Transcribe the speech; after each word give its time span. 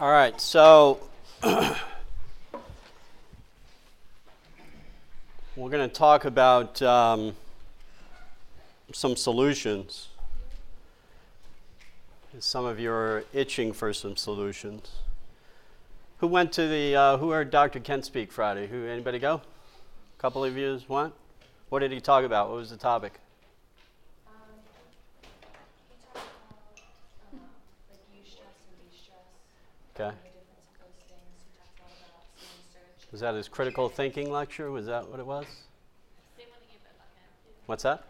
All 0.00 0.12
right, 0.12 0.40
so 0.40 1.00
we're 1.42 1.74
going 5.56 5.88
to 5.88 5.88
talk 5.88 6.24
about 6.24 6.80
um, 6.82 7.34
some 8.92 9.16
solutions. 9.16 10.06
Some 12.38 12.64
of 12.64 12.78
you 12.78 12.92
are 12.92 13.24
itching 13.32 13.72
for 13.72 13.92
some 13.92 14.16
solutions. 14.16 14.88
Who 16.18 16.28
went 16.28 16.52
to 16.52 16.68
the? 16.68 16.94
Uh, 16.94 17.16
who 17.16 17.30
heard 17.30 17.50
Dr. 17.50 17.80
Kent 17.80 18.04
speak 18.04 18.30
Friday? 18.30 18.68
Who? 18.68 18.86
Anybody 18.86 19.18
go? 19.18 19.34
A 19.34 20.20
couple 20.20 20.44
of 20.44 20.56
you 20.56 20.80
went. 20.86 21.12
What 21.70 21.80
did 21.80 21.90
he 21.90 22.00
talk 22.00 22.24
about? 22.24 22.50
What 22.50 22.58
was 22.58 22.70
the 22.70 22.76
topic? 22.76 23.14
Okay. 30.00 30.14
Was 33.18 33.22
that 33.22 33.34
his 33.34 33.48
critical 33.48 33.88
thinking 33.88 34.30
lecture? 34.30 34.70
Was 34.70 34.86
that 34.86 35.08
what 35.08 35.18
it 35.18 35.26
was? 35.26 35.44
What's 37.66 37.82
that? 37.82 38.04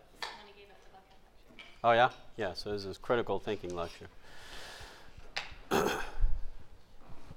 Oh, 1.83 1.92
yeah? 1.92 2.11
Yeah, 2.37 2.53
so 2.53 2.73
this 2.73 2.84
is 2.84 2.98
critical 2.98 3.39
thinking 3.39 3.75
lecture. 3.75 4.09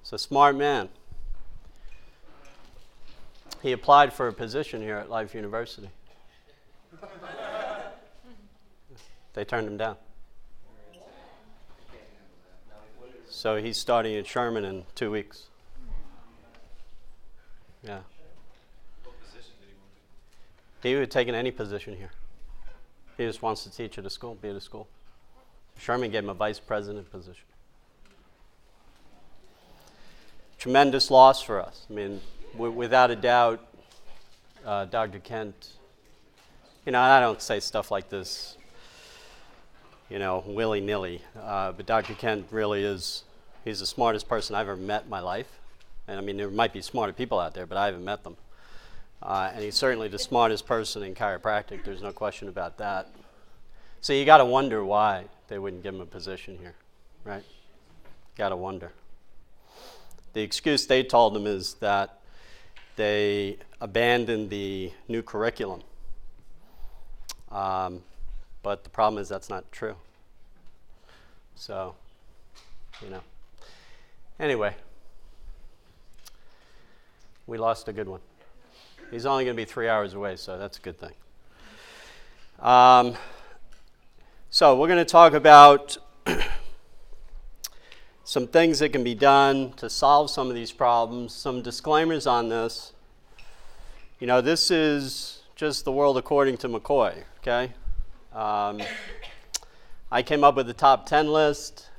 so, 0.04 0.18
smart 0.18 0.58
man. 0.58 0.90
He 3.62 3.72
applied 3.72 4.12
for 4.12 4.28
a 4.28 4.34
position 4.34 4.82
here 4.82 4.98
at 4.98 5.10
Life 5.10 5.34
University. 5.34 5.92
they 9.34 9.46
turned 9.46 9.68
him 9.68 9.78
down. 9.78 9.96
So 13.30 13.62
he's 13.62 13.78
starting 13.78 14.18
at 14.18 14.28
Sherman 14.28 14.66
in 14.66 14.84
two 14.94 15.10
weeks. 15.10 15.48
Yeah. 17.84 18.00
He 20.84 20.94
would 20.94 21.02
have 21.02 21.10
taken 21.10 21.36
any 21.36 21.52
position 21.52 21.96
here. 21.96 22.12
He 23.18 23.26
just 23.26 23.42
wants 23.42 23.64
to 23.64 23.72
teach 23.72 23.98
at 23.98 24.06
a 24.06 24.10
school, 24.10 24.36
be 24.36 24.50
at 24.50 24.56
a 24.56 24.62
school. 24.62 24.88
Sherman 25.78 26.12
gave 26.12 26.24
him 26.24 26.30
a 26.30 26.34
vice 26.34 26.60
president 26.60 27.12
position. 27.12 27.44
Tremendous 30.58 31.12
loss 31.12 31.42
for 31.42 31.60
us. 31.62 31.86
I 31.90 31.94
mean, 31.94 32.22
w- 32.54 32.72
without 32.72 33.12
a 33.12 33.16
doubt, 33.16 33.66
uh, 34.66 34.86
Dr. 34.86 35.20
Kent, 35.20 35.74
you 36.86 36.92
know, 36.92 37.00
I 37.00 37.20
don't 37.20 37.42
say 37.42 37.60
stuff 37.60 37.92
like 37.92 38.10
this, 38.10 38.58
you 40.10 40.20
know, 40.20 40.44
willy 40.46 40.82
nilly, 40.82 41.22
uh, 41.40 41.72
but 41.72 41.86
Dr. 41.86 42.14
Kent 42.14 42.48
really 42.52 42.84
is 42.84 43.24
He's 43.64 43.80
the 43.80 43.86
smartest 43.86 44.28
person 44.28 44.56
I've 44.56 44.68
ever 44.68 44.76
met 44.76 45.04
in 45.04 45.10
my 45.10 45.20
life. 45.20 45.60
And 46.12 46.20
I 46.20 46.24
mean, 46.24 46.36
there 46.36 46.50
might 46.50 46.74
be 46.74 46.82
smarter 46.82 47.14
people 47.14 47.40
out 47.40 47.54
there, 47.54 47.66
but 47.66 47.78
I 47.78 47.86
haven't 47.86 48.04
met 48.04 48.26
them. 48.26 48.36
Uh, 49.24 49.50
and 49.54 49.64
he's 49.64 49.76
certainly 49.76 50.10
the 50.10 50.20
smartest 50.20 50.66
person 50.66 51.04
in 51.04 51.16
chiropractic. 51.16 51.86
There's 51.86 52.02
no 52.02 52.12
question 52.12 52.50
about 52.50 52.78
that. 52.80 53.08
So 54.02 54.12
you 54.12 54.26
got 54.26 54.40
to 54.40 54.46
wonder 54.46 54.84
why 54.84 55.26
they 55.48 55.58
wouldn't 55.58 55.84
give 55.84 55.96
him 55.96 56.02
a 56.02 56.06
position 56.06 56.58
here, 56.60 56.76
right? 57.24 57.44
Got 58.36 58.50
to 58.50 58.58
wonder. 58.58 58.92
The 60.34 60.42
excuse 60.42 60.86
they 60.86 61.02
told 61.02 61.34
him 61.34 61.48
is 61.48 61.76
that 61.76 62.20
they 62.98 63.58
abandoned 63.80 64.50
the 64.50 64.92
new 65.08 65.22
curriculum. 65.22 65.82
Um, 67.54 68.04
but 68.64 68.84
the 68.84 68.90
problem 68.90 69.22
is 69.22 69.30
that's 69.30 69.50
not 69.50 69.72
true. 69.72 69.96
So, 71.56 71.96
you 73.02 73.10
know. 73.10 73.22
Anyway, 74.42 74.76
we 77.52 77.58
lost 77.58 77.90
a 77.90 77.94
good 77.94 78.08
one. 78.08 78.22
He's 79.12 79.26
only 79.26 79.44
going 79.44 79.58
to 79.58 79.62
be 79.62 79.66
three 79.66 79.90
hours 79.90 80.14
away, 80.14 80.38
so 80.38 80.58
that's 80.58 80.78
a 80.78 80.82
good 80.82 80.98
thing. 80.98 81.12
Um, 82.62 83.16
so, 84.50 84.80
we're 84.80 84.88
going 84.88 85.00
to 85.00 85.12
talk 85.12 85.34
about 85.34 85.98
some 88.24 88.48
things 88.48 88.80
that 88.80 88.94
can 88.94 89.04
be 89.04 89.16
done 89.16 89.74
to 89.74 89.90
solve 89.90 90.30
some 90.30 90.48
of 90.48 90.56
these 90.56 90.72
problems, 90.72 91.34
some 91.34 91.62
disclaimers 91.62 92.26
on 92.26 92.48
this. 92.48 92.94
You 94.22 94.28
know, 94.28 94.40
this 94.40 94.72
is 94.72 95.42
just 95.58 95.84
the 95.84 95.92
world 95.92 96.18
according 96.18 96.56
to 96.60 96.70
McCoy, 96.70 97.22
okay? 97.40 97.74
Um, 98.34 98.82
I 100.10 100.24
came 100.24 100.46
up 100.46 100.56
with 100.56 100.68
the 100.68 100.74
top 100.74 101.06
10 101.06 101.28
list. 101.28 101.90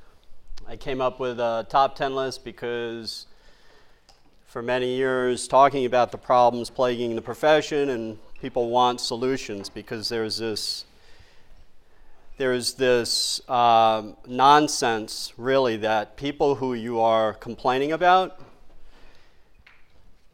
I 0.67 0.77
came 0.77 0.99
up 0.99 1.19
with 1.19 1.39
a 1.39 1.67
top 1.69 1.95
10 1.95 2.15
list 2.15 2.43
because 2.43 3.27
for 4.53 4.61
many 4.61 4.97
years 4.97 5.47
talking 5.47 5.83
about 5.83 6.11
the 6.11 6.17
problems 6.19 6.69
plaguing 6.69 7.15
the 7.15 7.21
profession 7.23 7.89
and 7.89 8.19
people 8.39 8.69
want 8.69 9.01
solutions 9.01 9.67
because 9.67 10.09
there's 10.09 10.37
this 10.37 10.85
there's 12.37 12.75
this 12.75 13.41
um, 13.49 14.15
nonsense 14.27 15.33
really 15.37 15.75
that 15.77 16.17
people 16.17 16.53
who 16.53 16.75
you 16.75 16.99
are 16.99 17.33
complaining 17.33 17.91
about 17.93 18.39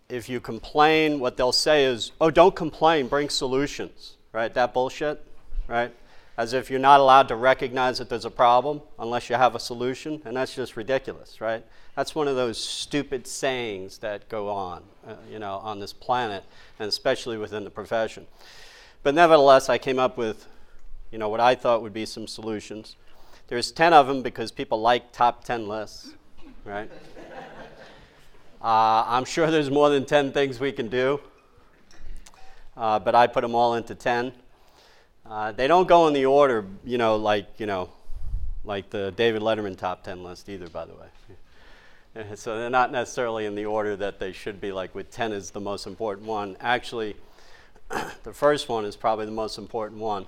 if 0.09 0.27
you 0.27 0.41
complain 0.41 1.21
what 1.21 1.37
they'll 1.37 1.53
say 1.53 1.85
is 1.85 2.11
oh 2.19 2.29
don't 2.29 2.57
complain 2.57 3.07
bring 3.07 3.29
solutions 3.29 4.17
right? 4.33 4.53
That 4.53 4.73
bullshit 4.73 5.25
right 5.69 5.95
as 6.39 6.53
if 6.53 6.69
you're 6.69 6.79
not 6.79 7.01
allowed 7.01 7.27
to 7.27 7.35
recognize 7.35 7.97
that 7.97 8.07
there's 8.07 8.23
a 8.23 8.31
problem 8.31 8.81
unless 8.97 9.29
you 9.29 9.35
have 9.35 9.55
a 9.55 9.59
solution, 9.59 10.21
and 10.23 10.37
that's 10.37 10.55
just 10.55 10.77
ridiculous, 10.77 11.41
right? 11.41 11.65
That's 11.97 12.15
one 12.15 12.29
of 12.29 12.37
those 12.37 12.57
stupid 12.57 13.27
sayings 13.27 13.97
that 13.97 14.29
go 14.29 14.47
on, 14.47 14.83
uh, 15.05 15.15
you 15.29 15.37
know, 15.37 15.55
on 15.55 15.81
this 15.81 15.91
planet, 15.91 16.45
and 16.79 16.87
especially 16.87 17.37
within 17.37 17.65
the 17.65 17.69
profession. 17.69 18.25
But 19.03 19.15
nevertheless, 19.15 19.67
I 19.67 19.77
came 19.77 19.99
up 19.99 20.15
with, 20.15 20.47
you 21.11 21.17
know, 21.17 21.27
what 21.27 21.41
I 21.41 21.55
thought 21.55 21.81
would 21.81 21.91
be 21.91 22.05
some 22.05 22.25
solutions. 22.25 22.95
There's 23.49 23.69
10 23.73 23.91
of 23.91 24.07
them 24.07 24.21
because 24.21 24.49
people 24.49 24.79
like 24.79 25.11
top 25.11 25.43
10 25.43 25.67
lists, 25.67 26.13
right? 26.63 26.89
uh, 28.61 29.03
I'm 29.05 29.25
sure 29.25 29.51
there's 29.51 29.69
more 29.69 29.89
than 29.89 30.05
10 30.05 30.31
things 30.31 30.57
we 30.61 30.71
can 30.71 30.87
do, 30.87 31.19
uh, 32.77 32.97
but 32.97 33.13
I 33.13 33.27
put 33.27 33.41
them 33.41 33.55
all 33.55 33.75
into 33.75 33.93
10. 33.93 34.31
Uh, 35.29 35.51
they 35.51 35.67
don't 35.67 35.87
go 35.87 36.07
in 36.07 36.13
the 36.13 36.25
order, 36.25 36.65
you 36.83 36.97
know, 36.97 37.15
like 37.15 37.59
you 37.59 37.67
know, 37.67 37.89
like 38.63 38.89
the 38.89 39.13
David 39.15 39.43
Letterman 39.43 39.77
top 39.77 40.03
ten 40.03 40.23
list 40.23 40.49
either. 40.49 40.67
By 40.67 40.85
the 40.85 40.93
way, 40.95 42.25
so 42.35 42.57
they're 42.57 42.71
not 42.71 42.91
necessarily 42.91 43.45
in 43.45 43.53
the 43.53 43.65
order 43.65 43.95
that 43.95 44.19
they 44.19 44.31
should 44.31 44.59
be. 44.59 44.71
Like 44.71 44.95
with 44.95 45.11
ten 45.11 45.31
is 45.31 45.51
the 45.51 45.59
most 45.59 45.85
important 45.85 46.25
one. 46.25 46.57
Actually, 46.59 47.15
the 48.23 48.33
first 48.33 48.69
one 48.69 48.85
is 48.85 48.95
probably 48.95 49.27
the 49.27 49.31
most 49.31 49.59
important 49.59 50.01
one. 50.01 50.25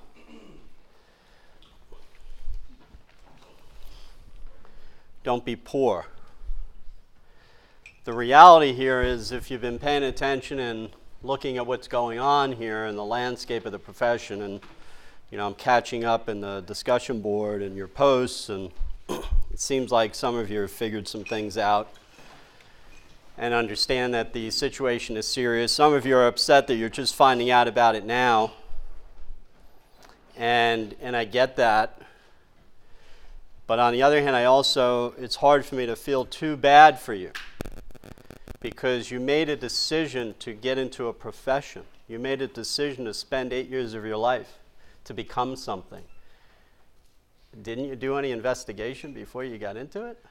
Don't 5.23 5.43
be 5.43 5.55
poor. 5.55 6.05
The 8.03 8.13
reality 8.13 8.73
here 8.73 9.01
is, 9.01 9.31
if 9.31 9.49
you've 9.49 9.61
been 9.61 9.79
paying 9.79 10.03
attention 10.03 10.59
and 10.59 10.89
looking 11.23 11.57
at 11.57 11.65
what's 11.65 11.87
going 11.87 12.19
on 12.19 12.51
here 12.51 12.85
in 12.85 12.95
the 12.95 13.05
landscape 13.05 13.65
of 13.65 13.71
the 13.71 13.79
profession 13.79 14.41
and 14.43 14.59
you 15.31 15.37
know, 15.37 15.47
I'm 15.47 15.55
catching 15.55 16.03
up 16.03 16.27
in 16.27 16.41
the 16.41 16.61
discussion 16.67 17.21
board 17.21 17.61
and 17.61 17.77
your 17.77 17.87
posts, 17.87 18.49
and 18.49 18.69
it 19.09 19.59
seems 19.59 19.89
like 19.89 20.13
some 20.13 20.35
of 20.35 20.51
you 20.51 20.59
have 20.59 20.71
figured 20.71 21.07
some 21.07 21.23
things 21.23 21.57
out 21.57 21.89
and 23.37 23.53
understand 23.53 24.13
that 24.13 24.33
the 24.33 24.51
situation 24.51 25.15
is 25.15 25.25
serious. 25.25 25.71
Some 25.71 25.93
of 25.93 26.05
you 26.05 26.17
are 26.17 26.27
upset 26.27 26.67
that 26.67 26.75
you're 26.75 26.89
just 26.89 27.15
finding 27.15 27.49
out 27.49 27.69
about 27.69 27.95
it 27.95 28.05
now. 28.05 28.51
And, 30.35 30.95
and 31.01 31.15
I 31.15 31.23
get 31.23 31.55
that. 31.55 32.01
But 33.67 33.79
on 33.79 33.93
the 33.93 34.03
other 34.03 34.21
hand, 34.21 34.35
I 34.35 34.43
also, 34.43 35.13
it's 35.17 35.37
hard 35.37 35.65
for 35.65 35.75
me 35.75 35.85
to 35.85 35.95
feel 35.95 36.25
too 36.25 36.57
bad 36.57 36.99
for 36.99 37.13
you 37.13 37.31
because 38.59 39.09
you 39.09 39.21
made 39.21 39.47
a 39.47 39.55
decision 39.55 40.35
to 40.39 40.51
get 40.51 40.77
into 40.77 41.07
a 41.07 41.13
profession. 41.13 41.83
You 42.09 42.19
made 42.19 42.41
a 42.41 42.47
decision 42.47 43.05
to 43.05 43.13
spend 43.13 43.53
eight 43.53 43.69
years 43.69 43.93
of 43.93 44.05
your 44.05 44.17
life 44.17 44.57
to 45.05 45.13
become 45.13 45.55
something. 45.55 46.03
Didn't 47.61 47.85
you 47.85 47.95
do 47.95 48.15
any 48.17 48.31
investigation 48.31 49.13
before 49.13 49.43
you 49.43 49.57
got 49.57 49.75
into 49.75 50.05
it? 50.05 50.23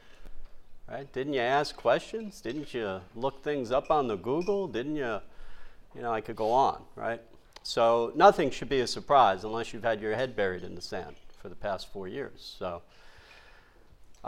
Right? 0.88 1.12
Didn't 1.12 1.34
you 1.34 1.40
ask 1.40 1.76
questions? 1.76 2.40
Didn't 2.40 2.72
you 2.74 3.00
look 3.14 3.44
things 3.44 3.70
up 3.70 3.90
on 3.90 4.08
the 4.08 4.16
Google? 4.16 4.66
Didn't 4.66 4.96
you, 4.96 5.20
you 5.94 6.02
know, 6.02 6.12
I 6.12 6.20
could 6.20 6.36
go 6.36 6.50
on, 6.50 6.82
right? 6.96 7.20
So 7.62 8.12
nothing 8.16 8.50
should 8.50 8.68
be 8.68 8.80
a 8.80 8.86
surprise 8.86 9.44
unless 9.44 9.72
you've 9.72 9.84
had 9.84 10.00
your 10.00 10.14
head 10.14 10.34
buried 10.34 10.64
in 10.64 10.74
the 10.74 10.80
sand 10.80 11.16
for 11.38 11.48
the 11.48 11.54
past 11.54 11.92
four 11.92 12.08
years. 12.08 12.56
So, 12.58 12.82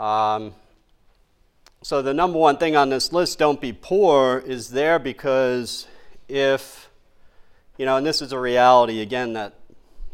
um, 0.01 0.53
so 1.81 2.01
the 2.01 2.13
number 2.13 2.37
one 2.37 2.57
thing 2.57 2.75
on 2.75 2.89
this 2.89 3.11
list, 3.11 3.39
don't 3.39 3.59
be 3.59 3.73
poor, 3.73 4.39
is 4.45 4.69
there 4.69 4.99
because 4.99 5.87
if, 6.29 6.89
you 7.77 7.85
know, 7.85 7.97
and 7.97 8.05
this 8.05 8.21
is 8.21 8.31
a 8.31 8.39
reality 8.39 9.01
again 9.01 9.33
that 9.33 9.55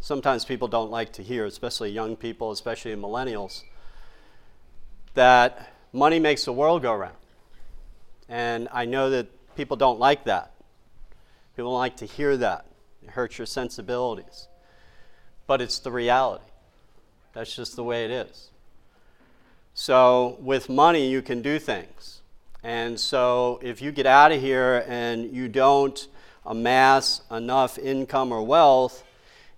sometimes 0.02 0.46
people 0.46 0.68
don't 0.68 0.92
like 0.92 1.14
to 1.14 1.24
hear, 1.24 1.46
especially 1.46 1.92
young 1.92 2.16
people, 2.16 2.52
especially 2.52 2.96
millennials, 2.96 3.64
that 5.14 5.74
money 5.92 6.20
makes 6.20 6.46
the 6.46 6.54
world 6.54 6.82
go 6.82 6.94
round. 6.94 7.16
And 8.28 8.68
I 8.72 8.86
know 8.86 9.10
that 9.10 9.28
people 9.56 9.76
don't 9.76 10.00
like 10.00 10.26
that. 10.26 10.54
People 11.56 11.72
don't 11.72 11.80
like 11.80 11.98
to 11.98 12.06
hear 12.06 12.38
that. 12.38 12.66
It 13.04 13.12
hurts 13.12 13.38
your 13.38 13.48
sensibilities. 13.48 14.48
But 15.48 15.62
it's 15.62 15.80
the 15.80 15.92
reality. 15.92 16.46
That's 17.34 17.56
just 17.56 17.76
the 17.76 17.84
way 17.84 18.06
it 18.06 18.12
is. 18.12 18.50
So, 19.74 20.38
with 20.42 20.70
money, 20.70 21.10
you 21.10 21.22
can 21.22 21.42
do 21.42 21.58
things. 21.58 22.22
And 22.64 23.00
so, 23.00 23.60
if 23.62 23.82
you 23.82 23.92
get 23.92 24.06
out 24.06 24.32
of 24.32 24.42
here 24.42 24.84
and 24.88 25.34
you 25.34 25.48
don't 25.48 26.08
amass 26.46 27.22
enough 27.32 27.78
income 27.78 28.32
or 28.32 28.44
wealth 28.44 29.04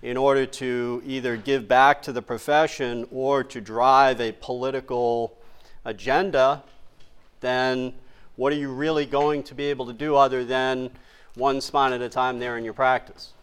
in 0.01 0.17
order 0.17 0.45
to 0.45 1.01
either 1.05 1.37
give 1.37 1.67
back 1.67 2.01
to 2.01 2.11
the 2.11 2.21
profession 2.21 3.07
or 3.11 3.43
to 3.43 3.61
drive 3.61 4.19
a 4.19 4.31
political 4.31 5.37
agenda, 5.85 6.63
then 7.39 7.93
what 8.35 8.51
are 8.51 8.55
you 8.55 8.71
really 8.71 9.05
going 9.05 9.43
to 9.43 9.53
be 9.53 9.65
able 9.65 9.85
to 9.85 9.93
do 9.93 10.15
other 10.15 10.43
than 10.43 10.89
one 11.35 11.61
spot 11.61 11.93
at 11.93 12.01
a 12.01 12.09
time 12.09 12.39
there 12.39 12.57
in 12.57 12.63
your 12.63 12.73
practice? 12.73 13.33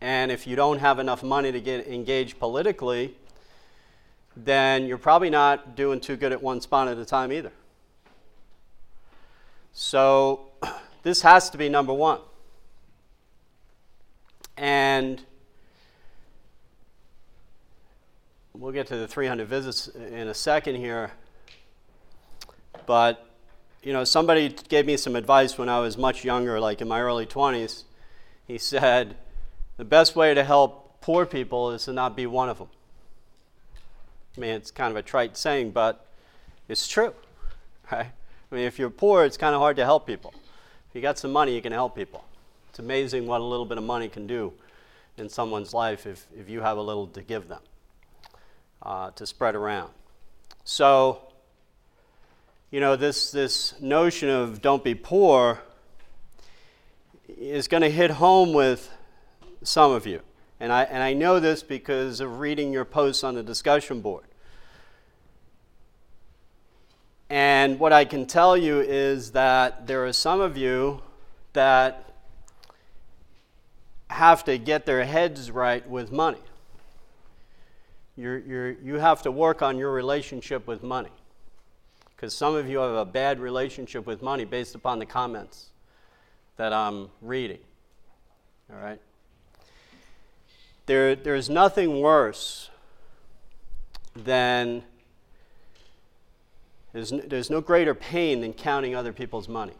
And 0.00 0.32
if 0.32 0.46
you 0.46 0.56
don't 0.56 0.78
have 0.78 0.98
enough 0.98 1.22
money 1.22 1.52
to 1.52 1.60
get 1.60 1.86
engaged 1.86 2.38
politically, 2.38 3.14
then 4.36 4.86
you're 4.86 4.98
probably 4.98 5.30
not 5.30 5.76
doing 5.76 6.00
too 6.00 6.16
good 6.16 6.32
at 6.32 6.42
one 6.42 6.60
spot 6.60 6.88
at 6.88 6.98
a 6.98 7.04
time 7.04 7.32
either. 7.32 7.52
So 9.72 10.48
this 11.02 11.22
has 11.22 11.50
to 11.50 11.58
be 11.58 11.68
number 11.68 11.92
one. 11.92 12.20
And 14.56 15.22
we'll 18.60 18.72
get 18.72 18.86
to 18.88 18.96
the 18.96 19.08
300 19.08 19.48
visits 19.48 19.88
in 19.88 20.28
a 20.28 20.34
second 20.34 20.76
here. 20.76 21.12
But, 22.86 23.26
you 23.82 23.92
know, 23.92 24.04
somebody 24.04 24.54
gave 24.68 24.84
me 24.84 24.98
some 24.98 25.16
advice 25.16 25.56
when 25.56 25.70
I 25.70 25.80
was 25.80 25.96
much 25.96 26.24
younger, 26.24 26.60
like 26.60 26.82
in 26.82 26.86
my 26.88 27.00
early 27.00 27.24
20s. 27.24 27.84
He 28.46 28.58
said, 28.58 29.16
the 29.78 29.84
best 29.84 30.14
way 30.14 30.34
to 30.34 30.44
help 30.44 31.00
poor 31.00 31.24
people 31.24 31.70
is 31.70 31.86
to 31.86 31.92
not 31.94 32.14
be 32.14 32.26
one 32.26 32.50
of 32.50 32.58
them. 32.58 32.68
I 34.36 34.40
mean, 34.40 34.50
it's 34.50 34.70
kind 34.70 34.90
of 34.90 34.96
a 34.96 35.02
trite 35.02 35.38
saying, 35.38 35.70
but 35.70 36.06
it's 36.68 36.86
true, 36.86 37.14
right? 37.92 38.12
I 38.52 38.54
mean, 38.54 38.64
if 38.64 38.78
you're 38.78 38.90
poor, 38.90 39.24
it's 39.24 39.38
kind 39.38 39.54
of 39.54 39.60
hard 39.60 39.76
to 39.76 39.84
help 39.84 40.06
people. 40.06 40.34
If 40.90 40.94
you 40.94 41.00
got 41.00 41.18
some 41.18 41.32
money, 41.32 41.54
you 41.54 41.62
can 41.62 41.72
help 41.72 41.96
people. 41.96 42.24
It's 42.68 42.78
amazing 42.78 43.26
what 43.26 43.40
a 43.40 43.44
little 43.44 43.64
bit 43.64 43.78
of 43.78 43.84
money 43.84 44.08
can 44.08 44.26
do 44.26 44.52
in 45.16 45.28
someone's 45.28 45.72
life 45.72 46.06
if, 46.06 46.26
if 46.36 46.50
you 46.50 46.60
have 46.60 46.76
a 46.76 46.82
little 46.82 47.06
to 47.08 47.22
give 47.22 47.48
them, 47.48 47.60
uh, 48.82 49.10
to 49.12 49.26
spread 49.26 49.54
around. 49.54 49.90
So, 50.64 51.22
you 52.70 52.80
know, 52.80 52.96
this, 52.96 53.30
this 53.30 53.74
notion 53.80 54.28
of 54.28 54.62
don't 54.62 54.84
be 54.84 54.94
poor 54.94 55.60
is 57.28 57.68
going 57.68 57.82
to 57.82 57.90
hit 57.90 58.10
home 58.12 58.52
with 58.52 58.90
some 59.62 59.92
of 59.92 60.06
you. 60.06 60.22
And 60.58 60.72
I, 60.72 60.84
and 60.84 61.02
I 61.02 61.14
know 61.14 61.40
this 61.40 61.62
because 61.62 62.20
of 62.20 62.38
reading 62.38 62.72
your 62.72 62.84
posts 62.84 63.24
on 63.24 63.34
the 63.34 63.42
discussion 63.42 64.00
board. 64.00 64.24
And 67.30 67.78
what 67.78 67.92
I 67.92 68.04
can 68.04 68.26
tell 68.26 68.56
you 68.56 68.80
is 68.80 69.30
that 69.32 69.86
there 69.86 70.04
are 70.04 70.12
some 70.12 70.40
of 70.40 70.56
you 70.56 71.00
that 71.52 72.12
have 74.08 74.44
to 74.44 74.58
get 74.58 74.84
their 74.84 75.04
heads 75.04 75.50
right 75.50 75.88
with 75.88 76.10
money. 76.10 76.42
You're, 78.20 78.38
you're, 78.40 78.70
you 78.72 78.94
have 78.96 79.22
to 79.22 79.30
work 79.30 79.62
on 79.62 79.78
your 79.78 79.90
relationship 79.92 80.66
with 80.66 80.82
money. 80.82 81.08
Because 82.14 82.34
some 82.34 82.54
of 82.54 82.68
you 82.68 82.78
have 82.78 82.94
a 82.94 83.06
bad 83.06 83.40
relationship 83.40 84.06
with 84.06 84.20
money 84.20 84.44
based 84.44 84.74
upon 84.74 84.98
the 84.98 85.06
comments 85.06 85.70
that 86.58 86.74
I'm 86.74 87.08
reading. 87.22 87.60
All 88.70 88.78
right? 88.78 89.00
There, 90.84 91.16
there's 91.16 91.48
nothing 91.48 92.02
worse 92.02 92.68
than, 94.14 94.82
there's, 96.92 97.14
there's 97.26 97.48
no 97.48 97.62
greater 97.62 97.94
pain 97.94 98.42
than 98.42 98.52
counting 98.52 98.94
other 98.94 99.14
people's 99.14 99.48
money. 99.48 99.76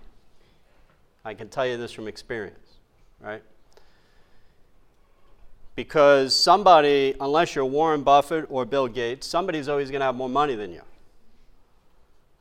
I 1.27 1.35
can 1.35 1.51
tell 1.51 1.67
you 1.67 1.77
this 1.77 1.93
from 1.93 2.09
experience, 2.09 2.79
right? 3.21 3.43
Because 5.81 6.37
somebody, 6.37 7.15
unless 7.23 7.55
you're 7.55 7.65
Warren 7.65 8.03
Buffett 8.03 8.45
or 8.51 8.67
Bill 8.67 8.87
Gates, 8.87 9.27
somebody's 9.27 9.67
always 9.67 9.91
going 9.91 10.01
to 10.01 10.05
have 10.05 10.15
more 10.15 10.29
money 10.29 10.55
than 10.55 10.75
you. 10.75 10.83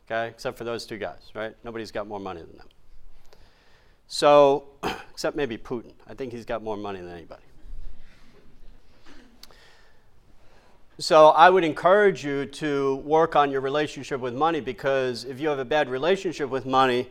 Okay? 0.06 0.28
Except 0.28 0.58
for 0.58 0.66
those 0.66 0.86
two 0.86 0.98
guys, 0.98 1.32
right? 1.34 1.56
Nobody's 1.64 1.90
got 1.90 2.06
more 2.06 2.20
money 2.20 2.42
than 2.42 2.58
them. 2.58 2.68
So, 4.10 4.66
except 5.10 5.38
maybe 5.38 5.58
Putin. 5.58 5.94
I 6.06 6.16
think 6.16 6.34
he's 6.34 6.44
got 6.44 6.62
more 6.62 6.76
money 6.76 7.00
than 7.00 7.14
anybody. 7.14 7.44
So 10.98 11.30
I 11.30 11.50
would 11.50 11.64
encourage 11.64 12.26
you 12.26 12.46
to 12.46 12.98
work 12.98 13.38
on 13.38 13.52
your 13.52 13.62
relationship 13.62 14.20
with 14.20 14.34
money 14.34 14.60
because 14.60 15.24
if 15.24 15.40
you 15.40 15.48
have 15.48 15.60
a 15.60 15.64
bad 15.64 15.88
relationship 15.88 16.50
with 16.50 16.66
money, 16.66 17.08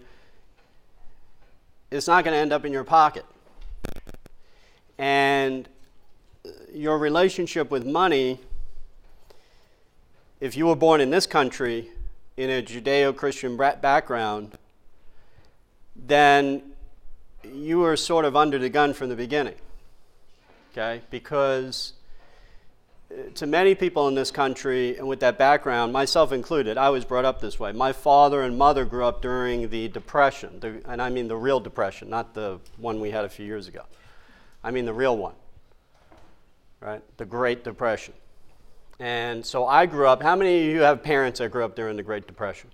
it's 1.90 2.06
not 2.06 2.22
going 2.22 2.34
to 2.34 2.38
end 2.38 2.52
up 2.52 2.66
in 2.66 2.72
your 2.74 2.84
pocket. 2.84 3.24
And 4.98 5.66
your 6.72 6.98
relationship 6.98 7.70
with 7.70 7.86
money, 7.86 8.40
if 10.40 10.56
you 10.56 10.66
were 10.66 10.76
born 10.76 11.00
in 11.00 11.10
this 11.10 11.26
country 11.26 11.88
in 12.36 12.50
a 12.50 12.62
Judeo 12.62 13.14
Christian 13.14 13.56
background, 13.56 14.56
then 15.96 16.62
you 17.44 17.78
were 17.78 17.96
sort 17.96 18.24
of 18.24 18.36
under 18.36 18.58
the 18.58 18.68
gun 18.68 18.92
from 18.92 19.08
the 19.08 19.16
beginning. 19.16 19.56
Okay? 20.72 21.02
Because 21.10 21.94
uh, 23.10 23.30
to 23.34 23.46
many 23.46 23.74
people 23.74 24.06
in 24.08 24.14
this 24.14 24.30
country 24.30 24.96
and 24.98 25.08
with 25.08 25.20
that 25.20 25.38
background, 25.38 25.92
myself 25.92 26.30
included, 26.30 26.76
I 26.76 26.90
was 26.90 27.04
brought 27.04 27.24
up 27.24 27.40
this 27.40 27.58
way. 27.58 27.72
My 27.72 27.92
father 27.92 28.42
and 28.42 28.56
mother 28.56 28.84
grew 28.84 29.04
up 29.04 29.22
during 29.22 29.70
the 29.70 29.88
Depression, 29.88 30.60
the, 30.60 30.82
and 30.86 31.00
I 31.00 31.08
mean 31.10 31.26
the 31.26 31.36
real 31.36 31.60
Depression, 31.60 32.10
not 32.10 32.34
the 32.34 32.60
one 32.76 33.00
we 33.00 33.10
had 33.10 33.24
a 33.24 33.28
few 33.28 33.46
years 33.46 33.66
ago. 33.66 33.82
I 34.62 34.70
mean 34.70 34.84
the 34.84 34.94
real 34.94 35.16
one, 35.16 35.34
right? 36.80 37.02
The 37.16 37.24
Great 37.24 37.64
Depression. 37.64 38.14
And 39.00 39.44
so 39.44 39.66
I 39.66 39.86
grew 39.86 40.06
up. 40.06 40.22
How 40.22 40.34
many 40.34 40.68
of 40.68 40.74
you 40.74 40.80
have 40.80 41.02
parents 41.02 41.38
that 41.38 41.50
grew 41.50 41.64
up 41.64 41.76
during 41.76 41.96
the 41.96 42.02
Great 42.02 42.26
Depression? 42.26 42.70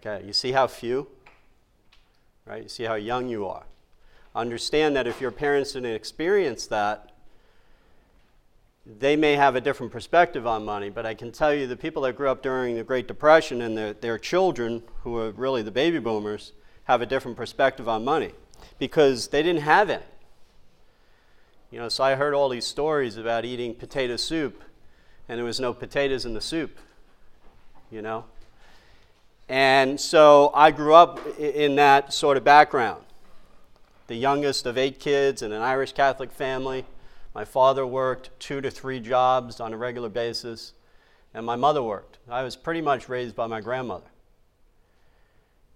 Okay, 0.00 0.24
you 0.26 0.32
see 0.32 0.52
how 0.52 0.66
few? 0.66 1.08
Right? 2.44 2.64
You 2.64 2.68
see 2.68 2.84
how 2.84 2.94
young 2.94 3.28
you 3.28 3.46
are. 3.46 3.64
Understand 4.34 4.96
that 4.96 5.06
if 5.06 5.20
your 5.20 5.30
parents 5.30 5.72
didn't 5.72 5.94
experience 5.94 6.66
that, 6.68 7.12
they 8.84 9.14
may 9.14 9.34
have 9.34 9.54
a 9.54 9.60
different 9.60 9.92
perspective 9.92 10.44
on 10.44 10.64
money, 10.64 10.90
but 10.90 11.06
I 11.06 11.14
can 11.14 11.30
tell 11.30 11.54
you 11.54 11.68
the 11.68 11.76
people 11.76 12.02
that 12.02 12.16
grew 12.16 12.28
up 12.28 12.42
during 12.42 12.74
the 12.74 12.82
Great 12.82 13.06
Depression 13.06 13.62
and 13.62 13.76
their, 13.76 13.92
their 13.92 14.18
children, 14.18 14.82
who 15.04 15.18
are 15.18 15.30
really 15.30 15.62
the 15.62 15.70
baby 15.70 16.00
boomers, 16.00 16.52
have 16.84 17.00
a 17.00 17.06
different 17.06 17.36
perspective 17.36 17.88
on 17.88 18.04
money 18.04 18.32
because 18.80 19.28
they 19.28 19.42
didn't 19.42 19.62
have 19.62 19.88
it. 19.88 20.02
You 21.72 21.78
know, 21.78 21.88
so 21.88 22.04
I 22.04 22.14
heard 22.14 22.34
all 22.34 22.48
these 22.48 22.66
stories 22.66 23.16
about 23.16 23.44
eating 23.44 23.74
potato 23.74 24.16
soup 24.16 24.62
and 25.28 25.38
there 25.38 25.44
was 25.44 25.58
no 25.58 25.72
potatoes 25.72 26.24
in 26.24 26.34
the 26.34 26.40
soup, 26.40 26.78
you 27.90 28.02
know? 28.02 28.26
And 29.48 30.00
so 30.00 30.52
I 30.54 30.70
grew 30.70 30.94
up 30.94 31.18
in 31.38 31.74
that 31.76 32.12
sort 32.12 32.36
of 32.36 32.44
background. 32.44 33.02
The 34.06 34.14
youngest 34.14 34.66
of 34.66 34.78
eight 34.78 35.00
kids 35.00 35.42
in 35.42 35.50
an 35.50 35.62
Irish 35.62 35.92
Catholic 35.92 36.30
family 36.30 36.84
my 37.34 37.44
father 37.44 37.86
worked 37.86 38.28
two 38.38 38.60
to 38.60 38.70
three 38.70 39.00
jobs 39.00 39.58
on 39.58 39.72
a 39.72 39.76
regular 39.76 40.10
basis, 40.10 40.74
and 41.32 41.46
my 41.46 41.56
mother 41.56 41.82
worked. 41.82 42.18
I 42.28 42.42
was 42.42 42.56
pretty 42.56 42.82
much 42.82 43.08
raised 43.08 43.34
by 43.34 43.46
my 43.46 43.60
grandmother 43.60 44.10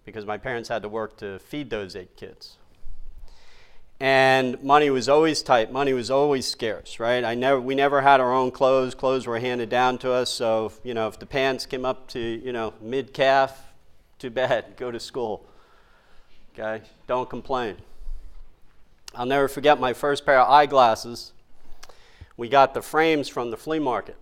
because 0.05 0.27
my 0.27 0.37
parents 0.37 0.69
had 0.69 0.83
to 0.83 0.89
work 0.89 1.17
to 1.19 1.39
feed 1.39 1.71
those 1.71 1.97
eight 1.97 2.15
kids. 2.17 2.59
And 3.99 4.63
money 4.63 4.91
was 4.91 5.09
always 5.09 5.43
tight. 5.43 5.73
Money 5.73 5.95
was 5.95 6.11
always 6.11 6.47
scarce, 6.47 7.01
right? 7.01 7.25
I 7.25 7.35
never, 7.35 7.61
we 7.61 7.75
never 7.75 8.03
had 8.03 8.21
our 8.21 8.33
own 8.33 8.51
clothes. 8.51 8.95
Clothes 8.95 9.27
were 9.27 9.39
handed 9.39 9.71
down 9.71 9.97
to 9.99 10.13
us. 10.13 10.31
So, 10.31 10.73
you 10.85 10.93
know, 10.93 11.09
if 11.09 11.19
the 11.19 11.27
pants 11.27 11.65
came 11.65 11.85
up 11.85 12.09
to, 12.09 12.21
you 12.21 12.53
know, 12.53 12.75
mid 12.81 13.15
calf, 13.15 13.59
too 14.19 14.31
bad. 14.31 14.65
Go 14.77 14.91
to 14.91 15.01
school. 15.01 15.47
Okay? 16.53 16.85
Don't 17.07 17.29
complain. 17.29 17.77
I'll 19.15 19.27
never 19.27 19.49
forget 19.49 19.81
my 19.81 19.95
first 19.95 20.27
pair 20.27 20.41
of 20.41 20.51
eyeglasses 20.51 21.33
we 22.37 22.49
got 22.49 22.75
the 22.75 22.83
frames 22.83 23.29
from 23.29 23.51
the 23.51 23.57
flea 23.57 23.79
market. 23.79 24.17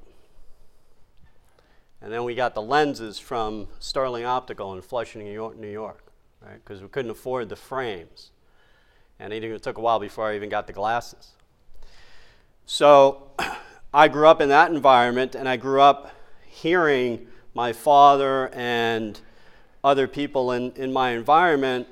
And 2.00 2.12
then 2.12 2.24
we 2.24 2.34
got 2.34 2.54
the 2.54 2.62
lenses 2.62 3.18
from 3.18 3.68
Sterling 3.78 4.24
Optical 4.24 4.74
in 4.74 4.82
Flushing, 4.82 5.24
New 5.24 5.32
York, 5.32 5.56
New 5.56 5.70
York, 5.70 6.12
right? 6.40 6.62
Because 6.62 6.82
we 6.82 6.88
couldn't 6.88 7.10
afford 7.10 7.48
the 7.48 7.56
frames. 7.56 8.30
And 9.24 9.32
it 9.32 9.62
took 9.62 9.78
a 9.78 9.80
while 9.80 9.98
before 9.98 10.30
I 10.30 10.36
even 10.36 10.50
got 10.50 10.66
the 10.66 10.74
glasses. 10.74 11.30
So 12.66 13.30
I 13.94 14.08
grew 14.08 14.28
up 14.28 14.42
in 14.42 14.50
that 14.50 14.70
environment, 14.70 15.34
and 15.34 15.48
I 15.48 15.56
grew 15.56 15.80
up 15.80 16.10
hearing 16.46 17.26
my 17.54 17.72
father 17.72 18.50
and 18.52 19.18
other 19.82 20.06
people 20.06 20.52
in, 20.52 20.72
in 20.72 20.92
my 20.92 21.12
environment 21.12 21.86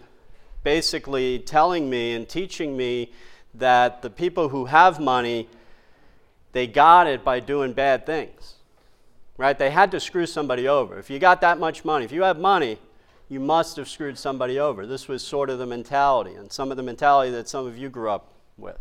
basically 0.62 1.38
telling 1.38 1.88
me 1.88 2.12
and 2.12 2.28
teaching 2.28 2.76
me 2.76 3.12
that 3.54 4.02
the 4.02 4.10
people 4.10 4.50
who 4.50 4.66
have 4.66 5.00
money, 5.00 5.48
they 6.52 6.66
got 6.66 7.06
it 7.06 7.24
by 7.24 7.40
doing 7.40 7.72
bad 7.72 8.04
things. 8.04 8.56
Right? 9.38 9.58
They 9.58 9.70
had 9.70 9.90
to 9.92 10.00
screw 10.00 10.26
somebody 10.26 10.68
over. 10.68 10.98
If 10.98 11.08
you 11.08 11.18
got 11.18 11.40
that 11.40 11.58
much 11.58 11.82
money, 11.82 12.04
if 12.04 12.12
you 12.12 12.24
have 12.24 12.38
money, 12.38 12.78
you 13.32 13.40
must 13.40 13.76
have 13.78 13.88
screwed 13.88 14.18
somebody 14.18 14.58
over. 14.58 14.84
This 14.86 15.08
was 15.08 15.24
sort 15.24 15.48
of 15.48 15.58
the 15.58 15.64
mentality, 15.64 16.34
and 16.34 16.52
some 16.52 16.70
of 16.70 16.76
the 16.76 16.82
mentality 16.82 17.30
that 17.30 17.48
some 17.48 17.66
of 17.66 17.78
you 17.78 17.88
grew 17.88 18.10
up 18.10 18.28
with. 18.58 18.76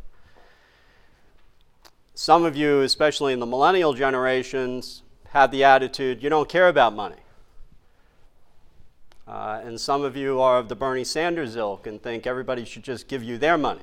Some 2.14 2.44
of 2.44 2.58
you, 2.58 2.82
especially 2.82 3.32
in 3.32 3.40
the 3.40 3.46
millennial 3.46 3.94
generations, 3.94 5.04
have 5.30 5.52
the 5.52 5.64
attitude 5.64 6.22
you 6.22 6.30
don't 6.30 6.50
care 6.50 6.68
about 6.68 6.94
money. 6.94 7.16
Uh, 9.26 9.62
and 9.64 9.80
some 9.80 10.04
of 10.04 10.18
you 10.18 10.42
are 10.42 10.58
of 10.58 10.68
the 10.68 10.76
Bernie 10.76 11.06
Sanders 11.06 11.56
ilk 11.56 11.88
and 11.88 12.04
think 12.04 12.28
everybody 12.28 12.66
should 12.66 12.84
just 12.84 13.08
give 13.08 13.24
you 13.24 13.38
their 13.38 13.58
money. 13.58 13.82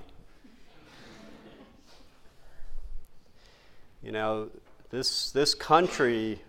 you 4.03 4.13
know, 4.13 4.51
this, 4.91 5.31
this 5.31 5.55
country 5.55 6.43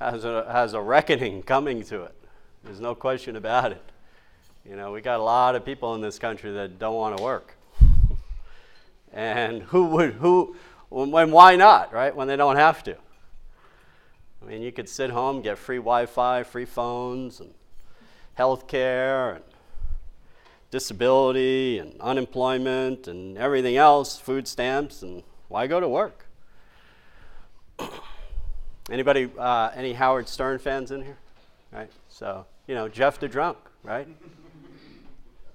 has 0.00 0.24
a, 0.24 0.50
has 0.50 0.72
a 0.74 0.80
reckoning 0.80 1.42
coming 1.44 1.84
to 1.84 2.02
it. 2.02 2.23
There's 2.64 2.80
no 2.80 2.94
question 2.94 3.36
about 3.36 3.72
it. 3.72 3.82
You 4.64 4.74
know, 4.76 4.92
we 4.92 5.02
got 5.02 5.20
a 5.20 5.22
lot 5.22 5.54
of 5.54 5.66
people 5.66 5.94
in 5.94 6.00
this 6.00 6.18
country 6.18 6.50
that 6.52 6.78
don't 6.78 6.94
want 6.94 7.18
to 7.18 7.22
work. 7.22 7.54
and 9.12 9.62
who 9.64 9.84
would, 9.88 10.14
who, 10.14 10.56
when, 10.88 11.30
why 11.30 11.56
not, 11.56 11.92
right? 11.92 12.16
When 12.16 12.26
they 12.26 12.36
don't 12.36 12.56
have 12.56 12.82
to. 12.84 12.96
I 14.42 14.46
mean, 14.46 14.62
you 14.62 14.72
could 14.72 14.88
sit 14.88 15.10
home, 15.10 15.42
get 15.42 15.58
free 15.58 15.76
Wi 15.76 16.06
Fi, 16.06 16.42
free 16.42 16.64
phones, 16.64 17.40
and 17.40 17.52
health 18.32 18.66
care, 18.66 19.32
and 19.32 19.44
disability, 20.70 21.78
and 21.78 22.00
unemployment, 22.00 23.08
and 23.08 23.36
everything 23.36 23.76
else, 23.76 24.18
food 24.18 24.48
stamps, 24.48 25.02
and 25.02 25.22
why 25.48 25.66
go 25.66 25.80
to 25.80 25.88
work? 25.88 26.24
Anybody, 28.90 29.30
uh, 29.38 29.70
any 29.74 29.92
Howard 29.92 30.28
Stern 30.28 30.58
fans 30.58 30.90
in 30.90 31.02
here? 31.02 31.18
Right? 31.70 31.90
So, 32.08 32.46
you 32.66 32.74
know, 32.74 32.88
Jeff 32.88 33.18
the 33.18 33.28
Drunk, 33.28 33.58
right? 33.82 34.08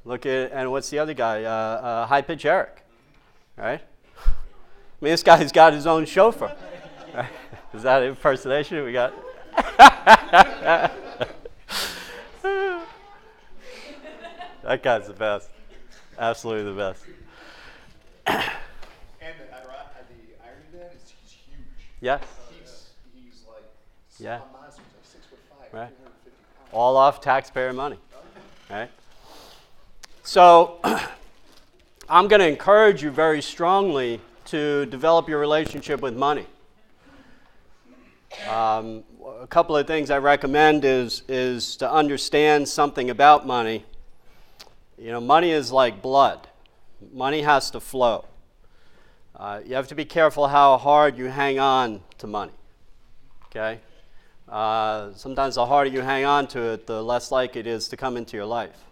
Look 0.06 0.26
at, 0.26 0.52
and 0.52 0.72
what's 0.72 0.90
the 0.90 1.00
other 1.00 1.14
guy? 1.14 1.44
Uh, 1.44 1.50
uh, 1.50 2.06
High 2.06 2.22
Pitch 2.22 2.46
Eric, 2.46 2.84
right? 3.58 3.82
I 3.82 5.06
mean, 5.06 5.12
this 5.12 5.24
guy's 5.24 5.52
got 5.52 5.74
his 5.74 5.88
own 5.88 6.06
chauffeur. 6.06 6.56
Right? 7.14 7.30
Is 7.74 7.84
that 7.84 8.04
impersonation 8.04 8.84
we 8.84 8.92
got? 8.92 9.14
that 14.64 14.84
guy's 14.84 15.08
the 15.08 15.14
best. 15.14 15.50
Absolutely 16.18 16.72
the 16.72 16.78
best. 16.78 17.04
and 18.28 18.38
the, 18.38 19.46
the 19.46 19.60
irony 20.44 20.66
of 20.74 20.80
that 20.80 20.94
is 20.96 21.14
he's 21.22 21.32
huge. 21.32 21.60
Yes. 22.02 22.22
He's, 22.52 22.90
he's 23.14 23.44
like, 23.48 23.64
Yeah. 24.20 24.40
monster. 24.52 24.82
He's 24.82 24.96
like 24.96 25.06
six 25.06 25.26
foot 25.26 25.40
five, 25.50 25.74
Right. 25.74 26.09
350 26.70 26.72
pounds. 26.72 26.74
all 26.74 26.98
off 26.98 27.22
taxpayer 27.22 27.74
money. 27.74 27.98
Right? 28.70 28.90
So 30.24 30.80
I'm 32.10 32.28
going 32.28 32.40
to 32.40 32.48
encourage 32.48 33.04
you 33.04 33.12
very 33.12 33.42
strongly 33.42 34.22
to 34.46 34.86
develop 34.88 35.30
your 35.30 35.40
relationship 35.40 36.02
with 36.02 36.16
money. 36.16 36.46
Um, 38.48 39.04
a 39.42 39.48
couple 39.48 39.76
of 39.76 39.88
things 39.88 40.10
I 40.10 40.18
recommend 40.18 40.86
is, 40.86 41.24
is 41.28 41.76
to 41.78 41.92
understand 41.92 42.68
something 42.68 43.10
about 43.10 43.46
money. 43.46 43.86
You 44.98 45.12
know, 45.12 45.22
money 45.22 45.52
is 45.52 45.72
like 45.72 46.02
blood, 46.02 46.48
money 47.14 47.42
has 47.42 47.72
to 47.72 47.80
flow. 47.80 48.26
Uh, 49.36 49.62
you 49.66 49.76
have 49.76 49.88
to 49.88 49.96
be 49.96 50.04
careful 50.04 50.48
how 50.48 50.78
hard 50.78 51.18
you 51.18 51.26
hang 51.26 51.60
on 51.60 52.02
to 52.18 52.28
money. 52.28 52.52
Okay? 53.46 53.80
Uh, 54.50 55.14
sometimes 55.14 55.56
the 55.56 55.66
harder 55.66 55.92
you 55.92 56.02
hang 56.02 56.26
on 56.26 56.48
to 56.48 56.60
it, 56.60 56.88
the 56.88 57.04
less 57.04 57.32
likely 57.32 57.62
it 57.62 57.68
is 57.68 57.88
to 57.88 57.96
come 57.96 58.18
into 58.18 58.36
your 58.36 58.48
life. 58.48 58.84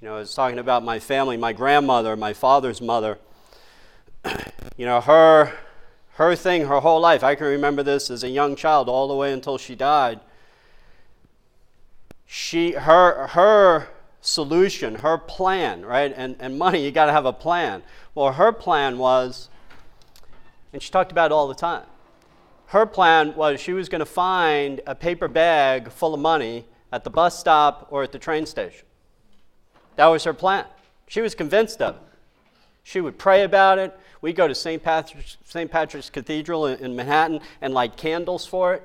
You 0.00 0.08
know, 0.08 0.16
I 0.16 0.18
was 0.18 0.34
talking 0.34 0.58
about 0.58 0.84
my 0.84 0.98
family, 0.98 1.38
my 1.38 1.54
grandmother, 1.54 2.14
my 2.14 2.34
father's 2.34 2.82
mother. 2.82 3.18
you 4.76 4.84
know, 4.84 5.00
her, 5.00 5.54
her 6.14 6.36
thing, 6.36 6.66
her 6.66 6.80
whole 6.80 7.00
life, 7.00 7.24
I 7.24 7.34
can 7.36 7.46
remember 7.46 7.82
this 7.82 8.10
as 8.10 8.22
a 8.22 8.28
young 8.28 8.54
child 8.54 8.90
all 8.90 9.08
the 9.08 9.14
way 9.14 9.32
until 9.32 9.56
she 9.56 9.74
died. 9.74 10.20
She, 12.26 12.72
her, 12.72 13.28
her 13.28 13.88
solution, 14.20 14.96
her 14.96 15.16
plan, 15.16 15.86
right? 15.86 16.12
And, 16.14 16.36
and 16.38 16.58
money, 16.58 16.84
you 16.84 16.90
got 16.90 17.06
to 17.06 17.12
have 17.12 17.24
a 17.24 17.32
plan. 17.32 17.82
Well, 18.14 18.32
her 18.32 18.52
plan 18.52 18.98
was, 18.98 19.48
and 20.74 20.82
she 20.82 20.90
talked 20.90 21.12
about 21.12 21.30
it 21.30 21.32
all 21.32 21.48
the 21.48 21.54
time 21.54 21.84
her 22.66 22.86
plan 22.86 23.34
was 23.36 23.60
she 23.60 23.72
was 23.72 23.88
going 23.88 24.00
to 24.00 24.06
find 24.06 24.80
a 24.86 24.94
paper 24.94 25.28
bag 25.28 25.90
full 25.90 26.14
of 26.14 26.20
money 26.20 26.64
at 26.92 27.04
the 27.04 27.10
bus 27.10 27.38
stop 27.38 27.88
or 27.90 28.02
at 28.02 28.12
the 28.12 28.18
train 28.18 28.46
station. 28.46 28.86
That 29.96 30.06
was 30.06 30.24
her 30.24 30.34
plan. 30.34 30.64
She 31.06 31.20
was 31.20 31.34
convinced 31.34 31.80
of 31.80 31.96
it. 31.96 32.02
She 32.82 33.00
would 33.00 33.18
pray 33.18 33.42
about 33.42 33.78
it. 33.78 33.98
We'd 34.20 34.36
go 34.36 34.48
to 34.48 34.54
St. 34.54 34.82
Patrick's, 34.82 35.36
St. 35.44 35.70
Patrick's 35.70 36.10
Cathedral 36.10 36.66
in, 36.66 36.78
in 36.80 36.96
Manhattan 36.96 37.40
and 37.60 37.74
light 37.74 37.96
candles 37.96 38.46
for 38.46 38.74
it. 38.74 38.82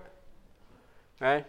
Right? 1.19 1.45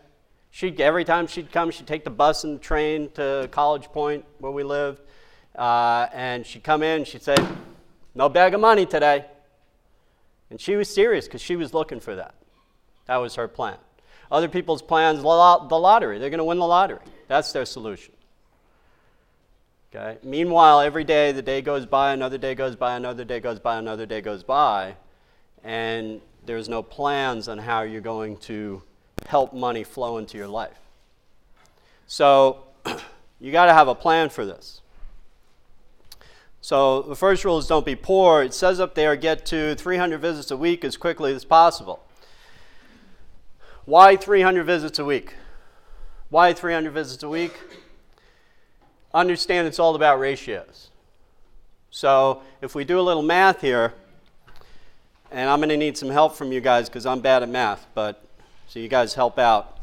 She'd, 0.50 0.80
every 0.80 1.04
time 1.04 1.26
she'd 1.26 1.52
come, 1.52 1.70
she'd 1.70 1.86
take 1.86 2.04
the 2.04 2.10
bus 2.10 2.44
and 2.44 2.56
the 2.56 2.60
train 2.60 3.10
to 3.14 3.48
College 3.52 3.86
Point 3.86 4.24
where 4.38 4.52
we 4.52 4.64
lived. 4.64 5.00
Uh, 5.56 6.06
and 6.12 6.46
she'd 6.46 6.62
come 6.62 6.82
in 6.82 7.04
she'd 7.04 7.22
say, 7.22 7.36
No 8.14 8.28
bag 8.28 8.54
of 8.54 8.60
money 8.60 8.86
today. 8.86 9.24
And 10.50 10.60
she 10.60 10.76
was 10.76 10.92
serious 10.92 11.26
because 11.26 11.40
she 11.40 11.56
was 11.56 11.72
looking 11.72 12.00
for 12.00 12.16
that. 12.16 12.34
That 13.06 13.16
was 13.16 13.36
her 13.36 13.48
plan. 13.48 13.76
Other 14.30 14.48
people's 14.48 14.82
plans, 14.82 15.20
the 15.20 15.26
lottery. 15.26 16.18
They're 16.18 16.30
going 16.30 16.38
to 16.38 16.44
win 16.44 16.58
the 16.58 16.66
lottery. 16.66 17.00
That's 17.28 17.52
their 17.52 17.64
solution. 17.64 18.14
Okay? 19.94 20.18
Meanwhile, 20.22 20.80
every 20.80 21.04
day, 21.04 21.32
the 21.32 21.42
day 21.42 21.62
goes 21.62 21.86
by, 21.86 22.12
another 22.12 22.38
day 22.38 22.54
goes 22.54 22.76
by, 22.76 22.96
another 22.96 23.24
day 23.24 23.40
goes 23.40 23.58
by, 23.58 23.78
another 23.78 24.06
day 24.06 24.20
goes 24.20 24.44
by, 24.44 24.94
and 25.64 26.20
there's 26.46 26.68
no 26.68 26.82
plans 26.82 27.48
on 27.48 27.58
how 27.58 27.82
you're 27.82 28.00
going 28.00 28.36
to 28.38 28.82
help 29.26 29.52
money 29.52 29.82
flow 29.82 30.18
into 30.18 30.38
your 30.38 30.48
life. 30.48 30.78
So, 32.06 32.64
you 33.40 33.52
got 33.52 33.66
to 33.66 33.74
have 33.74 33.88
a 33.88 33.94
plan 33.94 34.30
for 34.30 34.46
this. 34.46 34.80
So 36.60 37.02
the 37.02 37.16
first 37.16 37.44
rule 37.44 37.58
is 37.58 37.66
don't 37.66 37.86
be 37.86 37.96
poor. 37.96 38.42
It 38.42 38.52
says 38.52 38.80
up 38.80 38.94
there 38.94 39.16
get 39.16 39.46
to 39.46 39.74
300 39.74 40.18
visits 40.20 40.50
a 40.50 40.56
week 40.56 40.84
as 40.84 40.96
quickly 40.96 41.34
as 41.34 41.44
possible. 41.44 42.04
Why 43.86 44.16
300 44.16 44.64
visits 44.64 44.98
a 44.98 45.04
week? 45.04 45.34
Why 46.28 46.52
300 46.52 46.92
visits 46.92 47.22
a 47.22 47.28
week? 47.28 47.58
Understand 49.12 49.66
it's 49.66 49.78
all 49.78 49.96
about 49.96 50.20
ratios. 50.20 50.90
So 51.90 52.42
if 52.60 52.74
we 52.74 52.84
do 52.84 53.00
a 53.00 53.02
little 53.02 53.22
math 53.22 53.62
here, 53.62 53.94
and 55.32 55.50
I'm 55.50 55.58
going 55.58 55.70
to 55.70 55.76
need 55.76 55.96
some 55.96 56.10
help 56.10 56.36
from 56.36 56.52
you 56.52 56.60
guys 56.60 56.88
because 56.88 57.06
I'm 57.06 57.20
bad 57.20 57.42
at 57.42 57.48
math, 57.48 57.86
but 57.94 58.24
so 58.68 58.78
you 58.78 58.88
guys 58.88 59.14
help 59.14 59.38
out. 59.38 59.79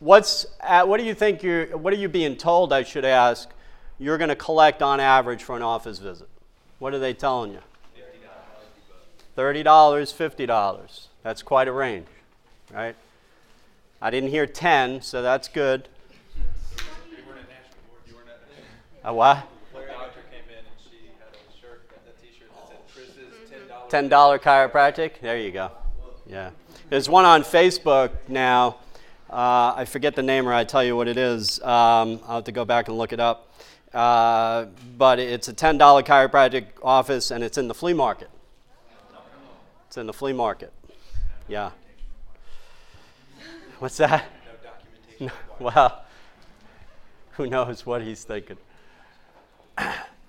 What's 0.00 0.46
at, 0.60 0.86
what 0.86 0.98
do 0.98 1.04
you 1.04 1.14
think 1.14 1.42
you're 1.42 1.76
what 1.76 1.92
are 1.92 1.96
you 1.96 2.08
being 2.08 2.36
told 2.36 2.72
I 2.72 2.84
should 2.84 3.04
ask 3.04 3.50
you're 3.98 4.18
going 4.18 4.28
to 4.28 4.36
collect 4.36 4.80
on 4.80 5.00
average 5.00 5.42
for 5.42 5.56
an 5.56 5.62
office 5.62 5.98
visit? 5.98 6.28
What 6.78 6.94
are 6.94 7.00
they 7.00 7.14
telling 7.14 7.52
you? 7.52 7.60
$30, 9.36 9.64
$50. 9.64 11.06
That's 11.22 11.42
quite 11.42 11.68
a 11.68 11.72
range, 11.72 12.08
right? 12.72 12.96
I 14.02 14.10
didn't 14.10 14.30
hear 14.30 14.46
10, 14.46 15.02
so 15.02 15.22
that's 15.22 15.46
good. 15.46 15.88
A 19.04 19.14
what? 19.14 19.46
$10 23.88 24.10
chiropractic? 24.10 25.20
There 25.20 25.38
you 25.38 25.50
go. 25.50 25.70
Yeah. 26.26 26.50
There's 26.90 27.08
one 27.08 27.24
on 27.24 27.42
Facebook 27.42 28.10
now. 28.28 28.76
Uh, 29.30 29.74
I 29.76 29.84
forget 29.84 30.14
the 30.16 30.22
name 30.22 30.48
or 30.48 30.54
I 30.54 30.64
tell 30.64 30.82
you 30.82 30.96
what 30.96 31.06
it 31.06 31.16
is. 31.18 31.60
Um, 31.60 32.20
I'll 32.26 32.36
have 32.36 32.44
to 32.44 32.52
go 32.52 32.64
back 32.64 32.88
and 32.88 32.96
look 32.96 33.12
it 33.12 33.20
up. 33.20 33.52
Uh, 33.92 34.66
but 34.96 35.18
it's 35.18 35.48
a 35.48 35.52
$10 35.52 35.78
chiropractic 35.78 36.66
office 36.82 37.30
and 37.30 37.44
it's 37.44 37.58
in 37.58 37.68
the 37.68 37.74
flea 37.74 37.92
market. 37.92 38.30
It's 39.86 39.96
in 39.96 40.06
the 40.06 40.12
flea 40.12 40.32
market. 40.32 40.72
Yeah. 41.46 41.70
What's 43.78 43.98
that? 43.98 44.24
No, 45.20 45.32
well, 45.58 46.04
who 47.32 47.48
knows 47.48 47.84
what 47.84 48.02
he's 48.02 48.22
thinking. 48.22 48.56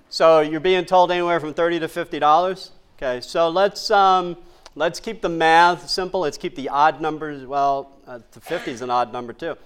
So 0.09 0.39
you're 0.39 0.59
being 0.59 0.85
told 0.85 1.11
anywhere 1.11 1.39
from 1.39 1.53
30 1.53 1.81
to 1.81 1.87
$50? 1.87 2.71
Okay, 2.97 3.21
so 3.21 3.49
let's, 3.49 3.91
um, 3.91 4.35
let's 4.79 5.01
keep 5.01 5.21
the 5.21 5.29
math 5.29 5.89
simple. 5.89 6.21
Let's 6.21 6.37
keep 6.37 6.55
the 6.55 6.69
odd 6.69 7.01
numbers. 7.01 7.45
Well, 7.45 7.91
uh, 8.07 8.19
the 8.31 8.39
50 8.39 8.71
is 8.71 8.81
an 8.81 8.89
odd 8.89 9.11
number 9.11 9.33
too, 9.33 9.57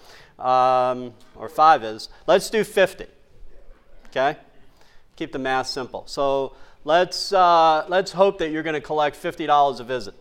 um, 0.43 1.13
or 1.35 1.47
5 1.47 1.83
is. 1.83 2.09
Let's 2.27 2.49
do 2.49 2.63
50. 2.63 3.05
Okay? 4.07 4.35
Keep 5.15 5.31
the 5.31 5.39
math 5.39 5.67
simple. 5.67 6.03
So 6.07 6.55
let's, 6.83 7.31
uh, 7.31 7.85
let's 7.87 8.11
hope 8.11 8.39
that 8.39 8.49
you're 8.49 8.63
going 8.63 8.73
to 8.73 8.81
collect 8.81 9.15
$50 9.21 9.79
a 9.79 9.83
visit. 9.83 10.15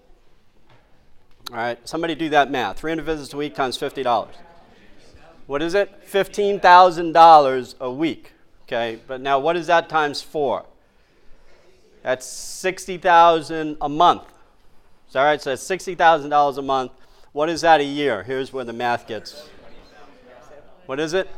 All 1.50 1.56
right, 1.56 1.88
somebody 1.88 2.14
do 2.14 2.28
that 2.28 2.50
math. 2.50 2.78
300 2.78 3.02
visits 3.02 3.32
a 3.32 3.36
week 3.36 3.54
times 3.54 3.76
$50. 3.76 4.28
What 5.46 5.60
is 5.60 5.74
it? 5.74 6.06
$15,000 6.06 7.74
a 7.80 7.90
week. 7.90 8.32
Okay, 8.64 9.00
but 9.06 9.20
now 9.20 9.38
what 9.38 9.56
is 9.56 9.66
that 9.66 9.88
times 9.88 10.22
four? 10.22 10.64
That's 12.02 12.26
60000 12.26 13.76
a 13.80 13.88
month. 13.88 14.31
Is 15.12 15.14
that 15.14 15.24
right? 15.24 15.42
So 15.42 15.50
that's 15.50 15.68
$60,000 15.68 16.56
a 16.56 16.62
month. 16.62 16.92
What 17.32 17.50
is 17.50 17.60
that 17.60 17.82
a 17.82 17.84
year? 17.84 18.22
Here's 18.22 18.50
where 18.50 18.64
the 18.64 18.72
math 18.72 19.06
gets. 19.06 19.46
What 20.86 20.98
is 20.98 21.12
it? 21.12 21.28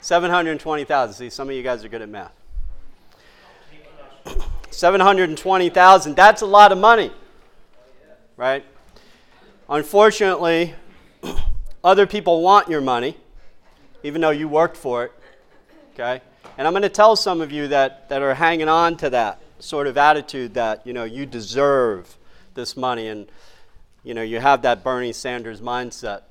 720,000. 0.00 1.12
See, 1.12 1.28
some 1.28 1.48
of 1.48 1.56
you 1.56 1.64
guys 1.64 1.84
are 1.84 1.88
good 1.88 2.02
at 2.02 2.08
math. 2.08 2.30
720,000. 4.70 6.14
That's 6.14 6.42
a 6.42 6.46
lot 6.46 6.70
of 6.70 6.78
money. 6.78 7.10
Right? 8.36 8.64
Unfortunately, 9.68 10.76
other 11.82 12.06
people 12.06 12.42
want 12.42 12.68
your 12.68 12.80
money, 12.80 13.16
even 14.04 14.20
though 14.20 14.30
you 14.30 14.46
worked 14.46 14.76
for 14.76 15.06
it. 15.06 15.12
Okay? 15.94 16.20
And 16.56 16.68
I'm 16.68 16.72
going 16.74 16.82
to 16.82 16.88
tell 16.88 17.16
some 17.16 17.40
of 17.40 17.50
you 17.50 17.66
that, 17.66 18.08
that 18.08 18.22
are 18.22 18.34
hanging 18.34 18.68
on 18.68 18.96
to 18.98 19.10
that 19.10 19.42
sort 19.58 19.88
of 19.88 19.98
attitude 19.98 20.54
that, 20.54 20.86
you 20.86 20.92
know, 20.92 21.02
you 21.02 21.26
deserve 21.26 22.16
this 22.54 22.76
money 22.76 23.08
and, 23.08 23.30
you 24.04 24.14
know, 24.14 24.22
you 24.22 24.40
have 24.40 24.62
that 24.62 24.82
Bernie 24.82 25.12
Sanders 25.12 25.60
mindset. 25.60 26.22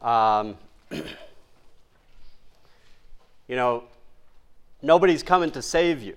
Um, 0.00 0.56
you 0.90 1.02
know, 3.56 3.84
nobody's 4.82 5.22
coming 5.22 5.50
to 5.52 5.62
save 5.62 6.02
you. 6.02 6.16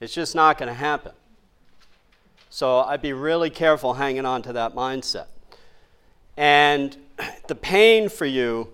It's 0.00 0.14
just 0.14 0.34
not 0.34 0.58
going 0.58 0.68
to 0.68 0.74
happen. 0.74 1.12
So 2.50 2.80
I'd 2.80 3.02
be 3.02 3.12
really 3.12 3.50
careful 3.50 3.94
hanging 3.94 4.24
on 4.24 4.42
to 4.42 4.52
that 4.54 4.74
mindset. 4.74 5.26
And 6.36 6.96
the 7.48 7.54
pain 7.54 8.08
for 8.08 8.26
you 8.26 8.68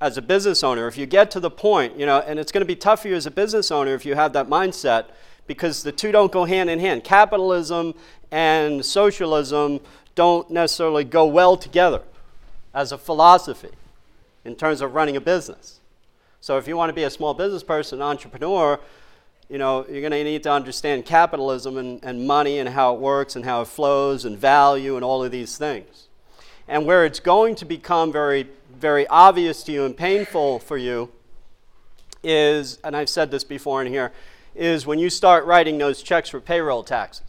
as 0.00 0.16
a 0.16 0.22
business 0.22 0.64
owner, 0.64 0.88
if 0.88 0.96
you 0.96 1.06
get 1.06 1.30
to 1.32 1.40
the 1.40 1.50
point, 1.50 1.98
you 1.98 2.06
know, 2.06 2.20
and 2.20 2.38
it's 2.38 2.50
going 2.50 2.62
to 2.62 2.66
be 2.66 2.76
tough 2.76 3.02
for 3.02 3.08
you 3.08 3.14
as 3.14 3.26
a 3.26 3.30
business 3.30 3.70
owner 3.70 3.94
if 3.94 4.04
you 4.04 4.14
have 4.14 4.32
that 4.32 4.48
mindset 4.48 5.06
because 5.52 5.82
the 5.82 5.92
two 5.92 6.12
don't 6.12 6.32
go 6.32 6.44
hand 6.44 6.70
in 6.70 6.78
hand. 6.78 7.04
Capitalism 7.04 7.94
and 8.30 8.84
socialism 8.84 9.80
don't 10.14 10.50
necessarily 10.50 11.04
go 11.04 11.26
well 11.26 11.56
together 11.56 12.02
as 12.74 12.92
a 12.92 12.98
philosophy 12.98 13.70
in 14.44 14.54
terms 14.56 14.80
of 14.80 14.94
running 14.94 15.16
a 15.16 15.20
business. 15.20 15.80
So 16.40 16.58
if 16.58 16.66
you 16.66 16.76
want 16.76 16.90
to 16.90 16.94
be 16.94 17.04
a 17.04 17.10
small 17.10 17.34
business 17.34 17.62
person, 17.62 18.02
entrepreneur, 18.02 18.80
you 19.48 19.58
know, 19.58 19.86
you're 19.88 20.00
going 20.00 20.12
to 20.12 20.24
need 20.24 20.42
to 20.44 20.52
understand 20.52 21.04
capitalism 21.04 21.76
and, 21.76 22.02
and 22.02 22.26
money 22.26 22.58
and 22.58 22.68
how 22.68 22.94
it 22.94 23.00
works 23.00 23.36
and 23.36 23.44
how 23.44 23.62
it 23.62 23.68
flows 23.68 24.24
and 24.24 24.38
value 24.38 24.96
and 24.96 25.04
all 25.04 25.22
of 25.22 25.30
these 25.30 25.56
things. 25.58 26.08
And 26.66 26.86
where 26.86 27.04
it's 27.04 27.20
going 27.20 27.54
to 27.56 27.64
become 27.64 28.10
very 28.10 28.48
very 28.82 29.06
obvious 29.06 29.62
to 29.62 29.72
you 29.72 29.84
and 29.84 29.96
painful 29.96 30.58
for 30.58 30.76
you 30.76 31.08
is, 32.24 32.78
and 32.82 32.96
I've 32.96 33.08
said 33.08 33.30
this 33.30 33.44
before 33.44 33.80
in 33.80 33.86
here, 33.86 34.12
is 34.54 34.86
when 34.86 34.98
you 34.98 35.10
start 35.10 35.44
writing 35.44 35.78
those 35.78 36.02
checks 36.02 36.28
for 36.28 36.40
payroll 36.40 36.82
taxes. 36.82 37.26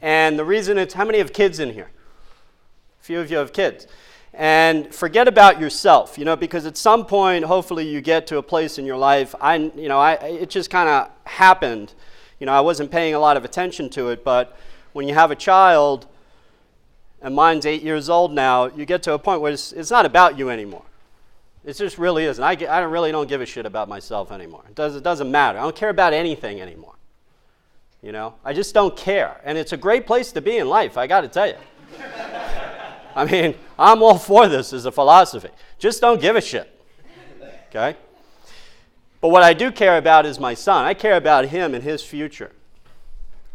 And 0.00 0.38
the 0.38 0.44
reason 0.44 0.78
it's 0.78 0.94
how 0.94 1.04
many 1.04 1.18
have 1.18 1.32
kids 1.32 1.58
in 1.58 1.72
here? 1.74 1.90
A 3.00 3.04
few 3.04 3.20
of 3.20 3.30
you 3.30 3.36
have 3.36 3.52
kids. 3.52 3.86
And 4.32 4.94
forget 4.94 5.28
about 5.28 5.60
yourself, 5.60 6.16
you 6.16 6.24
know, 6.24 6.36
because 6.36 6.64
at 6.64 6.76
some 6.76 7.04
point, 7.04 7.44
hopefully, 7.44 7.86
you 7.88 8.00
get 8.00 8.26
to 8.28 8.38
a 8.38 8.42
place 8.42 8.78
in 8.78 8.86
your 8.86 8.96
life. 8.96 9.34
I, 9.40 9.56
you 9.56 9.88
know, 9.88 9.98
I, 9.98 10.12
it 10.14 10.50
just 10.50 10.70
kind 10.70 10.88
of 10.88 11.10
happened. 11.24 11.94
You 12.38 12.46
know, 12.46 12.52
I 12.52 12.60
wasn't 12.60 12.90
paying 12.90 13.14
a 13.14 13.18
lot 13.18 13.36
of 13.36 13.44
attention 13.44 13.90
to 13.90 14.08
it, 14.10 14.24
but 14.24 14.56
when 14.92 15.08
you 15.08 15.14
have 15.14 15.30
a 15.30 15.36
child, 15.36 16.06
and 17.20 17.34
mine's 17.34 17.66
eight 17.66 17.82
years 17.82 18.08
old 18.08 18.32
now, 18.32 18.66
you 18.66 18.86
get 18.86 19.02
to 19.02 19.12
a 19.12 19.18
point 19.18 19.40
where 19.40 19.52
it's, 19.52 19.72
it's 19.72 19.90
not 19.90 20.06
about 20.06 20.38
you 20.38 20.48
anymore. 20.48 20.84
It 21.64 21.74
just 21.74 21.98
really 21.98 22.24
isn't. 22.24 22.42
I, 22.42 22.54
I 22.64 22.80
really 22.80 23.12
don't 23.12 23.28
give 23.28 23.40
a 23.40 23.46
shit 23.46 23.66
about 23.66 23.88
myself 23.88 24.32
anymore. 24.32 24.64
It, 24.68 24.74
does, 24.74 24.96
it 24.96 25.02
doesn't 25.02 25.30
matter. 25.30 25.58
I 25.58 25.62
don't 25.62 25.76
care 25.76 25.90
about 25.90 26.12
anything 26.12 26.60
anymore. 26.60 26.94
You 28.02 28.12
know, 28.12 28.34
I 28.44 28.54
just 28.54 28.72
don't 28.72 28.96
care. 28.96 29.40
And 29.44 29.58
it's 29.58 29.72
a 29.72 29.76
great 29.76 30.06
place 30.06 30.32
to 30.32 30.40
be 30.40 30.56
in 30.56 30.68
life, 30.68 30.96
I 30.96 31.06
got 31.06 31.20
to 31.20 31.28
tell 31.28 31.48
you. 31.48 31.56
I 33.14 33.24
mean, 33.24 33.54
I'm 33.78 34.02
all 34.02 34.18
for 34.18 34.48
this 34.48 34.72
as 34.72 34.86
a 34.86 34.92
philosophy. 34.92 35.50
Just 35.78 36.00
don't 36.00 36.20
give 36.20 36.36
a 36.36 36.40
shit. 36.40 36.74
Okay? 37.68 37.96
But 39.20 39.28
what 39.28 39.42
I 39.42 39.52
do 39.52 39.70
care 39.70 39.98
about 39.98 40.24
is 40.24 40.40
my 40.40 40.54
son. 40.54 40.86
I 40.86 40.94
care 40.94 41.16
about 41.16 41.46
him 41.46 41.74
and 41.74 41.84
his 41.84 42.02
future. 42.02 42.52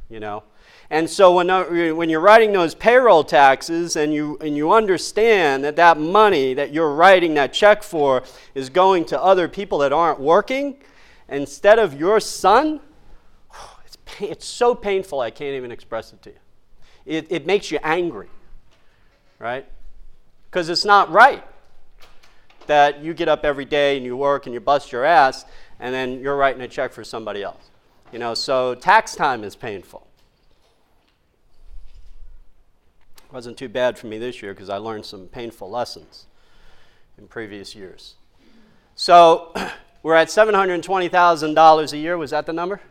You 0.10 0.20
know? 0.20 0.44
And 0.90 1.10
so 1.10 1.34
when, 1.36 1.50
uh, 1.50 1.66
when 1.66 2.10
you're 2.10 2.20
writing 2.20 2.52
those 2.52 2.76
payroll 2.76 3.24
taxes 3.24 3.96
and 3.96 4.14
you, 4.14 4.38
and 4.40 4.56
you 4.56 4.72
understand 4.72 5.64
that 5.64 5.76
that 5.78 5.98
money 5.98 6.54
that 6.54 6.72
you're 6.72 6.94
writing 6.94 7.34
that 7.36 7.54
check 7.54 7.82
for 7.82 8.24
is 8.54 8.70
going 8.70 9.06
to 9.06 9.22
other 9.22 9.48
people 9.48 9.80
that 9.80 9.92
aren't 9.92 10.20
working 10.20 10.78
instead 11.28 11.80
of 11.80 12.00
your 12.00 12.20
son, 12.20 12.80
it's, 13.86 13.98
it's 14.20 14.46
so 14.46 14.76
painful 14.76 15.20
I 15.20 15.32
can't 15.32 15.56
even 15.56 15.72
express 15.72 16.14
it 16.14 16.22
to 16.24 16.30
you. 16.30 16.38
It, 17.06 17.28
it 17.30 17.46
makes 17.46 17.72
you 17.72 17.80
angry, 17.84 18.30
right? 19.40 19.68
Because 20.50 20.70
it's 20.70 20.86
not 20.86 21.12
right 21.12 21.44
that 22.68 23.04
you 23.04 23.14
get 23.14 23.28
up 23.28 23.44
every 23.46 23.66
day 23.66 23.98
and 23.98 24.06
you 24.06 24.18
work 24.18 24.46
and 24.46 24.54
you 24.54 24.60
bust 24.60 24.92
your 24.92 25.04
ass 25.06 25.46
and 25.80 25.94
then 25.94 26.20
you're 26.20 26.36
writing 26.36 26.62
a 26.62 26.68
check 26.68 26.92
for 26.94 27.04
somebody 27.04 27.44
else. 27.44 27.70
You 28.12 28.20
know, 28.20 28.34
so 28.34 28.76
tax 28.76 29.16
time 29.16 29.44
is 29.44 29.56
painful. 29.56 30.05
Wasn't 33.32 33.58
too 33.58 33.70
bad 33.70 33.98
for 33.98 34.08
me 34.08 34.18
this 34.18 34.42
year 34.42 34.54
because 34.54 34.70
I 34.70 34.78
learned 34.78 35.06
some 35.06 35.28
painful 35.28 35.70
lessons 35.70 36.26
in 37.18 37.28
previous 37.28 37.76
years. 37.76 38.16
So 38.96 39.54
we're 40.04 40.16
at 40.16 40.28
$720,000 40.28 41.94
a 41.94 41.98
year. 41.98 42.18
Was 42.18 42.32
that 42.32 42.46
the 42.46 42.54
number? 42.54 42.82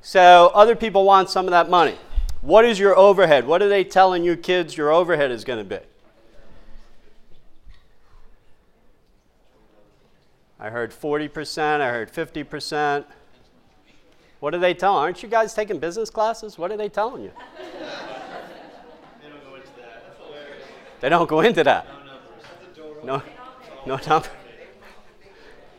So 0.00 0.50
other 0.54 0.74
people 0.74 1.04
want 1.04 1.30
some 1.30 1.46
of 1.46 1.52
that 1.52 1.70
money. 1.70 1.96
What 2.40 2.64
is 2.64 2.78
your 2.78 2.96
overhead? 2.96 3.46
What 3.46 3.62
are 3.62 3.68
they 3.68 3.84
telling 3.84 4.24
you 4.24 4.36
kids 4.36 4.76
your 4.76 4.90
overhead 4.90 5.30
is 5.30 5.44
going 5.44 5.60
to 5.60 5.78
be? 5.78 5.84
I 10.58 10.70
heard 10.70 10.92
40%, 10.92 11.80
I 11.80 11.88
heard 11.88 12.12
50%. 12.12 13.04
What 14.38 14.54
are 14.54 14.58
they 14.58 14.74
telling? 14.74 14.98
Aren't 14.98 15.22
you 15.22 15.28
guys 15.28 15.54
taking 15.54 15.78
business 15.78 16.10
classes? 16.10 16.58
What 16.58 16.70
are 16.72 16.76
they 16.76 16.88
telling 16.88 17.22
you? 17.22 17.32
They 21.02 21.08
don't 21.08 21.28
go 21.28 21.40
into 21.40 21.64
that. 21.64 21.86
No, 23.02 23.20
no 23.84 23.98
number. 24.06 24.28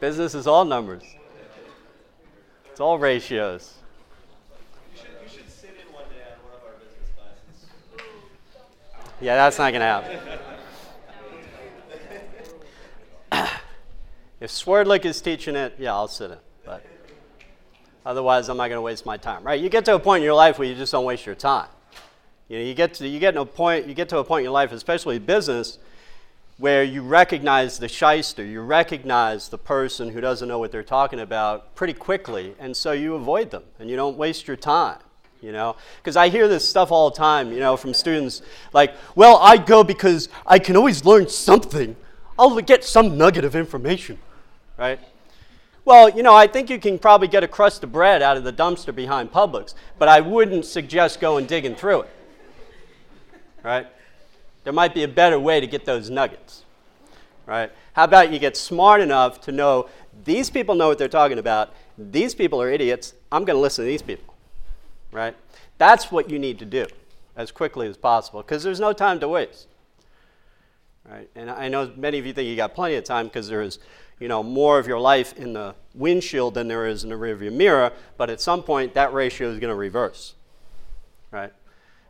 Business 0.02 0.36
is 0.36 0.48
all 0.48 0.66
numbers. 0.66 1.04
It's 2.70 2.82
all 2.82 3.00
ratios. 3.00 3.74
Yeah, 9.22 9.36
that's 9.38 9.58
not 9.58 9.72
going 9.72 9.80
to 9.80 9.86
happen. 9.86 10.20
if 14.42 14.52
Swerdlick 14.52 15.06
is 15.06 15.22
teaching 15.22 15.56
it, 15.56 15.76
yeah, 15.80 15.94
I'll 15.94 16.10
sit 16.10 16.32
in. 16.32 16.38
But 16.66 16.86
otherwise, 18.06 18.50
I'm 18.50 18.58
not 18.58 18.68
going 18.68 18.78
to 18.78 18.82
waste 18.82 19.06
my 19.06 19.16
time. 19.16 19.46
Right? 19.46 19.62
You 19.62 19.70
get 19.70 19.86
to 19.86 19.96
a 19.96 20.00
point 20.00 20.20
in 20.20 20.26
your 20.26 20.34
life 20.34 20.60
where 20.60 20.68
you 20.68 20.76
just 20.76 20.92
don't 20.92 21.06
waste 21.06 21.26
your 21.26 21.36
time. 21.36 21.70
You 22.54 22.60
know, 22.60 22.66
you 22.66 22.76
get 22.76 22.94
to 22.96 23.08
you 23.08 23.18
get 23.20 23.34
to 23.34 23.42
a 23.42 23.46
point 23.48 23.88
you 23.88 23.96
get 23.96 24.10
to 24.10 24.20
a 24.20 24.24
point 24.24 24.42
in 24.42 24.44
your 24.44 24.54
life, 24.54 24.72
especially 24.72 25.18
business, 25.18 25.80
where 26.60 26.84
you 26.84 27.02
recognize 27.02 27.80
the 27.80 27.88
shyster, 27.88 28.46
you 28.46 28.62
recognize 28.62 29.50
the 29.50 29.58
person 29.58 30.10
who 30.10 30.22
doesn't 30.22 30.48
know 30.48 30.60
what 30.60 30.72
they're 30.72 30.84
talking 30.84 31.20
about 31.20 31.74
pretty 31.74 31.94
quickly, 31.94 32.54
and 32.60 32.78
so 32.78 32.92
you 32.92 33.16
avoid 33.16 33.50
them 33.50 33.64
and 33.80 33.90
you 33.90 33.96
don't 33.96 34.20
waste 34.20 34.48
your 34.48 34.56
time. 34.56 35.00
You 35.42 35.52
know, 35.52 35.78
because 35.98 36.16
I 36.16 36.30
hear 36.30 36.48
this 36.48 36.70
stuff 36.70 36.92
all 36.92 37.10
the 37.10 37.18
time. 37.18 37.52
You 37.52 37.60
know, 37.60 37.76
from 37.76 37.92
students 37.92 38.44
like, 38.72 38.94
"Well, 39.16 39.40
I 39.42 39.58
go 39.58 39.84
because 39.84 40.30
I 40.46 40.60
can 40.60 40.78
always 40.78 41.04
learn 41.04 41.30
something. 41.30 41.96
I'll 42.38 42.56
get 42.60 42.84
some 42.84 43.18
nugget 43.18 43.46
of 43.46 43.56
information." 43.56 44.20
Right? 44.78 45.00
Well, 45.86 46.08
you 46.08 46.22
know, 46.22 46.36
I 46.36 46.46
think 46.46 46.70
you 46.70 46.78
can 46.78 47.00
probably 47.00 47.30
get 47.30 47.44
a 47.44 47.48
crust 47.48 47.84
of 47.84 47.92
bread 47.92 48.22
out 48.22 48.38
of 48.38 48.44
the 48.44 48.54
dumpster 48.54 48.94
behind 48.94 49.32
Publix, 49.32 49.74
but 49.98 50.08
I 50.08 50.22
wouldn't 50.22 50.66
suggest 50.66 51.20
going 51.20 51.48
digging 51.48 51.74
through 51.74 52.02
it 52.02 52.10
right? 53.64 53.88
There 54.64 54.74
might 54.74 54.94
be 54.94 55.04
a 55.04 55.08
better 55.08 55.40
way 55.40 55.60
to 55.60 55.68
get 55.68 55.86
those 55.86 56.10
nuggets, 56.10 56.64
right? 57.46 57.72
How 57.94 58.06
about 58.06 58.32
you 58.32 58.40
get 58.40 58.58
smart 58.58 59.02
enough 59.02 59.42
to 59.42 59.52
know 59.52 59.90
these 60.26 60.50
people 60.50 60.76
know 60.76 60.88
what 60.88 60.98
they're 60.98 61.08
talking 61.08 61.40
about. 61.40 61.74
These 61.98 62.36
people 62.36 62.62
are 62.62 62.70
idiots. 62.70 63.14
I'm 63.32 63.46
going 63.46 63.58
to 63.58 63.62
listen 63.62 63.86
to 63.86 63.90
these 63.90 64.02
people. 64.02 64.34
Right? 65.12 65.36
That's 65.78 66.12
what 66.12 66.30
you 66.30 66.40
need 66.40 66.60
to 66.60 66.66
do 66.66 66.86
as 67.36 67.52
quickly 67.52 67.88
as 67.88 67.98
possible 67.98 68.42
because 68.42 68.64
there's 68.64 68.80
no 68.80 68.94
time 68.94 69.20
to 69.20 69.28
waste. 69.28 69.68
Right? 71.10 71.30
And 71.36 71.50
I 71.50 71.68
know 71.68 71.92
many 71.96 72.18
of 72.18 72.26
you 72.26 72.34
think 72.34 72.48
you 72.48 72.56
got 72.56 72.74
plenty 72.74 72.96
of 72.96 73.04
time 73.04 73.28
because 73.28 73.48
there 73.48 73.62
is, 73.62 73.80
you 74.20 74.28
know, 74.28 74.42
more 74.42 74.80
of 74.80 74.88
your 74.88 75.00
life 75.00 75.34
in 75.38 75.54
the 75.54 75.76
windshield 75.94 76.54
than 76.54 76.68
there 76.68 76.88
is 76.88 77.04
in 77.04 77.10
the 77.10 77.16
rearview 77.16 77.52
mirror, 77.52 77.92
but 78.18 78.30
at 78.30 78.40
some 78.40 78.64
point 78.64 78.94
that 78.94 79.14
ratio 79.14 79.50
is 79.50 79.60
going 79.60 79.70
to 79.70 79.76
reverse. 79.76 80.34
Right? 81.30 81.52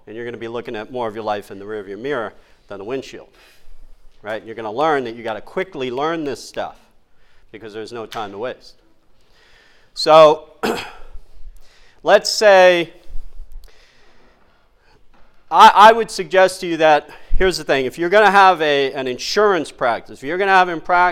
And 0.05 0.15
you're 0.15 0.25
going 0.25 0.33
to 0.33 0.39
be 0.39 0.47
looking 0.47 0.75
at 0.75 0.91
more 0.91 1.07
of 1.07 1.15
your 1.15 1.23
life 1.23 1.51
in 1.51 1.59
the 1.59 1.65
rearview 1.65 1.99
mirror 1.99 2.33
than 2.67 2.79
the 2.79 2.85
windshield. 2.85 3.29
Right? 4.21 4.43
You're 4.43 4.55
going 4.55 4.65
to 4.65 4.71
learn 4.71 5.03
that 5.05 5.15
you 5.15 5.23
got 5.23 5.33
to 5.33 5.41
quickly 5.41 5.91
learn 5.91 6.23
this 6.23 6.43
stuff 6.43 6.79
because 7.51 7.73
there's 7.73 7.93
no 7.93 8.05
time 8.05 8.31
to 8.31 8.37
waste. 8.37 8.75
So, 9.93 10.49
let's 12.03 12.29
say 12.29 12.93
I, 15.53 15.89
I 15.89 15.91
would 15.91 16.09
suggest 16.09 16.61
to 16.61 16.67
you 16.67 16.77
that 16.77 17.11
here's 17.37 17.59
the 17.59 17.63
thing 17.63 17.85
if 17.85 17.99
you're 17.99 18.09
going 18.09 18.25
to 18.25 18.31
have 18.31 18.59
a, 18.59 18.91
an 18.93 19.05
insurance 19.05 19.71
practice, 19.71 20.17
if 20.19 20.23
you're 20.23 20.39
going 20.39 20.47
to 20.47 20.51
have 20.51 20.67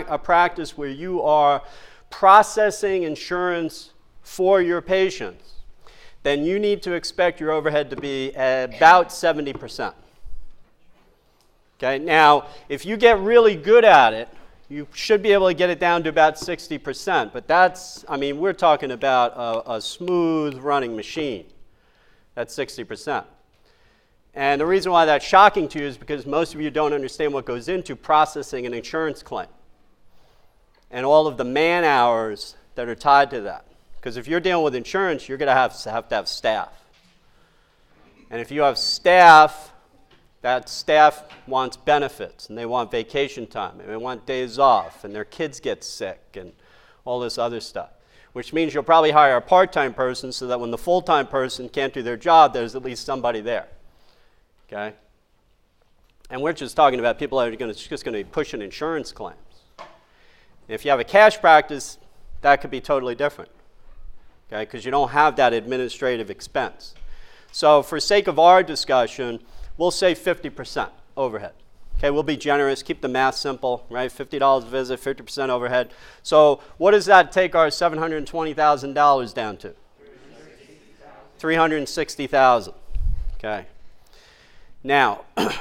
a 0.10 0.17
practice 0.17 0.75
where 0.75 0.89
you 0.89 1.21
are 1.21 1.62
processing 2.10 3.04
insurance 3.04 3.91
for 4.23 4.60
your 4.60 4.82
patients, 4.82 5.61
then 6.23 6.43
you 6.43 6.60
need 6.60 6.84
to 6.84 6.93
expect 6.93 7.39
your 7.39 7.51
overhead 7.51 7.89
to 7.89 7.95
be 7.95 8.29
about 8.31 9.10
70%. 9.10 9.93
Okay, 11.79 11.97
now 11.97 12.47
if 12.69 12.86
you 12.86 12.95
get 12.95 13.19
really 13.19 13.55
good 13.55 13.84
at 13.84 14.13
it, 14.13 14.29
you 14.69 14.88
should 14.93 15.21
be 15.21 15.34
able 15.34 15.47
to 15.47 15.53
get 15.53 15.69
it 15.69 15.79
down 15.79 16.03
to 16.03 16.10
about 16.10 16.36
60%, 16.36 17.34
but 17.34 17.47
that's, 17.47 18.05
I 18.07 18.15
mean, 18.15 18.39
we're 18.39 18.53
talking 18.53 18.91
about 18.91 19.34
a, 19.36 19.73
a 19.73 19.81
smooth 19.81 20.55
running 20.60 20.95
machine. 20.95 21.45
That's 22.36 22.55
60%. 22.55 23.25
And 24.34 24.62
the 24.62 24.65
reason 24.65 24.91
why 24.91 25.05
that's 25.05 25.25
shocking 25.25 25.67
to 25.69 25.79
you 25.79 25.86
is 25.86 25.97
because 25.97 26.25
most 26.25 26.55
of 26.55 26.62
you 26.62 26.71
don't 26.71 26.93
understand 26.93 27.34
what 27.34 27.45
goes 27.45 27.67
into 27.67 27.97
processing 27.97 28.65
an 28.65 28.73
insurance 28.73 29.21
claim 29.21 29.47
and 30.89 31.05
all 31.05 31.27
of 31.27 31.38
the 31.38 31.43
man 31.43 31.84
hours 31.84 32.55
that 32.75 32.88
are 32.88 32.95
tied 32.95 33.29
to 33.31 33.41
that. 33.41 33.65
Because 34.02 34.18
if 34.18 34.28
you're 34.28 34.40
dealing 34.40 34.64
with 34.64 34.74
insurance, 34.74 35.30
you're 35.30 35.38
going 35.38 35.48
to 35.48 35.54
have, 35.54 35.80
have 35.84 36.10
to 36.10 36.16
have 36.16 36.28
staff. 36.28 36.70
And 38.32 38.42
if 38.42 38.50
you 38.50 38.62
have 38.62 38.80
staff, 38.80 39.72
that 40.42 40.70
staff 40.70 41.24
wants 41.46 41.78
benefits 41.78 42.50
and 42.50 42.58
they 42.58 42.66
want 42.66 42.90
vacation 42.90 43.46
time 43.46 43.80
and 43.80 43.88
they 43.88 43.98
want 43.98 44.26
days 44.26 44.58
off 44.58 45.04
and 45.04 45.14
their 45.14 45.24
kids 45.26 45.60
get 45.60 45.84
sick 45.84 46.20
and 46.34 46.52
all 47.06 47.20
this 47.20 47.38
other 47.38 47.60
stuff. 47.60 47.92
Which 48.34 48.54
means 48.54 48.74
you'll 48.74 48.82
probably 48.82 49.12
hire 49.12 49.36
a 49.36 49.42
part 49.42 49.72
time 49.72 49.94
person 49.94 50.32
so 50.32 50.48
that 50.48 50.60
when 50.60 50.72
the 50.72 50.80
full 50.80 51.04
time 51.04 51.28
person 51.28 51.70
can't 51.70 51.94
do 51.94 52.02
their 52.02 52.18
job, 52.18 52.54
there's 52.54 52.76
at 52.76 52.82
least 52.82 53.06
somebody 53.06 53.42
there. 53.42 53.68
Okay? 54.68 54.96
And 56.32 56.42
we're 56.42 56.54
just 56.54 56.76
talking 56.76 56.98
about 56.98 57.20
people 57.20 57.38
that 57.38 57.50
are 57.50 57.56
gonna, 57.56 57.76
just 57.76 58.04
going 58.04 58.18
to 58.18 58.24
be 58.24 58.24
pushing 58.24 58.64
insurance 58.64 59.12
claims. 59.12 59.38
If 60.68 60.86
you 60.86 60.92
have 60.92 61.02
a 61.02 61.04
cash 61.04 61.40
practice, 61.40 62.00
that 62.40 62.62
could 62.62 62.72
be 62.72 62.82
totally 62.82 63.14
different. 63.14 63.52
Okay? 64.52 64.64
Because 64.64 64.84
you 64.84 64.92
don't 64.92 65.10
have 65.10 65.36
that 65.38 65.54
administrative 65.54 66.30
expense. 66.30 66.94
So, 67.52 67.82
for 67.82 68.00
sake 68.00 68.28
of 68.28 68.40
our 68.40 68.64
discussion, 68.64 69.40
we'll 69.78 69.92
say 69.92 70.14
50% 70.14 70.90
overhead. 71.18 71.54
Okay, 71.98 72.10
we'll 72.10 72.24
be 72.24 72.38
generous, 72.38 72.82
keep 72.82 73.02
the 73.02 73.08
math 73.08 73.36
simple, 73.36 73.86
right? 73.90 74.12
$50 74.12 74.58
a 74.58 74.62
visit, 74.66 75.00
50% 75.00 75.50
overhead. 75.50 75.92
So, 76.24 76.62
what 76.78 76.92
does 76.92 77.06
that 77.06 77.32
take 77.32 77.54
our 77.54 77.68
$720,000 77.68 79.34
down 79.34 79.58
to? 79.58 79.76
360,000. 81.38 82.74
Okay. 83.36 83.66
Now, 84.84 85.26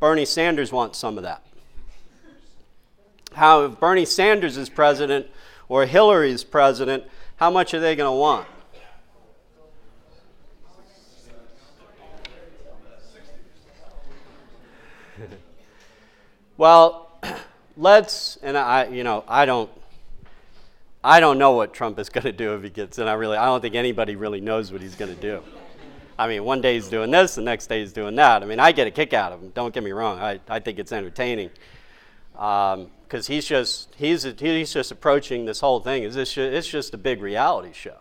Bernie 0.00 0.24
Sanders 0.24 0.72
wants 0.72 0.98
some 0.98 1.16
of 1.16 1.22
that. 1.24 1.42
How, 3.34 3.64
if 3.64 3.80
Bernie 3.80 4.04
Sanders 4.04 4.56
is 4.56 4.68
president 4.68 5.26
or 5.68 5.86
Hillary 5.86 6.30
is 6.30 6.44
president, 6.44 7.04
how 7.36 7.50
much 7.50 7.74
are 7.74 7.80
they 7.80 7.96
going 7.96 8.08
to 8.08 8.16
want? 8.16 8.46
well, 16.56 17.10
let's, 17.76 18.36
and 18.42 18.56
I, 18.56 18.86
you 18.86 19.04
know, 19.04 19.24
I 19.26 19.44
don't, 19.46 19.70
I 21.02 21.20
don't 21.20 21.38
know 21.38 21.52
what 21.52 21.74
Trump 21.74 21.98
is 21.98 22.08
going 22.10 22.24
to 22.24 22.32
do 22.32 22.54
if 22.54 22.62
he 22.62 22.70
gets 22.70 22.98
in. 22.98 23.08
I 23.08 23.14
really, 23.14 23.36
I 23.36 23.46
don't 23.46 23.60
think 23.60 23.74
anybody 23.74 24.16
really 24.16 24.40
knows 24.40 24.72
what 24.72 24.80
he's 24.80 24.94
going 24.94 25.14
to 25.14 25.20
do. 25.20 25.42
I 26.16 26.28
mean, 26.28 26.44
one 26.44 26.60
day 26.60 26.74
he's 26.74 26.88
doing 26.88 27.10
this, 27.10 27.34
the 27.34 27.42
next 27.42 27.66
day 27.66 27.80
he's 27.80 27.92
doing 27.92 28.14
that. 28.16 28.42
I 28.42 28.46
mean, 28.46 28.60
I 28.60 28.70
get 28.70 28.86
a 28.86 28.90
kick 28.90 29.12
out 29.12 29.32
of 29.32 29.42
him. 29.42 29.50
Don't 29.50 29.74
get 29.74 29.82
me 29.82 29.90
wrong. 29.90 30.20
I, 30.20 30.38
I 30.48 30.60
think 30.60 30.78
it's 30.78 30.92
entertaining 30.92 31.50
um, 32.38 32.88
because 33.14 33.28
he's 33.28 33.46
just 33.46 33.94
he's 33.94 34.24
he's 34.24 34.72
just 34.72 34.90
approaching 34.90 35.44
this 35.44 35.60
whole 35.60 35.78
thing. 35.78 36.02
Is 36.02 36.16
this 36.16 36.36
it's 36.36 36.66
just 36.66 36.94
a 36.94 36.98
big 36.98 37.22
reality 37.22 37.72
show? 37.72 38.00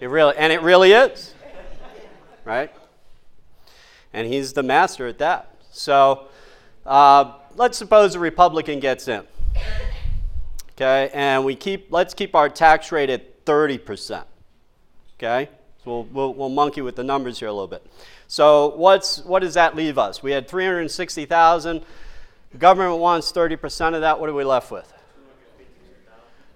It 0.00 0.08
really 0.08 0.34
and 0.38 0.54
it 0.54 0.62
really 0.62 0.92
is, 0.92 1.34
right? 2.42 2.72
And 4.14 4.26
he's 4.26 4.54
the 4.54 4.62
master 4.62 5.06
at 5.06 5.18
that. 5.18 5.54
So 5.70 6.28
uh, 6.86 7.34
let's 7.56 7.76
suppose 7.76 8.14
a 8.14 8.18
Republican 8.18 8.80
gets 8.80 9.06
in, 9.06 9.22
okay, 10.70 11.10
and 11.12 11.44
we 11.44 11.54
keep 11.54 11.88
let's 11.92 12.14
keep 12.14 12.34
our 12.34 12.48
tax 12.48 12.90
rate 12.90 13.10
at 13.10 13.44
thirty 13.44 13.76
percent, 13.76 14.26
okay. 15.18 15.50
We'll, 15.84 16.02
we'll, 16.04 16.34
we'll 16.34 16.48
monkey 16.48 16.80
with 16.80 16.96
the 16.96 17.04
numbers 17.04 17.38
here 17.38 17.46
a 17.46 17.52
little 17.52 17.68
bit. 17.68 17.86
So 18.26 18.74
what's, 18.74 19.24
what 19.24 19.42
does 19.42 19.54
that 19.54 19.76
leave 19.76 19.98
us? 19.98 20.20
We 20.20 20.32
had 20.32 20.48
360,000. 20.48 21.78
The 21.78 21.84
government 22.58 22.98
wants 22.98 23.32
30% 23.32 23.94
of 23.94 24.00
that. 24.00 24.20
What 24.20 24.30
are 24.30 24.34
we 24.34 24.44
left 24.44 24.70
with? 24.70 24.92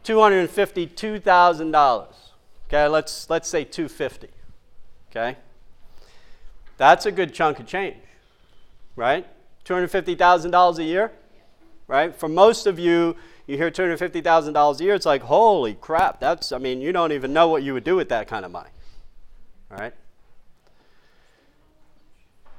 $252,000. 0.04 2.06
Okay, 2.68 2.86
let's, 2.86 3.28
let's 3.28 3.48
say 3.48 3.64
250. 3.64 4.28
Okay? 5.10 5.36
That's 6.76 7.04
a 7.04 7.12
good 7.12 7.34
chunk 7.34 7.60
of 7.60 7.66
change, 7.66 7.96
right? 8.96 9.26
$250,000 9.66 10.78
a 10.78 10.84
year, 10.84 11.12
right? 11.86 12.14
For 12.14 12.28
most 12.28 12.66
of 12.66 12.78
you, 12.78 13.16
you 13.46 13.56
hear 13.56 13.70
$250,000 13.70 14.80
a 14.80 14.84
year, 14.84 14.94
it's 14.94 15.04
like, 15.04 15.22
holy 15.22 15.74
crap, 15.74 16.20
that's, 16.20 16.52
I 16.52 16.58
mean, 16.58 16.80
you 16.80 16.92
don't 16.92 17.12
even 17.12 17.32
know 17.32 17.48
what 17.48 17.62
you 17.62 17.74
would 17.74 17.84
do 17.84 17.96
with 17.96 18.08
that 18.10 18.28
kind 18.28 18.44
of 18.44 18.52
money. 18.52 18.70
Right? 19.68 19.92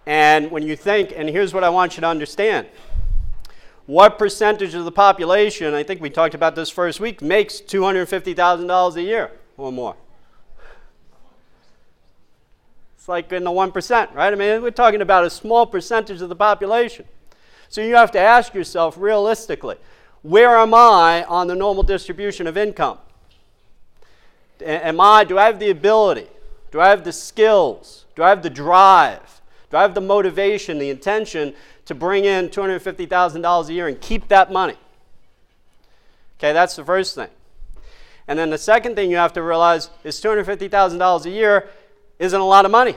And 0.06 0.52
when 0.52 0.64
you 0.64 0.76
think, 0.76 1.14
and 1.16 1.30
here's 1.30 1.54
what 1.54 1.64
I 1.64 1.70
want 1.70 1.96
you 1.96 2.02
to 2.02 2.08
understand 2.08 2.68
what 3.86 4.20
percentage 4.20 4.74
of 4.74 4.86
the 4.86 4.92
population, 4.92 5.74
I 5.74 5.84
think 5.84 6.02
we 6.02 6.10
talked 6.10 6.36
about 6.36 6.56
this 6.56 6.70
first 6.70 7.00
week, 7.00 7.22
makes 7.22 7.60
$250,000 7.60 8.96
a 8.96 9.02
year 9.02 9.32
or 9.58 9.72
more? 9.72 9.96
It's 12.96 13.08
like 13.08 13.32
in 13.32 13.44
the 13.44 13.50
1%, 13.50 14.14
right? 14.14 14.32
I 14.32 14.36
mean, 14.36 14.62
we're 14.62 14.72
talking 14.72 15.02
about 15.02 15.24
a 15.24 15.30
small 15.30 15.66
percentage 15.66 16.22
of 16.22 16.30
the 16.30 16.36
population. 16.36 17.06
So 17.68 17.82
you 17.82 17.96
have 17.96 18.12
to 18.12 18.20
ask 18.20 18.54
yourself 18.54 18.96
realistically 18.98 19.78
where 20.22 20.58
am 20.58 20.74
I 20.74 21.24
on 21.24 21.48
the 21.48 21.56
normal 21.56 21.82
distribution 21.82 22.46
of 22.46 22.58
income? 22.58 23.00
Am 24.64 25.00
I, 25.00 25.24
do 25.24 25.40
I 25.40 25.46
have 25.46 25.58
the 25.58 25.72
ability? 25.72 26.28
Do 26.72 26.80
I 26.80 26.90
have 26.90 27.04
the 27.04 27.12
skills? 27.12 28.06
Do 28.16 28.22
I 28.22 28.30
have 28.30 28.44
the 28.44 28.50
drive? 28.50 29.42
Do 29.72 29.78
I 29.78 29.82
have 29.82 29.96
the 29.96 30.02
motivation, 30.02 30.78
the 30.78 30.90
intention 30.90 31.56
to 31.86 31.96
bring 31.96 32.26
in 32.26 32.50
$250,000 32.50 33.70
a 33.70 33.74
year 33.74 33.88
and 33.88 34.00
keep 34.00 34.28
that 34.28 34.52
money? 34.52 34.78
Okay, 36.38 36.54
that's 36.54 36.76
the 36.76 36.84
first 36.84 37.16
thing. 37.16 37.30
And 38.28 38.38
then 38.38 38.50
the 38.50 38.58
second 38.58 38.96
thing 38.96 39.10
you 39.10 39.18
have 39.18 39.34
to 39.34 39.44
realize 39.44 39.90
is 40.04 40.22
$250,000 40.22 41.26
a 41.26 41.30
year 41.30 41.70
isn't 42.20 42.40
a 42.40 42.46
lot 42.46 42.66
of 42.66 42.72
money. 42.72 42.96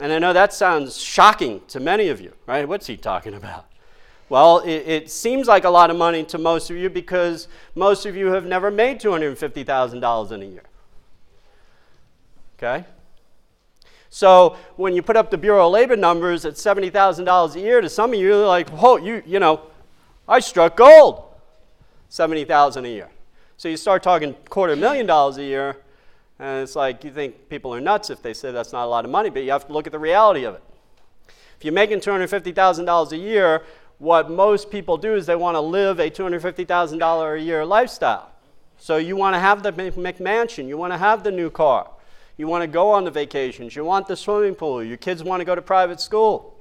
And 0.00 0.12
I 0.12 0.18
know 0.18 0.32
that 0.32 0.52
sounds 0.52 0.96
shocking 0.96 1.60
to 1.68 1.78
many 1.78 2.08
of 2.08 2.20
you, 2.20 2.32
right? 2.46 2.66
What's 2.66 2.86
he 2.86 2.96
talking 2.96 3.34
about? 3.34 3.66
Well, 4.30 4.60
it, 4.60 4.86
it, 4.86 5.10
seems 5.10 5.48
like 5.48 5.64
a 5.64 5.70
lot 5.70 5.90
of 5.90 5.96
money 5.96 6.24
to 6.24 6.38
most 6.38 6.70
of 6.70 6.76
you 6.76 6.88
because 6.88 7.48
most 7.74 8.06
of 8.06 8.16
you 8.16 8.26
have 8.28 8.46
never 8.46 8.70
made 8.70 9.00
$250,000 9.00 10.32
in 10.32 10.42
a 10.42 10.44
year. 10.44 10.62
Okay? 12.56 12.86
So 14.10 14.56
when 14.76 14.94
you 14.94 15.02
put 15.02 15.16
up 15.16 15.30
the 15.30 15.38
Bureau 15.38 15.66
of 15.66 15.72
Labor 15.72 15.96
numbers 15.96 16.44
at 16.44 16.54
$70,000 16.54 17.54
a 17.54 17.60
year, 17.60 17.80
to 17.80 17.88
some 17.88 18.12
of 18.12 18.18
you, 18.18 18.34
are 18.34 18.46
like, 18.46 18.68
whoa, 18.70 18.96
you, 18.96 19.22
you 19.24 19.38
know, 19.38 19.62
I 20.28 20.40
struck 20.40 20.76
gold. 20.76 21.24
70,000 22.08 22.84
a 22.84 22.88
year. 22.88 23.08
So 23.56 23.68
you 23.68 23.76
start 23.76 24.02
talking 24.02 24.34
quarter 24.48 24.74
million 24.74 25.06
dollars 25.06 25.36
a 25.36 25.44
year, 25.44 25.76
and 26.38 26.62
it's 26.62 26.74
like 26.74 27.04
you 27.04 27.12
think 27.12 27.48
people 27.48 27.72
are 27.72 27.80
nuts 27.80 28.10
if 28.10 28.20
they 28.20 28.32
say 28.32 28.50
that's 28.50 28.72
not 28.72 28.84
a 28.84 28.88
lot 28.88 29.04
of 29.04 29.10
money, 29.10 29.30
but 29.30 29.44
you 29.44 29.52
have 29.52 29.66
to 29.68 29.72
look 29.72 29.86
at 29.86 29.92
the 29.92 29.98
reality 29.98 30.44
of 30.44 30.54
it. 30.54 30.62
If 31.56 31.64
you're 31.64 31.74
making 31.74 32.00
$250,000 32.00 33.12
a 33.12 33.16
year, 33.16 33.62
what 33.98 34.30
most 34.30 34.70
people 34.70 34.96
do 34.96 35.14
is 35.14 35.26
they 35.26 35.36
want 35.36 35.56
to 35.56 35.60
live 35.60 36.00
a 36.00 36.10
$250,000 36.10 37.36
a 37.36 37.40
year 37.40 37.66
lifestyle. 37.66 38.30
So 38.78 38.96
you 38.96 39.14
want 39.14 39.34
to 39.34 39.38
have 39.38 39.62
the 39.62 39.72
McMansion, 39.72 40.66
you 40.66 40.78
want 40.78 40.94
to 40.94 40.98
have 40.98 41.22
the 41.22 41.30
new 41.30 41.50
car, 41.50 41.90
you 42.40 42.46
want 42.46 42.62
to 42.62 42.66
go 42.66 42.90
on 42.90 43.04
the 43.04 43.10
vacations, 43.10 43.76
you 43.76 43.84
want 43.84 44.08
the 44.08 44.16
swimming 44.16 44.54
pool, 44.54 44.82
your 44.82 44.96
kids 44.96 45.22
want 45.22 45.42
to 45.42 45.44
go 45.44 45.54
to 45.54 45.60
private 45.60 46.00
school. 46.00 46.56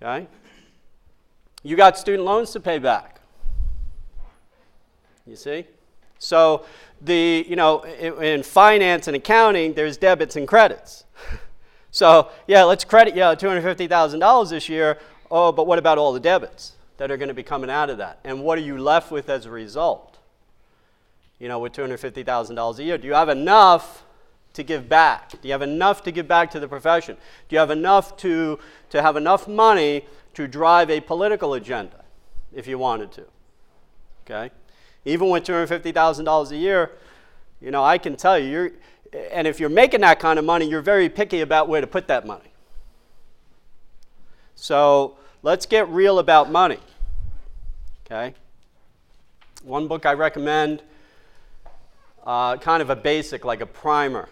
Okay? 0.00 0.26
You 1.62 1.76
got 1.76 1.98
student 1.98 2.24
loans 2.24 2.50
to 2.52 2.60
pay 2.60 2.78
back. 2.78 3.20
You 5.26 5.36
see? 5.36 5.66
So 6.18 6.64
the, 7.02 7.44
you 7.46 7.54
know, 7.54 7.82
in, 7.82 8.22
in 8.22 8.42
finance 8.42 9.08
and 9.08 9.16
accounting, 9.16 9.74
there's 9.74 9.98
debits 9.98 10.36
and 10.36 10.48
credits. 10.48 11.04
so, 11.90 12.30
yeah, 12.46 12.64
let's 12.64 12.84
credit 12.84 13.14
you 13.14 13.20
$250,000 13.20 14.50
this 14.50 14.70
year. 14.70 14.98
Oh, 15.30 15.52
but 15.52 15.66
what 15.66 15.78
about 15.78 15.98
all 15.98 16.14
the 16.14 16.20
debits 16.20 16.72
that 16.96 17.10
are 17.10 17.18
going 17.18 17.28
to 17.28 17.34
be 17.34 17.42
coming 17.42 17.68
out 17.68 17.90
of 17.90 17.98
that? 17.98 18.20
And 18.24 18.42
what 18.42 18.56
are 18.56 18.62
you 18.62 18.78
left 18.78 19.10
with 19.10 19.28
as 19.28 19.44
a 19.44 19.50
result? 19.50 20.17
You 21.38 21.48
know, 21.48 21.58
with 21.58 21.72
$250,000 21.72 22.78
a 22.78 22.82
year. 22.82 22.98
Do 22.98 23.06
you 23.06 23.14
have 23.14 23.28
enough 23.28 24.04
to 24.54 24.62
give 24.62 24.88
back? 24.88 25.30
Do 25.30 25.46
you 25.46 25.52
have 25.52 25.62
enough 25.62 26.02
to 26.02 26.10
give 26.10 26.26
back 26.26 26.50
to 26.50 26.60
the 26.60 26.66
profession? 26.66 27.16
Do 27.48 27.54
you 27.54 27.60
have 27.60 27.70
enough 27.70 28.16
to, 28.18 28.58
to 28.90 29.02
have 29.02 29.16
enough 29.16 29.46
money 29.46 30.04
to 30.34 30.48
drive 30.48 30.90
a 30.90 31.00
political 31.00 31.54
agenda 31.54 32.04
if 32.52 32.66
you 32.66 32.78
wanted 32.78 33.12
to? 33.12 33.24
Okay? 34.24 34.50
Even 35.04 35.30
with 35.30 35.44
$250,000 35.44 36.50
a 36.50 36.56
year, 36.56 36.92
you 37.60 37.70
know, 37.70 37.84
I 37.84 37.98
can 37.98 38.16
tell 38.16 38.38
you, 38.38 38.50
you're, 38.50 38.70
and 39.32 39.46
if 39.46 39.58
you're 39.60 39.70
making 39.70 40.00
that 40.02 40.18
kind 40.20 40.38
of 40.38 40.44
money, 40.44 40.68
you're 40.68 40.82
very 40.82 41.08
picky 41.08 41.40
about 41.40 41.68
where 41.68 41.80
to 41.80 41.86
put 41.86 42.08
that 42.08 42.26
money. 42.26 42.52
So 44.54 45.16
let's 45.42 45.66
get 45.66 45.88
real 45.88 46.18
about 46.18 46.50
money. 46.50 46.80
Okay? 48.06 48.34
One 49.62 49.88
book 49.88 50.04
I 50.04 50.14
recommend, 50.14 50.82
uh, 52.28 52.58
kind 52.58 52.82
of 52.82 52.90
a 52.90 52.96
basic, 52.96 53.46
like 53.46 53.62
a 53.62 53.66
primer, 53.66 54.28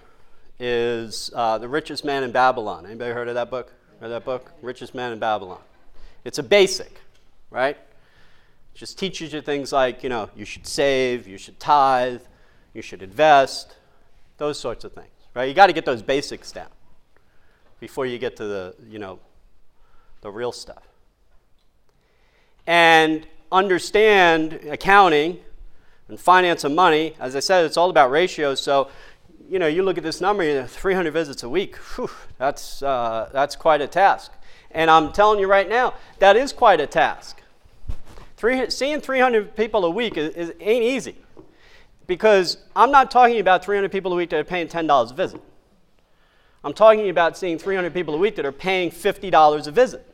is 0.60 1.30
uh, 1.34 1.56
The 1.56 1.66
Richest 1.68 2.04
Man 2.04 2.22
in 2.22 2.30
Babylon. 2.30 2.84
Anybody 2.84 3.12
heard 3.12 3.26
of 3.28 3.34
that 3.34 3.50
book? 3.50 3.72
Read 4.00 4.10
that 4.10 4.26
book? 4.26 4.52
Richest 4.60 4.94
Man 4.94 5.12
in 5.12 5.18
Babylon. 5.18 5.60
It's 6.22 6.38
a 6.38 6.42
basic, 6.42 7.00
right? 7.50 7.78
just 8.74 8.98
teaches 8.98 9.32
you 9.32 9.40
things 9.40 9.72
like, 9.72 10.02
you 10.02 10.10
know, 10.10 10.28
you 10.36 10.44
should 10.44 10.66
save, 10.66 11.26
you 11.26 11.38
should 11.38 11.58
tithe, 11.58 12.20
you 12.74 12.82
should 12.82 13.02
invest, 13.02 13.74
those 14.36 14.60
sorts 14.60 14.84
of 14.84 14.92
things, 14.92 15.08
right? 15.34 15.48
You 15.48 15.54
got 15.54 15.68
to 15.68 15.72
get 15.72 15.86
those 15.86 16.02
basics 16.02 16.52
down 16.52 16.68
before 17.80 18.04
you 18.04 18.18
get 18.18 18.36
to 18.36 18.44
the, 18.44 18.74
you 18.86 18.98
know, 18.98 19.18
the 20.20 20.30
real 20.30 20.52
stuff. 20.52 20.86
And 22.66 23.26
understand 23.50 24.60
accounting 24.70 25.38
and 26.08 26.18
finance 26.20 26.64
and 26.64 26.74
money. 26.74 27.14
As 27.18 27.34
I 27.36 27.40
said, 27.40 27.64
it's 27.64 27.76
all 27.76 27.90
about 27.90 28.10
ratios. 28.10 28.60
So, 28.60 28.88
you 29.48 29.58
know, 29.58 29.66
you 29.66 29.82
look 29.82 29.98
at 29.98 30.04
this 30.04 30.20
number, 30.20 30.66
300 30.66 31.12
visits 31.12 31.42
a 31.42 31.48
week. 31.48 31.76
Whew, 31.76 32.10
that's, 32.38 32.82
uh, 32.82 33.28
that's 33.32 33.56
quite 33.56 33.80
a 33.80 33.86
task. 33.86 34.32
And 34.70 34.90
I'm 34.90 35.12
telling 35.12 35.40
you 35.40 35.46
right 35.46 35.68
now, 35.68 35.94
that 36.18 36.36
is 36.36 36.52
quite 36.52 36.80
a 36.80 36.86
task. 36.86 37.40
Three, 38.36 38.68
seeing 38.70 39.00
300 39.00 39.56
people 39.56 39.84
a 39.84 39.90
week 39.90 40.16
is, 40.16 40.34
is, 40.34 40.52
ain't 40.60 40.84
easy 40.84 41.16
because 42.06 42.58
I'm 42.74 42.90
not 42.90 43.10
talking 43.10 43.40
about 43.40 43.64
300 43.64 43.90
people 43.90 44.12
a 44.12 44.16
week 44.16 44.30
that 44.30 44.38
are 44.38 44.44
paying 44.44 44.68
$10 44.68 45.10
a 45.10 45.14
visit. 45.14 45.40
I'm 46.62 46.74
talking 46.74 47.08
about 47.08 47.38
seeing 47.38 47.58
300 47.58 47.94
people 47.94 48.14
a 48.14 48.18
week 48.18 48.36
that 48.36 48.44
are 48.44 48.52
paying 48.52 48.90
$50 48.90 49.66
a 49.66 49.70
visit. 49.70 50.06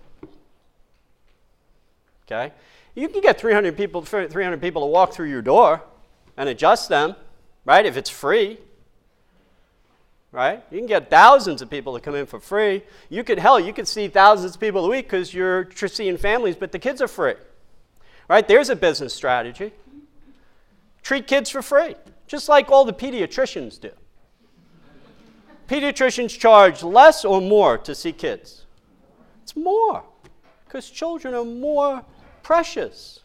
Okay? 2.26 2.52
You 2.94 3.09
can 3.09 3.20
get 3.20 3.40
300 3.40 3.76
people, 3.76 4.02
300 4.02 4.61
people 4.61 4.83
to 4.83 4.87
walk 4.87 5.12
through 5.12 5.28
your 5.28 5.42
door 5.42 5.83
and 6.37 6.48
adjust 6.48 6.88
them, 6.88 7.16
right? 7.64 7.87
If 7.87 7.96
it's 7.96 8.11
free, 8.11 8.59
right? 10.31 10.62
You 10.70 10.78
can 10.78 10.87
get 10.87 11.11
thousands 11.11 11.62
of 11.62 11.70
people 11.70 11.94
to 11.94 12.00
come 12.00 12.14
in 12.14 12.26
for 12.26 12.40
free. 12.40 12.83
You 13.09 13.24
could, 13.24 13.38
hell, 13.38 13.61
you 13.61 13.72
could 13.72 13.88
see 13.88 14.09
thousands 14.09 14.55
of 14.55 14.61
people 14.61 14.85
a 14.85 14.88
week 14.88 15.07
because 15.07 15.33
you're 15.33 15.68
seeing 15.74 16.16
families, 16.16 16.57
but 16.57 16.72
the 16.72 16.78
kids 16.78 17.00
are 17.00 17.09
free, 17.09 17.35
right? 18.28 18.46
There's 18.46 18.68
a 18.68 18.76
business 18.76 19.14
strategy. 19.14 19.72
Treat 21.02 21.26
kids 21.26 21.50
for 21.50 21.62
free, 21.62 21.96
just 22.26 22.48
like 22.48 22.70
all 22.70 22.85
the 22.85 22.92
pediatricians 22.92 23.81
do. 23.81 23.90
Pediatricians 25.68 26.38
charge 26.38 26.83
less 26.83 27.24
or 27.24 27.40
more 27.40 27.78
to 27.78 27.94
see 27.94 28.12
kids? 28.12 28.66
It's 29.42 29.57
more, 29.57 30.05
because 30.64 30.88
children 30.90 31.35
are 31.35 31.44
more 31.44 32.05
precious 32.42 33.20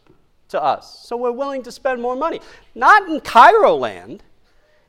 to 0.48 0.62
us. 0.62 1.06
So 1.06 1.16
we're 1.16 1.32
willing 1.32 1.62
to 1.64 1.72
spend 1.72 2.00
more 2.00 2.16
money. 2.16 2.40
Not 2.74 3.08
in 3.08 3.20
Chiro 3.20 3.78
land. 3.78 4.22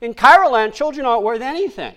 In 0.02 0.14
Chiro 0.14 0.50
land, 0.52 0.74
children 0.74 1.06
aren't 1.06 1.24
worth 1.24 1.42
anything. 1.42 1.96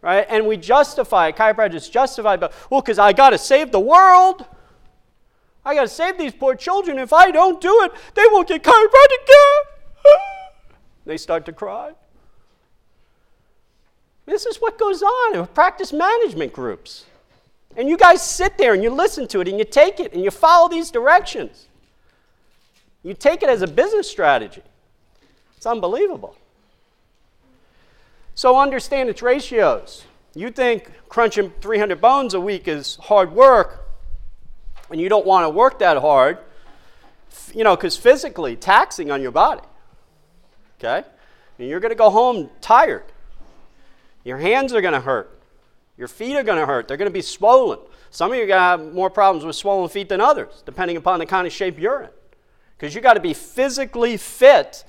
Right? 0.00 0.26
And 0.28 0.46
we 0.46 0.56
justify, 0.56 1.32
chiropractors 1.32 1.90
justify, 1.90 2.36
but, 2.36 2.52
well, 2.70 2.80
because 2.80 2.98
I 2.98 3.12
got 3.12 3.30
to 3.30 3.38
save 3.38 3.72
the 3.72 3.80
world. 3.80 4.46
I 5.64 5.74
got 5.74 5.82
to 5.82 5.88
save 5.88 6.16
these 6.16 6.32
poor 6.32 6.54
children. 6.54 6.98
If 6.98 7.12
I 7.12 7.30
don't 7.30 7.60
do 7.60 7.82
it, 7.82 7.92
they 8.14 8.24
won't 8.30 8.48
get 8.48 8.62
chiropractic 8.62 9.26
care. 9.26 10.14
they 11.04 11.16
start 11.16 11.44
to 11.46 11.52
cry. 11.52 11.92
This 14.24 14.46
is 14.46 14.58
what 14.58 14.78
goes 14.78 15.02
on 15.02 15.36
in 15.36 15.46
practice 15.48 15.92
management 15.92 16.52
groups. 16.52 17.06
And 17.76 17.88
you 17.88 17.96
guys 17.96 18.22
sit 18.22 18.58
there 18.58 18.74
and 18.74 18.82
you 18.82 18.90
listen 18.90 19.28
to 19.28 19.40
it 19.40 19.48
and 19.48 19.58
you 19.58 19.64
take 19.64 20.00
it 20.00 20.12
and 20.12 20.22
you 20.22 20.30
follow 20.30 20.68
these 20.68 20.90
directions. 20.90 21.68
You 23.02 23.14
take 23.14 23.42
it 23.42 23.48
as 23.48 23.62
a 23.62 23.66
business 23.66 24.10
strategy. 24.10 24.62
It's 25.56 25.66
unbelievable. 25.66 26.36
So 28.34 28.56
understand 28.56 29.08
its 29.08 29.22
ratios. 29.22 30.04
You 30.34 30.50
think 30.50 30.92
crunching 31.08 31.52
300 31.60 32.00
bones 32.00 32.34
a 32.34 32.40
week 32.40 32.68
is 32.68 32.96
hard 32.96 33.32
work, 33.32 33.88
and 34.90 35.00
you 35.00 35.08
don't 35.08 35.26
want 35.26 35.44
to 35.44 35.50
work 35.50 35.80
that 35.80 35.96
hard, 35.96 36.38
you 37.54 37.64
know, 37.64 37.74
because 37.74 37.96
physically 37.96 38.54
taxing 38.54 39.10
on 39.10 39.22
your 39.22 39.32
body. 39.32 39.62
Okay? 40.78 41.06
And 41.58 41.68
you're 41.68 41.80
going 41.80 41.90
to 41.90 41.96
go 41.96 42.10
home 42.10 42.50
tired. 42.60 43.04
Your 44.24 44.38
hands 44.38 44.72
are 44.72 44.80
going 44.80 44.94
to 44.94 45.00
hurt. 45.00 45.37
Your 45.98 46.08
feet 46.08 46.36
are 46.36 46.44
going 46.44 46.58
to 46.58 46.64
hurt. 46.64 46.86
They're 46.86 46.96
going 46.96 47.10
to 47.10 47.12
be 47.12 47.20
swollen. 47.22 47.80
Some 48.10 48.30
of 48.30 48.38
you 48.38 48.44
are 48.44 48.46
going 48.46 48.58
to 48.58 48.62
have 48.62 48.94
more 48.94 49.10
problems 49.10 49.44
with 49.44 49.56
swollen 49.56 49.90
feet 49.90 50.08
than 50.08 50.20
others, 50.20 50.62
depending 50.64 50.96
upon 50.96 51.18
the 51.18 51.26
kind 51.26 51.46
of 51.46 51.52
shape 51.52 51.78
you're 51.78 52.02
in. 52.02 52.10
Because 52.76 52.94
you 52.94 53.00
got 53.00 53.14
to 53.14 53.20
be 53.20 53.34
physically 53.34 54.16
fit 54.16 54.84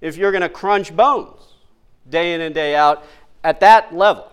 if 0.00 0.16
you're 0.16 0.32
going 0.32 0.40
to 0.40 0.48
crunch 0.48 0.96
bones 0.96 1.54
day 2.08 2.34
in 2.34 2.40
and 2.40 2.54
day 2.54 2.74
out 2.74 3.04
at 3.44 3.60
that 3.60 3.94
level. 3.94 4.32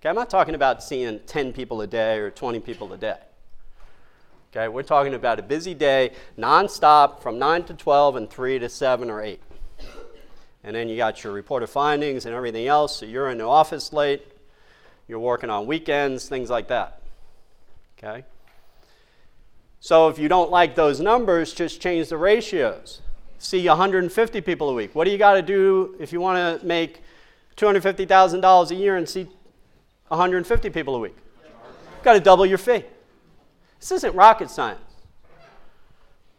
Okay, 0.00 0.08
I'm 0.08 0.16
not 0.16 0.30
talking 0.30 0.54
about 0.54 0.82
seeing 0.82 1.20
10 1.26 1.52
people 1.52 1.82
a 1.82 1.86
day 1.86 2.18
or 2.18 2.30
20 2.30 2.58
people 2.60 2.92
a 2.92 2.96
day. 2.96 3.18
Okay, 4.50 4.68
we're 4.68 4.82
talking 4.82 5.14
about 5.14 5.38
a 5.38 5.42
busy 5.42 5.74
day, 5.74 6.12
nonstop 6.38 7.20
from 7.20 7.38
9 7.38 7.64
to 7.64 7.74
12 7.74 8.16
and 8.16 8.30
3 8.30 8.58
to 8.58 8.68
7 8.68 9.10
or 9.10 9.22
8. 9.22 9.40
And 10.64 10.74
then 10.74 10.88
you 10.88 10.96
got 10.96 11.22
your 11.22 11.32
report 11.32 11.62
of 11.62 11.70
findings 11.70 12.26
and 12.26 12.34
everything 12.34 12.66
else. 12.66 12.96
So 12.96 13.06
you're 13.06 13.30
in 13.30 13.38
the 13.38 13.46
office 13.46 13.92
late, 13.92 14.31
you're 15.08 15.18
working 15.18 15.50
on 15.50 15.66
weekends, 15.66 16.28
things 16.28 16.50
like 16.50 16.68
that. 16.68 17.02
Okay? 17.98 18.24
So 19.80 20.08
if 20.08 20.18
you 20.18 20.28
don't 20.28 20.50
like 20.50 20.74
those 20.74 21.00
numbers, 21.00 21.52
just 21.52 21.80
change 21.80 22.08
the 22.08 22.16
ratios. 22.16 23.00
See 23.38 23.66
150 23.66 24.40
people 24.40 24.70
a 24.70 24.74
week. 24.74 24.94
What 24.94 25.04
do 25.04 25.10
you 25.10 25.18
got 25.18 25.34
to 25.34 25.42
do 25.42 25.96
if 25.98 26.12
you 26.12 26.20
want 26.20 26.60
to 26.60 26.64
make 26.64 27.02
$250,000 27.56 28.70
a 28.70 28.74
year 28.74 28.96
and 28.96 29.08
see 29.08 29.28
150 30.08 30.70
people 30.70 30.94
a 30.94 30.98
week? 31.00 31.16
You've 31.42 32.04
got 32.04 32.12
to 32.12 32.20
double 32.20 32.46
your 32.46 32.58
fee. 32.58 32.84
This 33.80 33.90
isn't 33.90 34.14
rocket 34.14 34.50
science. 34.50 34.80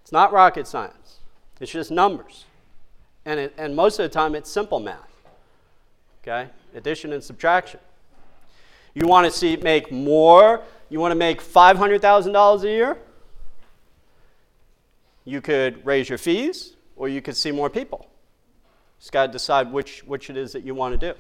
It's 0.01 0.13
not 0.13 0.31
rocket 0.31 0.65
science. 0.65 1.19
It's 1.59 1.71
just 1.71 1.91
numbers. 1.91 2.45
And, 3.25 3.39
it, 3.39 3.53
and 3.57 3.75
most 3.75 3.99
of 3.99 4.03
the 4.03 4.09
time, 4.09 4.35
it's 4.35 4.49
simple 4.49 4.79
math. 4.79 4.99
Okay? 6.21 6.49
Addition 6.75 7.11
and 7.11 7.23
subtraction. 7.23 7.79
You 8.93 9.07
want 9.07 9.25
to 9.25 9.31
see 9.31 9.55
make 9.57 9.91
more? 9.91 10.61
You 10.89 10.99
want 10.99 11.11
to 11.11 11.15
make 11.15 11.41
$500,000 11.41 12.63
a 12.63 12.67
year? 12.67 12.97
You 15.25 15.41
could 15.41 15.85
raise 15.85 16.09
your 16.09 16.17
fees, 16.17 16.75
or 16.95 17.07
you 17.07 17.21
could 17.21 17.35
see 17.35 17.51
more 17.51 17.69
people. 17.69 18.07
Just 18.99 19.11
got 19.11 19.27
to 19.27 19.31
decide 19.31 19.71
which, 19.71 20.03
which 20.03 20.29
it 20.29 20.37
is 20.37 20.53
that 20.53 20.63
you 20.63 20.75
want 20.75 20.99
to 20.99 21.13
do. 21.13 21.17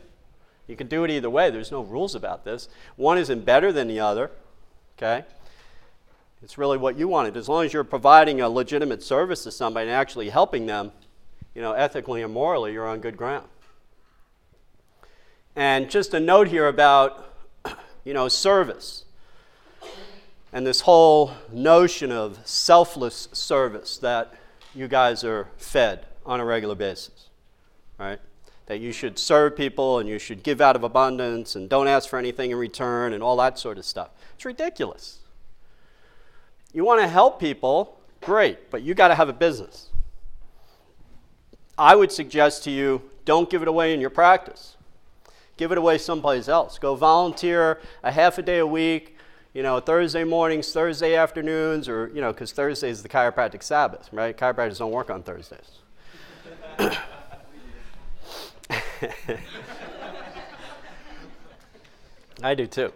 You 0.67 0.75
can 0.75 0.87
do 0.87 1.03
it 1.03 1.11
either 1.11 1.29
way. 1.29 1.49
There's 1.49 1.71
no 1.71 1.81
rules 1.81 2.15
about 2.15 2.45
this. 2.45 2.69
One 2.95 3.17
isn't 3.17 3.45
better 3.45 3.71
than 3.71 3.87
the 3.87 3.99
other. 3.99 4.31
Okay? 4.97 5.25
It's 6.41 6.57
really 6.57 6.77
what 6.77 6.97
you 6.97 7.07
wanted. 7.07 7.35
As 7.37 7.49
long 7.49 7.65
as 7.65 7.73
you're 7.73 7.83
providing 7.83 8.41
a 8.41 8.49
legitimate 8.49 9.01
service 9.01 9.43
to 9.43 9.51
somebody 9.51 9.87
and 9.87 9.95
actually 9.95 10.29
helping 10.29 10.65
them, 10.65 10.91
you 11.55 11.61
know, 11.61 11.73
ethically 11.73 12.21
and 12.21 12.33
morally, 12.33 12.73
you're 12.73 12.87
on 12.87 12.99
good 12.99 13.17
ground. 13.17 13.47
And 15.55 15.89
just 15.89 16.13
a 16.13 16.19
note 16.19 16.47
here 16.47 16.67
about, 16.67 17.32
you 18.03 18.13
know, 18.13 18.27
service. 18.27 19.05
and 20.51 20.67
this 20.67 20.81
whole 20.81 21.31
notion 21.51 22.11
of 22.11 22.39
selfless 22.45 23.27
service 23.33 23.97
that 23.97 24.33
you 24.75 24.87
guys 24.87 25.23
are 25.23 25.47
fed 25.57 26.05
on 26.25 26.39
a 26.39 26.45
regular 26.45 26.75
basis, 26.75 27.29
right? 27.97 28.19
That 28.67 28.79
you 28.79 28.91
should 28.91 29.17
serve 29.17 29.57
people 29.57 29.99
and 29.99 30.07
you 30.07 30.19
should 30.19 30.43
give 30.43 30.61
out 30.61 30.75
of 30.75 30.83
abundance 30.83 31.55
and 31.55 31.69
don't 31.69 31.87
ask 31.87 32.07
for 32.07 32.19
anything 32.19 32.51
in 32.51 32.57
return 32.57 33.13
and 33.13 33.23
all 33.23 33.35
that 33.37 33.57
sort 33.57 33.77
of 33.77 33.85
stuff. 33.85 34.09
It's 34.35 34.45
ridiculous. 34.45 35.19
You 36.71 36.83
want 36.85 37.01
to 37.01 37.07
help 37.07 37.39
people, 37.39 37.99
great, 38.21 38.71
but 38.71 38.81
you 38.81 38.93
got 38.93 39.09
to 39.09 39.15
have 39.15 39.29
a 39.29 39.33
business. 39.33 39.89
I 41.77 41.95
would 41.95 42.11
suggest 42.11 42.63
to 42.65 42.71
you 42.71 43.01
don't 43.25 43.49
give 43.49 43.61
it 43.61 43.67
away 43.67 43.93
in 43.93 44.01
your 44.01 44.09
practice. 44.09 44.75
Give 45.57 45.71
it 45.71 45.77
away 45.77 45.97
someplace 45.97 46.47
else. 46.47 46.79
Go 46.79 46.95
volunteer 46.95 47.79
a 48.01 48.11
half 48.11 48.37
a 48.37 48.41
day 48.41 48.59
a 48.59 48.67
week, 48.67 49.17
you 49.53 49.61
know, 49.61 49.79
Thursday 49.79 50.23
mornings, 50.23 50.71
Thursday 50.73 51.15
afternoons, 51.15 51.87
or, 51.87 52.09
you 52.13 52.21
know, 52.21 52.33
because 52.33 52.51
Thursday 52.51 52.89
is 52.89 53.03
the 53.03 53.09
chiropractic 53.09 53.61
Sabbath, 53.61 54.09
right? 54.11 54.35
Chiropractors 54.35 54.79
don't 54.79 54.91
work 54.91 55.09
on 55.11 55.21
Thursdays. 55.21 55.79
I 62.41 62.55
do 62.55 62.65
too. 62.65 62.91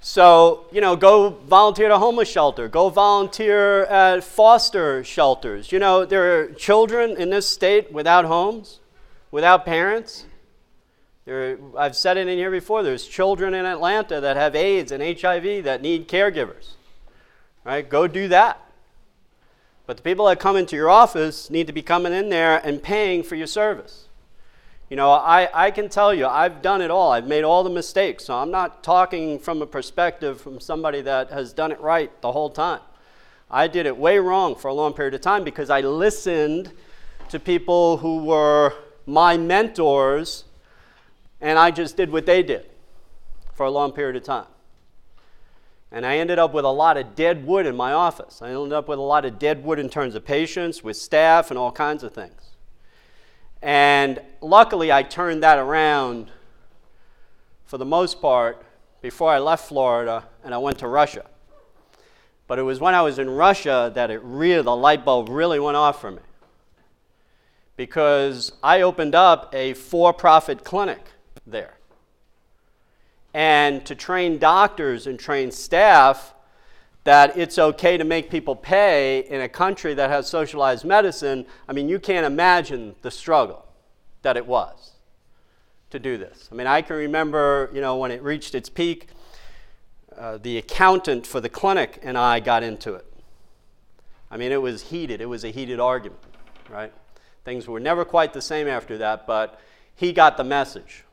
So, 0.00 0.66
you 0.70 0.80
know, 0.80 0.94
go 0.94 1.30
volunteer 1.30 1.86
at 1.86 1.92
a 1.92 1.98
homeless 1.98 2.28
shelter, 2.28 2.68
go 2.68 2.88
volunteer 2.88 3.84
at 3.86 4.22
foster 4.22 5.02
shelters. 5.02 5.72
You 5.72 5.80
know, 5.80 6.04
there 6.04 6.40
are 6.40 6.52
children 6.52 7.16
in 7.16 7.30
this 7.30 7.48
state 7.48 7.92
without 7.92 8.24
homes, 8.24 8.78
without 9.30 9.64
parents. 9.64 10.24
There, 11.28 11.58
I've 11.76 11.94
said 11.94 12.16
it 12.16 12.26
in 12.26 12.38
here 12.38 12.50
before. 12.50 12.82
There's 12.82 13.06
children 13.06 13.52
in 13.52 13.66
Atlanta 13.66 14.18
that 14.18 14.38
have 14.38 14.56
AIDS 14.56 14.92
and 14.92 15.02
HIV 15.02 15.64
that 15.64 15.82
need 15.82 16.08
caregivers. 16.08 16.70
Right? 17.64 17.86
Go 17.86 18.06
do 18.06 18.28
that. 18.28 18.58
But 19.84 19.98
the 19.98 20.02
people 20.02 20.24
that 20.24 20.40
come 20.40 20.56
into 20.56 20.74
your 20.74 20.88
office 20.88 21.50
need 21.50 21.66
to 21.66 21.72
be 21.74 21.82
coming 21.82 22.14
in 22.14 22.30
there 22.30 22.56
and 22.66 22.82
paying 22.82 23.22
for 23.22 23.34
your 23.34 23.46
service. 23.46 24.06
You 24.88 24.96
know, 24.96 25.10
I, 25.10 25.66
I 25.66 25.70
can 25.70 25.90
tell 25.90 26.14
you, 26.14 26.26
I've 26.26 26.62
done 26.62 26.80
it 26.80 26.90
all. 26.90 27.12
I've 27.12 27.26
made 27.26 27.44
all 27.44 27.62
the 27.62 27.68
mistakes. 27.68 28.24
So 28.24 28.34
I'm 28.34 28.50
not 28.50 28.82
talking 28.82 29.38
from 29.38 29.60
a 29.60 29.66
perspective 29.66 30.40
from 30.40 30.60
somebody 30.60 31.02
that 31.02 31.30
has 31.30 31.52
done 31.52 31.72
it 31.72 31.80
right 31.82 32.10
the 32.22 32.32
whole 32.32 32.48
time. 32.48 32.80
I 33.50 33.68
did 33.68 33.84
it 33.84 33.98
way 33.98 34.18
wrong 34.18 34.54
for 34.54 34.68
a 34.68 34.74
long 34.74 34.94
period 34.94 35.12
of 35.12 35.20
time 35.20 35.44
because 35.44 35.68
I 35.68 35.82
listened 35.82 36.72
to 37.28 37.38
people 37.38 37.98
who 37.98 38.24
were 38.24 38.72
my 39.04 39.36
mentors 39.36 40.44
and 41.40 41.58
I 41.58 41.70
just 41.70 41.96
did 41.96 42.10
what 42.10 42.26
they 42.26 42.42
did 42.42 42.66
for 43.54 43.66
a 43.66 43.70
long 43.70 43.92
period 43.92 44.16
of 44.16 44.24
time. 44.24 44.46
And 45.90 46.04
I 46.04 46.18
ended 46.18 46.38
up 46.38 46.52
with 46.52 46.64
a 46.64 46.70
lot 46.70 46.96
of 46.96 47.14
dead 47.14 47.46
wood 47.46 47.64
in 47.64 47.74
my 47.74 47.92
office. 47.92 48.42
I 48.42 48.50
ended 48.50 48.72
up 48.72 48.88
with 48.88 48.98
a 48.98 49.02
lot 49.02 49.24
of 49.24 49.38
dead 49.38 49.64
wood 49.64 49.78
in 49.78 49.88
terms 49.88 50.14
of 50.14 50.24
patients, 50.24 50.84
with 50.84 50.96
staff, 50.96 51.50
and 51.50 51.58
all 51.58 51.72
kinds 51.72 52.02
of 52.02 52.12
things. 52.12 52.50
And 53.62 54.20
luckily, 54.40 54.92
I 54.92 55.02
turned 55.02 55.42
that 55.42 55.58
around 55.58 56.30
for 57.64 57.78
the 57.78 57.86
most 57.86 58.20
part 58.20 58.64
before 59.00 59.30
I 59.30 59.38
left 59.38 59.68
Florida 59.68 60.24
and 60.44 60.54
I 60.54 60.58
went 60.58 60.78
to 60.78 60.88
Russia. 60.88 61.24
But 62.46 62.58
it 62.58 62.62
was 62.62 62.80
when 62.80 62.94
I 62.94 63.02
was 63.02 63.18
in 63.18 63.28
Russia 63.28 63.90
that 63.94 64.10
it 64.10 64.22
really, 64.22 64.62
the 64.62 64.76
light 64.76 65.04
bulb 65.04 65.28
really 65.28 65.60
went 65.60 65.76
off 65.76 66.00
for 66.00 66.10
me. 66.10 66.22
Because 67.76 68.52
I 68.62 68.82
opened 68.82 69.14
up 69.14 69.54
a 69.54 69.74
for 69.74 70.12
profit 70.12 70.64
clinic 70.64 71.04
there. 71.46 71.74
And 73.34 73.84
to 73.86 73.94
train 73.94 74.38
doctors 74.38 75.06
and 75.06 75.18
train 75.18 75.50
staff 75.50 76.34
that 77.04 77.36
it's 77.38 77.58
okay 77.58 77.96
to 77.96 78.04
make 78.04 78.30
people 78.30 78.56
pay 78.56 79.20
in 79.20 79.40
a 79.40 79.48
country 79.48 79.94
that 79.94 80.10
has 80.10 80.28
socialized 80.28 80.84
medicine, 80.84 81.46
I 81.68 81.72
mean, 81.72 81.88
you 81.88 81.98
can't 81.98 82.26
imagine 82.26 82.94
the 83.02 83.10
struggle 83.10 83.66
that 84.22 84.36
it 84.36 84.46
was 84.46 84.92
to 85.90 85.98
do 85.98 86.18
this. 86.18 86.48
I 86.52 86.54
mean, 86.54 86.66
I 86.66 86.82
can 86.82 86.96
remember, 86.96 87.70
you 87.72 87.80
know, 87.80 87.96
when 87.96 88.10
it 88.10 88.22
reached 88.22 88.54
its 88.54 88.68
peak, 88.68 89.08
uh, 90.16 90.38
the 90.42 90.58
accountant 90.58 91.26
for 91.26 91.40
the 91.40 91.48
clinic 91.48 92.00
and 92.02 92.18
I 92.18 92.40
got 92.40 92.62
into 92.62 92.94
it. 92.94 93.06
I 94.30 94.36
mean, 94.36 94.52
it 94.52 94.60
was 94.60 94.82
heated. 94.82 95.20
It 95.20 95.26
was 95.26 95.44
a 95.44 95.50
heated 95.50 95.80
argument, 95.80 96.20
right? 96.68 96.92
Things 97.44 97.66
were 97.66 97.80
never 97.80 98.04
quite 98.04 98.32
the 98.32 98.42
same 98.42 98.68
after 98.68 98.98
that, 98.98 99.26
but 99.26 99.58
he 99.94 100.12
got 100.12 100.36
the 100.36 100.44
message 100.44 101.04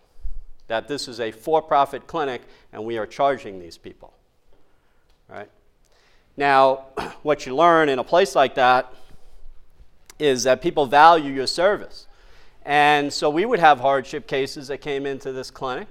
that 0.67 0.87
this 0.87 1.07
is 1.07 1.19
a 1.19 1.31
for 1.31 1.61
profit 1.61 2.07
clinic 2.07 2.41
and 2.73 2.83
we 2.83 2.97
are 2.97 3.05
charging 3.05 3.59
these 3.59 3.77
people. 3.77 4.13
Right? 5.27 5.49
Now, 6.37 6.85
what 7.23 7.45
you 7.45 7.55
learn 7.55 7.89
in 7.89 7.99
a 7.99 8.03
place 8.03 8.35
like 8.35 8.55
that 8.55 8.93
is 10.19 10.43
that 10.43 10.61
people 10.61 10.85
value 10.85 11.31
your 11.31 11.47
service. 11.47 12.07
And 12.63 13.13
so 13.13 13.29
we 13.29 13.45
would 13.45 13.59
have 13.59 13.79
hardship 13.79 14.27
cases 14.27 14.69
that 14.69 14.79
came 14.79 15.05
into 15.05 15.31
this 15.31 15.51
clinic. 15.51 15.87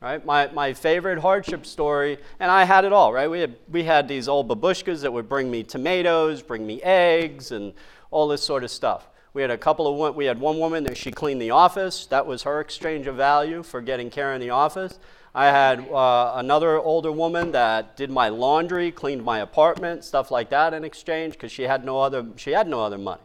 Right? 0.00 0.24
My, 0.24 0.48
my 0.48 0.72
favorite 0.72 1.18
hardship 1.18 1.66
story, 1.66 2.16
and 2.40 2.50
I 2.50 2.64
had 2.64 2.86
it 2.86 2.92
all, 2.92 3.12
right? 3.12 3.30
We 3.30 3.40
had, 3.40 3.56
we 3.70 3.84
had 3.84 4.08
these 4.08 4.28
old 4.28 4.48
babushkas 4.48 5.02
that 5.02 5.12
would 5.12 5.28
bring 5.28 5.50
me 5.50 5.62
tomatoes, 5.62 6.40
bring 6.40 6.66
me 6.66 6.82
eggs, 6.82 7.52
and 7.52 7.74
all 8.10 8.26
this 8.26 8.42
sort 8.42 8.64
of 8.64 8.70
stuff. 8.70 9.09
We 9.32 9.42
had 9.42 9.50
a 9.50 9.58
couple 9.58 10.04
of 10.04 10.16
we 10.16 10.24
had 10.24 10.40
one 10.40 10.58
woman 10.58 10.84
that 10.84 10.96
she 10.96 11.12
cleaned 11.12 11.40
the 11.40 11.52
office. 11.52 12.06
That 12.06 12.26
was 12.26 12.42
her 12.42 12.60
exchange 12.60 13.06
of 13.06 13.16
value 13.16 13.62
for 13.62 13.80
getting 13.80 14.10
care 14.10 14.34
in 14.34 14.40
the 14.40 14.50
office. 14.50 14.98
I 15.32 15.46
had 15.46 15.88
uh, 15.88 16.32
another 16.34 16.78
older 16.78 17.12
woman 17.12 17.52
that 17.52 17.96
did 17.96 18.10
my 18.10 18.28
laundry, 18.28 18.90
cleaned 18.90 19.24
my 19.24 19.38
apartment, 19.38 20.02
stuff 20.02 20.32
like 20.32 20.50
that 20.50 20.74
in 20.74 20.82
exchange 20.82 21.34
because 21.34 21.52
she 21.52 21.62
had 21.62 21.84
no 21.84 22.00
other 22.00 22.26
she 22.36 22.50
had 22.50 22.66
no 22.66 22.80
other 22.82 22.98
money. 22.98 23.22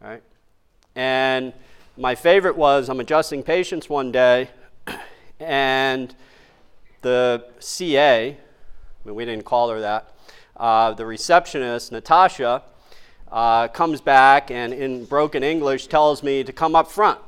Right? 0.00 0.22
And 0.94 1.54
my 1.96 2.14
favorite 2.14 2.56
was 2.56 2.90
I'm 2.90 3.00
adjusting 3.00 3.42
patients 3.42 3.88
one 3.88 4.12
day, 4.12 4.50
and 5.40 6.14
the 7.00 7.46
CA, 7.58 8.28
I 8.32 8.36
mean, 9.06 9.14
we 9.14 9.24
didn't 9.24 9.46
call 9.46 9.70
her 9.70 9.80
that, 9.80 10.14
uh, 10.58 10.92
the 10.92 11.06
receptionist 11.06 11.90
Natasha 11.90 12.62
uh, 13.30 13.68
comes 13.68 14.00
back 14.00 14.50
and 14.50 14.72
in 14.72 15.04
broken 15.04 15.42
English 15.42 15.86
tells 15.86 16.22
me 16.22 16.42
to 16.44 16.52
come 16.52 16.74
up 16.74 16.90
front. 16.90 17.18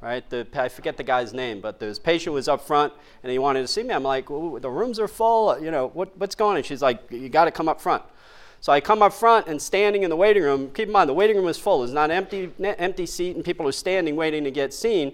Right? 0.00 0.28
The, 0.30 0.46
I 0.54 0.68
forget 0.68 0.96
the 0.96 1.02
guy's 1.02 1.34
name, 1.34 1.60
but 1.60 1.78
this 1.78 1.98
patient 1.98 2.32
was 2.32 2.48
up 2.48 2.66
front 2.66 2.92
and 3.22 3.30
he 3.30 3.38
wanted 3.38 3.60
to 3.62 3.68
see 3.68 3.82
me. 3.82 3.92
I'm 3.92 4.02
like, 4.02 4.28
the 4.28 4.70
rooms 4.70 4.98
are 4.98 5.08
full. 5.08 5.60
You 5.62 5.70
know, 5.70 5.88
what, 5.88 6.16
what's 6.16 6.34
going 6.34 6.56
on? 6.56 6.62
She's 6.62 6.80
like, 6.80 7.00
you 7.10 7.28
got 7.28 7.44
to 7.44 7.50
come 7.50 7.68
up 7.68 7.80
front. 7.80 8.02
So 8.62 8.72
I 8.72 8.80
come 8.80 9.02
up 9.02 9.12
front 9.12 9.46
and 9.46 9.60
standing 9.60 10.02
in 10.02 10.10
the 10.10 10.16
waiting 10.16 10.42
room. 10.42 10.70
Keep 10.72 10.88
in 10.88 10.92
mind, 10.92 11.08
the 11.08 11.14
waiting 11.14 11.36
room 11.36 11.48
is 11.48 11.58
full. 11.58 11.82
It's 11.82 11.92
not 11.92 12.10
an 12.10 12.16
empty, 12.16 12.50
empty 12.62 13.06
seat, 13.06 13.36
and 13.36 13.44
people 13.44 13.66
are 13.66 13.72
standing 13.72 14.16
waiting 14.16 14.44
to 14.44 14.50
get 14.50 14.74
seen. 14.74 15.12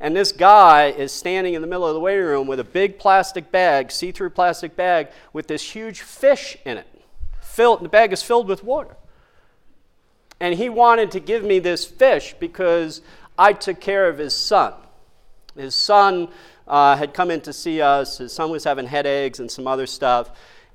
And 0.00 0.16
this 0.16 0.30
guy 0.30 0.90
is 0.90 1.12
standing 1.12 1.54
in 1.54 1.60
the 1.60 1.68
middle 1.68 1.86
of 1.86 1.94
the 1.94 2.00
waiting 2.00 2.24
room 2.24 2.46
with 2.46 2.60
a 2.60 2.64
big 2.64 2.98
plastic 2.98 3.50
bag, 3.50 3.90
see 3.90 4.12
through 4.12 4.30
plastic 4.30 4.76
bag, 4.76 5.08
with 5.32 5.46
this 5.48 5.62
huge 5.62 6.00
fish 6.00 6.56
in 6.64 6.78
it. 6.78 6.86
Filled, 7.40 7.82
the 7.82 7.88
bag 7.88 8.12
is 8.12 8.22
filled 8.22 8.48
with 8.48 8.62
water. 8.62 8.96
And 10.40 10.54
he 10.54 10.68
wanted 10.68 11.10
to 11.12 11.20
give 11.20 11.42
me 11.42 11.58
this 11.58 11.84
fish 11.84 12.34
because 12.38 13.00
I 13.36 13.52
took 13.52 13.80
care 13.80 14.08
of 14.08 14.18
his 14.18 14.34
son. 14.34 14.74
His 15.56 15.74
son 15.74 16.28
uh, 16.66 16.96
had 16.96 17.12
come 17.12 17.30
in 17.30 17.40
to 17.42 17.52
see 17.52 17.80
us. 17.80 18.18
His 18.18 18.32
son 18.32 18.50
was 18.50 18.64
having 18.64 18.86
headaches 18.86 19.40
and 19.40 19.50
some 19.50 19.66
other 19.66 19.86
stuff. 19.86 20.30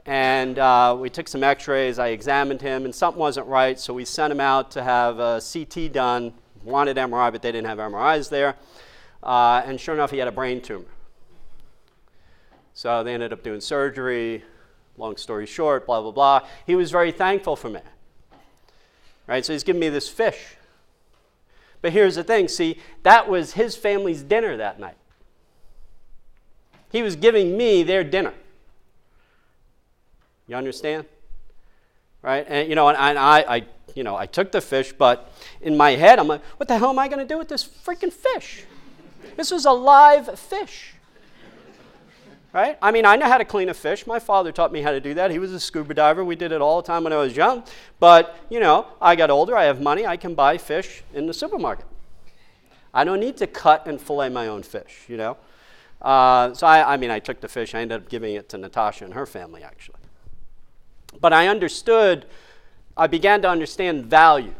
And 0.05 0.59
uh, 0.59 0.97
we 0.99 1.09
took 1.09 1.29
some 1.29 1.43
x 1.43 1.67
rays. 1.67 1.97
I 1.97 2.09
examined 2.09 2.61
him, 2.61 2.83
and 2.83 2.93
something 2.93 3.19
wasn't 3.19 3.47
right. 3.47 3.79
So 3.79 3.93
we 3.93 4.03
sent 4.03 4.33
him 4.33 4.41
out 4.41 4.71
to 4.71 4.83
have 4.83 5.19
a 5.19 5.41
CT 5.41 5.93
done. 5.93 6.33
Wanted 6.63 6.97
MRI, 6.97 7.31
but 7.31 7.41
they 7.41 7.51
didn't 7.51 7.67
have 7.67 7.77
MRIs 7.77 8.29
there. 8.29 8.55
Uh, 9.21 9.61
and 9.65 9.79
sure 9.79 9.93
enough, 9.93 10.11
he 10.11 10.17
had 10.17 10.27
a 10.27 10.31
brain 10.31 10.61
tumor. 10.61 10.85
So 12.73 13.03
they 13.03 13.13
ended 13.13 13.31
up 13.31 13.43
doing 13.43 13.61
surgery. 13.61 14.43
Long 14.97 15.17
story 15.17 15.45
short, 15.45 15.85
blah, 15.85 16.01
blah, 16.01 16.11
blah. 16.11 16.47
He 16.67 16.75
was 16.75 16.91
very 16.91 17.11
thankful 17.11 17.55
for 17.55 17.69
me. 17.69 17.79
Right? 19.27 19.45
So 19.45 19.53
he's 19.53 19.63
giving 19.63 19.79
me 19.79 19.89
this 19.89 20.09
fish. 20.09 20.55
But 21.81 21.91
here's 21.91 22.15
the 22.15 22.23
thing 22.23 22.47
see, 22.47 22.79
that 23.03 23.29
was 23.29 23.53
his 23.53 23.75
family's 23.75 24.23
dinner 24.23 24.57
that 24.57 24.79
night. 24.79 24.95
He 26.91 27.01
was 27.01 27.15
giving 27.15 27.57
me 27.57 27.83
their 27.83 28.03
dinner. 28.03 28.33
You 30.47 30.55
understand? 30.55 31.05
Right? 32.21 32.45
And 32.47 32.69
you 32.69 32.75
know, 32.75 32.87
and, 32.89 32.97
I, 32.97 33.39
I, 33.41 33.65
you 33.95 34.03
know, 34.03 34.15
I 34.15 34.25
took 34.27 34.51
the 34.51 34.61
fish, 34.61 34.93
but 34.93 35.31
in 35.61 35.75
my 35.75 35.91
head, 35.91 36.19
I'm 36.19 36.27
like, 36.27 36.43
what 36.57 36.67
the 36.67 36.77
hell 36.77 36.89
am 36.89 36.99
I 36.99 37.07
going 37.07 37.19
to 37.19 37.25
do 37.25 37.37
with 37.37 37.49
this 37.49 37.65
freaking 37.65 38.13
fish? 38.13 38.65
This 39.35 39.51
was 39.51 39.65
a 39.65 39.71
live 39.71 40.39
fish 40.39 40.92
right? 42.53 42.77
I 42.81 42.91
mean, 42.91 43.05
I 43.05 43.15
know 43.15 43.25
how 43.25 43.39
to 43.39 43.45
clean 43.45 43.67
a 43.69 43.73
fish. 43.73 44.05
My 44.05 44.19
father 44.19 44.51
taught 44.51 44.71
me 44.71 44.81
how 44.81 44.91
to 44.91 45.01
do 45.01 45.15
that. 45.15 45.31
He 45.31 45.39
was 45.39 45.51
a 45.51 45.59
scuba 45.59 45.93
diver. 45.95 46.23
We 46.23 46.35
did 46.35 46.51
it 46.51 46.61
all 46.61 46.81
the 46.81 46.85
time 46.85 47.03
when 47.03 47.11
I 47.11 47.17
was 47.17 47.35
young. 47.35 47.63
But, 47.99 48.37
you 48.49 48.59
know, 48.59 48.85
I 49.01 49.15
got 49.15 49.31
older, 49.31 49.57
I 49.57 49.63
have 49.63 49.81
money, 49.81 50.05
I 50.05 50.15
can 50.15 50.35
buy 50.35 50.57
fish 50.57 51.03
in 51.13 51.25
the 51.25 51.33
supermarket. 51.33 51.87
I 52.93 53.03
don't 53.03 53.19
need 53.19 53.37
to 53.37 53.47
cut 53.47 53.87
and 53.87 53.99
fillet 53.99 54.29
my 54.29 54.47
own 54.47 54.61
fish, 54.61 55.05
you 55.07 55.17
know? 55.17 55.37
Uh, 55.99 56.53
so 56.53 56.67
I, 56.67 56.93
I 56.93 56.97
mean, 56.97 57.09
I 57.09 57.17
took 57.19 57.41
the 57.41 57.47
fish. 57.47 57.73
I 57.73 57.81
ended 57.81 58.01
up 58.01 58.09
giving 58.09 58.35
it 58.35 58.49
to 58.49 58.57
Natasha 58.57 59.03
and 59.03 59.15
her 59.15 59.25
family, 59.25 59.63
actually. 59.63 59.97
But 61.19 61.33
I 61.33 61.47
understood, 61.47 62.27
I 62.95 63.07
began 63.07 63.41
to 63.41 63.49
understand 63.49 64.05
value 64.05 64.53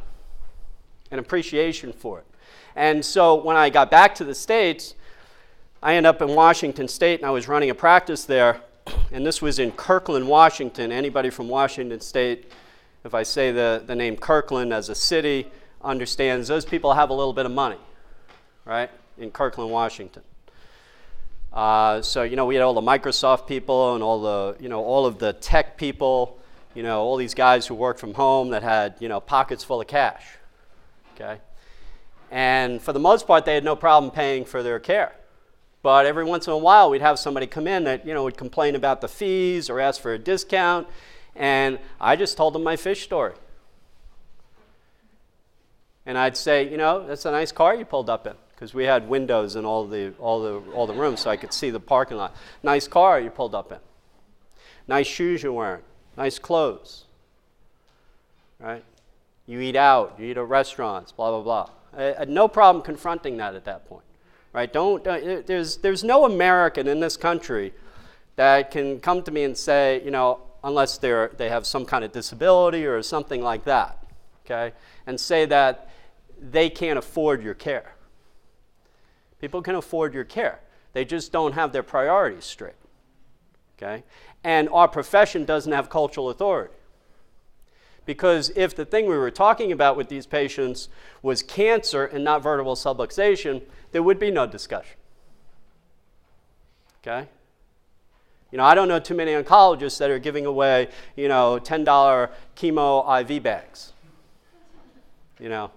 and 1.11 1.19
appreciation 1.19 1.93
for 1.93 2.19
it. 2.19 2.25
And 2.75 3.05
so 3.05 3.35
when 3.35 3.55
I 3.55 3.69
got 3.69 3.91
back 3.91 4.15
to 4.15 4.23
the 4.23 4.33
States, 4.33 4.95
I 5.83 5.95
ended 5.95 6.09
up 6.09 6.21
in 6.21 6.29
Washington 6.33 6.87
State 6.87 7.19
and 7.19 7.27
I 7.27 7.31
was 7.31 7.49
running 7.49 7.69
a 7.69 7.75
practice 7.75 8.23
there. 8.23 8.61
And 9.11 9.25
this 9.25 9.41
was 9.41 9.59
in 9.59 9.73
Kirkland, 9.73 10.25
Washington. 10.25 10.93
Anybody 10.93 11.29
from 11.29 11.49
Washington 11.49 11.99
State, 11.99 12.53
if 13.03 13.13
I 13.13 13.23
say 13.23 13.51
the, 13.51 13.83
the 13.85 13.93
name 13.93 14.15
Kirkland 14.15 14.71
as 14.71 14.87
a 14.87 14.95
city, 14.95 15.51
understands 15.81 16.47
those 16.47 16.63
people 16.63 16.93
have 16.93 17.09
a 17.09 17.13
little 17.13 17.33
bit 17.33 17.45
of 17.45 17.51
money, 17.51 17.79
right, 18.63 18.89
in 19.17 19.29
Kirkland, 19.29 19.71
Washington. 19.71 20.23
Uh, 21.51 22.01
so, 22.01 22.23
you 22.23 22.37
know, 22.37 22.45
we 22.45 22.55
had 22.55 22.63
all 22.63 22.73
the 22.73 22.79
Microsoft 22.79 23.45
people 23.45 23.95
and 23.95 24.01
all 24.01 24.21
the, 24.21 24.55
you 24.61 24.69
know, 24.69 24.81
all 24.81 25.05
of 25.05 25.19
the 25.19 25.33
tech 25.33 25.77
people, 25.77 26.39
you 26.75 26.83
know, 26.83 27.01
all 27.01 27.17
these 27.17 27.33
guys 27.33 27.67
who 27.67 27.75
worked 27.75 27.99
from 27.99 28.13
home 28.13 28.51
that 28.51 28.63
had, 28.63 28.95
you 29.01 29.09
know, 29.09 29.19
pockets 29.19 29.65
full 29.65 29.81
of 29.81 29.87
cash, 29.87 30.23
okay? 31.13 31.41
And 32.31 32.81
for 32.81 32.93
the 32.93 33.01
most 33.01 33.27
part, 33.27 33.43
they 33.43 33.53
had 33.53 33.65
no 33.65 33.75
problem 33.75 34.11
paying 34.11 34.45
for 34.45 34.63
their 34.63 34.79
care. 34.79 35.13
But 35.83 36.05
every 36.05 36.23
once 36.23 36.47
in 36.47 36.53
a 36.53 36.57
while, 36.57 36.89
we'd 36.89 37.01
have 37.01 37.19
somebody 37.19 37.45
come 37.45 37.67
in 37.67 37.83
that, 37.83 38.07
you 38.07 38.13
know, 38.13 38.23
would 38.23 38.37
complain 38.37 38.73
about 38.73 39.01
the 39.01 39.09
fees 39.09 39.69
or 39.69 39.81
ask 39.81 40.01
for 40.01 40.13
a 40.13 40.17
discount. 40.17 40.87
And 41.35 41.77
I 41.99 42.15
just 42.15 42.37
told 42.37 42.55
them 42.55 42.63
my 42.63 42.77
fish 42.77 43.03
story. 43.03 43.33
And 46.05 46.17
I'd 46.17 46.37
say, 46.37 46.69
you 46.69 46.77
know, 46.77 47.05
that's 47.05 47.25
a 47.25 47.31
nice 47.31 47.51
car 47.51 47.75
you 47.75 47.83
pulled 47.83 48.09
up 48.09 48.25
in. 48.25 48.33
Because 48.55 48.73
we 48.73 48.85
had 48.85 49.09
windows 49.09 49.57
in 49.57 49.65
all 49.65 49.85
the, 49.85 50.13
all, 50.19 50.41
the, 50.41 50.71
all 50.71 50.87
the 50.87 50.93
rooms 50.93 51.19
so 51.19 51.29
I 51.29 51.35
could 51.35 51.51
see 51.51 51.69
the 51.69 51.81
parking 51.81 52.15
lot. 52.15 52.33
Nice 52.63 52.87
car 52.87 53.19
you 53.19 53.29
pulled 53.29 53.53
up 53.53 53.73
in. 53.73 53.79
Nice 54.87 55.07
shoes 55.07 55.43
you're 55.43 55.51
wearing. 55.51 55.81
Nice 56.15 56.39
clothes. 56.39 57.03
Right? 58.57 58.85
You 59.47 59.59
eat 59.59 59.75
out. 59.75 60.15
You 60.17 60.27
eat 60.27 60.37
at 60.37 60.47
restaurants, 60.47 61.11
blah, 61.11 61.29
blah, 61.31 61.41
blah. 61.41 61.69
I 61.97 62.19
had 62.19 62.29
no 62.29 62.47
problem 62.47 62.81
confronting 62.83 63.35
that 63.37 63.53
at 63.53 63.65
that 63.65 63.85
point. 63.89 64.05
Right? 64.53 64.71
Don't, 64.71 65.05
uh, 65.05 65.19
don't, 65.19 65.47
there's, 65.47 65.77
there's 65.77 66.03
no 66.03 66.25
American 66.25 66.87
in 66.87 66.99
this 66.99 67.17
country 67.17 67.73
that 68.35 68.71
can 68.71 68.99
come 68.99 69.23
to 69.23 69.31
me 69.31 69.43
and 69.43 69.57
say, 69.57 70.01
you 70.05 70.11
know, 70.11 70.41
unless 70.63 70.97
they're, 70.97 71.31
they 71.37 71.49
have 71.49 71.65
some 71.65 71.85
kind 71.85 72.05
of 72.05 72.11
disability 72.11 72.85
or 72.85 73.01
something 73.03 73.41
like 73.41 73.65
that, 73.65 74.05
okay, 74.45 74.73
and 75.05 75.19
say 75.19 75.45
that 75.45 75.89
they 76.39 76.69
can't 76.69 76.97
afford 76.97 77.43
your 77.43 77.53
care. 77.53 77.95
People 79.41 79.61
can 79.61 79.75
afford 79.75 80.13
your 80.13 80.23
care. 80.23 80.59
They 80.93 81.03
just 81.03 81.31
don't 81.31 81.53
have 81.53 81.73
their 81.73 81.83
priorities 81.83 82.45
straight. 82.45 82.73
Okay? 83.77 84.03
And 84.43 84.69
our 84.69 84.87
profession 84.87 85.45
doesn't 85.45 85.71
have 85.71 85.89
cultural 85.89 86.29
authority. 86.29 86.73
Because 88.05 88.51
if 88.55 88.75
the 88.75 88.85
thing 88.85 89.05
we 89.05 89.17
were 89.17 89.31
talking 89.31 89.71
about 89.71 89.95
with 89.95 90.09
these 90.09 90.25
patients 90.25 90.89
was 91.21 91.41
cancer 91.41 92.05
and 92.05 92.23
not 92.23 92.43
vertebral 92.43 92.75
subluxation, 92.75 93.61
there 93.91 94.03
would 94.03 94.19
be 94.19 94.29
no 94.29 94.45
discussion. 94.45 94.97
Okay? 97.01 97.27
You 98.51 98.57
know, 98.57 98.65
I 98.65 98.75
don't 98.75 98.87
know 98.87 98.99
too 98.99 99.15
many 99.15 99.31
oncologists 99.31 99.97
that 99.97 100.11
are 100.11 100.19
giving 100.19 100.45
away, 100.45 100.89
you 101.15 101.27
know, 101.27 101.59
$10 101.59 102.29
chemo 102.55 103.31
IV 103.31 103.41
bags. 103.41 103.93
You 105.39 105.49
know, 105.49 105.71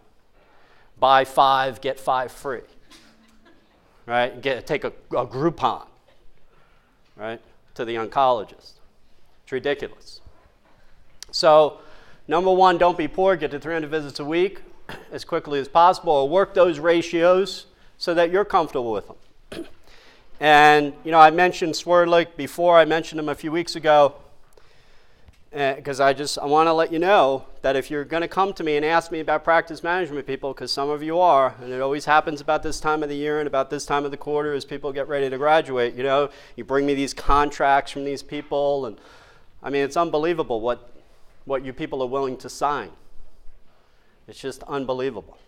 buy 0.99 1.25
five, 1.25 1.81
get 1.81 1.99
five 1.99 2.31
free. 2.31 2.61
Right? 4.05 4.41
Get, 4.41 4.67
take 4.67 4.85
a, 4.85 4.89
a 5.11 5.27
Groupon, 5.27 5.87
right, 7.17 7.41
to 7.75 7.85
the 7.85 7.97
oncologist. 7.97 8.75
It's 9.43 9.53
ridiculous. 9.53 10.21
So, 11.33 11.79
Number 12.29 12.53
one, 12.53 12.77
don't 12.77 12.99
be 12.99 13.07
poor. 13.07 13.37
Get 13.37 13.53
to 13.53 13.61
300 13.61 13.89
visits 13.89 14.19
a 14.19 14.25
week 14.25 14.63
as 15.13 15.25
quickly 15.25 15.61
as 15.61 15.69
possible, 15.69 16.13
or 16.13 16.29
work 16.29 16.55
those 16.55 16.79
ratios 16.79 17.67
so 17.99 18.15
that 18.15 18.31
you're 18.31 18.45
comfortable 18.45 18.93
with 18.93 19.07
them. 19.07 19.67
and, 20.41 20.93
you 21.05 21.11
know, 21.11 21.21
I 21.21 21.31
mentioned 21.31 21.75
Swerdlick 21.75 22.37
before. 22.37 22.79
I 22.79 22.85
mentioned 22.85 23.21
him 23.21 23.29
a 23.29 23.35
few 23.35 23.53
weeks 23.53 23.77
ago 23.77 24.17
because 25.51 26.01
uh, 26.01 26.05
I 26.05 26.13
just 26.13 26.39
I 26.39 26.45
want 26.45 26.67
to 26.67 26.73
let 26.73 26.93
you 26.93 26.99
know 26.99 27.47
that 27.63 27.77
if 27.77 27.91
you're 27.91 28.05
going 28.05 28.21
to 28.21 28.29
come 28.29 28.53
to 28.55 28.65
me 28.65 28.77
and 28.77 28.85
ask 28.85 29.11
me 29.11 29.21
about 29.21 29.43
practice 29.43 29.83
management 29.83 30.27
people, 30.27 30.53
because 30.53 30.71
some 30.71 30.91
of 30.91 31.03
you 31.03 31.19
are, 31.19 31.55
and 31.63 31.73
it 31.73 31.81
always 31.81 32.05
happens 32.05 32.41
about 32.43 32.63
this 32.63 32.79
time 32.79 33.03
of 33.03 33.09
the 33.09 33.17
year 33.17 33.39
and 33.39 33.47
about 33.47 33.71
this 33.71 33.87
time 33.87 34.05
of 34.05 34.11
the 34.11 34.17
quarter 34.17 34.53
as 34.53 34.65
people 34.67 34.93
get 34.93 35.09
ready 35.09 35.31
to 35.31 35.39
graduate, 35.39 35.95
you 35.95 36.03
know, 36.03 36.29
you 36.57 36.65
bring 36.65 36.85
me 36.85 36.95
these 36.95 37.15
contracts 37.15 37.91
from 37.91 38.05
these 38.05 38.23
people, 38.23 38.85
and 38.85 38.99
I 39.63 39.71
mean, 39.71 39.83
it's 39.83 39.97
unbelievable 39.97 40.61
what 40.61 40.96
what 41.47 41.65
you 41.65 41.73
people 41.73 42.03
are 42.03 42.09
willing 42.09 42.37
to 42.37 42.51
sign. 42.51 42.91
It's 44.29 44.41
just 44.41 44.63
unbelievable. 44.65 45.39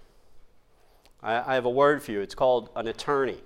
I, 1.23 1.53
I 1.53 1.55
have 1.55 1.67
a 1.67 1.71
word 1.71 2.03
for 2.03 2.13
you. 2.13 2.21
It's 2.21 2.35
called 2.35 2.71
an 2.75 2.87
attorney. 2.87 3.39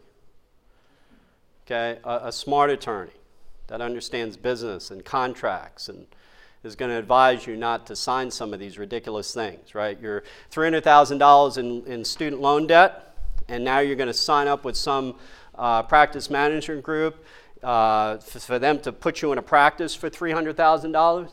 Okay, 1.67 1.99
a, 2.05 2.21
a 2.25 2.33
smart 2.33 2.71
attorney 2.71 3.13
that 3.69 3.81
understands 3.81 4.37
business 4.37 4.91
and 4.91 5.05
contracts 5.05 5.89
and 5.89 6.07
is 6.63 6.77
going 6.77 6.91
to 6.91 6.99
advise 6.99 7.47
you 7.47 7.57
not 7.57 7.87
to 7.87 7.97
sign 7.97 8.31
some 8.31 8.53
of 8.53 8.61
these 8.61 8.79
ridiculous 8.79 9.33
things, 9.33 9.75
right? 9.75 9.99
You're 10.01 10.23
$300,000 10.53 11.59
in, 11.59 11.87
in 11.87 12.05
student 12.05 12.41
loan 12.43 12.67
debt, 12.67 13.17
and 13.49 13.65
now 13.65 13.79
you're 13.79 13.97
going 13.97 14.09
to 14.09 14.15
sign 14.15 14.47
up 14.47 14.65
with 14.65 14.77
some 14.77 15.17
uh, 15.55 15.83
practice 15.83 16.31
management 16.31 16.83
group 16.83 17.25
uh, 17.63 18.19
for, 18.19 18.39
for 18.39 18.59
them 18.59 18.79
to 18.81 18.93
put 18.93 19.23
you 19.23 19.33
in 19.33 19.39
a 19.39 19.43
practice 19.43 19.95
for 19.95 20.11
$300,000 20.11 21.31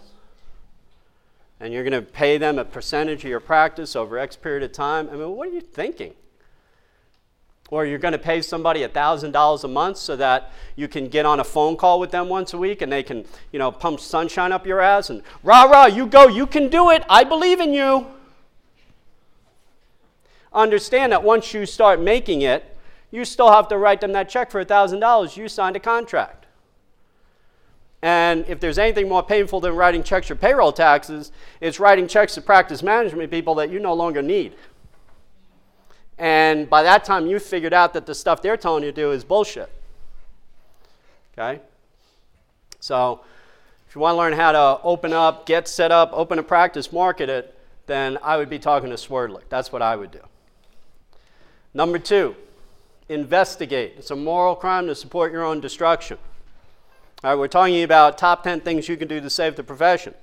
and 1.60 1.74
you're 1.74 1.84
going 1.84 1.93
to 1.93 2.01
pay 2.01 2.38
them 2.38 2.57
a 2.57 2.66
percentage 2.66 3.24
of 3.24 3.30
your 3.30 3.39
practice 3.39 3.95
over 3.95 4.18
X 4.18 4.36
period 4.36 4.64
of 4.64 4.72
time. 4.72 5.10
I 5.10 5.16
mean, 5.16 5.36
what 5.36 5.47
are 5.47 5.51
you 5.51 5.62
thinking? 5.62 6.14
Or 7.72 7.86
you're 7.86 7.99
going 7.99 8.14
to 8.14 8.18
pay 8.18 8.41
somebody 8.41 8.82
$1,000 8.82 9.64
a 9.64 9.68
month 9.68 9.97
so 9.97 10.16
that 10.16 10.51
you 10.76 10.88
can 10.88 11.07
get 11.07 11.26
on 11.26 11.39
a 11.39 11.43
phone 11.43 11.78
call 11.78 11.99
with 11.99 12.10
them 12.10 12.28
once 12.28 12.53
a 12.53 12.57
week 12.57 12.82
and 12.82 12.91
they 12.91 13.03
can, 13.03 13.26
you 13.51 13.60
know, 13.60 13.72
pump 13.72 13.99
sunshine 13.99 14.51
up 14.51 14.66
your 14.66 14.80
ass 14.80 15.12
and 15.12 15.22
rah, 15.43 15.64
rah, 15.64 15.86
you 15.86 16.07
go, 16.07 16.28
you 16.28 16.47
can 16.47 16.70
do 16.70 16.89
it, 16.89 17.03
I 17.07 17.24
believe 17.24 17.60
in 17.60 17.74
you. 17.74 18.07
Understand 20.51 21.12
that 21.12 21.22
once 21.22 21.53
you 21.53 21.68
start 21.68 22.01
making 22.01 22.41
it, 22.41 22.76
you 23.12 23.24
still 23.24 23.51
have 23.51 23.68
to 23.68 23.78
write 23.78 24.01
them 24.01 24.14
that 24.14 24.30
check 24.30 24.49
for 24.49 24.64
$1,000. 24.64 25.38
You 25.38 25.47
signed 25.47 25.76
a 25.76 25.80
contract. 25.80 26.39
And 28.02 28.45
if 28.47 28.60
there's 28.60 28.78
anything 28.78 29.10
more 29.10 29.24
painful 29.24 29.60
than 29.60 29.76
writing 29.76 30.04
checks 30.04 30.28
for 30.28 30.36
payroll 30.36 30.72
taxes, 30.72 31.32
it's 31.60 31.80
writing 31.80 32.08
checks 32.08 32.36
to 32.36 32.41
practice 32.41 32.82
management 32.82 33.30
people 33.30 33.56
that 33.56 33.70
you 33.70 33.80
no 33.80 33.93
longer 33.93 34.22
need. 34.22 34.54
And 36.18 36.70
by 36.70 36.84
that 36.84 37.04
time, 37.04 37.28
you've 37.28 37.43
figured 37.43 37.74
out 37.74 37.93
that 37.93 38.06
the 38.06 38.16
stuff 38.16 38.41
they're 38.41 38.58
telling 38.58 38.84
you 38.84 38.91
to 38.91 38.95
do 38.95 39.12
is 39.12 39.24
bullshit. 39.24 39.72
Okay? 41.38 41.62
So, 42.80 43.22
if 43.88 43.95
you 43.95 44.02
want 44.02 44.14
to 44.14 44.18
learn 44.18 44.34
how 44.34 44.52
to 44.52 44.82
open 44.84 45.14
up, 45.14 45.45
get 45.45 45.68
set 45.68 45.91
up, 45.91 46.12
open 46.14 46.39
a 46.39 46.43
practice, 46.43 46.91
market 46.91 47.30
it, 47.30 47.58
then 47.88 48.18
I 48.22 48.38
would 48.38 48.50
be 48.50 48.60
talking 48.60 48.89
to 48.89 48.95
Swerdlick. 48.95 49.43
That's 49.50 49.72
what 49.72 49.82
I 49.82 49.95
would 49.95 50.12
do. 50.12 50.22
Number 51.74 52.00
two, 52.00 52.36
investigate. 53.08 53.95
It's 53.97 54.12
a 54.12 54.16
moral 54.16 54.56
crime 54.56 54.88
to 54.88 54.95
support 54.95 55.32
your 55.32 55.43
own 55.43 55.60
destruction. 55.60 56.18
All 57.22 57.32
right, 57.32 57.38
we're 57.38 57.49
talking 57.49 57.84
about 57.84 58.17
top 58.17 58.43
10 58.43 58.61
things 58.61 58.88
you 58.88 58.95
can 58.95 59.09
do 59.09 59.20
to 59.20 59.30
save 59.30 59.57
the 59.57 59.63
profession. 59.63 60.13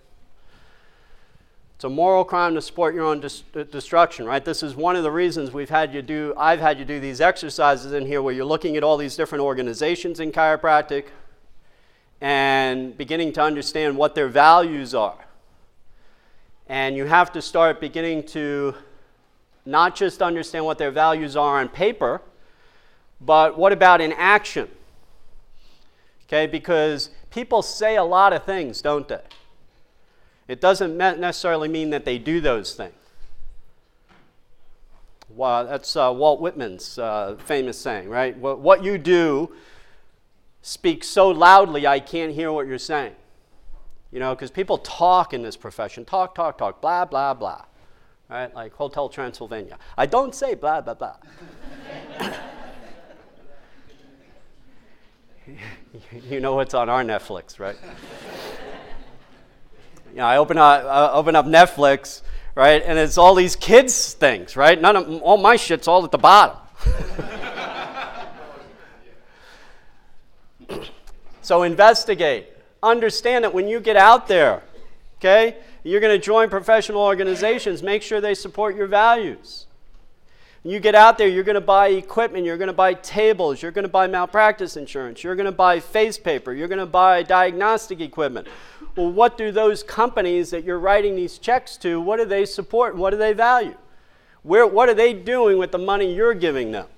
It's 1.75 1.85
a 1.85 1.91
moral 1.91 2.25
crime 2.25 2.55
to 2.55 2.63
support 2.63 2.95
your 2.95 3.05
own 3.05 3.21
dis- 3.21 3.43
uh, 3.55 3.65
destruction, 3.65 4.25
right? 4.25 4.43
This 4.43 4.63
is 4.63 4.75
one 4.75 4.97
of 4.97 5.03
the 5.03 5.11
reasons 5.11 5.53
we've 5.53 5.69
had 5.69 5.93
you 5.93 6.01
do, 6.01 6.33
I've 6.39 6.59
had 6.59 6.79
you 6.79 6.87
do 6.87 6.99
these 6.99 7.21
exercises 7.21 7.93
in 7.93 8.07
here 8.07 8.23
where 8.23 8.33
you're 8.33 8.47
looking 8.47 8.79
at 8.79 8.83
all 8.83 8.97
these 8.97 9.15
different 9.15 9.45
organizations 9.45 10.21
in 10.21 10.33
chiropractic 10.33 11.09
and 12.23 12.97
beginning 12.97 13.35
to 13.35 13.43
understand 13.43 13.99
what 13.99 14.15
their 14.15 14.29
values 14.29 14.95
are. 14.95 15.27
And 16.67 16.97
you 16.97 17.05
have 17.05 17.31
to 17.33 17.43
start 17.43 17.79
beginning 17.79 18.23
to 18.29 18.75
not 19.67 19.97
just 19.97 20.23
understand 20.23 20.65
what 20.65 20.79
their 20.79 20.91
values 20.91 21.37
are 21.37 21.61
on 21.61 21.69
paper, 21.69 22.23
but 23.21 23.59
what 23.59 23.75
about 23.75 24.01
in 24.01 24.15
action? 24.15 24.71
Okay, 26.29 26.47
because 26.47 27.11
people 27.31 27.63
say 27.63 27.97
a 27.97 28.03
lot 28.03 28.33
of 28.33 28.45
things, 28.45 28.83
don't 28.83 29.07
they? 29.07 29.21
It 30.49 30.61
doesn't 30.61 30.97
necessarily 30.97 31.69
mean 31.69 31.91
that 31.91 32.05
they 32.05 32.19
do 32.19 32.41
those 32.41 32.75
things. 32.75 32.95
Well, 35.29 35.67
that's 35.67 35.95
uh, 35.97 36.13
Walt 36.17 36.41
Whitman's 36.41 36.99
uh, 36.99 37.37
famous 37.45 37.79
saying, 37.79 38.09
right? 38.09 38.37
What, 38.39 38.61
what 38.61 38.83
you 38.83 38.97
do 38.97 39.53
speaks 40.63 41.09
so 41.09 41.29
loudly 41.29 41.87
I 41.87 42.01
can't 42.01 42.33
hear 42.33 42.51
what 42.51 42.67
you're 42.67 42.79
saying. 42.79 43.15
You 44.11 44.21
know, 44.21 44.35
because 44.35 44.51
people 44.51 44.79
talk 44.79 45.35
in 45.35 45.43
this 45.43 45.57
profession 45.57 46.05
talk, 46.05 46.35
talk, 46.35 46.59
talk, 46.59 46.81
blah, 46.81 47.05
blah, 47.05 47.35
blah. 47.35 47.65
Right? 48.31 48.53
Like 48.55 48.73
Hotel 48.73 49.09
Transylvania. 49.09 49.79
I 49.97 50.07
don't 50.07 50.35
say 50.35 50.55
blah, 50.55 50.81
blah, 50.81 50.95
blah. 50.95 51.17
you 56.31 56.41
know 56.41 56.55
what's 56.55 56.75
on 56.75 56.89
our 56.89 57.05
Netflix, 57.05 57.59
right? 57.59 57.77
you 60.11 60.17
know, 60.17 60.25
I 60.25 60.39
open 60.39 60.59
up, 60.59 60.85
uh, 60.85 61.11
open 61.13 61.37
up 61.37 61.47
Netflix, 61.47 62.23
right, 62.55 62.83
and 62.85 62.99
it's 62.99 63.19
all 63.19 63.35
these 63.35 63.57
kids 63.57 64.15
things, 64.15 64.57
right? 64.57 64.81
None 64.81 64.97
of 64.97 65.23
all 65.23 65.37
my 65.37 65.57
shit's 65.57 65.89
all 65.89 66.05
at 66.05 66.11
the 66.11 66.19
bottom. 66.19 66.59
so 71.43 71.63
investigate. 71.63 72.49
Understand 72.83 73.45
that 73.45 73.55
when 73.55 73.69
you 73.69 73.81
get 73.81 73.97
out 73.97 74.29
there, 74.29 74.63
okay, 75.19 75.57
you're 75.83 76.01
going 76.01 76.19
to 76.19 76.25
join 76.25 76.51
professional 76.51 77.01
organizations. 77.01 77.83
Make 77.83 78.03
sure 78.03 78.21
they 78.21 78.35
support 78.35 78.77
your 78.77 78.87
values. 78.87 79.66
You 80.67 80.81
get 80.81 80.97
out 80.97 81.17
there, 81.17 81.29
you're 81.29 81.45
going 81.45 81.55
to 81.55 81.61
buy 81.61 81.91
equipment, 81.91 82.45
you're 82.45 82.57
going 82.57 82.67
to 82.67 82.73
buy 82.73 82.95
tables, 82.95 83.63
you're 83.63 83.71
going 83.71 83.85
to 83.85 83.89
buy 83.89 84.09
malpractice 84.09 84.77
insurance, 84.77 85.23
you're 85.23 85.37
going 85.37 85.47
to 85.47 85.53
buy 85.53 85.79
face 85.79 86.19
paper, 86.19 86.53
you're 86.53 86.67
going 86.67 86.81
to 86.81 86.87
buy 86.87 87.23
diagnostic 87.23 88.01
equipment. 88.01 88.49
Well, 88.97 89.13
what 89.13 89.39
do 89.39 89.53
those 89.53 89.85
companies 89.85 90.51
that 90.51 90.65
you're 90.65 90.81
writing 90.81 91.15
these 91.15 91.39
checks 91.39 91.77
to, 91.79 92.01
what 92.01 92.17
do 92.17 92.25
they 92.25 92.45
support 92.45 92.95
and 92.95 93.01
what 93.01 93.11
do 93.11 93.17
they 93.17 93.33
value? 93.33 93.77
Where, 94.43 94.67
what 94.67 94.89
are 94.89 94.95
they 94.95 95.13
doing 95.13 95.57
with 95.57 95.71
the 95.71 95.79
money 95.79 96.13
you're 96.13 96.35
giving 96.35 96.73
them? 96.73 96.89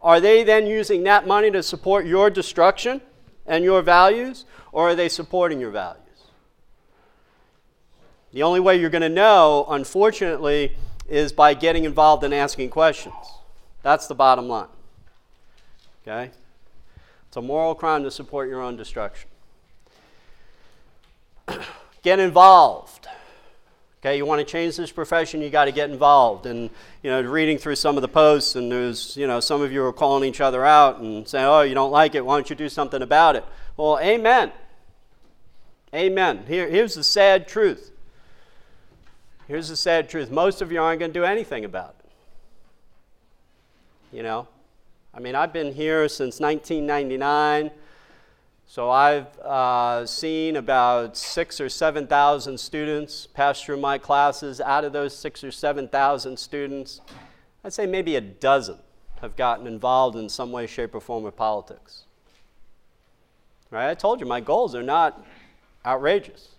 Are 0.00 0.18
they 0.18 0.42
then 0.42 0.66
using 0.66 1.02
that 1.04 1.26
money 1.26 1.50
to 1.50 1.62
support 1.62 2.06
your 2.06 2.30
destruction 2.30 3.02
and 3.44 3.64
your 3.64 3.82
values, 3.82 4.46
or 4.72 4.88
are 4.88 4.94
they 4.94 5.10
supporting 5.10 5.60
your 5.60 5.72
values? 5.72 6.00
The 8.32 8.42
only 8.42 8.60
way 8.60 8.80
you're 8.80 8.88
going 8.88 9.02
to 9.02 9.10
know, 9.10 9.66
unfortunately, 9.68 10.74
is 11.10 11.32
by 11.32 11.52
getting 11.54 11.84
involved 11.84 12.24
and 12.24 12.32
asking 12.32 12.70
questions. 12.70 13.14
That's 13.82 14.06
the 14.06 14.14
bottom 14.14 14.48
line. 14.48 14.68
Okay? 16.02 16.30
It's 17.28 17.36
a 17.36 17.42
moral 17.42 17.74
crime 17.74 18.04
to 18.04 18.10
support 18.10 18.48
your 18.48 18.62
own 18.62 18.76
destruction. 18.76 19.28
get 22.02 22.18
involved. 22.18 23.08
Okay, 24.00 24.16
you 24.16 24.24
want 24.24 24.38
to 24.38 24.50
change 24.50 24.78
this 24.78 24.90
profession, 24.90 25.42
you 25.42 25.50
got 25.50 25.66
to 25.66 25.72
get 25.72 25.90
involved. 25.90 26.46
And 26.46 26.70
you 27.02 27.10
know, 27.10 27.20
reading 27.20 27.58
through 27.58 27.76
some 27.76 27.96
of 27.96 28.02
the 28.02 28.08
posts, 28.08 28.56
and 28.56 28.72
there's 28.72 29.14
you 29.14 29.26
know 29.26 29.40
some 29.40 29.60
of 29.60 29.72
you 29.72 29.84
are 29.84 29.92
calling 29.92 30.26
each 30.26 30.40
other 30.40 30.64
out 30.64 31.00
and 31.00 31.28
saying, 31.28 31.44
"Oh, 31.44 31.60
you 31.60 31.74
don't 31.74 31.90
like 31.90 32.14
it? 32.14 32.24
Why 32.24 32.36
don't 32.36 32.48
you 32.48 32.56
do 32.56 32.70
something 32.70 33.02
about 33.02 33.36
it?" 33.36 33.44
Well, 33.76 33.98
amen. 34.00 34.52
Amen. 35.94 36.44
Here, 36.46 36.68
here's 36.68 36.94
the 36.94 37.04
sad 37.04 37.46
truth. 37.46 37.90
Here's 39.50 39.68
the 39.68 39.74
sad 39.74 40.08
truth 40.08 40.30
most 40.30 40.62
of 40.62 40.70
you 40.70 40.80
aren't 40.80 41.00
going 41.00 41.12
to 41.12 41.18
do 41.18 41.24
anything 41.24 41.64
about 41.64 41.96
it. 41.98 42.06
You 44.16 44.22
know? 44.22 44.46
I 45.12 45.18
mean, 45.18 45.34
I've 45.34 45.52
been 45.52 45.74
here 45.74 46.08
since 46.08 46.38
1999, 46.38 47.72
so 48.68 48.90
I've 48.90 49.26
uh, 49.40 50.06
seen 50.06 50.54
about 50.54 51.16
six 51.16 51.60
or 51.60 51.68
7,000 51.68 52.60
students 52.60 53.26
pass 53.26 53.60
through 53.60 53.78
my 53.78 53.98
classes. 53.98 54.60
Out 54.60 54.84
of 54.84 54.92
those 54.92 55.18
six 55.18 55.42
or 55.42 55.50
7,000 55.50 56.38
students, 56.38 57.00
I'd 57.64 57.72
say 57.72 57.86
maybe 57.86 58.14
a 58.14 58.20
dozen 58.20 58.78
have 59.20 59.34
gotten 59.34 59.66
involved 59.66 60.16
in 60.16 60.28
some 60.28 60.52
way, 60.52 60.68
shape, 60.68 60.94
or 60.94 61.00
form 61.00 61.24
with 61.24 61.34
politics. 61.34 62.04
Right? 63.72 63.90
I 63.90 63.94
told 63.94 64.20
you 64.20 64.26
my 64.26 64.40
goals 64.40 64.76
are 64.76 64.84
not 64.84 65.26
outrageous. 65.84 66.50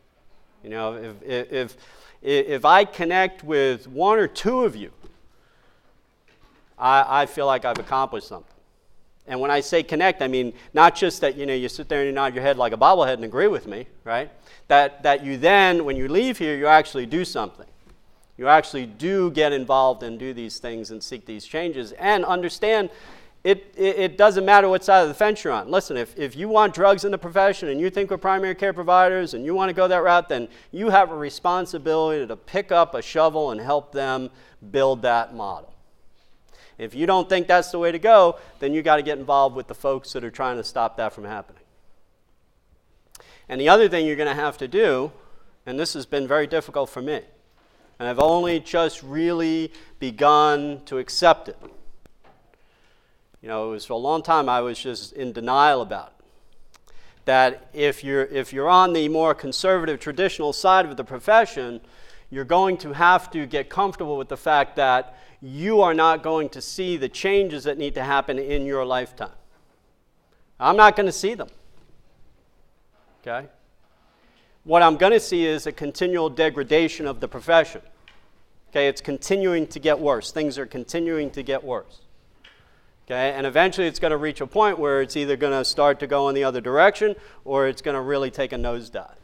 You 0.62 0.72
know, 0.72 1.16
if, 1.24 1.52
if, 1.52 1.78
if 2.22 2.66
I 2.66 2.86
connect 2.86 3.44
with 3.44 3.88
one 3.88 4.20
or 4.20 4.28
two 4.28 4.64
of 4.64 4.76
you, 4.76 4.92
I, 6.78 7.24
I 7.24 7.26
feel 7.26 7.46
like 7.46 7.66
I've 7.66 7.80
accomplished 7.80 8.28
something. 8.28 8.48
And 9.28 9.40
when 9.40 9.52
I 9.52 9.60
say 9.60 9.84
connect, 9.84 10.22
I 10.22 10.28
mean 10.28 10.54
not 10.74 10.96
just 10.96 11.22
that 11.22 11.36
you 11.38 11.46
know 11.46 11.54
you 11.54 11.70
sit 11.70 11.88
there 11.88 12.00
and 12.00 12.08
you 12.08 12.14
nod 12.14 12.34
your 12.34 12.44
head 12.44 12.58
like 12.58 12.74
a 12.74 12.78
bobblehead 12.78 13.14
and 13.14 13.24
agree 13.24 13.48
with 13.48 13.68
me, 13.68 13.88
right? 14.04 14.32
That 14.68 15.04
that 15.04 15.24
you 15.24 15.38
then, 15.38 15.86
when 15.86 15.96
you 15.96 16.08
leave 16.08 16.38
here, 16.38 16.58
you 16.58 16.68
actually 16.68 17.06
do 17.06 17.24
something. 17.24 17.68
You 18.38 18.48
actually 18.48 18.88
do 18.88 19.30
get 19.30 19.54
involved 19.54 20.02
and 20.02 20.18
do 20.18 20.34
these 20.34 20.58
things 20.58 20.90
and 20.90 21.04
seek 21.04 21.26
these 21.26 21.46
changes 21.46 21.92
and 21.94 22.26
understand 22.26 22.90
it, 23.44 23.74
it, 23.76 23.98
it, 23.98 24.18
doesn't 24.18 24.46
matter 24.46 24.70
what 24.70 24.84
side 24.84 25.02
of 25.02 25.08
the 25.08 25.16
fence 25.16 25.44
you're 25.44 25.54
on. 25.54 25.72
Listen, 25.72 25.98
if, 25.98 26.18
if 26.18 26.36
you 26.36 26.48
want 26.48 26.76
drugs 26.76 27.06
in 27.06 27.12
the 27.12 27.18
profession 27.18 27.70
and 27.70 27.82
you 27.82 27.90
think 27.90 28.12
we're 28.12 28.18
primary 28.18 28.54
care 28.54 28.72
providers 28.72 29.34
and 29.34 29.44
you 29.44 29.56
want 29.56 29.70
to 29.70 29.74
go 29.74 29.88
that 29.88 30.04
route, 30.04 30.30
then 30.30 30.48
you 30.72 30.92
have 30.92 31.10
a 31.10 31.16
responsibility 31.16 32.28
to 32.28 32.36
pick 32.36 32.72
up 32.72 32.94
a 32.94 33.02
shovel 33.02 33.50
and 33.50 33.60
help 33.60 33.92
them 33.92 34.30
build 34.70 35.02
that 35.02 35.34
model. 35.34 35.74
If 36.78 36.94
you 36.94 37.08
don't 37.08 37.28
think 37.28 37.48
that's 37.48 37.72
the 37.72 37.80
way 37.80 37.92
to 37.92 38.00
go, 38.00 38.38
then 38.60 38.74
you 38.74 38.84
got 38.84 38.98
to 38.98 39.04
get 39.04 39.18
involved 39.18 39.56
with 39.56 39.68
the 39.68 39.76
folks 39.76 40.14
that 40.14 40.24
are 40.24 40.32
trying 40.32 40.58
to 40.58 40.64
stop 40.64 40.98
that 40.98 41.12
from 41.12 41.24
happening. 41.24 41.64
And 43.50 43.60
the 43.60 43.70
other 43.70 43.90
thing 43.90 44.06
you're 44.06 44.16
going 44.16 44.30
to 44.30 44.42
have 44.42 44.58
to 44.60 44.68
do, 44.68 45.12
and 45.66 45.80
this 45.80 45.94
has 45.94 46.06
been 46.06 46.28
very 46.28 46.46
difficult 46.46 46.92
for 46.92 47.02
me, 47.02 47.22
and 47.98 48.08
I've 48.08 48.20
only 48.20 48.60
just 48.60 49.02
really 49.02 49.72
begun 50.00 50.82
to 50.86 51.00
accept 51.00 51.50
it 51.50 51.58
you 53.42 53.48
know, 53.48 53.70
it 53.70 53.72
was 53.72 53.86
for 53.86 53.94
a 53.94 53.98
long 53.98 54.22
time 54.22 54.48
I 54.48 54.62
was 54.62 54.80
just 54.80 55.14
in 55.14 55.32
denial 55.32 55.82
about. 55.82 56.14
That 57.26 57.70
if 57.74 58.04
you're, 58.04 58.26
if 58.26 58.52
you're 58.54 58.70
on 58.70 58.94
the 58.94 59.08
more 59.10 59.34
conservative, 59.34 60.00
traditional 60.00 60.54
side 60.54 60.86
of 60.86 60.98
the 60.98 61.04
profession, 61.04 61.82
you're 62.30 62.46
going 62.46 62.78
to 62.78 62.94
have 62.94 63.30
to 63.32 63.46
get 63.46 63.70
comfortable 63.70 64.18
with 64.18 64.30
the 64.30 64.38
fact 64.38 64.76
that 64.78 65.18
you 65.42 65.82
are 65.82 65.94
not 65.94 66.24
going 66.24 66.50
to 66.50 66.62
see 66.62 66.98
the 66.98 67.10
changes 67.10 67.64
that 67.64 67.78
need 67.78 67.96
to 67.96 68.04
happen 68.04 68.38
in 68.38 68.66
your 68.66 68.86
lifetime. 68.86 69.32
I'm 70.60 70.78
not 70.78 70.96
going 70.96 71.08
to 71.08 71.12
see 71.12 71.34
them. 71.34 71.50
Okay? 73.22 73.48
What 74.64 74.84
I'm 74.84 74.98
going 74.98 75.14
to 75.14 75.20
see 75.20 75.46
is 75.46 75.66
a 75.66 75.72
continual 75.72 76.30
degradation 76.30 77.08
of 77.08 77.20
the 77.20 77.28
profession. 77.28 77.82
Okay, 78.70 78.88
it's 78.88 79.02
continuing 79.02 79.68
to 79.68 79.80
get 79.80 80.00
worse. 80.00 80.32
Things 80.32 80.58
are 80.58 80.66
continuing 80.66 81.32
to 81.32 81.44
get 81.44 81.64
worse. 81.64 82.02
Okay? 83.06 83.32
And 83.32 83.46
eventually 83.46 83.88
it's 83.88 84.00
going 84.00 84.12
to 84.12 84.18
reach 84.18 84.42
a 84.42 84.48
point 84.48 84.80
where 84.80 85.02
it's 85.02 85.18
either 85.18 85.36
going 85.36 85.54
to 85.54 85.66
start 85.66 86.00
to 86.00 86.08
go 86.08 86.30
in 86.30 86.36
the 86.36 86.44
other 86.44 86.62
direction 86.62 87.16
or 87.46 87.68
it's 87.68 87.82
going 87.82 87.96
to 87.96 88.02
really 88.02 88.32
take 88.32 88.54
a 88.54 88.56
nosedive. 88.56 89.16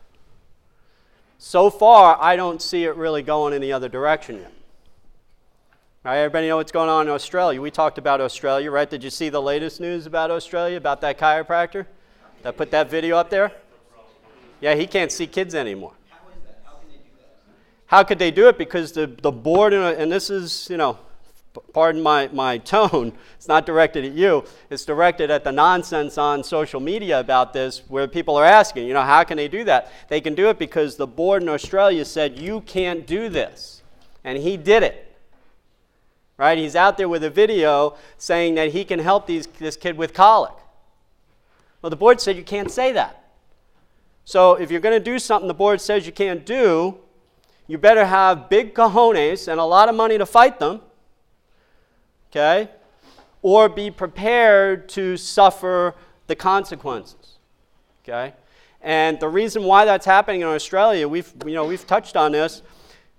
So 1.38 1.70
far, 1.70 2.18
I 2.20 2.36
don't 2.36 2.62
see 2.62 2.84
it 2.84 2.96
really 2.96 3.22
going 3.22 3.54
in 3.54 3.62
the 3.62 3.72
other 3.72 3.90
direction 3.90 4.38
yet. 4.38 4.54
All 6.04 6.12
right, 6.14 6.20
everybody 6.20 6.48
know 6.48 6.58
what's 6.58 6.72
going 6.72 6.90
on 6.90 7.08
in 7.08 7.14
Australia? 7.14 7.62
We 7.62 7.70
talked 7.70 7.98
about 7.98 8.22
Australia, 8.22 8.72
right? 8.72 8.90
Did 8.90 9.04
you 9.04 9.10
see 9.10 9.30
the 9.30 9.42
latest 9.42 9.82
news 9.82 10.06
about 10.06 10.32
Australia, 10.32 10.78
about 10.78 11.02
that 11.02 11.20
chiropractor 11.20 11.86
that 12.44 12.56
put 12.56 12.72
that 12.72 12.90
video 12.90 13.18
up 13.18 13.30
there? 13.30 13.52
Yeah, 14.62 14.74
he 14.76 14.88
can't 14.88 15.12
see 15.12 15.28
kids 15.28 15.54
anymore. 15.54 15.94
How 17.88 18.04
could 18.04 18.20
they 18.20 18.32
do 18.32 18.48
it? 18.48 18.58
Because 18.58 18.92
the, 18.92 19.08
the 19.08 19.32
board, 19.32 19.74
and 19.74 19.84
uh, 19.84 20.06
this 20.14 20.30
is, 20.30 20.70
you 20.70 20.78
know, 20.78 20.98
pardon 21.74 22.02
my, 22.02 22.28
my 22.30 22.58
tone, 22.58 23.14
it's 23.36 23.48
not 23.48 23.66
directed 23.66 24.06
at 24.06 24.14
you, 24.14 24.44
it's 24.70 24.86
directed 24.86 25.32
at 25.32 25.44
the 25.44 25.52
nonsense 25.52 26.18
on 26.18 26.44
social 26.44 26.80
media 26.80 27.20
about 27.20 27.54
this, 27.54 27.84
where 27.88 28.08
people 28.08 28.36
are 28.36 28.46
asking, 28.46 28.88
you 28.88 28.94
know, 28.94 29.02
how 29.02 29.24
can 29.24 29.38
they 29.38 29.48
do 29.48 29.64
that? 29.64 29.92
They 30.10 30.22
can 30.22 30.36
do 30.36 30.50
it 30.50 30.60
because 30.60 30.96
the 30.96 31.08
board 31.08 31.42
in 31.42 31.50
Australia 31.50 32.06
said, 32.06 32.38
you 32.38 32.62
can't 32.62 33.06
do 33.06 33.30
this. 33.30 33.82
And 34.24 34.38
he 34.38 34.58
did 34.58 34.84
it. 34.84 35.04
Right? 36.38 36.58
He's 36.58 36.76
out 36.76 36.98
there 36.98 37.10
with 37.10 37.24
a 37.24 37.30
video 37.30 37.98
saying 38.18 38.56
that 38.56 38.72
he 38.72 38.86
can 38.86 39.00
help 39.00 39.26
these, 39.26 39.48
this 39.48 39.76
kid 39.76 39.98
with 39.98 40.14
colic. 40.14 40.54
Well, 41.82 41.90
the 41.90 41.96
board 41.96 42.22
said 42.22 42.36
you 42.36 42.44
can't 42.44 42.70
say 42.70 42.92
that. 42.92 43.32
So 44.26 44.56
if 44.56 44.70
you're 44.70 44.82
going 44.82 44.98
to 44.98 45.04
do 45.04 45.20
something 45.20 45.48
the 45.48 45.54
board 45.54 45.80
says 45.80 46.06
you 46.06 46.12
can't 46.12 46.46
do, 46.46 46.98
you 47.66 47.78
better 47.78 48.06
have 48.06 48.50
big 48.50 48.74
cojones 48.74 49.48
and 49.48 49.60
a 49.60 49.64
lot 49.64 49.90
of 49.90 49.96
money 49.96 50.18
to 50.18 50.26
fight 50.26 50.60
them 50.60 50.82
okay? 52.32 52.70
Or 53.42 53.70
be 53.70 53.92
prepared 53.92 54.90
to 54.90 55.18
suffer 55.18 55.96
the 56.28 56.36
consequences, 56.36 57.38
okay? 58.04 58.34
And 58.82 59.20
the 59.20 59.30
reason 59.30 59.64
why 59.64 59.86
that's 59.86 60.06
happening 60.06 60.42
in 60.42 60.48
Australia, 60.48 61.08
we've, 61.08 61.32
you 61.46 61.54
know, 61.54 61.66
we've 61.66 61.86
touched 61.88 62.16
on 62.16 62.32
this, 62.32 62.62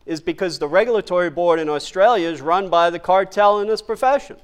is 0.06 0.20
because 0.20 0.58
the 0.58 0.68
regulatory 0.68 1.28
board 1.28 1.58
in 1.60 1.68
Australia 1.68 2.28
is 2.28 2.40
run 2.40 2.70
by 2.70 2.88
the 2.90 2.98
cartel 2.98 3.60
in 3.60 3.68
this 3.68 3.82
profession. 3.82 4.36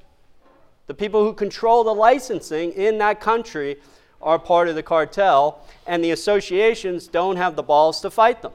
The 0.86 0.94
people 0.94 1.24
who 1.24 1.32
control 1.32 1.84
the 1.84 1.94
licensing 1.94 2.72
in 2.72 2.98
that 2.98 3.20
country 3.20 3.78
are 4.20 4.38
part 4.38 4.68
of 4.68 4.74
the 4.74 4.82
cartel, 4.82 5.62
and 5.86 6.04
the 6.04 6.10
associations 6.10 7.06
don't 7.08 7.36
have 7.36 7.56
the 7.56 7.62
balls 7.62 8.00
to 8.02 8.10
fight 8.10 8.42
them 8.42 8.52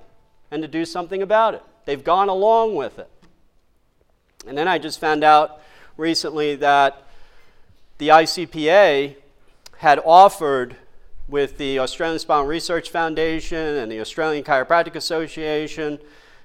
and 0.51 0.61
to 0.61 0.67
do 0.67 0.85
something 0.85 1.21
about 1.21 1.53
it. 1.55 1.63
They've 1.85 2.03
gone 2.03 2.29
along 2.29 2.75
with 2.75 2.99
it. 2.99 3.09
And 4.47 4.57
then 4.57 4.67
I 4.67 4.77
just 4.77 4.99
found 4.99 5.23
out 5.23 5.61
recently 5.99 6.55
that 6.55 7.03
the 7.97 8.07
ICPA 8.07 9.15
had 9.77 9.99
offered 10.05 10.75
with 11.27 11.57
the 11.57 11.77
Australian 11.77 12.17
Spinal 12.17 12.47
Research 12.47 12.89
Foundation 12.89 13.57
and 13.57 13.91
the 13.91 13.99
Australian 13.99 14.43
Chiropractic 14.43 14.95
Association 14.95 15.99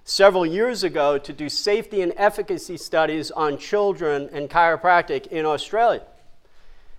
several 0.05 0.45
years 0.45 0.85
ago 0.85 1.17
to 1.17 1.33
do 1.33 1.49
safety 1.49 2.03
and 2.03 2.13
efficacy 2.17 2.77
studies 2.77 3.31
on 3.31 3.57
children 3.57 4.29
and 4.33 4.51
chiropractic 4.51 5.29
in 5.29 5.47
Australia. 5.47 6.03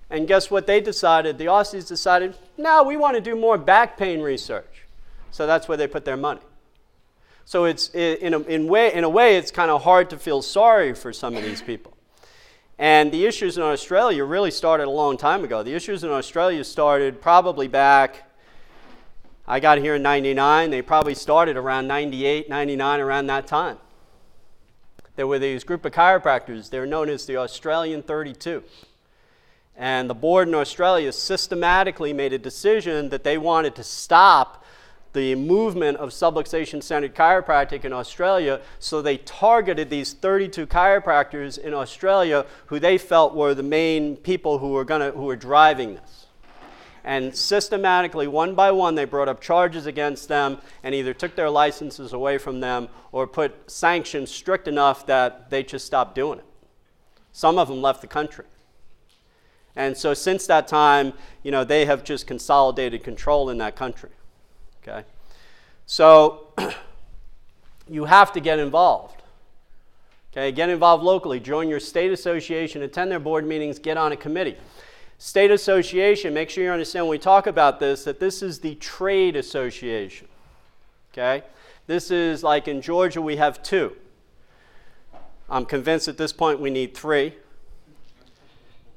And 0.10 0.28
guess 0.28 0.49
what 0.49 0.66
they 0.66 0.82
decided? 0.82 1.38
The 1.38 1.45
Aussies 1.45 1.88
decided, 1.88 2.36
no, 2.58 2.84
we 2.84 2.97
want 2.97 3.16
to 3.16 3.22
do 3.22 3.36
more 3.36 3.58
back 3.58 3.97
pain 3.97 4.22
research. 4.22 4.86
So 5.32 5.45
that's 5.45 5.68
where 5.68 5.78
they 5.78 5.88
put 5.88 6.06
their 6.06 6.18
money. 6.18 6.41
So 7.43 7.66
it's 7.66 7.89
in 7.93 8.34
a, 8.34 8.39
in 8.39 8.68
way, 8.68 8.91
in 8.93 9.03
a 9.03 9.10
way, 9.10 9.38
it's 9.38 9.51
kind 9.51 9.70
of 9.70 9.84
hard 9.84 10.10
to 10.10 10.18
feel 10.18 10.41
sorry 10.41 10.95
for 10.95 11.14
some 11.14 11.36
of 11.36 11.43
these 11.43 11.62
people. 11.62 11.95
And 12.78 13.11
the 13.11 13.26
issues 13.26 13.57
in 13.57 13.63
Australia 13.63 14.26
really 14.26 14.51
started 14.51 14.88
a 14.88 14.91
long 14.91 15.15
time 15.17 15.43
ago. 15.43 15.63
The 15.63 15.73
issues 15.73 16.03
in 16.03 16.09
Australia 16.09 16.63
started 16.63 17.21
probably 17.21 17.67
back, 17.67 18.30
I 19.47 19.59
got 19.59 19.78
here 19.78 19.95
in 19.95 20.01
99, 20.01 20.71
they 20.71 20.82
probably 20.82 21.15
started 21.15 21.55
around 21.55 21.88
98, 21.88 22.49
99, 22.49 22.99
around 22.99 23.28
that 23.28 23.47
time. 23.47 23.78
There 25.15 25.28
were 25.28 25.39
these 25.39 25.63
group 25.63 25.86
of 25.86 25.93
chiropractors, 25.93 26.69
they're 26.69 26.86
known 26.86 27.09
as 27.09 27.26
the 27.26 27.38
Australian 27.38 28.03
32. 28.03 28.63
And 29.78 30.09
the 30.09 30.15
board 30.15 30.47
in 30.47 30.55
Australia 30.55 31.11
systematically 31.13 32.11
made 32.11 32.34
a 32.34 32.39
decision 32.39 33.09
that 33.09 33.23
they 33.23 33.38
wanted 33.38 33.76
to 33.76 33.84
stop 33.84 34.64
the 35.16 35.34
movement 35.34 35.97
of 35.97 36.09
subluxation 36.09 36.84
centered 36.84 37.16
chiropractic 37.16 37.86
in 37.86 37.93
Australia. 37.93 38.61
So 38.78 39.01
they 39.01 39.18
targeted 39.18 39.89
these 39.89 40.13
32 40.13 40.68
chiropractors 40.68 41.57
in 41.57 41.74
Australia 41.74 42.45
who 42.68 42.78
they 42.78 42.99
felt 42.99 43.34
were 43.34 43.55
the 43.55 43.63
main 43.63 44.18
people 44.18 44.59
who 44.59 44.70
were, 44.70 44.86
gonna, 44.86 45.11
who 45.11 45.24
were 45.24 45.36
driving 45.36 45.95
this. 45.95 46.28
And 47.03 47.36
systematically, 47.36 48.28
one 48.28 48.55
by 48.55 48.72
one, 48.72 48.95
they 48.95 49.05
brought 49.05 49.30
up 49.30 49.39
charges 49.39 49.86
against 49.86 50.28
them 50.28 50.57
and 50.84 50.93
either 50.93 51.13
took 51.13 51.36
their 51.36 51.49
licenses 51.49 52.13
away 52.13 52.38
from 52.38 52.59
them 52.59 52.89
or 53.11 53.26
put 53.26 53.72
sanctions 53.72 54.30
strict 54.30 54.68
enough 54.68 55.05
that 55.05 55.49
they 55.49 55.63
just 55.63 55.86
stopped 55.86 56.16
doing 56.16 56.39
it. 56.39 56.45
Some 57.32 57.57
of 57.57 57.68
them 57.68 57.82
left 57.82 58.01
the 58.01 58.07
country. 58.07 58.45
And 59.76 59.95
so 59.95 60.13
since 60.13 60.47
that 60.47 60.68
time, 60.68 61.13
you 61.43 61.51
know, 61.51 61.63
they 61.63 61.86
have 61.86 62.03
just 62.03 62.28
consolidated 62.28 63.03
control 63.03 63.49
in 63.49 63.57
that 63.59 63.76
country. 63.76 64.09
Okay? 64.88 65.06
So 65.86 66.48
you 67.90 68.06
have 68.06 68.32
to 68.34 68.40
get 68.40 68.60
involved. 68.60 69.22
Okay, 70.32 70.52
get 70.52 70.70
involved 70.70 71.04
locally. 71.04 71.40
Join 71.40 71.70
your 71.70 71.80
state 71.80 72.12
association, 72.12 72.82
attend 72.82 73.10
their 73.10 73.20
board 73.20 73.48
meetings, 73.48 73.80
get 73.80 73.96
on 73.96 74.12
a 74.12 74.18
committee. 74.18 74.58
State 75.18 75.50
association, 75.50 76.34
make 76.34 76.50
sure 76.50 76.64
you 76.64 76.70
understand 76.70 77.06
when 77.06 77.12
we 77.12 77.18
talk 77.18 77.48
about 77.48 77.80
this 77.80 78.04
that 78.04 78.20
this 78.20 78.44
is 78.44 78.60
the 78.60 78.76
trade 78.76 79.38
association. 79.38 80.28
Okay? 81.14 81.44
This 81.88 82.12
is 82.12 82.44
like 82.44 82.68
in 82.68 82.82
Georgia, 82.82 83.22
we 83.22 83.38
have 83.38 83.64
two. 83.64 83.96
I'm 85.50 85.66
convinced 85.66 86.08
at 86.10 86.18
this 86.18 86.34
point 86.34 86.60
we 86.60 86.70
need 86.70 86.94
three 86.94 87.36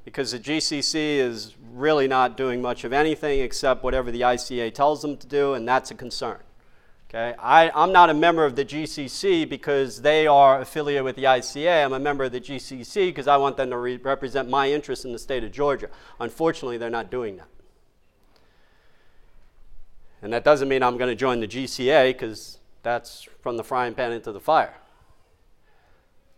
because 0.03 0.31
the 0.31 0.39
GCC 0.39 1.19
is 1.19 1.55
really 1.79 2.07
not 2.07 2.37
doing 2.37 2.61
much 2.61 2.83
of 2.83 2.93
anything 2.93 3.39
except 3.39 3.83
whatever 3.83 4.11
the 4.11 4.21
ICA 4.21 4.73
tells 4.73 5.01
them 5.01 5.17
to 5.17 5.27
do, 5.27 5.53
and 5.53 5.67
that's 5.67 5.91
a 5.91 5.95
concern. 5.95 6.39
Okay, 7.09 7.33
I, 7.39 7.71
I'm 7.73 7.91
not 7.91 8.11
a 8.11 8.13
member 8.13 8.45
of 8.45 8.55
the 8.55 8.63
GCC 8.63 9.49
because 9.49 10.01
they 10.03 10.27
are 10.27 10.61
affiliated 10.61 11.03
with 11.03 11.15
the 11.15 11.23
ICA. 11.23 11.83
I'm 11.83 11.93
a 11.93 11.99
member 11.99 12.23
of 12.23 12.31
the 12.31 12.39
GCC 12.39 13.07
because 13.07 13.27
I 13.27 13.37
want 13.37 13.57
them 13.57 13.71
to 13.71 13.77
re- 13.77 13.97
represent 13.97 14.47
my 14.47 14.71
interests 14.71 15.05
in 15.05 15.11
the 15.11 15.17
state 15.17 15.43
of 15.43 15.51
Georgia. 15.51 15.89
Unfortunately, 16.19 16.77
they're 16.77 16.91
not 16.91 17.09
doing 17.09 17.37
that. 17.37 17.47
And 20.21 20.31
that 20.33 20.43
doesn't 20.43 20.67
mean 20.67 20.83
I'm 20.83 20.97
going 20.97 21.09
to 21.09 21.15
join 21.15 21.39
the 21.39 21.47
GCA 21.47 22.11
because 22.13 22.59
that's 22.83 23.27
from 23.41 23.57
the 23.57 23.63
frying 23.63 23.95
pan 23.95 24.11
into 24.11 24.31
the 24.31 24.39
fire. 24.39 24.75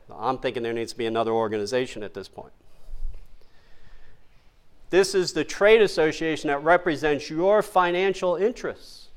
I'm 0.10 0.38
thinking 0.38 0.64
there 0.64 0.74
needs 0.74 0.94
to 0.94 0.98
be 0.98 1.06
another 1.06 1.32
organization 1.32 2.02
at 2.02 2.14
this 2.14 2.28
point. 2.28 2.54
This 4.92 5.16
is 5.16 5.34
the 5.34 5.44
trade 5.46 5.82
association 5.82 6.50
that 6.50 6.64
represents 6.64 7.30
your 7.30 7.62
financial 7.64 8.36
interests. 8.36 9.08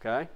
Okay? 0.00 0.28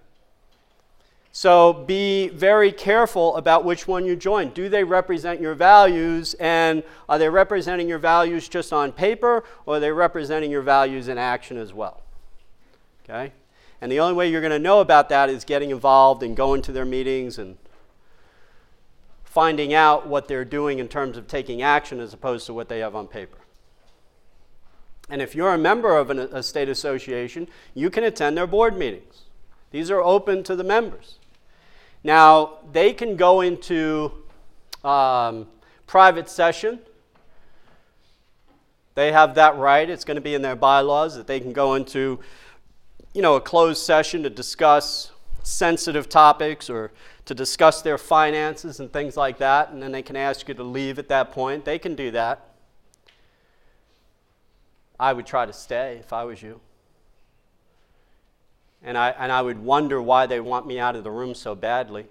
So 1.33 1.73
be 1.73 2.29
very 2.29 2.73
careful 2.73 3.37
about 3.37 3.65
which 3.65 3.87
one 3.87 4.05
you 4.05 4.17
join. 4.17 4.51
Do 4.51 4.69
they 4.69 4.85
represent 4.85 5.41
your 5.41 5.55
values? 5.55 6.35
And 6.35 6.85
are 7.09 7.19
they 7.19 7.29
representing 7.29 7.89
your 7.89 7.99
values 7.99 8.49
just 8.49 8.73
on 8.73 8.93
paper, 8.93 9.45
or 9.67 9.77
are 9.77 9.81
they 9.81 9.93
representing 9.93 10.51
your 10.51 10.63
values 10.63 11.09
in 11.09 11.19
action 11.19 11.57
as 11.57 11.75
well? 11.75 12.03
Okay? 13.05 13.33
And 13.81 13.91
the 13.91 13.99
only 13.99 14.15
way 14.15 14.31
you're 14.31 14.41
going 14.41 14.51
to 14.53 14.59
know 14.61 14.81
about 14.81 15.09
that 15.09 15.29
is 15.29 15.45
getting 15.45 15.71
involved 15.71 16.23
and 16.23 16.37
going 16.37 16.63
to 16.63 16.73
their 16.73 16.85
meetings 16.85 17.37
and 17.39 17.57
finding 19.25 19.75
out 19.75 20.07
what 20.07 20.29
they're 20.29 20.45
doing 20.45 20.79
in 20.79 20.87
terms 20.87 21.17
of 21.17 21.27
taking 21.27 21.63
action 21.63 21.99
as 21.99 22.13
opposed 22.13 22.47
to 22.47 22.55
what 22.55 22.69
they 22.69 22.79
have 22.79 22.95
on 22.95 23.09
paper. 23.09 23.39
And 25.11 25.21
if 25.21 25.35
you're 25.35 25.53
a 25.53 25.59
member 25.59 25.97
of 25.97 26.11
an, 26.11 26.19
a 26.19 26.43
state 26.43 26.69
association, 26.69 27.49
you 27.75 27.91
can 27.91 28.05
attend 28.05 28.37
their 28.37 28.47
board 28.47 28.77
meetings. 28.77 29.23
These 29.73 29.91
are 29.91 30.01
open 30.01 30.43
to 30.45 30.57
the 30.57 30.65
members. 30.65 31.19
Now, 32.03 32.59
they 32.73 32.93
can 32.93 33.17
go 33.17 33.41
into 33.41 34.13
um, 34.83 35.47
private 35.87 36.29
session. 36.29 36.79
They 38.95 39.13
have 39.13 39.35
that 39.35 39.57
right. 39.57 39.89
It's 39.89 40.05
going 40.05 40.17
to 40.17 40.21
be 40.21 40.35
in 40.35 40.43
their 40.43 40.57
bylaws 40.57 41.17
that 41.17 41.27
they 41.27 41.41
can 41.41 41.53
go 41.53 41.75
into, 41.75 42.21
you 43.13 43.23
know, 43.23 43.37
a 43.37 43.41
closed 43.41 43.83
session 43.83 44.23
to 44.23 44.31
discuss 44.31 45.13
sensitive 45.43 46.09
topics 46.09 46.71
or 46.71 46.93
to 47.25 47.35
discuss 47.35 47.83
their 47.83 47.99
finances 47.99 48.81
and 48.81 48.93
things 48.93 49.17
like 49.17 49.39
that. 49.39 49.71
And 49.71 49.83
then 49.83 49.93
they 49.93 50.03
can 50.03 50.17
ask 50.17 50.49
you 50.49 50.55
to 50.55 50.63
leave 50.63 50.99
at 50.99 51.09
that 51.09 51.33
point. 51.33 51.65
They 51.65 51.79
can 51.79 51.95
do 51.95 52.11
that. 52.13 52.50
I 55.01 55.15
would 55.15 55.25
try 55.25 55.47
to 55.47 55.53
stay 55.55 55.97
if 55.99 56.13
I 56.13 56.25
was 56.25 56.43
you. 56.43 56.61
And 58.83 58.99
I, 58.99 59.11
and 59.11 59.33
I 59.33 59.41
would 59.41 59.59
wonder 59.59 60.01
why 60.01 60.27
they 60.27 60.41
want 60.41 60.67
me 60.67 60.79
out 60.79 60.95
of 60.95 61.05
the 61.05 61.11
room 61.11 61.35
so 61.35 61.55
badly 61.55 62.07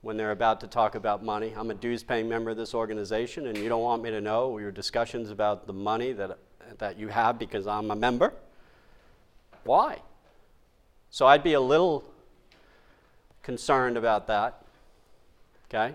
when 0.00 0.16
they're 0.16 0.30
about 0.30 0.60
to 0.60 0.66
talk 0.66 0.94
about 0.94 1.22
money. 1.22 1.52
I'm 1.54 1.70
a 1.70 1.74
dues 1.74 2.02
paying 2.02 2.26
member 2.26 2.50
of 2.50 2.56
this 2.56 2.74
organization, 2.74 3.46
and 3.48 3.58
you 3.58 3.68
don't 3.68 3.82
want 3.82 4.02
me 4.02 4.10
to 4.10 4.20
know 4.20 4.56
your 4.56 4.70
discussions 4.70 5.28
about 5.28 5.66
the 5.66 5.74
money 5.74 6.12
that, 6.12 6.38
that 6.78 6.98
you 6.98 7.08
have 7.08 7.38
because 7.38 7.66
I'm 7.66 7.90
a 7.90 7.96
member? 7.96 8.32
Why? 9.64 9.98
So 11.10 11.26
I'd 11.26 11.42
be 11.42 11.52
a 11.52 11.60
little 11.60 12.02
concerned 13.42 13.98
about 13.98 14.26
that. 14.28 14.62
Okay? 15.68 15.94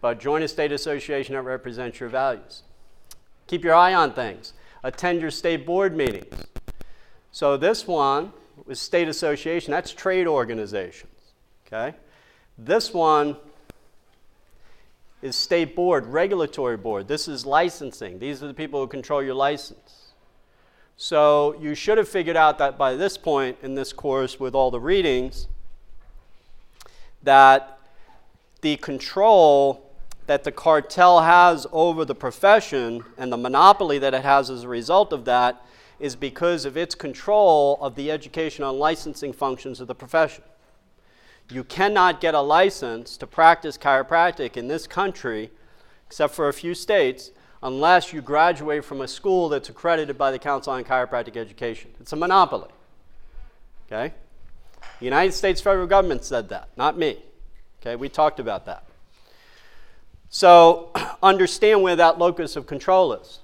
But 0.00 0.20
join 0.20 0.42
a 0.42 0.48
state 0.48 0.72
association 0.72 1.34
that 1.34 1.42
represents 1.42 2.00
your 2.00 2.08
values. 2.08 2.62
Keep 3.46 3.64
your 3.64 3.74
eye 3.74 3.92
on 3.92 4.14
things 4.14 4.54
attend 4.82 5.20
your 5.20 5.30
state 5.30 5.66
board 5.66 5.96
meetings. 5.96 6.34
So 7.32 7.56
this 7.56 7.86
one 7.86 8.32
was 8.66 8.80
state 8.80 9.08
association, 9.08 9.70
that's 9.70 9.92
trade 9.92 10.26
organizations. 10.26 11.12
Okay? 11.66 11.96
This 12.56 12.92
one 12.92 13.36
is 15.22 15.36
state 15.36 15.74
board, 15.74 16.06
regulatory 16.06 16.76
board. 16.76 17.08
This 17.08 17.28
is 17.28 17.44
licensing. 17.44 18.18
These 18.18 18.42
are 18.42 18.46
the 18.46 18.54
people 18.54 18.80
who 18.80 18.86
control 18.86 19.22
your 19.22 19.34
license. 19.34 20.12
So 20.96 21.56
you 21.60 21.74
should 21.74 21.98
have 21.98 22.08
figured 22.08 22.36
out 22.36 22.58
that 22.58 22.76
by 22.76 22.94
this 22.94 23.16
point 23.16 23.58
in 23.62 23.74
this 23.74 23.92
course 23.92 24.40
with 24.40 24.54
all 24.54 24.70
the 24.70 24.80
readings 24.80 25.46
that 27.22 27.78
the 28.60 28.76
control 28.76 29.87
that 30.28 30.44
the 30.44 30.52
cartel 30.52 31.22
has 31.22 31.66
over 31.72 32.04
the 32.04 32.14
profession 32.14 33.02
and 33.16 33.32
the 33.32 33.36
monopoly 33.38 33.98
that 33.98 34.12
it 34.12 34.22
has 34.22 34.50
as 34.50 34.62
a 34.62 34.68
result 34.68 35.10
of 35.10 35.24
that 35.24 35.64
is 35.98 36.16
because 36.16 36.66
of 36.66 36.76
its 36.76 36.94
control 36.94 37.78
of 37.80 37.94
the 37.94 38.10
education 38.10 38.62
and 38.62 38.78
licensing 38.78 39.32
functions 39.32 39.80
of 39.80 39.86
the 39.86 39.94
profession. 39.94 40.44
You 41.50 41.64
cannot 41.64 42.20
get 42.20 42.34
a 42.34 42.42
license 42.42 43.16
to 43.16 43.26
practice 43.26 43.78
chiropractic 43.78 44.58
in 44.58 44.68
this 44.68 44.86
country, 44.86 45.50
except 46.06 46.34
for 46.34 46.48
a 46.48 46.52
few 46.52 46.74
states, 46.74 47.30
unless 47.62 48.12
you 48.12 48.20
graduate 48.20 48.84
from 48.84 49.00
a 49.00 49.08
school 49.08 49.48
that's 49.48 49.70
accredited 49.70 50.18
by 50.18 50.30
the 50.30 50.38
Council 50.38 50.74
on 50.74 50.84
Chiropractic 50.84 51.38
Education. 51.38 51.90
It's 52.00 52.12
a 52.12 52.16
monopoly. 52.16 52.68
Okay? 53.90 54.12
The 54.98 55.06
United 55.06 55.32
States 55.32 55.62
federal 55.62 55.86
government 55.86 56.22
said 56.22 56.50
that, 56.50 56.68
not 56.76 56.98
me. 56.98 57.24
Okay, 57.80 57.96
we 57.96 58.10
talked 58.10 58.38
about 58.38 58.66
that. 58.66 58.87
So 60.30 60.90
understand 61.22 61.82
where 61.82 61.96
that 61.96 62.18
locus 62.18 62.56
of 62.56 62.66
control 62.66 63.12
is. 63.14 63.40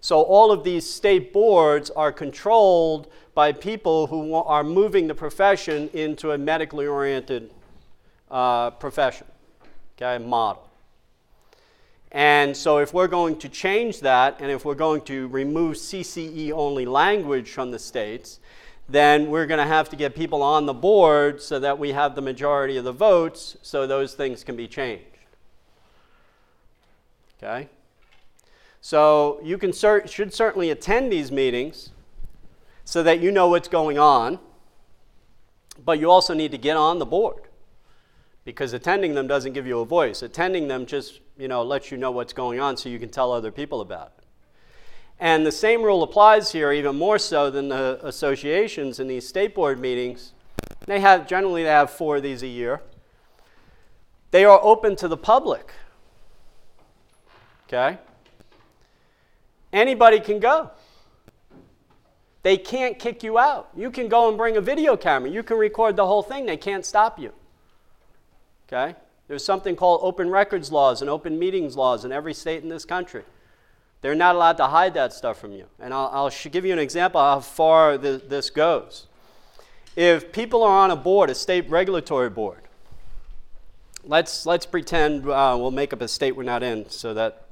So 0.00 0.22
all 0.22 0.50
of 0.50 0.64
these 0.64 0.88
state 0.88 1.32
boards 1.32 1.90
are 1.90 2.10
controlled 2.10 3.08
by 3.34 3.52
people 3.52 4.06
who 4.06 4.34
are 4.34 4.64
moving 4.64 5.06
the 5.06 5.14
profession 5.14 5.90
into 5.92 6.32
a 6.32 6.38
medically 6.38 6.86
oriented 6.86 7.50
uh, 8.30 8.70
profession, 8.70 9.26
okay, 9.96 10.22
model. 10.22 10.66
And 12.12 12.56
so 12.56 12.78
if 12.78 12.92
we're 12.92 13.08
going 13.08 13.38
to 13.38 13.48
change 13.48 14.00
that, 14.00 14.40
and 14.40 14.50
if 14.50 14.64
we're 14.64 14.74
going 14.74 15.02
to 15.02 15.28
remove 15.28 15.76
CCE 15.76 16.50
only 16.50 16.86
language 16.86 17.50
from 17.50 17.70
the 17.70 17.78
states, 17.78 18.40
then 18.88 19.30
we're 19.30 19.46
going 19.46 19.60
to 19.60 19.66
have 19.66 19.88
to 19.90 19.96
get 19.96 20.16
people 20.16 20.42
on 20.42 20.66
the 20.66 20.74
board 20.74 21.40
so 21.40 21.60
that 21.60 21.78
we 21.78 21.92
have 21.92 22.16
the 22.16 22.22
majority 22.22 22.76
of 22.76 22.84
the 22.84 22.92
votes 22.92 23.56
so 23.62 23.86
those 23.86 24.14
things 24.14 24.42
can 24.42 24.56
be 24.56 24.66
changed. 24.66 25.09
Okay? 27.42 27.68
So 28.80 29.40
you 29.42 29.58
can 29.58 29.72
cer- 29.72 30.06
should 30.06 30.32
certainly 30.32 30.70
attend 30.70 31.12
these 31.12 31.30
meetings 31.30 31.90
so 32.84 33.02
that 33.02 33.20
you 33.20 33.30
know 33.30 33.48
what's 33.48 33.68
going 33.68 33.98
on, 33.98 34.38
but 35.84 35.98
you 35.98 36.10
also 36.10 36.34
need 36.34 36.50
to 36.50 36.58
get 36.58 36.76
on 36.76 36.98
the 36.98 37.06
board 37.06 37.42
because 38.44 38.72
attending 38.72 39.14
them 39.14 39.26
doesn't 39.26 39.52
give 39.52 39.66
you 39.66 39.80
a 39.80 39.84
voice. 39.84 40.22
Attending 40.22 40.68
them 40.68 40.86
just 40.86 41.20
you 41.38 41.48
know 41.48 41.62
lets 41.62 41.90
you 41.90 41.96
know 41.96 42.10
what's 42.10 42.32
going 42.32 42.60
on 42.60 42.76
so 42.76 42.88
you 42.88 42.98
can 42.98 43.10
tell 43.10 43.32
other 43.32 43.50
people 43.50 43.80
about 43.80 44.12
it. 44.18 44.24
And 45.18 45.44
the 45.44 45.52
same 45.52 45.82
rule 45.82 46.02
applies 46.02 46.52
here, 46.52 46.72
even 46.72 46.96
more 46.96 47.18
so 47.18 47.50
than 47.50 47.68
the 47.68 48.00
associations 48.02 48.98
in 48.98 49.06
these 49.06 49.28
state 49.28 49.54
board 49.54 49.78
meetings. 49.78 50.32
They 50.86 51.00
have 51.00 51.28
generally 51.28 51.62
they 51.62 51.68
have 51.68 51.90
four 51.90 52.16
of 52.16 52.22
these 52.22 52.42
a 52.42 52.46
year. 52.46 52.80
They 54.30 54.44
are 54.44 54.58
open 54.62 54.96
to 54.96 55.08
the 55.08 55.16
public. 55.16 55.72
Okay? 57.72 57.98
Anybody 59.72 60.18
can 60.18 60.40
go. 60.40 60.72
They 62.42 62.56
can't 62.56 62.98
kick 62.98 63.22
you 63.22 63.38
out. 63.38 63.68
You 63.76 63.90
can 63.90 64.08
go 64.08 64.28
and 64.28 64.36
bring 64.36 64.56
a 64.56 64.60
video 64.60 64.96
camera. 64.96 65.30
You 65.30 65.44
can 65.44 65.56
record 65.56 65.94
the 65.94 66.06
whole 66.06 66.22
thing. 66.22 66.46
They 66.46 66.56
can't 66.56 66.84
stop 66.84 67.18
you. 67.18 67.32
Okay? 68.66 68.96
There's 69.28 69.44
something 69.44 69.76
called 69.76 70.00
open 70.02 70.30
records 70.30 70.72
laws 70.72 71.00
and 71.00 71.08
open 71.08 71.38
meetings 71.38 71.76
laws 71.76 72.04
in 72.04 72.10
every 72.10 72.34
state 72.34 72.64
in 72.64 72.68
this 72.68 72.84
country. 72.84 73.22
They're 74.00 74.16
not 74.16 74.34
allowed 74.34 74.56
to 74.56 74.66
hide 74.66 74.94
that 74.94 75.12
stuff 75.12 75.38
from 75.38 75.52
you. 75.52 75.66
And 75.78 75.94
I'll, 75.94 76.10
I'll 76.12 76.32
give 76.50 76.64
you 76.64 76.72
an 76.72 76.78
example 76.80 77.20
of 77.20 77.44
how 77.44 77.48
far 77.48 77.98
th- 77.98 78.24
this 78.28 78.50
goes. 78.50 79.06
If 79.94 80.32
people 80.32 80.64
are 80.64 80.76
on 80.76 80.90
a 80.90 80.96
board, 80.96 81.30
a 81.30 81.34
state 81.34 81.68
regulatory 81.70 82.30
board, 82.30 82.62
let's, 84.02 84.46
let's 84.46 84.66
pretend 84.66 85.28
uh, 85.28 85.56
we'll 85.60 85.70
make 85.70 85.92
up 85.92 86.00
a 86.00 86.08
state 86.08 86.34
we're 86.34 86.42
not 86.42 86.62
in 86.62 86.88
so 86.88 87.12
that 87.14 87.46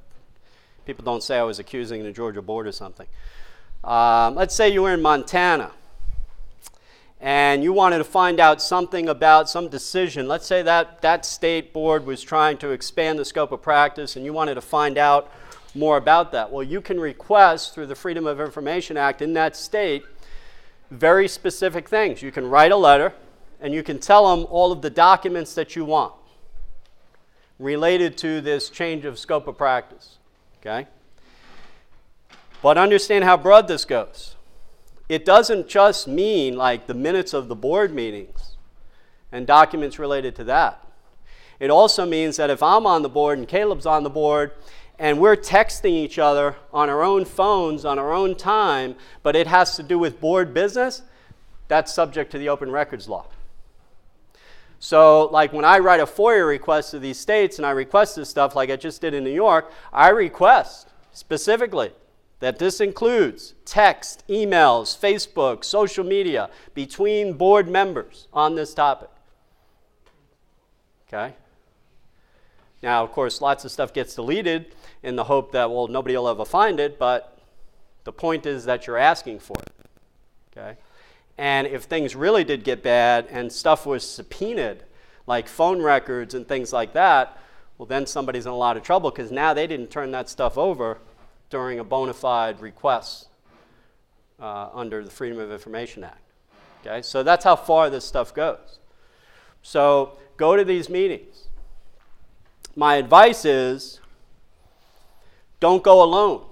people 0.88 1.04
don't 1.04 1.22
say 1.22 1.38
I 1.38 1.42
was 1.42 1.58
accusing 1.58 2.02
the 2.02 2.10
Georgia 2.10 2.40
board 2.40 2.66
or 2.66 2.72
something. 2.72 3.06
Um, 3.84 4.34
let's 4.34 4.54
say 4.54 4.70
you 4.70 4.80
were 4.80 4.94
in 4.94 5.02
Montana 5.02 5.72
and 7.20 7.62
you 7.62 7.74
wanted 7.74 7.98
to 7.98 8.04
find 8.04 8.40
out 8.40 8.62
something 8.62 9.06
about 9.06 9.50
some 9.50 9.68
decision. 9.68 10.26
Let's 10.26 10.46
say 10.46 10.62
that 10.62 11.02
that 11.02 11.26
state 11.26 11.74
board 11.74 12.06
was 12.06 12.22
trying 12.22 12.56
to 12.58 12.70
expand 12.70 13.18
the 13.18 13.26
scope 13.26 13.52
of 13.52 13.60
practice 13.60 14.16
and 14.16 14.24
you 14.24 14.32
wanted 14.32 14.54
to 14.54 14.62
find 14.62 14.96
out 14.96 15.30
more 15.74 15.98
about 15.98 16.32
that. 16.32 16.50
Well, 16.50 16.62
you 16.62 16.80
can 16.80 16.98
request 16.98 17.74
through 17.74 17.88
the 17.88 17.94
Freedom 17.94 18.26
of 18.26 18.40
Information 18.40 18.96
Act 18.96 19.20
in 19.20 19.34
that 19.34 19.56
state 19.56 20.06
very 20.90 21.28
specific 21.28 21.86
things. 21.86 22.22
You 22.22 22.32
can 22.32 22.48
write 22.48 22.72
a 22.72 22.76
letter 22.76 23.12
and 23.60 23.74
you 23.74 23.82
can 23.82 23.98
tell 23.98 24.34
them 24.34 24.46
all 24.48 24.72
of 24.72 24.80
the 24.80 24.88
documents 24.88 25.54
that 25.54 25.76
you 25.76 25.84
want 25.84 26.14
related 27.58 28.16
to 28.16 28.40
this 28.40 28.70
change 28.70 29.04
of 29.04 29.18
scope 29.18 29.46
of 29.46 29.58
practice. 29.58 30.17
Okay? 30.60 30.86
But 32.62 32.78
understand 32.78 33.24
how 33.24 33.36
broad 33.36 33.68
this 33.68 33.84
goes. 33.84 34.36
It 35.08 35.24
doesn't 35.24 35.68
just 35.68 36.06
mean 36.06 36.56
like 36.56 36.86
the 36.86 36.94
minutes 36.94 37.32
of 37.32 37.48
the 37.48 37.54
board 37.54 37.94
meetings 37.94 38.56
and 39.32 39.46
documents 39.46 39.98
related 39.98 40.34
to 40.36 40.44
that. 40.44 40.84
It 41.60 41.70
also 41.70 42.04
means 42.04 42.36
that 42.36 42.50
if 42.50 42.62
I'm 42.62 42.86
on 42.86 43.02
the 43.02 43.08
board 43.08 43.38
and 43.38 43.48
Caleb's 43.48 43.86
on 43.86 44.02
the 44.02 44.10
board 44.10 44.52
and 44.98 45.20
we're 45.20 45.36
texting 45.36 45.92
each 45.92 46.18
other 46.18 46.56
on 46.72 46.88
our 46.90 47.02
own 47.02 47.24
phones 47.24 47.84
on 47.84 47.98
our 47.98 48.12
own 48.12 48.34
time, 48.34 48.96
but 49.22 49.34
it 49.36 49.46
has 49.46 49.76
to 49.76 49.82
do 49.82 49.98
with 49.98 50.20
board 50.20 50.52
business, 50.52 51.02
that's 51.68 51.92
subject 51.92 52.30
to 52.32 52.38
the 52.38 52.48
open 52.48 52.70
records 52.70 53.08
law. 53.08 53.26
So, 54.80 55.26
like 55.26 55.52
when 55.52 55.64
I 55.64 55.78
write 55.78 56.00
a 56.00 56.06
FOIA 56.06 56.46
request 56.46 56.92
to 56.92 56.98
these 56.98 57.18
states 57.18 57.58
and 57.58 57.66
I 57.66 57.70
request 57.70 58.16
this 58.16 58.30
stuff, 58.30 58.54
like 58.54 58.70
I 58.70 58.76
just 58.76 59.00
did 59.00 59.12
in 59.12 59.24
New 59.24 59.30
York, 59.30 59.72
I 59.92 60.10
request 60.10 60.88
specifically 61.12 61.92
that 62.40 62.58
this 62.58 62.80
includes 62.80 63.54
text, 63.64 64.22
emails, 64.28 64.96
Facebook, 64.96 65.64
social 65.64 66.04
media 66.04 66.48
between 66.74 67.32
board 67.32 67.68
members 67.68 68.28
on 68.32 68.54
this 68.54 68.72
topic. 68.72 69.10
Okay? 71.08 71.34
Now, 72.82 73.02
of 73.02 73.10
course, 73.10 73.40
lots 73.40 73.64
of 73.64 73.72
stuff 73.72 73.92
gets 73.92 74.14
deleted 74.14 74.74
in 75.02 75.16
the 75.16 75.24
hope 75.24 75.50
that, 75.52 75.70
well, 75.70 75.88
nobody 75.88 76.16
will 76.16 76.28
ever 76.28 76.44
find 76.44 76.78
it, 76.78 76.98
but 76.98 77.36
the 78.04 78.12
point 78.12 78.46
is 78.46 78.64
that 78.66 78.86
you're 78.86 78.96
asking 78.96 79.40
for 79.40 79.56
it. 79.58 79.72
Okay? 80.56 80.76
And 81.38 81.68
if 81.68 81.84
things 81.84 82.16
really 82.16 82.42
did 82.42 82.64
get 82.64 82.82
bad 82.82 83.28
and 83.30 83.50
stuff 83.52 83.86
was 83.86 84.02
subpoenaed, 84.02 84.82
like 85.26 85.46
phone 85.46 85.80
records 85.80 86.34
and 86.34 86.46
things 86.46 86.72
like 86.72 86.92
that, 86.94 87.38
well, 87.78 87.86
then 87.86 88.06
somebody's 88.06 88.44
in 88.44 88.50
a 88.50 88.56
lot 88.56 88.76
of 88.76 88.82
trouble 88.82 89.10
because 89.10 89.30
now 89.30 89.54
they 89.54 89.68
didn't 89.68 89.90
turn 89.90 90.10
that 90.10 90.28
stuff 90.28 90.58
over 90.58 90.98
during 91.48 91.78
a 91.78 91.84
bona 91.84 92.12
fide 92.12 92.60
request 92.60 93.28
uh, 94.40 94.68
under 94.74 95.04
the 95.04 95.10
Freedom 95.10 95.38
of 95.38 95.52
Information 95.52 96.02
Act. 96.02 96.20
Okay, 96.80 97.02
so 97.02 97.22
that's 97.22 97.44
how 97.44 97.54
far 97.54 97.88
this 97.88 98.04
stuff 98.04 98.34
goes. 98.34 98.80
So 99.62 100.18
go 100.36 100.56
to 100.56 100.64
these 100.64 100.88
meetings. 100.88 101.48
My 102.74 102.96
advice 102.96 103.44
is 103.44 104.00
don't 105.60 105.82
go 105.82 106.02
alone. 106.02 106.44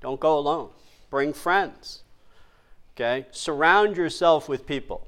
Don't 0.00 0.20
go 0.20 0.38
alone. 0.38 0.70
Bring 1.10 1.32
friends. 1.32 2.02
Okay? 2.98 3.26
Surround 3.30 3.96
yourself 3.96 4.48
with 4.48 4.66
people. 4.66 5.06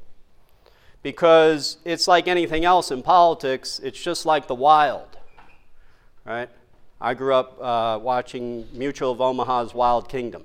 Because 1.02 1.78
it's 1.84 2.06
like 2.06 2.28
anything 2.28 2.64
else 2.64 2.92
in 2.92 3.02
politics, 3.02 3.80
it's 3.82 4.00
just 4.00 4.24
like 4.24 4.46
the 4.46 4.54
wild. 4.54 5.18
Right? 6.24 6.48
I 7.00 7.14
grew 7.14 7.34
up 7.34 7.60
uh, 7.60 7.98
watching 8.00 8.68
Mutual 8.72 9.10
of 9.10 9.20
Omaha's 9.20 9.74
Wild 9.74 10.08
Kingdom. 10.08 10.44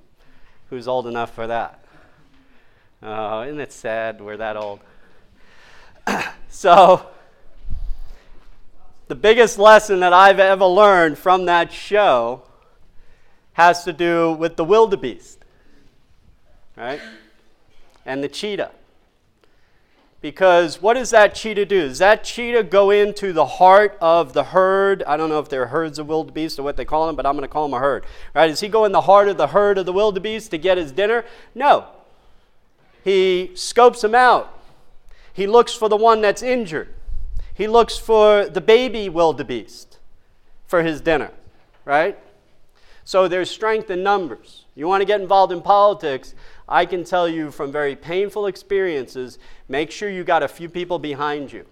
Who's 0.72 0.88
old 0.88 1.06
enough 1.06 1.36
for 1.36 1.46
that? 1.46 1.86
Oh, 3.04 3.44
isn't 3.44 3.60
it 3.60 3.72
sad 3.72 4.22
we're 4.22 4.38
that 4.38 4.58
old? 4.58 4.80
so, 6.50 7.06
the 9.08 9.14
biggest 9.14 9.60
lesson 9.60 10.00
that 10.00 10.14
I've 10.14 10.40
ever 10.40 10.66
learned 10.66 11.20
from 11.20 11.46
that 11.46 11.72
show 11.72 12.42
has 13.54 13.84
to 13.84 13.94
do 13.94 14.32
with 14.32 14.56
the 14.56 14.64
wildebeest, 14.64 15.46
right? 16.76 17.00
And 18.06 18.24
the 18.24 18.28
cheetah. 18.28 18.72
Because 20.22 20.82
what 20.82 20.96
does 20.96 21.12
that 21.12 21.36
cheetah 21.36 21.66
do? 21.66 21.88
Does 21.88 22.00
that 22.00 22.24
cheetah 22.24 22.64
go 22.64 22.90
into 22.90 23.32
the 23.32 23.46
heart 23.46 23.98
of 24.02 24.34
the 24.34 24.46
herd? 24.46 25.04
I 25.04 25.18
don't 25.18 25.30
know 25.30 25.40
if 25.40 25.50
they're 25.50 25.68
herds 25.68 26.00
of 26.00 26.08
wildebeest 26.08 26.58
or 26.58 26.64
what 26.64 26.78
they 26.78 26.86
call 26.86 27.08
them, 27.08 27.16
but 27.16 27.26
I'm 27.26 27.34
going 27.34 27.44
to 27.44 27.48
call 27.48 27.68
them 27.68 27.76
a 27.76 27.80
herd. 27.80 28.06
Right? 28.34 28.48
Does 28.48 28.60
he 28.60 28.68
go 28.68 28.86
in 28.86 28.92
the 28.92 29.02
heart 29.02 29.28
of 29.28 29.38
the 29.38 29.48
herd 29.48 29.78
of 29.78 29.86
the 29.86 29.94
wildebeest 29.94 30.50
to 30.52 30.58
get 30.58 30.78
his 30.78 30.92
dinner? 30.92 31.26
No. 31.54 31.88
He 33.04 33.52
scopes 33.54 34.02
them 34.02 34.16
out. 34.16 34.60
He 35.32 35.46
looks 35.46 35.76
for 35.76 35.90
the 35.90 35.98
one 35.98 36.22
that's 36.22 36.42
injured. 36.42 36.90
He 37.54 37.68
looks 37.68 37.98
for 37.98 38.46
the 38.46 38.62
baby 38.62 39.10
wildebeest 39.10 40.00
for 40.66 40.82
his 40.82 41.02
dinner, 41.02 41.32
right? 41.86 42.18
So 43.04 43.28
there's 43.28 43.52
strength 43.52 43.92
in 43.92 44.02
numbers. 44.02 44.66
You 44.74 44.88
want 44.88 45.02
to 45.02 45.06
get 45.06 45.22
involved 45.22 45.54
in 45.54 45.62
politics, 45.62 46.34
I 46.68 46.86
can 46.86 47.04
tell 47.04 47.28
you 47.28 47.52
from 47.52 47.72
very 47.72 47.96
painful 47.96 48.48
experiences, 48.48 49.38
make 49.68 49.92
sure 49.92 50.10
you 50.10 50.24
got 50.24 50.44
a 50.44 50.48
few 50.48 50.70
people 50.70 51.00
behind 51.00 51.52
you. 51.52 51.66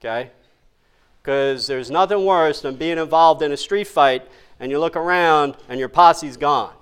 Okay? 0.00 0.30
Because 1.22 1.66
there's 1.66 1.90
nothing 1.90 2.24
worse 2.24 2.60
than 2.60 2.76
being 2.76 2.98
involved 2.98 3.42
in 3.42 3.52
a 3.52 3.56
street 3.56 3.88
fight 3.88 4.26
and 4.58 4.70
you 4.70 4.78
look 4.78 4.96
around 4.96 5.56
and 5.68 5.78
your 5.78 5.88
posse's 5.88 6.36
gone. 6.36 6.74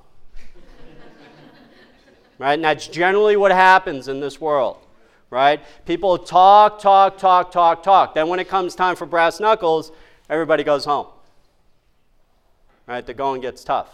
right? 2.38 2.54
And 2.54 2.64
that's 2.64 2.86
generally 2.86 3.36
what 3.36 3.50
happens 3.50 4.08
in 4.08 4.20
this 4.20 4.40
world 4.40 4.78
right? 5.30 5.60
People 5.84 6.18
talk, 6.18 6.80
talk, 6.80 7.18
talk, 7.18 7.50
talk, 7.50 7.82
talk. 7.82 8.14
Then 8.14 8.28
when 8.28 8.40
it 8.40 8.48
comes 8.48 8.74
time 8.74 8.96
for 8.96 9.06
brass 9.06 9.40
knuckles, 9.40 9.92
everybody 10.28 10.64
goes 10.64 10.84
home. 10.84 11.06
Right? 12.86 13.04
The 13.04 13.14
going 13.14 13.42
gets 13.42 13.64
tough. 13.64 13.88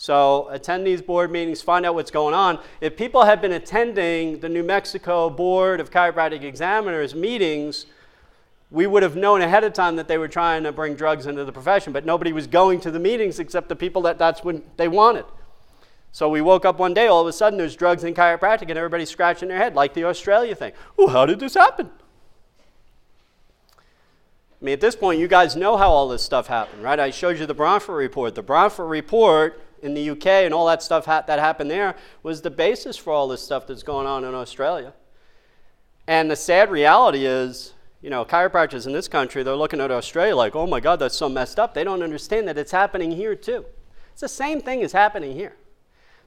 So 0.00 0.48
attend 0.48 0.86
these 0.86 1.02
board 1.02 1.30
meetings, 1.30 1.60
find 1.60 1.84
out 1.84 1.94
what's 1.94 2.10
going 2.10 2.32
on. 2.32 2.58
If 2.80 2.96
people 2.96 3.26
had 3.26 3.42
been 3.42 3.52
attending 3.52 4.40
the 4.40 4.48
New 4.48 4.62
Mexico 4.62 5.28
Board 5.28 5.78
of 5.78 5.90
Chiropractic 5.90 6.42
Examiners 6.42 7.14
meetings, 7.14 7.84
we 8.70 8.86
would 8.86 9.02
have 9.02 9.14
known 9.14 9.42
ahead 9.42 9.62
of 9.62 9.74
time 9.74 9.96
that 9.96 10.08
they 10.08 10.16
were 10.16 10.26
trying 10.26 10.62
to 10.62 10.72
bring 10.72 10.94
drugs 10.94 11.26
into 11.26 11.44
the 11.44 11.52
profession, 11.52 11.92
but 11.92 12.06
nobody 12.06 12.32
was 12.32 12.46
going 12.46 12.80
to 12.80 12.90
the 12.90 12.98
meetings 12.98 13.38
except 13.38 13.68
the 13.68 13.76
people 13.76 14.00
that 14.00 14.16
that's 14.16 14.42
what 14.42 14.78
they 14.78 14.88
wanted. 14.88 15.26
So 16.12 16.30
we 16.30 16.40
woke 16.40 16.64
up 16.64 16.78
one 16.78 16.94
day, 16.94 17.06
all 17.06 17.20
of 17.20 17.26
a 17.26 17.32
sudden 17.34 17.58
there's 17.58 17.76
drugs 17.76 18.02
in 18.02 18.14
chiropractic, 18.14 18.70
and 18.70 18.78
everybody's 18.78 19.10
scratching 19.10 19.50
their 19.50 19.58
head, 19.58 19.74
like 19.74 19.92
the 19.92 20.04
Australia 20.04 20.54
thing. 20.54 20.72
Oh, 20.98 21.08
how 21.08 21.26
did 21.26 21.40
this 21.40 21.52
happen? 21.52 21.90
I 23.76 24.64
mean, 24.64 24.72
at 24.72 24.80
this 24.80 24.96
point, 24.96 25.20
you 25.20 25.28
guys 25.28 25.56
know 25.56 25.76
how 25.76 25.90
all 25.90 26.08
this 26.08 26.22
stuff 26.22 26.46
happened, 26.46 26.82
right? 26.82 26.98
I 26.98 27.10
showed 27.10 27.38
you 27.38 27.44
the 27.44 27.54
Bronfort 27.54 27.98
report. 27.98 28.34
The 28.34 28.42
Bronfort 28.42 28.88
report 28.88 29.60
in 29.82 29.94
the 29.94 30.10
UK 30.10 30.26
and 30.26 30.54
all 30.54 30.66
that 30.66 30.82
stuff 30.82 31.06
ha- 31.06 31.24
that 31.26 31.38
happened 31.38 31.70
there 31.70 31.96
was 32.22 32.42
the 32.42 32.50
basis 32.50 32.96
for 32.96 33.12
all 33.12 33.28
this 33.28 33.42
stuff 33.42 33.66
that's 33.66 33.82
going 33.82 34.06
on 34.06 34.24
in 34.24 34.34
Australia. 34.34 34.92
And 36.06 36.30
the 36.30 36.36
sad 36.36 36.70
reality 36.70 37.26
is, 37.26 37.74
you 38.02 38.10
know, 38.10 38.24
chiropractors 38.24 38.86
in 38.86 38.92
this 38.92 39.08
country, 39.08 39.42
they're 39.42 39.54
looking 39.54 39.80
at 39.80 39.90
Australia 39.90 40.34
like, 40.34 40.56
oh 40.56 40.66
my 40.66 40.80
God, 40.80 40.98
that's 40.98 41.16
so 41.16 41.28
messed 41.28 41.58
up. 41.58 41.74
They 41.74 41.84
don't 41.84 42.02
understand 42.02 42.48
that 42.48 42.58
it's 42.58 42.72
happening 42.72 43.12
here 43.12 43.34
too. 43.34 43.64
It's 44.12 44.20
the 44.20 44.28
same 44.28 44.60
thing 44.60 44.80
is 44.80 44.92
happening 44.92 45.32
here. 45.32 45.54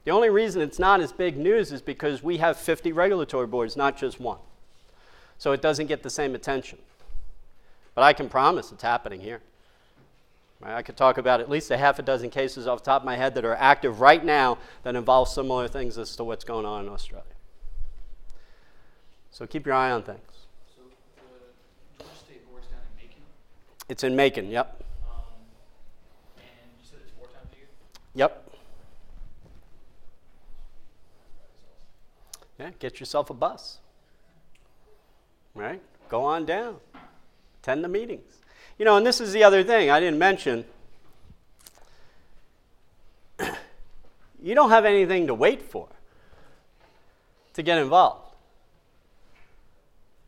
The 0.04 0.10
only 0.10 0.30
reason 0.30 0.60
it's 0.60 0.78
not 0.78 1.00
as 1.00 1.12
big 1.12 1.36
news 1.36 1.72
is 1.72 1.80
because 1.80 2.22
we 2.22 2.36
have 2.38 2.56
50 2.56 2.92
regulatory 2.92 3.46
boards, 3.46 3.76
not 3.76 3.96
just 3.96 4.20
one. 4.20 4.38
So 5.38 5.52
it 5.52 5.62
doesn't 5.62 5.86
get 5.86 6.02
the 6.02 6.10
same 6.10 6.34
attention. 6.34 6.78
But 7.94 8.02
I 8.02 8.12
can 8.12 8.28
promise 8.28 8.70
it's 8.70 8.82
happening 8.82 9.20
here. 9.20 9.40
I 10.64 10.80
could 10.82 10.96
talk 10.96 11.18
about 11.18 11.40
at 11.40 11.50
least 11.50 11.70
a 11.70 11.76
half 11.76 11.98
a 11.98 12.02
dozen 12.02 12.30
cases 12.30 12.66
off 12.66 12.78
the 12.78 12.86
top 12.86 13.02
of 13.02 13.06
my 13.06 13.16
head 13.16 13.34
that 13.34 13.44
are 13.44 13.54
active 13.56 14.00
right 14.00 14.24
now 14.24 14.56
that 14.82 14.96
involve 14.96 15.28
similar 15.28 15.68
things 15.68 15.98
as 15.98 16.16
to 16.16 16.24
what's 16.24 16.44
going 16.44 16.64
on 16.64 16.86
in 16.86 16.92
Australia. 16.92 17.26
So 19.30 19.46
keep 19.46 19.66
your 19.66 19.74
eye 19.74 19.90
on 19.90 20.02
things. 20.02 20.20
So 20.74 20.82
the 21.98 22.04
State 22.16 22.48
Board's 22.48 22.66
down 22.68 22.78
in 22.98 23.06
Macon, 23.06 23.22
It's 23.90 24.04
in 24.04 24.16
Macon, 24.16 24.50
yep. 24.50 24.82
um, 25.10 25.16
and 26.38 26.46
you 26.80 26.88
said 26.88 27.00
it's 27.02 27.12
four 27.12 27.26
times 27.26 27.52
a 27.52 27.56
year? 27.56 27.66
Yep. 28.14 28.50
Yeah, 32.58 32.70
get 32.78 33.00
yourself 33.00 33.28
a 33.28 33.34
bus. 33.34 33.78
Right? 35.54 35.82
Go 36.08 36.22
on 36.22 36.46
down. 36.46 36.76
Attend 37.60 37.84
the 37.84 37.88
meetings. 37.88 38.38
You 38.78 38.84
know, 38.84 38.96
and 38.96 39.06
this 39.06 39.20
is 39.20 39.32
the 39.32 39.44
other 39.44 39.62
thing 39.62 39.90
I 39.90 40.00
didn't 40.00 40.18
mention. 40.18 40.64
you 44.42 44.54
don't 44.54 44.70
have 44.70 44.84
anything 44.84 45.28
to 45.28 45.34
wait 45.34 45.62
for 45.62 45.88
to 47.54 47.62
get 47.62 47.78
involved. 47.78 48.20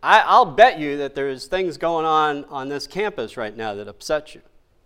I, 0.02 0.20
I'll 0.20 0.44
bet 0.44 0.78
you 0.78 0.98
that 0.98 1.16
there's 1.16 1.46
things 1.46 1.78
going 1.78 2.06
on 2.06 2.44
on 2.44 2.68
this 2.68 2.86
campus 2.86 3.36
right 3.36 3.56
now 3.56 3.74
that 3.74 3.88
upset 3.88 4.34
you, 4.34 4.42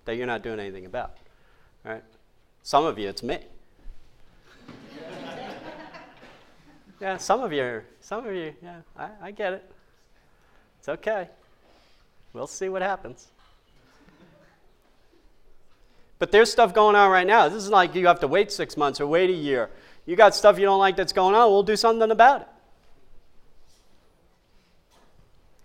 that 0.06 0.16
you're 0.16 0.26
not 0.26 0.42
doing 0.42 0.58
anything 0.58 0.86
about. 0.86 1.18
Right? 1.84 2.02
Some 2.62 2.86
of 2.86 2.98
you, 2.98 3.08
it's 3.08 3.22
me. 3.22 3.38
yeah, 7.00 7.18
some 7.18 7.42
of 7.42 7.52
you, 7.52 7.82
some 8.00 8.26
of 8.26 8.34
you, 8.34 8.54
yeah, 8.62 8.80
I, 8.96 9.10
I 9.22 9.30
get 9.30 9.52
it. 9.52 9.70
It's 10.78 10.88
okay. 10.88 11.28
We'll 12.32 12.46
see 12.46 12.70
what 12.70 12.80
happens. 12.80 13.28
But 16.20 16.30
there's 16.30 16.52
stuff 16.52 16.72
going 16.72 16.94
on 16.94 17.10
right 17.10 17.26
now. 17.26 17.48
This 17.48 17.56
isn't 17.62 17.72
like 17.72 17.94
you 17.96 18.06
have 18.06 18.20
to 18.20 18.28
wait 18.28 18.52
six 18.52 18.76
months 18.76 19.00
or 19.00 19.06
wait 19.08 19.30
a 19.30 19.32
year. 19.32 19.70
You 20.06 20.14
got 20.16 20.34
stuff 20.34 20.58
you 20.58 20.66
don't 20.66 20.78
like 20.78 20.94
that's 20.94 21.12
going 21.12 21.34
on, 21.34 21.50
we'll 21.50 21.62
do 21.62 21.76
something 21.76 22.10
about 22.10 22.42
it. 22.42 22.48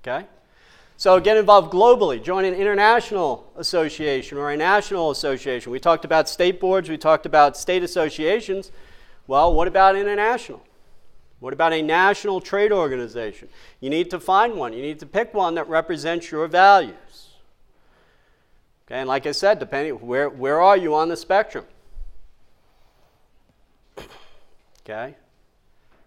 Okay? 0.01 0.25
So 0.97 1.19
get 1.19 1.35
involved 1.35 1.73
globally. 1.73 2.23
Join 2.23 2.45
an 2.45 2.53
international 2.53 3.51
association 3.57 4.37
or 4.37 4.51
a 4.51 4.57
national 4.57 5.11
association. 5.11 5.71
We 5.73 5.79
talked 5.79 6.05
about 6.05 6.29
state 6.29 6.59
boards, 6.59 6.89
we 6.89 6.97
talked 6.97 7.25
about 7.25 7.57
state 7.57 7.83
associations. 7.83 8.71
Well, 9.27 9.53
what 9.53 9.67
about 9.67 9.97
international? 9.97 10.61
What 11.39 11.51
about 11.51 11.73
a 11.73 11.81
national 11.81 12.39
trade 12.39 12.71
organization? 12.71 13.49
You 13.81 13.89
need 13.89 14.09
to 14.11 14.21
find 14.21 14.53
one. 14.53 14.71
You 14.71 14.81
need 14.81 14.99
to 14.99 15.05
pick 15.05 15.33
one 15.33 15.55
that 15.55 15.67
represents 15.67 16.31
your 16.31 16.47
values. 16.47 16.95
Okay, 18.87 18.99
and 18.99 19.07
like 19.07 19.25
I 19.25 19.31
said, 19.31 19.59
depending 19.59 19.95
where 19.95 20.29
where 20.29 20.61
are 20.61 20.77
you 20.77 20.93
on 20.93 21.09
the 21.09 21.17
spectrum? 21.17 21.65
Okay? 24.87 25.15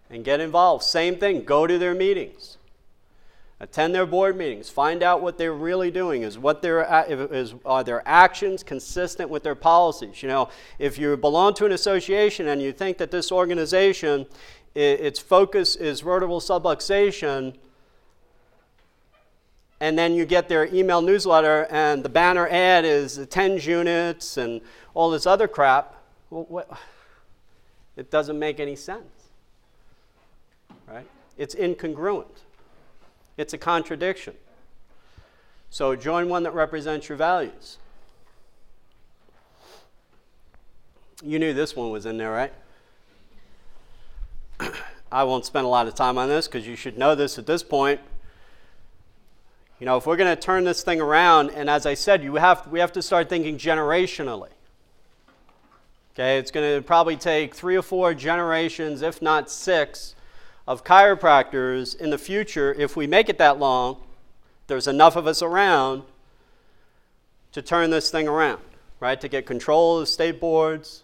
And 0.09 0.23
get 0.23 0.39
involved. 0.39 0.83
Same 0.83 1.17
thing, 1.17 1.43
go 1.43 1.67
to 1.67 1.77
their 1.77 1.93
meetings. 1.93 2.57
Attend 3.61 3.93
their 3.93 4.05
board 4.05 4.37
meetings. 4.37 4.69
Find 4.69 5.03
out 5.03 5.21
what 5.21 5.37
they're 5.37 5.53
really 5.53 5.91
doing. 5.91 6.21
Is 6.21 6.39
what 6.39 6.61
their 6.61 6.87
is 7.09 7.55
are 7.65 7.83
their 7.83 8.01
actions 8.07 8.63
consistent 8.63 9.29
with 9.29 9.43
their 9.43 9.55
policies? 9.55 10.23
You 10.23 10.29
know, 10.29 10.49
if 10.79 10.97
you 10.97 11.17
belong 11.17 11.55
to 11.55 11.65
an 11.65 11.73
association 11.73 12.47
and 12.47 12.61
you 12.61 12.71
think 12.71 12.97
that 12.99 13.11
this 13.11 13.33
organization, 13.33 14.27
its 14.73 15.19
focus 15.19 15.75
is 15.75 15.99
vertebral 15.99 16.39
subluxation, 16.39 17.55
and 19.79 19.97
then 19.97 20.13
you 20.13 20.25
get 20.25 20.49
their 20.49 20.65
email 20.73 21.01
newsletter 21.01 21.67
and 21.69 22.03
the 22.03 22.09
banner 22.09 22.47
ad 22.47 22.85
is 22.85 23.25
10 23.29 23.59
units 23.59 24.37
and 24.37 24.61
all 24.93 25.09
this 25.09 25.25
other 25.25 25.47
crap, 25.47 25.95
well, 26.29 26.45
what, 26.49 26.69
it 27.95 28.11
doesn't 28.11 28.37
make 28.37 28.59
any 28.59 28.75
sense. 28.75 29.29
Right? 30.87 31.07
It's 31.37 31.55
incongruent. 31.55 32.43
It's 33.37 33.53
a 33.53 33.57
contradiction. 33.57 34.33
So 35.69 35.95
join 35.95 36.29
one 36.29 36.43
that 36.43 36.53
represents 36.53 37.07
your 37.07 37.17
values. 37.17 37.77
You 41.23 41.39
knew 41.39 41.53
this 41.53 41.75
one 41.75 41.91
was 41.91 42.05
in 42.05 42.17
there, 42.17 42.31
right? 42.31 42.53
I 45.11 45.23
won't 45.23 45.45
spend 45.45 45.65
a 45.65 45.69
lot 45.69 45.87
of 45.87 45.95
time 45.95 46.17
on 46.17 46.27
this 46.29 46.47
because 46.47 46.67
you 46.67 46.75
should 46.75 46.97
know 46.97 47.15
this 47.15 47.37
at 47.37 47.45
this 47.45 47.63
point. 47.63 47.99
You 49.79 49.85
know, 49.85 49.95
if 49.95 50.05
we're 50.05 50.17
going 50.17 50.35
to 50.35 50.41
turn 50.41 50.65
this 50.65 50.83
thing 50.83 50.99
around, 50.99 51.51
and 51.51 51.69
as 51.69 51.85
I 51.85 51.93
said, 51.93 52.21
you 52.21 52.35
have, 52.35 52.67
we 52.67 52.79
have 52.81 52.91
to 52.93 53.01
start 53.01 53.29
thinking 53.29 53.57
generationally. 53.57 54.49
Okay, 56.13 56.37
it's 56.37 56.51
going 56.51 56.75
to 56.75 56.85
probably 56.85 57.15
take 57.15 57.55
three 57.55 57.77
or 57.77 57.81
four 57.81 58.13
generations, 58.13 59.01
if 59.01 59.21
not 59.21 59.49
six, 59.49 60.15
of 60.67 60.83
chiropractors 60.83 61.95
in 61.95 62.09
the 62.09 62.17
future, 62.17 62.73
if 62.73 62.97
we 62.97 63.07
make 63.07 63.29
it 63.29 63.37
that 63.37 63.57
long, 63.57 64.01
there's 64.67 64.85
enough 64.85 65.15
of 65.15 65.27
us 65.27 65.41
around 65.41 66.03
to 67.53 67.61
turn 67.61 67.89
this 67.89 68.11
thing 68.11 68.27
around, 68.27 68.61
right? 68.99 69.21
To 69.21 69.29
get 69.29 69.45
control 69.45 69.95
of 69.95 70.01
the 70.01 70.05
state 70.07 70.41
boards, 70.41 71.03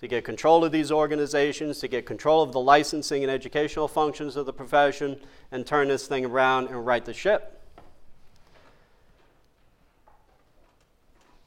to 0.00 0.06
get 0.06 0.24
control 0.24 0.64
of 0.64 0.70
these 0.70 0.92
organizations, 0.92 1.80
to 1.80 1.88
get 1.88 2.06
control 2.06 2.42
of 2.42 2.52
the 2.52 2.60
licensing 2.60 3.24
and 3.24 3.30
educational 3.30 3.88
functions 3.88 4.36
of 4.36 4.46
the 4.46 4.52
profession, 4.52 5.18
and 5.50 5.66
turn 5.66 5.88
this 5.88 6.06
thing 6.06 6.24
around 6.24 6.68
and 6.68 6.86
right 6.86 7.04
the 7.04 7.12
ship. 7.12 7.57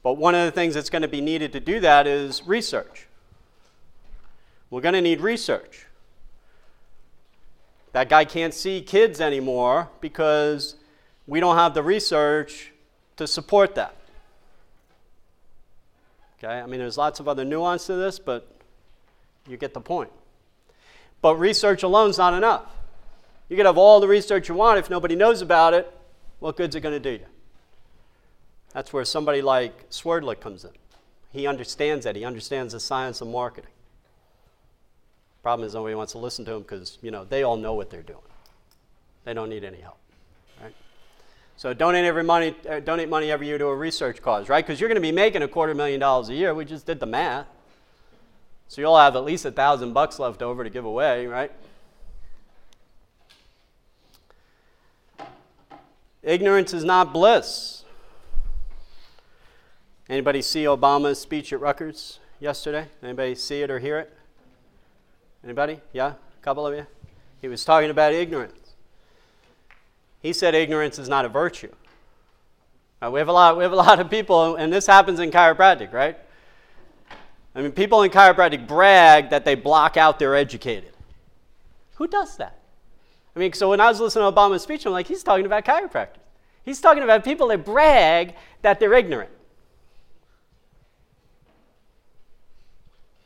But 0.02 0.14
one 0.14 0.34
of 0.34 0.44
the 0.44 0.50
things 0.50 0.74
that's 0.74 0.90
going 0.90 1.02
to 1.02 1.08
be 1.08 1.20
needed 1.20 1.52
to 1.52 1.60
do 1.60 1.80
that 1.80 2.06
is 2.06 2.42
research. 2.46 3.06
We're 4.70 4.80
going 4.80 4.94
to 4.94 5.00
need 5.00 5.20
research. 5.20 5.86
That 7.92 8.08
guy 8.08 8.24
can't 8.24 8.54
see 8.54 8.80
kids 8.80 9.20
anymore 9.20 9.90
because 10.00 10.76
we 11.26 11.40
don't 11.40 11.56
have 11.56 11.74
the 11.74 11.82
research 11.82 12.72
to 13.16 13.26
support 13.26 13.74
that. 13.74 13.94
Okay, 16.38 16.58
I 16.58 16.66
mean, 16.66 16.80
there's 16.80 16.98
lots 16.98 17.20
of 17.20 17.28
other 17.28 17.44
nuance 17.44 17.86
to 17.86 17.94
this, 17.94 18.18
but 18.18 18.48
you 19.46 19.56
get 19.56 19.74
the 19.74 19.80
point. 19.80 20.10
But 21.20 21.36
research 21.36 21.82
alone 21.84 22.10
is 22.10 22.18
not 22.18 22.34
enough. 22.34 22.66
You 23.48 23.56
can 23.56 23.66
have 23.66 23.78
all 23.78 24.00
the 24.00 24.08
research 24.08 24.48
you 24.48 24.54
want 24.54 24.78
if 24.78 24.90
nobody 24.90 25.14
knows 25.14 25.42
about 25.42 25.74
it. 25.74 25.92
What 26.40 26.56
good's 26.56 26.74
it 26.74 26.80
going 26.80 27.00
to 27.00 27.00
do 27.00 27.18
you? 27.22 27.26
That's 28.72 28.92
where 28.92 29.04
somebody 29.04 29.42
like 29.42 29.90
Swerdlick 29.90 30.40
comes 30.40 30.64
in. 30.64 30.70
He 31.30 31.46
understands 31.46 32.04
that. 32.04 32.16
He 32.16 32.24
understands 32.24 32.72
the 32.72 32.80
science 32.80 33.20
of 33.20 33.28
marketing. 33.28 33.70
Problem 35.42 35.66
is, 35.66 35.74
nobody 35.74 35.94
wants 35.94 36.12
to 36.12 36.18
listen 36.18 36.44
to 36.44 36.52
him 36.52 36.62
because 36.62 36.98
you 37.02 37.10
know 37.10 37.24
they 37.24 37.42
all 37.42 37.56
know 37.56 37.74
what 37.74 37.90
they're 37.90 38.02
doing. 38.02 38.18
They 39.24 39.34
don't 39.34 39.48
need 39.48 39.64
any 39.64 39.80
help, 39.80 39.98
right? 40.62 40.74
So 41.56 41.74
donate 41.74 42.04
every 42.04 42.22
money, 42.22 42.54
uh, 42.68 42.80
donate 42.80 43.08
money 43.08 43.30
every 43.30 43.48
year 43.48 43.58
to 43.58 43.66
a 43.66 43.74
research 43.74 44.22
cause, 44.22 44.48
right? 44.48 44.64
Because 44.64 44.80
you're 44.80 44.88
going 44.88 44.96
to 44.96 45.00
be 45.00 45.12
making 45.12 45.42
a 45.42 45.48
quarter 45.48 45.74
million 45.74 45.98
dollars 45.98 46.28
a 46.28 46.34
year. 46.34 46.54
We 46.54 46.64
just 46.64 46.86
did 46.86 47.00
the 47.00 47.06
math, 47.06 47.46
so 48.68 48.80
you'll 48.80 48.96
have 48.96 49.16
at 49.16 49.24
least 49.24 49.44
a 49.44 49.50
thousand 49.50 49.92
bucks 49.94 50.18
left 50.18 50.42
over 50.42 50.62
to 50.62 50.70
give 50.70 50.84
away, 50.84 51.26
right? 51.26 51.50
Ignorance 56.22 56.72
is 56.72 56.84
not 56.84 57.12
bliss. 57.12 57.81
Anybody 60.08 60.42
see 60.42 60.64
Obama's 60.64 61.20
speech 61.20 61.52
at 61.52 61.60
Rutgers 61.60 62.18
yesterday? 62.40 62.88
Anybody 63.02 63.34
see 63.34 63.62
it 63.62 63.70
or 63.70 63.78
hear 63.78 63.98
it? 63.98 64.12
Anybody? 65.44 65.80
Yeah? 65.92 66.14
A 66.14 66.42
couple 66.42 66.66
of 66.66 66.74
you? 66.74 66.86
He 67.40 67.48
was 67.48 67.64
talking 67.64 67.90
about 67.90 68.12
ignorance. 68.12 68.74
He 70.20 70.32
said 70.32 70.54
ignorance 70.54 70.98
is 70.98 71.08
not 71.08 71.24
a 71.24 71.28
virtue. 71.28 71.72
We, 73.10 73.18
have 73.18 73.28
a 73.28 73.32
lot, 73.32 73.56
we 73.56 73.64
have 73.64 73.72
a 73.72 73.76
lot 73.76 73.98
of 73.98 74.08
people, 74.08 74.54
and 74.54 74.72
this 74.72 74.86
happens 74.86 75.18
in 75.18 75.32
chiropractic, 75.32 75.92
right? 75.92 76.16
I 77.54 77.60
mean, 77.60 77.72
people 77.72 78.02
in 78.02 78.10
chiropractic 78.12 78.68
brag 78.68 79.30
that 79.30 79.44
they 79.44 79.56
block 79.56 79.96
out 79.96 80.20
they're 80.20 80.36
educated. 80.36 80.92
Who 81.96 82.06
does 82.06 82.36
that? 82.36 82.60
I 83.34 83.40
mean, 83.40 83.52
so 83.54 83.70
when 83.70 83.80
I 83.80 83.88
was 83.88 83.98
listening 83.98 84.30
to 84.30 84.36
Obama's 84.36 84.62
speech, 84.62 84.86
I'm 84.86 84.92
like, 84.92 85.08
he's 85.08 85.24
talking 85.24 85.46
about 85.46 85.64
chiropractors. 85.64 86.18
He's 86.64 86.80
talking 86.80 87.02
about 87.02 87.24
people 87.24 87.48
that 87.48 87.64
brag 87.64 88.34
that 88.62 88.78
they're 88.78 88.94
ignorant. 88.94 89.30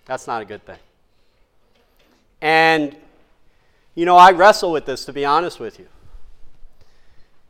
That's 0.06 0.26
not 0.26 0.40
a 0.40 0.44
good 0.44 0.64
thing. 0.64 0.78
And, 2.40 2.96
you 3.94 4.06
know, 4.06 4.16
I 4.16 4.30
wrestle 4.30 4.72
with 4.72 4.86
this, 4.86 5.04
to 5.04 5.12
be 5.12 5.24
honest 5.24 5.60
with 5.60 5.78
you. 5.78 5.88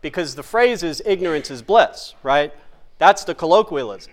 Because 0.00 0.34
the 0.34 0.42
phrase 0.42 0.82
is 0.82 1.02
ignorance 1.04 1.50
is 1.50 1.62
bliss, 1.62 2.14
right? 2.22 2.52
That's 2.98 3.24
the 3.24 3.34
colloquialism. 3.34 4.12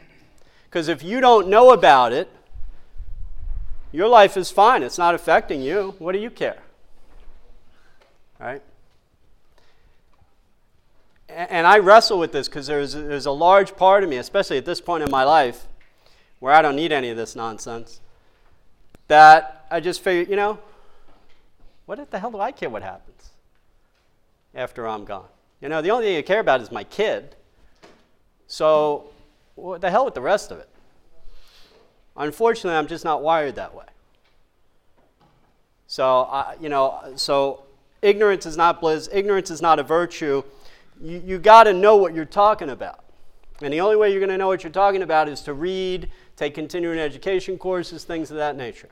Because 0.65 0.87
if 0.87 1.03
you 1.03 1.21
don't 1.21 1.47
know 1.47 1.71
about 1.71 2.13
it, 2.13 2.29
your 3.91 4.07
life 4.07 4.35
is 4.35 4.49
fine. 4.49 4.81
It's 4.83 4.97
not 4.97 5.13
affecting 5.13 5.61
you. 5.61 5.95
What 5.99 6.13
do 6.13 6.19
you 6.19 6.31
care? 6.31 6.57
Right? 8.39 8.61
And 11.29 11.65
I 11.65 11.77
wrestle 11.77 12.19
with 12.19 12.31
this 12.31 12.47
because 12.47 12.67
there's, 12.67 12.93
there's 12.93 13.25
a 13.25 13.31
large 13.31 13.75
part 13.75 14.03
of 14.03 14.09
me, 14.09 14.17
especially 14.17 14.57
at 14.57 14.65
this 14.65 14.81
point 14.81 15.03
in 15.03 15.11
my 15.11 15.23
life, 15.23 15.67
where 16.39 16.53
I 16.53 16.61
don't 16.61 16.75
need 16.75 16.91
any 16.91 17.09
of 17.09 17.17
this 17.17 17.35
nonsense, 17.35 18.01
that 19.13 19.67
I 19.69 19.79
just 19.79 20.01
figure, 20.01 20.27
you 20.27 20.35
know, 20.35 20.57
what 21.85 22.09
the 22.09 22.17
hell 22.17 22.31
do 22.31 22.39
I 22.39 22.51
care 22.51 22.67
what 22.67 22.81
happens 22.81 23.29
after 24.55 24.87
I'm 24.87 25.05
gone? 25.05 25.27
You 25.61 25.69
know, 25.69 25.83
the 25.83 25.91
only 25.91 26.05
thing 26.05 26.17
I 26.17 26.23
care 26.23 26.39
about 26.39 26.61
is 26.61 26.71
my 26.71 26.83
kid. 26.83 27.35
So, 28.47 29.11
what 29.53 29.81
the 29.81 29.91
hell 29.91 30.03
with 30.03 30.15
the 30.15 30.21
rest 30.21 30.49
of 30.49 30.57
it? 30.57 30.67
Unfortunately, 32.17 32.75
I'm 32.75 32.87
just 32.87 33.05
not 33.05 33.21
wired 33.21 33.53
that 33.55 33.75
way. 33.75 33.85
So, 35.85 36.21
I, 36.23 36.55
you 36.59 36.69
know, 36.69 37.13
so 37.15 37.65
ignorance 38.01 38.47
is 38.47 38.57
not 38.57 38.81
bliss, 38.81 39.09
ignorance 39.11 39.51
is 39.51 39.61
not 39.61 39.77
a 39.77 39.83
virtue. 39.83 40.41
You, 40.99 41.21
you 41.23 41.37
got 41.37 41.65
to 41.65 41.73
know 41.73 41.97
what 41.97 42.15
you're 42.15 42.25
talking 42.25 42.71
about. 42.71 43.03
And 43.61 43.71
the 43.71 43.81
only 43.81 43.95
way 43.95 44.09
you're 44.09 44.19
going 44.19 44.31
to 44.31 44.39
know 44.39 44.47
what 44.47 44.63
you're 44.63 44.71
talking 44.71 45.03
about 45.03 45.29
is 45.29 45.41
to 45.41 45.53
read, 45.53 46.09
take 46.35 46.55
continuing 46.55 46.97
education 46.97 47.59
courses, 47.59 48.05
things 48.05 48.31
of 48.31 48.37
that 48.37 48.57
nature. 48.57 48.89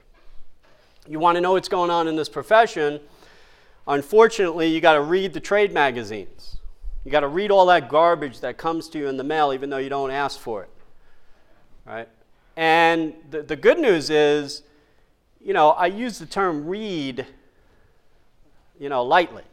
You 1.08 1.20
want 1.20 1.36
to 1.36 1.42
know 1.42 1.54
what's 1.54 1.70
going 1.70 1.90
on 1.90 2.08
in 2.08 2.16
this 2.16 2.30
profession. 2.30 3.00
Unfortunately, 3.88 4.68
you 4.68 4.82
got 4.82 4.94
to 4.94 5.02
read 5.02 5.34
the 5.34 5.40
trade 5.40 5.74
magazines. 5.74 6.58
You 7.04 7.12
got 7.12 7.22
to 7.22 7.28
read 7.28 7.50
all 7.50 7.66
that 7.68 7.90
garbage 7.90 8.42
that 8.42 8.58
comes 8.58 8.88
to 8.90 9.00
you 9.00 9.08
in 9.08 9.18
the 9.18 9.24
mail, 9.24 9.54
even 9.54 9.70
though 9.70 9.78
you 9.78 9.90
don't 9.90 10.12
ask 10.12 10.40
for 10.40 10.64
it. 10.64 10.70
Right? 11.86 12.08
And 12.56 13.16
the, 13.32 13.42
the 13.42 13.56
good 13.56 13.80
news 13.80 14.10
is, 14.10 14.62
you 15.44 15.54
know, 15.54 15.72
I 15.72 15.88
use 15.88 16.20
the 16.20 16.28
term 16.28 16.68
read, 16.68 17.26
you 18.80 18.90
know, 18.90 19.04
lightly 19.04 19.44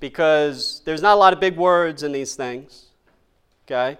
because 0.00 0.82
there's 0.84 1.00
not 1.00 1.14
a 1.14 1.20
lot 1.20 1.32
of 1.32 1.38
big 1.38 1.56
words 1.56 2.02
in 2.02 2.10
these 2.10 2.34
things. 2.34 2.86
Okay? 3.66 3.96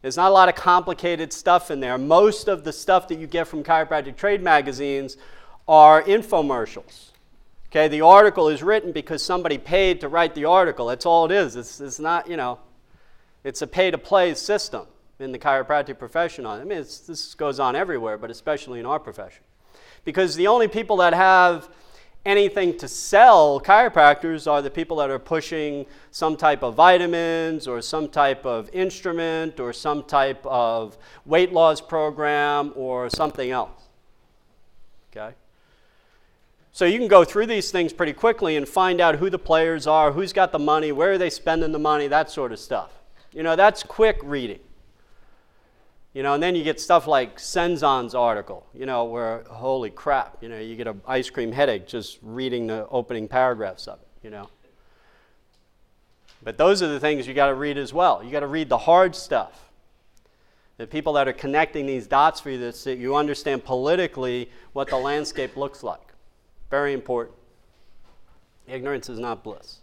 There's 0.00 0.16
not 0.16 0.30
a 0.30 0.34
lot 0.34 0.48
of 0.48 0.54
complicated 0.54 1.32
stuff 1.32 1.70
in 1.70 1.80
there. 1.80 1.98
Most 1.98 2.48
of 2.48 2.64
the 2.64 2.72
stuff 2.72 3.08
that 3.08 3.18
you 3.18 3.26
get 3.26 3.46
from 3.46 3.62
chiropractic 3.62 4.16
trade 4.16 4.42
magazines 4.42 5.18
are 5.66 6.02
infomercials. 6.02 7.10
Okay, 7.74 7.88
the 7.88 8.02
article 8.02 8.48
is 8.48 8.62
written 8.62 8.92
because 8.92 9.22
somebody 9.22 9.58
paid 9.58 10.00
to 10.00 10.08
write 10.08 10.34
the 10.34 10.44
article. 10.44 10.86
That's 10.86 11.06
all 11.06 11.24
it 11.24 11.32
is. 11.32 11.56
It's, 11.56 11.80
it's 11.80 11.98
not, 11.98 12.28
you 12.28 12.36
know, 12.36 12.60
it's 13.42 13.62
a 13.62 13.66
pay 13.66 13.90
to 13.90 13.98
play 13.98 14.34
system 14.34 14.86
in 15.18 15.32
the 15.32 15.38
chiropractic 15.38 15.98
profession. 15.98 16.46
I 16.46 16.58
mean, 16.64 16.78
this 16.78 17.34
goes 17.34 17.58
on 17.58 17.74
everywhere, 17.74 18.16
but 18.16 18.30
especially 18.30 18.78
in 18.80 18.86
our 18.86 19.00
profession. 19.00 19.42
Because 20.04 20.36
the 20.36 20.46
only 20.46 20.68
people 20.68 20.98
that 20.98 21.14
have 21.14 21.68
anything 22.24 22.76
to 22.78 22.88
sell 22.88 23.60
chiropractors 23.60 24.50
are 24.50 24.62
the 24.62 24.70
people 24.70 24.98
that 24.98 25.10
are 25.10 25.18
pushing 25.18 25.84
some 26.10 26.36
type 26.36 26.62
of 26.62 26.74
vitamins 26.74 27.66
or 27.66 27.82
some 27.82 28.08
type 28.08 28.46
of 28.46 28.70
instrument 28.72 29.60
or 29.60 29.72
some 29.72 30.02
type 30.04 30.44
of 30.46 30.96
weight 31.26 31.52
loss 31.52 31.80
program 31.80 32.72
or 32.76 33.10
something 33.10 33.50
else. 33.50 33.82
Okay? 35.10 35.34
So 36.74 36.86
you 36.86 36.98
can 36.98 37.06
go 37.06 37.22
through 37.22 37.46
these 37.46 37.70
things 37.70 37.92
pretty 37.92 38.12
quickly 38.12 38.56
and 38.56 38.68
find 38.68 39.00
out 39.00 39.14
who 39.14 39.30
the 39.30 39.38
players 39.38 39.86
are, 39.86 40.10
who's 40.10 40.32
got 40.32 40.50
the 40.50 40.58
money, 40.58 40.90
where 40.90 41.12
are 41.12 41.18
they 41.18 41.30
spending 41.30 41.70
the 41.70 41.78
money, 41.78 42.08
that 42.08 42.32
sort 42.32 42.50
of 42.50 42.58
stuff. 42.58 42.90
You 43.32 43.44
know, 43.44 43.54
that's 43.54 43.84
quick 43.84 44.18
reading. 44.24 44.58
You 46.14 46.24
know, 46.24 46.34
and 46.34 46.42
then 46.42 46.56
you 46.56 46.64
get 46.64 46.80
stuff 46.80 47.06
like 47.06 47.38
Senzon's 47.38 48.12
article, 48.12 48.66
you 48.74 48.86
know, 48.86 49.04
where 49.04 49.44
holy 49.48 49.90
crap, 49.90 50.42
you 50.42 50.48
know, 50.48 50.58
you 50.58 50.74
get 50.74 50.88
an 50.88 51.00
ice 51.06 51.30
cream 51.30 51.52
headache 51.52 51.86
just 51.86 52.18
reading 52.22 52.66
the 52.66 52.88
opening 52.88 53.28
paragraphs 53.28 53.86
of 53.86 54.00
it, 54.00 54.08
you 54.24 54.30
know. 54.30 54.48
But 56.42 56.58
those 56.58 56.82
are 56.82 56.88
the 56.88 56.98
things 56.98 57.28
you 57.28 57.34
got 57.34 57.50
to 57.50 57.54
read 57.54 57.78
as 57.78 57.92
well. 57.92 58.20
You 58.20 58.32
got 58.32 58.40
to 58.40 58.48
read 58.48 58.68
the 58.68 58.78
hard 58.78 59.14
stuff. 59.14 59.70
The 60.78 60.88
people 60.88 61.12
that 61.12 61.28
are 61.28 61.32
connecting 61.32 61.86
these 61.86 62.08
dots 62.08 62.40
for 62.40 62.50
you 62.50 62.58
that 62.58 62.98
you 62.98 63.14
understand 63.14 63.64
politically 63.64 64.50
what 64.72 64.90
the 64.90 64.96
landscape 64.98 65.56
looks 65.56 65.84
like. 65.84 66.13
Very 66.70 66.92
important. 66.92 67.36
Ignorance 68.66 69.08
is 69.08 69.18
not 69.18 69.44
bliss. 69.44 69.78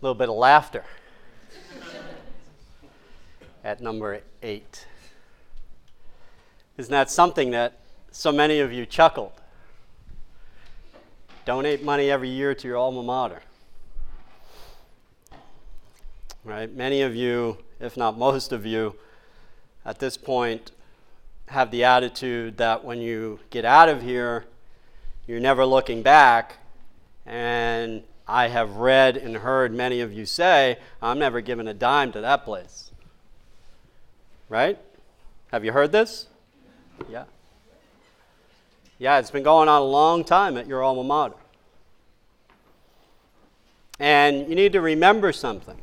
A 0.00 0.04
little 0.04 0.14
bit 0.14 0.28
of 0.28 0.34
laughter 0.34 0.84
at 3.64 3.80
number 3.80 4.20
eight. 4.42 4.86
Isn't 6.76 6.90
that 6.90 7.10
something 7.10 7.52
that 7.52 7.78
so 8.14 8.30
many 8.30 8.60
of 8.60 8.72
you 8.72 8.86
chuckled. 8.86 9.32
Donate 11.44 11.82
money 11.82 12.10
every 12.10 12.28
year 12.28 12.54
to 12.54 12.68
your 12.68 12.76
alma 12.76 13.02
mater. 13.02 13.42
Right? 16.44 16.72
Many 16.72 17.02
of 17.02 17.16
you, 17.16 17.58
if 17.80 17.96
not 17.96 18.16
most 18.16 18.52
of 18.52 18.64
you, 18.64 18.94
at 19.84 19.98
this 19.98 20.16
point 20.16 20.70
have 21.48 21.72
the 21.72 21.82
attitude 21.82 22.56
that 22.58 22.84
when 22.84 23.00
you 23.00 23.40
get 23.50 23.64
out 23.64 23.88
of 23.88 24.02
here, 24.02 24.44
you're 25.26 25.40
never 25.40 25.66
looking 25.66 26.02
back. 26.02 26.58
And 27.26 28.04
I 28.28 28.46
have 28.46 28.76
read 28.76 29.16
and 29.16 29.38
heard 29.38 29.74
many 29.74 30.00
of 30.00 30.12
you 30.12 30.24
say, 30.24 30.78
I'm 31.02 31.18
never 31.18 31.40
giving 31.40 31.66
a 31.66 31.74
dime 31.74 32.12
to 32.12 32.20
that 32.20 32.44
place. 32.44 32.92
Right? 34.48 34.78
Have 35.50 35.64
you 35.64 35.72
heard 35.72 35.90
this? 35.90 36.28
Yeah. 37.10 37.24
Yeah, 38.98 39.18
it's 39.18 39.30
been 39.30 39.42
going 39.42 39.68
on 39.68 39.82
a 39.82 39.84
long 39.84 40.24
time 40.24 40.56
at 40.56 40.66
your 40.66 40.82
alma 40.82 41.02
mater. 41.02 41.34
And 43.98 44.48
you 44.48 44.54
need 44.54 44.72
to 44.72 44.80
remember 44.80 45.32
something. 45.32 45.78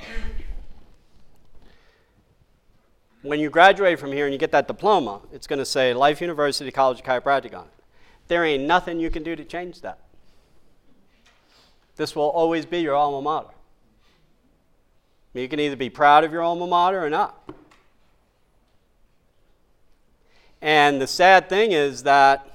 When 3.21 3.39
you 3.39 3.49
graduate 3.49 3.99
from 3.99 4.11
here 4.11 4.25
and 4.25 4.33
you 4.33 4.39
get 4.39 4.51
that 4.51 4.67
diploma, 4.67 5.21
it's 5.31 5.45
going 5.45 5.59
to 5.59 5.65
say 5.65 5.93
Life 5.93 6.21
University 6.21 6.71
College 6.71 6.99
of 6.99 7.05
Chiropractic 7.05 7.53
on 7.53 7.65
it. 7.65 7.83
There 8.27 8.43
ain't 8.45 8.63
nothing 8.63 8.99
you 8.99 9.09
can 9.09 9.23
do 9.23 9.35
to 9.35 9.43
change 9.43 9.81
that. 9.81 9.99
This 11.97 12.15
will 12.15 12.29
always 12.29 12.65
be 12.65 12.79
your 12.79 12.95
alma 12.95 13.21
mater. 13.21 13.53
You 15.33 15.47
can 15.47 15.59
either 15.59 15.75
be 15.75 15.89
proud 15.89 16.23
of 16.23 16.31
your 16.31 16.41
alma 16.41 16.65
mater 16.65 17.05
or 17.05 17.09
not. 17.09 17.37
And 20.61 21.01
the 21.01 21.07
sad 21.07 21.49
thing 21.49 21.71
is 21.71 22.03
that 22.03 22.50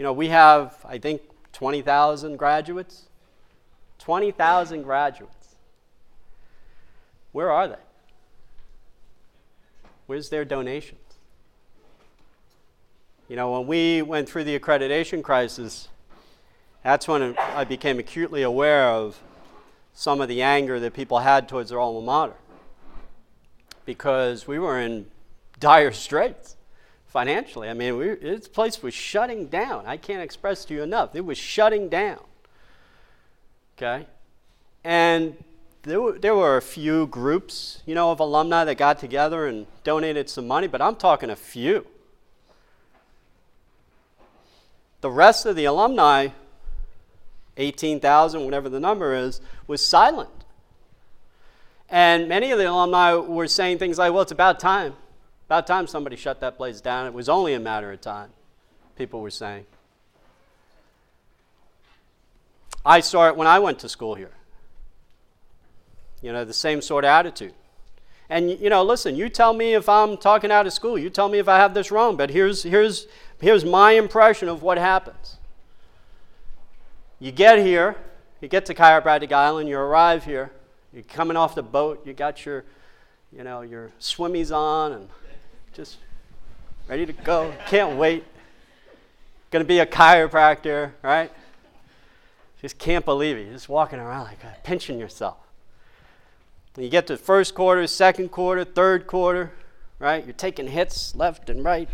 you 0.00 0.04
know, 0.04 0.14
we 0.14 0.28
have, 0.28 0.74
I 0.88 0.96
think, 0.96 1.20
20,000 1.52 2.38
graduates. 2.38 3.02
20,000 3.98 4.82
graduates. 4.82 5.56
Where 7.32 7.52
are 7.52 7.68
they? 7.68 7.74
Where's 10.06 10.30
their 10.30 10.46
donations? 10.46 11.02
You 13.28 13.36
know, 13.36 13.52
when 13.52 13.66
we 13.66 14.00
went 14.00 14.26
through 14.26 14.44
the 14.44 14.58
accreditation 14.58 15.22
crisis, 15.22 15.90
that's 16.82 17.06
when 17.06 17.36
I 17.38 17.64
became 17.64 17.98
acutely 17.98 18.42
aware 18.42 18.88
of 18.88 19.20
some 19.92 20.22
of 20.22 20.30
the 20.30 20.40
anger 20.40 20.80
that 20.80 20.94
people 20.94 21.18
had 21.18 21.46
towards 21.46 21.68
their 21.68 21.78
alma 21.78 22.00
mater. 22.00 22.36
Because 23.84 24.48
we 24.48 24.58
were 24.58 24.80
in 24.80 25.10
dire 25.58 25.92
straits 25.92 26.56
financially. 27.10 27.68
I 27.68 27.74
mean, 27.74 27.98
this 28.22 28.48
place 28.48 28.82
was 28.82 28.94
shutting 28.94 29.46
down. 29.46 29.84
I 29.84 29.96
can't 29.96 30.22
express 30.22 30.64
to 30.66 30.74
you 30.74 30.82
enough. 30.82 31.14
It 31.14 31.24
was 31.24 31.36
shutting 31.36 31.88
down. 31.88 32.20
Okay? 33.76 34.06
And 34.84 35.36
there 35.82 36.00
were, 36.00 36.18
there 36.18 36.34
were 36.34 36.56
a 36.56 36.62
few 36.62 37.08
groups, 37.08 37.82
you 37.84 37.94
know, 37.94 38.12
of 38.12 38.20
alumni 38.20 38.64
that 38.64 38.76
got 38.76 38.98
together 38.98 39.46
and 39.46 39.66
donated 39.82 40.30
some 40.30 40.46
money, 40.46 40.68
but 40.68 40.80
I'm 40.80 40.94
talking 40.94 41.30
a 41.30 41.36
few. 41.36 41.84
The 45.00 45.10
rest 45.10 45.46
of 45.46 45.56
the 45.56 45.64
alumni, 45.64 46.28
18,000, 47.56 48.44
whatever 48.44 48.68
the 48.68 48.80
number 48.80 49.14
is, 49.14 49.40
was 49.66 49.84
silent. 49.84 50.30
And 51.88 52.28
many 52.28 52.52
of 52.52 52.58
the 52.58 52.70
alumni 52.70 53.14
were 53.14 53.48
saying 53.48 53.78
things 53.78 53.98
like, 53.98 54.12
well, 54.12 54.22
it's 54.22 54.30
about 54.30 54.60
time. 54.60 54.94
About 55.50 55.66
time 55.66 55.88
somebody 55.88 56.14
shut 56.14 56.38
that 56.42 56.56
place 56.56 56.80
down. 56.80 57.08
It 57.08 57.12
was 57.12 57.28
only 57.28 57.54
a 57.54 57.58
matter 57.58 57.90
of 57.90 58.00
time, 58.00 58.30
people 58.94 59.20
were 59.20 59.30
saying. 59.30 59.66
I 62.86 63.00
saw 63.00 63.26
it 63.26 63.34
when 63.34 63.48
I 63.48 63.58
went 63.58 63.80
to 63.80 63.88
school 63.88 64.14
here. 64.14 64.30
You 66.22 66.32
know, 66.32 66.44
the 66.44 66.54
same 66.54 66.80
sort 66.80 67.02
of 67.02 67.08
attitude. 67.08 67.52
And 68.28 68.48
you 68.48 68.70
know, 68.70 68.84
listen, 68.84 69.16
you 69.16 69.28
tell 69.28 69.52
me 69.52 69.74
if 69.74 69.88
I'm 69.88 70.16
talking 70.18 70.52
out 70.52 70.68
of 70.68 70.72
school. 70.72 70.96
You 70.96 71.10
tell 71.10 71.28
me 71.28 71.40
if 71.40 71.48
I 71.48 71.56
have 71.56 71.74
this 71.74 71.90
wrong, 71.90 72.16
but 72.16 72.30
here's 72.30 72.62
here's 72.62 73.08
here's 73.40 73.64
my 73.64 73.90
impression 73.94 74.48
of 74.48 74.62
what 74.62 74.78
happens. 74.78 75.38
You 77.18 77.32
get 77.32 77.58
here, 77.58 77.96
you 78.40 78.46
get 78.46 78.66
to 78.66 78.74
Chiropractic 78.74 79.32
Island, 79.32 79.68
you 79.68 79.78
arrive 79.78 80.24
here, 80.24 80.52
you're 80.92 81.02
coming 81.02 81.36
off 81.36 81.56
the 81.56 81.64
boat, 81.64 82.06
you 82.06 82.12
got 82.12 82.46
your 82.46 82.64
you 83.32 83.42
know, 83.42 83.62
your 83.62 83.90
swimmies 84.00 84.54
on 84.54 84.92
and 84.92 85.08
just 85.80 85.96
ready 86.88 87.06
to 87.06 87.12
go. 87.14 87.54
Can't 87.66 87.96
wait. 87.96 88.22
To 89.52 89.64
be 89.64 89.78
a 89.78 89.86
chiropractor, 89.86 90.92
right? 91.02 91.32
Just 92.60 92.76
can't 92.76 93.02
believe 93.06 93.38
it. 93.38 93.44
You're 93.44 93.54
just 93.54 93.70
walking 93.70 93.98
around 93.98 94.24
like 94.24 94.62
pinching 94.62 94.98
yourself. 94.98 95.38
And 96.76 96.84
you 96.84 96.90
get 96.90 97.06
to 97.06 97.16
first 97.16 97.54
quarter, 97.54 97.86
second 97.86 98.28
quarter, 98.28 98.62
third 98.62 99.06
quarter, 99.06 99.52
right? 99.98 100.22
You're 100.22 100.34
taking 100.34 100.66
hits 100.68 101.16
left 101.16 101.48
and 101.48 101.64
right. 101.64 101.88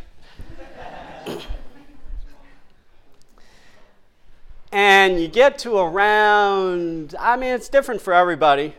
and 4.72 5.20
you 5.20 5.28
get 5.28 5.60
to 5.60 5.78
around, 5.78 7.14
I 7.20 7.36
mean, 7.36 7.50
it's 7.50 7.68
different 7.68 8.00
for 8.00 8.12
everybody. 8.12 8.74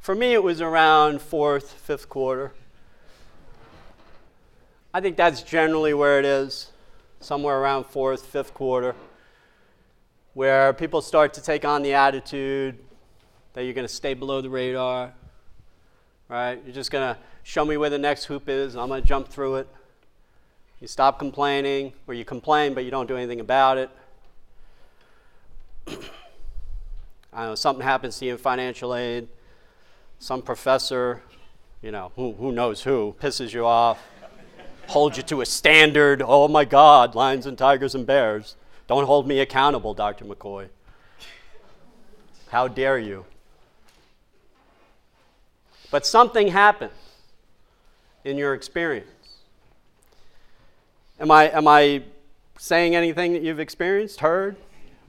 For 0.00 0.16
me, 0.16 0.32
it 0.34 0.42
was 0.42 0.60
around 0.60 1.22
fourth, 1.22 1.70
fifth 1.70 2.08
quarter. 2.08 2.52
I 4.96 5.00
think 5.02 5.18
that's 5.18 5.42
generally 5.42 5.92
where 5.92 6.18
it 6.18 6.24
is, 6.24 6.72
somewhere 7.20 7.60
around 7.60 7.84
fourth, 7.84 8.24
fifth 8.24 8.54
quarter, 8.54 8.96
where 10.32 10.72
people 10.72 11.02
start 11.02 11.34
to 11.34 11.42
take 11.42 11.66
on 11.66 11.82
the 11.82 11.92
attitude 11.92 12.78
that 13.52 13.64
you're 13.64 13.74
going 13.74 13.86
to 13.86 13.92
stay 13.92 14.14
below 14.14 14.40
the 14.40 14.48
radar, 14.48 15.12
right? 16.30 16.58
You're 16.64 16.74
just 16.74 16.90
going 16.90 17.14
to 17.14 17.20
show 17.42 17.62
me 17.62 17.76
where 17.76 17.90
the 17.90 17.98
next 17.98 18.24
hoop 18.24 18.48
is, 18.48 18.72
and 18.72 18.80
I'm 18.80 18.88
going 18.88 19.02
to 19.02 19.06
jump 19.06 19.28
through 19.28 19.56
it. 19.56 19.68
You 20.80 20.88
stop 20.88 21.18
complaining, 21.18 21.92
or 22.06 22.14
you 22.14 22.24
complain, 22.24 22.72
but 22.72 22.86
you 22.86 22.90
don't 22.90 23.06
do 23.06 23.18
anything 23.18 23.40
about 23.40 23.76
it. 23.76 23.90
I 27.34 27.44
know, 27.44 27.54
something 27.54 27.84
happens 27.84 28.18
to 28.20 28.24
you 28.24 28.32
in 28.32 28.38
financial 28.38 28.94
aid, 28.94 29.28
some 30.20 30.40
professor, 30.40 31.20
you 31.82 31.90
know, 31.90 32.12
who, 32.16 32.32
who 32.32 32.50
knows 32.50 32.82
who, 32.82 33.14
pisses 33.20 33.52
you 33.52 33.66
off, 33.66 34.02
holds 34.88 35.16
you 35.16 35.22
to 35.24 35.40
a 35.40 35.46
standard. 35.46 36.22
Oh 36.24 36.48
my 36.48 36.64
God, 36.64 37.14
lions 37.14 37.46
and 37.46 37.56
tigers 37.56 37.94
and 37.94 38.06
bears. 38.06 38.56
Don't 38.86 39.04
hold 39.04 39.26
me 39.26 39.40
accountable, 39.40 39.94
Dr. 39.94 40.24
McCoy. 40.24 40.68
How 42.48 42.68
dare 42.68 42.98
you? 42.98 43.24
But 45.90 46.06
something 46.06 46.48
happened 46.48 46.92
in 48.24 48.36
your 48.36 48.54
experience. 48.54 49.08
Am 51.18 51.30
I, 51.30 51.50
am 51.50 51.66
I 51.66 52.02
saying 52.58 52.94
anything 52.94 53.32
that 53.32 53.42
you've 53.42 53.60
experienced, 53.60 54.20
heard? 54.20 54.56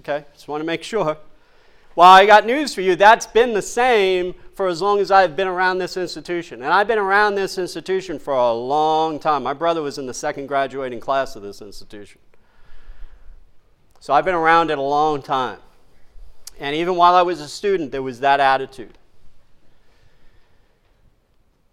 Okay, 0.01 0.25
just 0.33 0.47
want 0.47 0.61
to 0.61 0.65
make 0.65 0.83
sure. 0.83 1.17
Well, 1.95 2.11
I 2.11 2.25
got 2.25 2.45
news 2.45 2.73
for 2.73 2.81
you. 2.81 2.95
That's 2.95 3.25
been 3.25 3.53
the 3.53 3.61
same 3.61 4.35
for 4.57 4.67
as 4.67 4.81
long 4.81 4.99
as 4.99 5.11
I've 5.11 5.35
been 5.35 5.47
around 5.47 5.77
this 5.77 5.97
institution. 5.97 6.63
And 6.63 6.73
I've 6.73 6.87
been 6.87 6.97
around 6.97 7.35
this 7.35 7.59
institution 7.59 8.17
for 8.17 8.33
a 8.33 8.51
long 8.51 9.19
time. 9.19 9.43
My 9.43 9.53
brother 9.53 9.83
was 9.83 9.99
in 9.99 10.07
the 10.07 10.15
second 10.15 10.47
graduating 10.47 10.99
class 10.99 11.35
of 11.35 11.43
this 11.43 11.61
institution. 11.61 12.19
So 13.99 14.15
I've 14.15 14.25
been 14.25 14.33
around 14.33 14.71
it 14.71 14.79
a 14.79 14.81
long 14.81 15.21
time. 15.21 15.59
And 16.59 16.75
even 16.75 16.95
while 16.95 17.13
I 17.13 17.21
was 17.21 17.39
a 17.39 17.47
student, 17.47 17.91
there 17.91 18.01
was 18.01 18.21
that 18.21 18.39
attitude. 18.39 18.97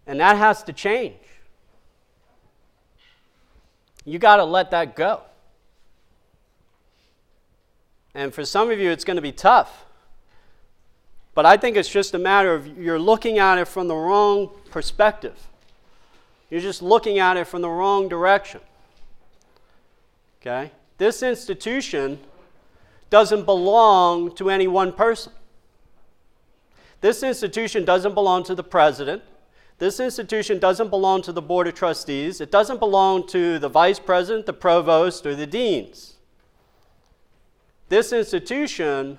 And 0.07 0.21
that 0.21 0.37
has 0.37 0.63
to 0.65 0.75
change. 0.75 1.17
You 4.05 4.19
got 4.19 4.37
to 4.37 4.45
let 4.45 4.71
that 4.73 4.95
go. 4.95 5.23
And 8.15 8.35
for 8.35 8.45
some 8.45 8.71
of 8.71 8.79
you, 8.79 8.91
it's 8.91 9.05
going 9.05 9.17
to 9.17 9.23
be 9.23 9.33
tough. 9.33 9.87
But 11.35 11.47
I 11.47 11.57
think 11.57 11.77
it's 11.77 11.89
just 11.89 12.15
a 12.15 12.19
matter 12.19 12.55
of 12.55 12.79
you're 12.79 12.99
looking 12.99 13.39
at 13.39 13.59
it 13.59 13.67
from 13.67 13.89
the 13.89 13.95
wrong 13.95 14.51
perspective. 14.71 15.37
You're 16.49 16.61
just 16.61 16.83
looking 16.83 17.19
at 17.19 17.37
it 17.37 17.47
from 17.47 17.63
the 17.63 17.69
wrong 17.69 18.09
direction. 18.09 18.61
Okay? 20.41 20.71
This 20.99 21.23
institution 21.23 22.21
doesn't 23.11 23.45
belong 23.45 24.35
to 24.37 24.51
any 24.51 24.69
one 24.69 24.93
person. 24.93 25.33
This 27.01 27.23
institution 27.23 27.85
doesn't 27.85 28.15
belong 28.15 28.45
to 28.45 28.55
the 28.55 28.63
president. 28.63 29.23
This 29.79 29.99
institution 29.99 30.61
doesn't 30.61 30.89
belong 30.91 31.23
to 31.23 31.33
the 31.33 31.43
board 31.43 31.67
of 31.67 31.75
trustees. 31.75 32.41
It 32.41 32.51
doesn't 32.53 32.79
belong 32.79 33.27
to 33.29 33.59
the 33.59 33.69
vice 33.69 33.99
president, 33.99 34.47
the 34.47 34.53
provost, 34.53 35.27
or 35.27 35.35
the 35.35 35.47
deans. 35.47 36.15
This 37.89 38.13
institution 38.13 39.19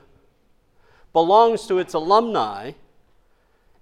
belongs 1.15 1.65
to 1.65 1.79
its 1.79 1.93
alumni, 1.93 2.73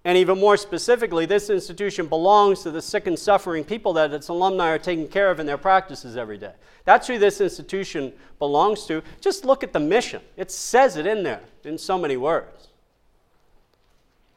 and 0.06 0.16
even 0.20 0.40
more 0.40 0.56
specifically, 0.56 1.26
this 1.26 1.50
institution 1.50 2.06
belongs 2.06 2.62
to 2.62 2.70
the 2.70 2.80
sick 2.80 3.08
and 3.08 3.18
suffering 3.18 3.64
people 3.64 3.92
that 3.94 4.14
its 4.14 4.28
alumni 4.28 4.70
are 4.70 4.78
taking 4.78 5.08
care 5.08 5.32
of 5.32 5.40
in 5.40 5.48
their 5.48 5.58
practices 5.58 6.16
every 6.16 6.38
day. 6.38 6.52
That's 6.86 7.08
who 7.08 7.18
this 7.18 7.42
institution 7.42 8.14
belongs 8.38 8.86
to. 8.86 9.02
Just 9.20 9.46
look 9.46 9.64
at 9.64 9.74
the 9.74 9.80
mission, 9.80 10.22
it 10.38 10.52
says 10.52 10.96
it 10.96 11.08
in 11.08 11.24
there 11.24 11.42
in 11.64 11.80
so 11.80 11.98
many 11.98 12.18
words. 12.18 12.68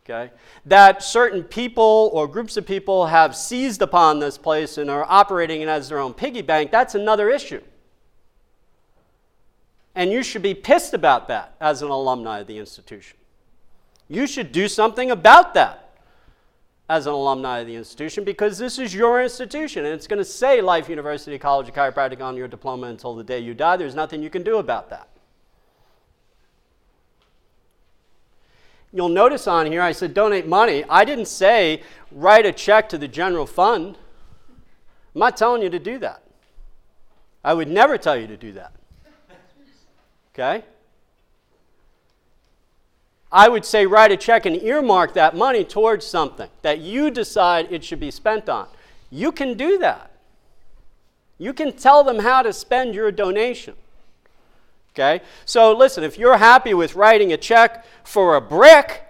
Okay? 0.04 0.32
That 0.64 1.02
certain 1.02 1.42
people 1.42 2.08
or 2.14 2.26
groups 2.26 2.56
of 2.56 2.64
people 2.64 3.08
have 3.08 3.36
seized 3.36 3.82
upon 3.82 4.20
this 4.20 4.38
place 4.38 4.78
and 4.78 4.88
are 4.88 5.04
operating 5.06 5.60
it 5.60 5.68
as 5.68 5.90
their 5.90 5.98
own 5.98 6.14
piggy 6.14 6.40
bank, 6.40 6.70
that's 6.70 6.94
another 6.94 7.28
issue. 7.28 7.60
And 9.96 10.12
you 10.12 10.22
should 10.22 10.42
be 10.42 10.52
pissed 10.52 10.92
about 10.92 11.26
that 11.28 11.56
as 11.58 11.80
an 11.80 11.88
alumni 11.88 12.40
of 12.40 12.46
the 12.46 12.58
institution. 12.58 13.16
You 14.08 14.26
should 14.26 14.52
do 14.52 14.68
something 14.68 15.10
about 15.10 15.54
that 15.54 15.98
as 16.88 17.06
an 17.06 17.14
alumni 17.14 17.60
of 17.60 17.66
the 17.66 17.74
institution 17.74 18.22
because 18.22 18.58
this 18.58 18.78
is 18.78 18.94
your 18.94 19.22
institution 19.22 19.86
and 19.86 19.94
it's 19.94 20.06
going 20.06 20.18
to 20.18 20.24
say 20.24 20.60
Life 20.60 20.90
University 20.90 21.38
College 21.38 21.68
of 21.68 21.74
Chiropractic 21.74 22.20
on 22.20 22.36
your 22.36 22.46
diploma 22.46 22.88
until 22.88 23.16
the 23.16 23.24
day 23.24 23.40
you 23.40 23.54
die. 23.54 23.78
There's 23.78 23.94
nothing 23.94 24.22
you 24.22 24.30
can 24.30 24.42
do 24.42 24.58
about 24.58 24.90
that. 24.90 25.08
You'll 28.92 29.08
notice 29.08 29.48
on 29.48 29.66
here 29.66 29.82
I 29.82 29.92
said 29.92 30.12
donate 30.12 30.46
money. 30.46 30.84
I 30.90 31.06
didn't 31.06 31.26
say 31.26 31.82
write 32.12 32.44
a 32.44 32.52
check 32.52 32.88
to 32.90 32.98
the 32.98 33.08
general 33.08 33.46
fund. 33.46 33.96
I'm 35.14 35.20
not 35.20 35.38
telling 35.38 35.62
you 35.62 35.70
to 35.70 35.78
do 35.78 35.98
that. 36.00 36.22
I 37.42 37.54
would 37.54 37.68
never 37.68 37.96
tell 37.96 38.16
you 38.16 38.26
to 38.26 38.36
do 38.36 38.52
that. 38.52 38.75
Okay? 40.38 40.64
I 43.32 43.48
would 43.48 43.64
say 43.64 43.86
write 43.86 44.12
a 44.12 44.16
check 44.16 44.44
and 44.44 44.62
earmark 44.62 45.14
that 45.14 45.34
money 45.34 45.64
towards 45.64 46.06
something 46.06 46.48
that 46.62 46.78
you 46.78 47.10
decide 47.10 47.72
it 47.72 47.82
should 47.82 48.00
be 48.00 48.10
spent 48.10 48.48
on. 48.48 48.68
You 49.10 49.32
can 49.32 49.54
do 49.54 49.78
that. 49.78 50.10
You 51.38 51.54
can 51.54 51.72
tell 51.72 52.04
them 52.04 52.18
how 52.18 52.42
to 52.42 52.52
spend 52.52 52.94
your 52.94 53.10
donation. 53.10 53.74
Okay? 54.94 55.22
So 55.46 55.74
listen, 55.76 56.04
if 56.04 56.18
you're 56.18 56.36
happy 56.36 56.74
with 56.74 56.94
writing 56.94 57.32
a 57.32 57.36
check 57.36 57.84
for 58.04 58.36
a 58.36 58.40
brick 58.40 59.05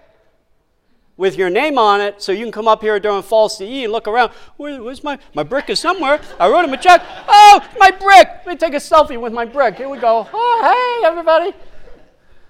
with 1.17 1.35
your 1.35 1.49
name 1.49 1.77
on 1.77 1.99
it, 1.99 2.21
so 2.21 2.31
you 2.31 2.45
can 2.45 2.51
come 2.51 2.67
up 2.67 2.81
here 2.81 2.99
during 2.99 3.23
fall 3.23 3.49
CE 3.49 3.61
and 3.61 3.91
look 3.91 4.07
around, 4.07 4.31
Where, 4.55 4.81
where's 4.81 5.03
my, 5.03 5.17
my 5.33 5.43
brick 5.43 5.69
is 5.69 5.79
somewhere. 5.79 6.21
I 6.39 6.47
wrote 6.47 6.63
him 6.63 6.73
a 6.73 6.77
check. 6.77 7.01
Oh, 7.27 7.67
my 7.77 7.91
brick. 7.91 8.27
Let 8.45 8.47
me 8.47 8.55
take 8.55 8.73
a 8.73 8.77
selfie 8.77 9.19
with 9.19 9.33
my 9.33 9.45
brick. 9.45 9.75
Here 9.75 9.89
we 9.89 9.97
go. 9.97 10.27
Oh, 10.31 10.99
hey, 11.01 11.07
everybody. 11.07 11.53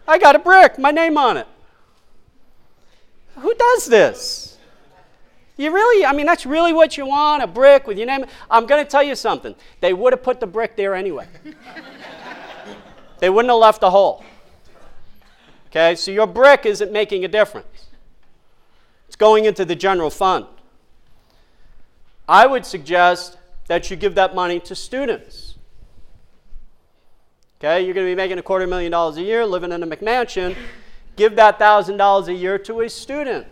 I 0.07 0.18
got 0.19 0.35
a 0.35 0.39
brick, 0.39 0.77
my 0.77 0.91
name 0.91 1.18
on 1.18 1.38
it. 1.38 1.48
Who 3.35 3.53
does 3.53 3.85
this? 3.85 4.57
You 5.57 5.73
really, 5.73 6.06
I 6.06 6.14
mean, 6.14 6.27
that's 6.27 6.45
really 6.45 6.72
what 6.72 6.98
you 6.98 7.07
want 7.07 7.41
a 7.41 7.48
brick 7.48 7.88
with 7.88 7.98
your 7.98 8.06
name. 8.06 8.26
I'm 8.49 8.68
going 8.68 8.84
to 8.84 8.89
tell 8.89 9.02
you 9.02 9.15
something. 9.15 9.56
They 9.81 9.91
would 9.91 10.14
have 10.14 10.22
put 10.22 10.39
the 10.39 10.48
brick 10.48 10.76
there 10.76 10.94
anyway, 10.94 11.27
they 13.19 13.30
wouldn't 13.30 13.49
have 13.52 13.60
left 13.60 13.81
the 13.81 13.89
hole. 13.89 14.23
Okay, 15.68 15.95
so 15.95 16.11
your 16.11 16.27
brick 16.27 16.65
isn't 16.65 16.91
making 16.91 17.26
a 17.26 17.27
difference, 17.27 17.86
going 19.18 19.45
into 19.45 19.65
the 19.65 19.76
general 19.76 20.10
fund. 20.10 20.45
I 22.27 22.45
would 22.45 22.65
suggest 22.65 23.38
that 23.68 23.89
you 23.89 23.95
give 23.95 24.15
that 24.15 24.35
money 24.35 24.60
to 24.61 24.76
students. 24.76 25.56
Okay, 27.60 27.84
you're 27.84 27.94
going 27.94 28.06
to 28.06 28.11
be 28.11 28.15
making 28.15 28.38
a 28.38 28.44
quarter 28.44 28.68
million 28.68 28.91
dollars 28.91 29.18
a 29.18 29.23
year, 29.23 29.45
living 29.45 29.72
in 29.72 29.81
a 29.81 29.88
McMansion. 29.88 30.56
Give 31.15 31.35
that 31.38 31.57
$1,000 31.57 32.27
a 32.27 32.34
year 32.34 32.60
to 32.60 32.81
a 32.81 32.89
student. 32.89 33.48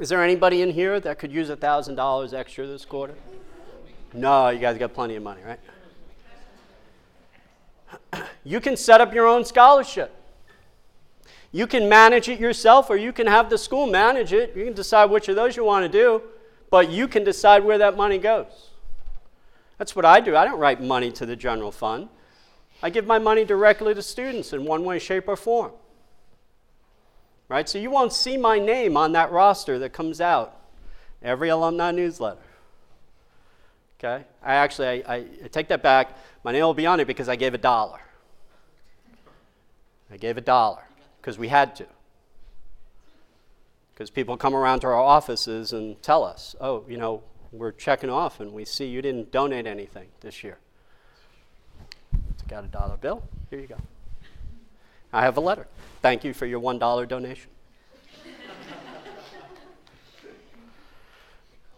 Is 0.00 0.08
there 0.08 0.22
anybody 0.22 0.60
in 0.60 0.70
here 0.70 0.98
that 0.98 1.18
could 1.20 1.30
use 1.30 1.48
a 1.50 1.56
$1,000 1.56 2.34
extra 2.34 2.66
this 2.66 2.84
quarter? 2.84 3.14
No, 4.12 4.48
you 4.48 4.58
guys 4.58 4.76
got 4.76 4.92
plenty 4.92 5.14
of 5.16 5.22
money, 5.22 5.42
right? 5.46 5.60
You 8.44 8.60
can 8.60 8.76
set 8.76 9.00
up 9.00 9.12
your 9.12 9.26
own 9.26 9.44
scholarship. 9.44 10.15
You 11.56 11.66
can 11.66 11.88
manage 11.88 12.28
it 12.28 12.38
yourself, 12.38 12.90
or 12.90 12.98
you 12.98 13.14
can 13.14 13.26
have 13.26 13.48
the 13.48 13.56
school 13.56 13.86
manage 13.86 14.34
it. 14.34 14.54
You 14.54 14.66
can 14.66 14.74
decide 14.74 15.06
which 15.06 15.30
of 15.30 15.36
those 15.36 15.56
you 15.56 15.64
want 15.64 15.84
to 15.84 15.88
do, 15.88 16.20
but 16.68 16.90
you 16.90 17.08
can 17.08 17.24
decide 17.24 17.64
where 17.64 17.78
that 17.78 17.96
money 17.96 18.18
goes. 18.18 18.72
That's 19.78 19.96
what 19.96 20.04
I 20.04 20.20
do. 20.20 20.36
I 20.36 20.44
don't 20.44 20.58
write 20.60 20.82
money 20.82 21.10
to 21.12 21.24
the 21.24 21.34
general 21.34 21.72
fund. 21.72 22.10
I 22.82 22.90
give 22.90 23.06
my 23.06 23.18
money 23.18 23.46
directly 23.46 23.94
to 23.94 24.02
students 24.02 24.52
in 24.52 24.66
one 24.66 24.84
way, 24.84 24.98
shape, 24.98 25.28
or 25.28 25.34
form. 25.34 25.72
Right? 27.48 27.66
So 27.66 27.78
you 27.78 27.90
won't 27.90 28.12
see 28.12 28.36
my 28.36 28.58
name 28.58 28.94
on 28.98 29.12
that 29.12 29.32
roster 29.32 29.78
that 29.78 29.94
comes 29.94 30.20
out 30.20 30.60
every 31.22 31.48
alumni 31.48 31.90
newsletter. 31.90 32.36
Okay? 33.98 34.26
I 34.42 34.56
actually, 34.56 35.06
I, 35.06 35.14
I, 35.14 35.48
take 35.50 35.68
that 35.68 35.82
back. 35.82 36.18
My 36.44 36.52
name 36.52 36.64
will 36.64 36.74
be 36.74 36.84
on 36.84 37.00
it 37.00 37.06
because 37.06 37.30
I 37.30 37.36
gave 37.36 37.54
a 37.54 37.58
dollar. 37.58 38.00
I 40.10 40.18
gave 40.18 40.36
a 40.36 40.42
dollar 40.42 40.82
because 41.26 41.38
we 41.40 41.48
had 41.48 41.74
to. 41.74 41.84
Because 43.92 44.10
people 44.10 44.36
come 44.36 44.54
around 44.54 44.78
to 44.80 44.86
our 44.86 44.94
offices 44.94 45.72
and 45.72 46.00
tell 46.00 46.22
us, 46.22 46.54
oh, 46.60 46.84
you 46.88 46.96
know, 46.96 47.24
we're 47.50 47.72
checking 47.72 48.08
off 48.08 48.38
and 48.38 48.52
we 48.52 48.64
see 48.64 48.84
you 48.84 49.02
didn't 49.02 49.32
donate 49.32 49.66
anything 49.66 50.06
this 50.20 50.44
year. 50.44 50.58
Took 52.38 52.52
out 52.52 52.62
a 52.62 52.68
dollar 52.68 52.96
bill. 52.96 53.24
Here 53.50 53.58
you 53.58 53.66
go. 53.66 53.78
I 55.12 55.22
have 55.22 55.36
a 55.36 55.40
letter. 55.40 55.66
Thank 56.00 56.22
you 56.22 56.32
for 56.32 56.46
your 56.46 56.60
$1 56.60 57.08
donation. 57.08 57.50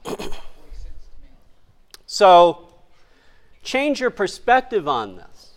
so, 2.04 2.68
change 3.62 3.98
your 3.98 4.10
perspective 4.10 4.86
on 4.86 5.16
this. 5.16 5.52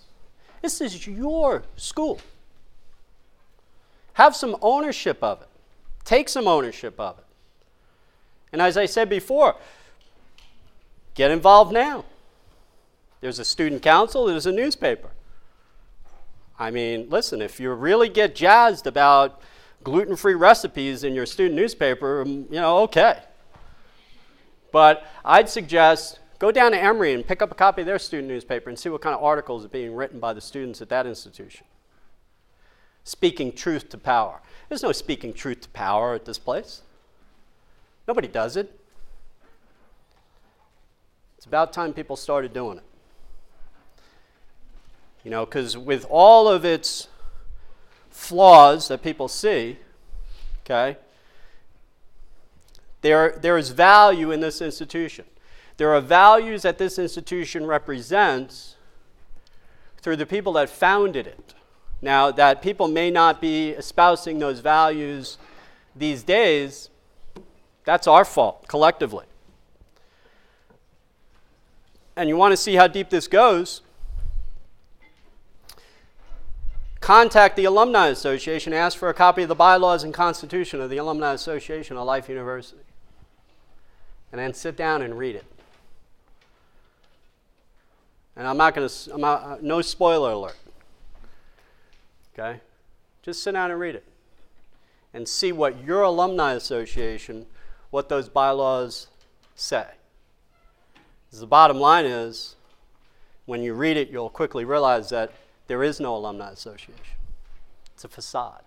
This 0.62 0.80
is 0.80 1.06
your 1.06 1.64
school. 1.76 2.22
Have 4.22 4.36
some 4.36 4.56
ownership 4.62 5.24
of 5.24 5.42
it. 5.42 5.48
Take 6.04 6.30
some 6.30 6.48
ownership 6.48 7.00
of 7.00 7.18
it. 7.18 7.26
And 8.52 8.62
as 8.62 8.78
I 8.78 8.86
said 8.86 9.10
before, 9.10 9.56
get 11.16 11.32
involved 11.32 11.74
now. 11.74 12.06
There's 13.20 13.40
a 13.40 13.44
student 13.44 13.82
council, 13.82 14.28
there's 14.28 14.46
a 14.46 14.52
newspaper. 14.52 15.10
I 16.60 16.70
mean, 16.70 17.10
listen, 17.10 17.42
if 17.42 17.60
you 17.60 17.72
really 17.72 18.10
get 18.10 18.36
jazzed 18.36 18.86
about 18.86 19.42
gluten 19.84 20.16
free 20.16 20.36
recipes 20.36 21.04
in 21.04 21.16
your 21.16 21.26
student 21.26 21.56
newspaper, 21.56 22.22
um, 22.22 22.46
you 22.52 22.60
know, 22.60 22.78
okay. 22.82 23.24
But 24.72 25.04
I'd 25.26 25.50
suggest 25.50 26.20
go 26.38 26.52
down 26.52 26.74
to 26.74 26.78
Emory 26.80 27.14
and 27.14 27.26
pick 27.26 27.42
up 27.42 27.52
a 27.52 27.56
copy 27.56 27.82
of 27.82 27.88
their 27.88 27.98
student 27.98 28.28
newspaper 28.28 28.70
and 28.70 28.78
see 28.78 28.90
what 28.90 29.02
kind 29.02 29.16
of 29.16 29.24
articles 29.24 29.66
are 29.66 29.70
being 29.70 29.96
written 29.96 30.20
by 30.20 30.34
the 30.34 30.42
students 30.42 30.80
at 30.80 30.90
that 30.90 31.08
institution. 31.08 31.66
Speaking 33.04 33.52
truth 33.52 33.90
to 33.90 33.98
power. 33.98 34.42
There's 34.70 34.84
no 34.84 34.92
speaking 34.92 35.34
truth 35.34 35.62
to 35.62 35.70
power 35.70 36.14
at 36.14 36.26
this 36.26 36.38
place. 36.38 36.82
Nobody 38.08 38.28
does 38.28 38.56
it. 38.56 38.80
It's 41.38 41.46
about 41.46 41.74
time 41.74 41.94
people 41.94 42.16
started 42.16 42.54
doing 42.54 42.78
it. 42.78 42.84
You 45.24 45.32
know, 45.32 45.46
because 45.46 45.78
with 45.78 46.06
all 46.10 46.48
of 46.48 46.66
its 46.66 47.08
flaws 48.10 48.88
that 48.88 49.02
people 49.02 49.28
see, 49.28 49.78
okay, 50.64 50.98
there, 53.02 53.38
there 53.42 53.58
is 53.58 53.70
value 53.70 54.32
in 54.32 54.40
this 54.40 54.62
institution. 54.62 55.26
There 55.78 55.94
are 55.94 56.02
values 56.02 56.62
that 56.62 56.78
this 56.78 57.00
institution 57.00 57.66
represents 57.66 58.76
through 60.02 60.18
the 60.18 60.26
people 60.26 60.54
that 60.54 60.70
founded 60.70 61.28
it. 61.28 61.54
Now, 62.02 62.32
that 62.32 62.62
people 62.62 62.88
may 62.88 63.12
not 63.12 63.40
be 63.40 63.70
espousing 63.70 64.40
those 64.40 64.60
values 64.60 65.38
these 65.96 66.24
days, 66.24 66.90
that's 67.84 68.08
our 68.08 68.26
fault 68.26 68.68
collectively. 68.68 69.26
And 72.16 72.28
you 72.28 72.38
want 72.38 72.52
to 72.52 72.58
see 72.58 72.76
how 72.76 72.88
deep 72.88 73.10
this 73.10 73.28
goes? 73.28 73.82
Contact 77.00 77.56
the 77.56 77.66
Alumni 77.66 78.08
Association, 78.08 78.74
ask 78.74 78.98
for 78.98 79.10
a 79.10 79.14
copy 79.14 79.42
of 79.42 79.50
the 79.50 79.56
bylaws 79.56 80.04
and 80.04 80.14
constitution 80.14 80.80
of 80.82 80.90
the 80.90 80.98
Alumni 80.98 81.34
Association 81.34 81.98
of 81.98 82.06
Life 82.06 82.30
University. 82.30 82.84
And 84.32 84.40
then 84.40 84.54
sit 84.54 84.78
down 84.78 85.02
and 85.02 85.18
read 85.18 85.36
it. 85.36 85.46
And 88.36 88.48
I'm 88.48 88.56
not 88.56 88.76
going 88.76 88.88
to, 88.88 89.14
uh, 89.16 89.58
no 89.62 89.82
spoiler 89.82 90.32
alert. 90.32 90.58
Okay? 92.34 92.62
Just 93.22 93.44
sit 93.44 93.54
down 93.54 93.72
and 93.72 93.80
read 93.80 93.96
it. 93.96 94.06
And 95.14 95.28
see 95.28 95.52
what 95.52 95.84
your 95.84 96.04
alumni 96.04 96.54
association, 96.54 97.46
what 97.90 98.10
those 98.10 98.30
bylaws 98.30 99.08
say. 99.56 99.86
The 101.32 101.48
bottom 101.48 101.78
line 101.78 102.06
is, 102.06 102.56
when 103.46 103.62
you 103.62 103.74
read 103.74 103.98
it, 103.98 104.10
you'll 104.10 104.30
quickly 104.30 104.66
realize 104.66 105.10
that 105.10 105.32
there 105.68 105.84
is 105.84 106.00
no 106.00 106.16
alumni 106.16 106.52
association. 106.52 106.96
It's 107.94 108.04
a 108.04 108.10
facade. 108.10 108.64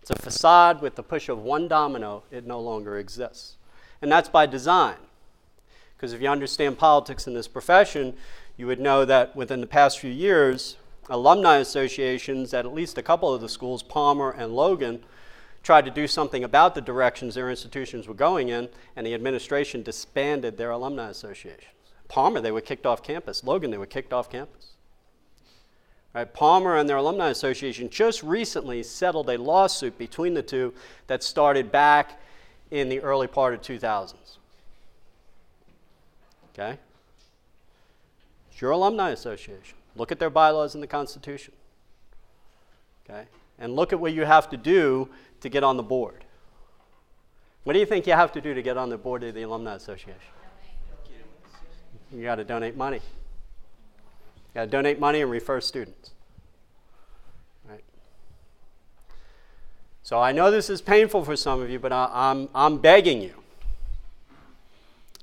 It's 0.00 0.10
a 0.10 0.16
facade 0.16 0.80
with 0.80 0.94
the 0.94 1.02
push 1.02 1.28
of 1.28 1.42
one 1.42 1.68
domino, 1.68 2.22
it 2.30 2.46
no 2.46 2.60
longer 2.60 2.98
exists. 2.98 3.56
And 4.00 4.10
that's 4.10 4.28
by 4.28 4.46
design. 4.46 4.96
Because 5.96 6.12
if 6.12 6.20
you 6.20 6.28
understand 6.28 6.78
politics 6.78 7.26
in 7.26 7.34
this 7.34 7.48
profession, 7.48 8.14
you 8.56 8.66
would 8.66 8.80
know 8.80 9.04
that 9.04 9.34
within 9.34 9.60
the 9.60 9.66
past 9.66 9.98
few 9.98 10.10
years, 10.10 10.76
alumni 11.08 11.58
associations 11.58 12.52
at 12.54 12.64
at 12.64 12.74
least 12.74 12.98
a 12.98 13.02
couple 13.02 13.32
of 13.32 13.40
the 13.40 13.48
schools, 13.48 13.82
Palmer 13.82 14.30
and 14.30 14.54
Logan, 14.54 15.02
tried 15.62 15.84
to 15.84 15.90
do 15.90 16.06
something 16.06 16.44
about 16.44 16.74
the 16.74 16.80
directions 16.80 17.34
their 17.34 17.50
institutions 17.50 18.06
were 18.06 18.14
going 18.14 18.48
in, 18.48 18.68
and 18.94 19.06
the 19.06 19.14
administration 19.14 19.82
disbanded 19.82 20.56
their 20.56 20.70
alumni 20.70 21.10
associations. 21.10 21.72
Palmer, 22.08 22.40
they 22.40 22.52
were 22.52 22.60
kicked 22.60 22.86
off 22.86 23.02
campus. 23.02 23.42
Logan, 23.42 23.70
they 23.70 23.78
were 23.78 23.86
kicked 23.86 24.12
off 24.12 24.30
campus. 24.30 24.76
Right, 26.14 26.32
Palmer 26.32 26.78
and 26.78 26.88
their 26.88 26.96
alumni 26.96 27.28
association 27.28 27.90
just 27.90 28.22
recently 28.22 28.82
settled 28.82 29.28
a 29.28 29.36
lawsuit 29.36 29.98
between 29.98 30.32
the 30.32 30.42
two 30.42 30.72
that 31.08 31.22
started 31.22 31.70
back 31.70 32.18
in 32.70 32.88
the 32.88 33.00
early 33.00 33.26
part 33.26 33.52
of 33.52 33.60
2000s. 33.60 34.14
Okay? 36.54 36.78
It's 38.50 38.60
your 38.62 38.70
alumni 38.70 39.10
association. 39.10 39.75
Look 39.96 40.12
at 40.12 40.18
their 40.18 40.30
bylaws 40.30 40.74
in 40.74 40.80
the 40.80 40.86
Constitution. 40.86 41.54
Okay? 43.08 43.24
And 43.58 43.74
look 43.74 43.92
at 43.92 44.00
what 44.00 44.12
you 44.12 44.24
have 44.24 44.50
to 44.50 44.56
do 44.56 45.08
to 45.40 45.48
get 45.48 45.64
on 45.64 45.76
the 45.76 45.82
board. 45.82 46.24
What 47.64 47.72
do 47.72 47.78
you 47.78 47.86
think 47.86 48.06
you 48.06 48.12
have 48.12 48.32
to 48.32 48.40
do 48.40 48.54
to 48.54 48.62
get 48.62 48.76
on 48.76 48.90
the 48.90 48.98
board 48.98 49.22
of 49.24 49.34
the 49.34 49.42
Alumni 49.42 49.74
Association? 49.74 50.20
You 52.12 52.22
got 52.22 52.36
to 52.36 52.44
donate 52.44 52.76
money. 52.76 52.98
You 52.98 54.54
got 54.54 54.64
to 54.66 54.70
donate 54.70 55.00
money 55.00 55.22
and 55.22 55.30
refer 55.30 55.60
students. 55.60 56.12
Right? 57.68 57.82
So 60.02 60.20
I 60.20 60.32
know 60.32 60.50
this 60.50 60.70
is 60.70 60.80
painful 60.80 61.24
for 61.24 61.34
some 61.36 61.60
of 61.60 61.70
you, 61.70 61.78
but 61.78 61.92
I, 61.92 62.08
I'm, 62.12 62.48
I'm 62.54 62.78
begging 62.78 63.20
you 63.20 63.34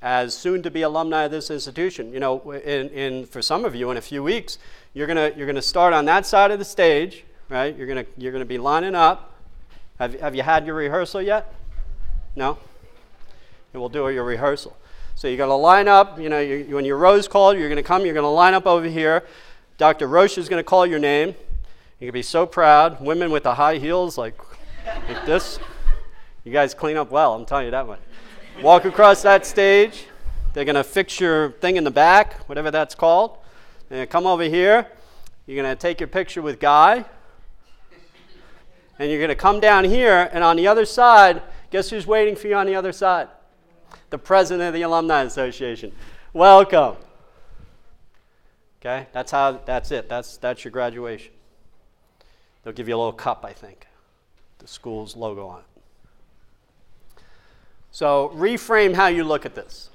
as 0.04 0.36
soon 0.36 0.62
to 0.62 0.70
be 0.70 0.84
alumni 0.84 1.24
of 1.24 1.32
this 1.32 1.50
institution. 1.50 2.14
You 2.14 2.20
know, 2.20 2.52
in, 2.52 2.90
in, 2.90 3.26
for 3.26 3.42
some 3.42 3.66
of 3.66 3.74
you, 3.74 3.90
in 3.90 3.98
a 3.98 4.02
few 4.02 4.22
weeks, 4.22 4.60
you're 4.94 5.08
going 5.08 5.36
you're 5.36 5.48
gonna 5.48 5.62
start 5.62 5.94
on 5.94 6.06
that 6.06 6.28
side 6.28 6.52
of 6.52 6.60
the 6.60 6.66
stage, 6.66 7.24
right? 7.50 7.76
You're 7.76 7.88
going 7.88 8.06
you're 8.18 8.34
gonna 8.34 8.46
be 8.46 8.60
lining 8.60 8.94
up. 8.94 9.32
Have, 10.00 10.20
have 10.20 10.36
you 10.36 10.44
had 10.44 10.66
your 10.66 10.76
rehearsal 10.76 11.22
yet? 11.22 11.54
No? 12.36 12.58
And 13.74 13.82
we'll 13.82 13.90
do 13.90 14.10
your 14.10 14.24
rehearsal. 14.24 14.76
So 15.16 15.28
you're 15.28 15.38
going 15.38 15.50
to 15.50 15.56
line 15.56 15.88
up, 15.88 16.20
you 16.20 16.28
know, 16.28 16.40
you, 16.40 16.76
when 16.76 16.86
your 16.86 16.98
row's 16.98 17.28
called, 17.28 17.58
you're 17.58 17.70
going 17.70 17.78
to 17.78 17.84
come, 17.84 18.04
you're 18.04 18.16
going 18.16 18.24
to 18.24 18.30
line 18.30 18.56
up 18.56 18.66
over 18.66 18.88
here. 18.88 19.24
Dr. 19.78 20.08
Roche 20.08 20.40
is 20.40 20.50
going 20.50 20.60
to 20.60 20.64
call 20.64 20.86
your 20.86 21.00
name. 21.00 21.30
You're 22.00 22.08
going 22.08 22.08
to 22.08 22.14
be 22.14 22.24
so 22.24 22.48
proud. 22.48 23.00
Women 23.00 23.32
with 23.32 23.44
the 23.44 23.54
high 23.54 23.78
heels, 23.78 24.18
like, 24.18 24.36
like 24.86 25.26
this. 25.26 25.60
You 26.44 26.52
guys 26.52 26.74
clean 26.74 26.98
up 26.98 27.12
well, 27.12 27.36
I'm 27.36 27.46
telling 27.46 27.66
you 27.66 27.72
that 27.72 27.86
much. 27.86 28.00
Walk 28.62 28.86
across 28.86 29.22
that 29.24 29.46
stage. 29.46 30.06
They're 30.54 30.66
going 30.66 30.76
to 30.76 30.84
fix 30.84 31.20
your 31.20 31.52
thing 31.54 31.78
in 31.78 31.84
the 31.84 31.92
back, 31.92 32.48
whatever 32.48 32.72
that's 32.72 32.96
called. 32.96 33.38
And 33.90 34.10
come 34.10 34.26
over 34.26 34.44
here. 34.44 34.88
You're 35.46 35.62
going 35.62 35.76
to 35.76 35.80
take 35.80 36.00
your 36.00 36.08
picture 36.08 36.42
with 36.42 36.60
Guy. 36.60 37.04
And 39.00 39.10
you're 39.10 39.20
going 39.20 39.30
to 39.30 39.36
come 39.36 39.60
down 39.60 39.84
here, 39.84 40.30
and 40.32 40.44
on 40.44 40.56
the 40.56 40.68
other 40.68 40.86
side, 40.86 41.42
guess 41.72 41.90
who's 41.90 42.06
waiting 42.06 42.36
for 42.36 42.48
you 42.48 42.56
on 42.56 42.68
the 42.68 42.76
other 42.76 42.92
side? 42.92 43.28
The 44.12 44.20
president 44.20 44.68
of 44.68 44.74
the 44.76 44.84
Alumni 44.84 45.24
Association. 45.24 45.92
Welcome. 46.32 46.96
Okay, 48.80 49.08
that's 49.12 49.32
how. 49.32 49.54
That's 49.66 49.92
it. 49.92 50.10
That's 50.10 50.38
that's 50.38 50.64
your 50.64 50.72
graduation. 50.72 51.32
They'll 52.64 52.74
give 52.74 52.88
you 52.88 52.96
a 52.96 52.98
little 52.98 53.14
cup, 53.14 53.44
I 53.44 53.52
think. 53.52 53.88
The 54.60 54.68
school's 54.68 55.16
logo 55.16 55.48
on 55.48 55.62
it. 55.62 55.73
So 57.94 58.34
reframe 58.36 58.96
how 58.96 59.08
you 59.08 59.24
look 59.24 59.46
at 59.46 59.56
this. 59.56 59.90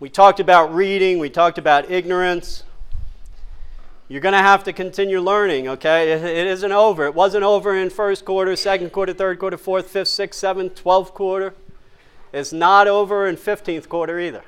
We 0.00 0.10
talked 0.10 0.38
about 0.38 0.74
reading, 0.74 1.18
we 1.18 1.30
talked 1.30 1.56
about 1.56 1.90
ignorance. 1.90 2.64
You're 4.08 4.20
going 4.20 4.34
to 4.34 4.38
have 4.38 4.64
to 4.64 4.72
continue 4.74 5.18
learning, 5.18 5.66
okay? 5.68 6.12
It, 6.12 6.46
isn't 6.46 6.72
over. 6.72 7.06
It 7.06 7.14
wasn't 7.14 7.42
over 7.44 7.74
in 7.74 7.88
first 7.88 8.26
quarter, 8.26 8.54
second 8.54 8.90
quarter, 8.90 9.14
third 9.14 9.38
quarter, 9.38 9.56
fourth, 9.56 9.88
fifth, 9.88 10.08
sixth, 10.08 10.38
seventh, 10.38 10.74
twelfth 10.74 11.14
quarter. 11.14 11.54
It's 12.34 12.52
not 12.52 12.86
over 12.86 13.26
in 13.26 13.36
15th 13.36 13.88
quarter 13.88 14.20
either. 14.20 14.42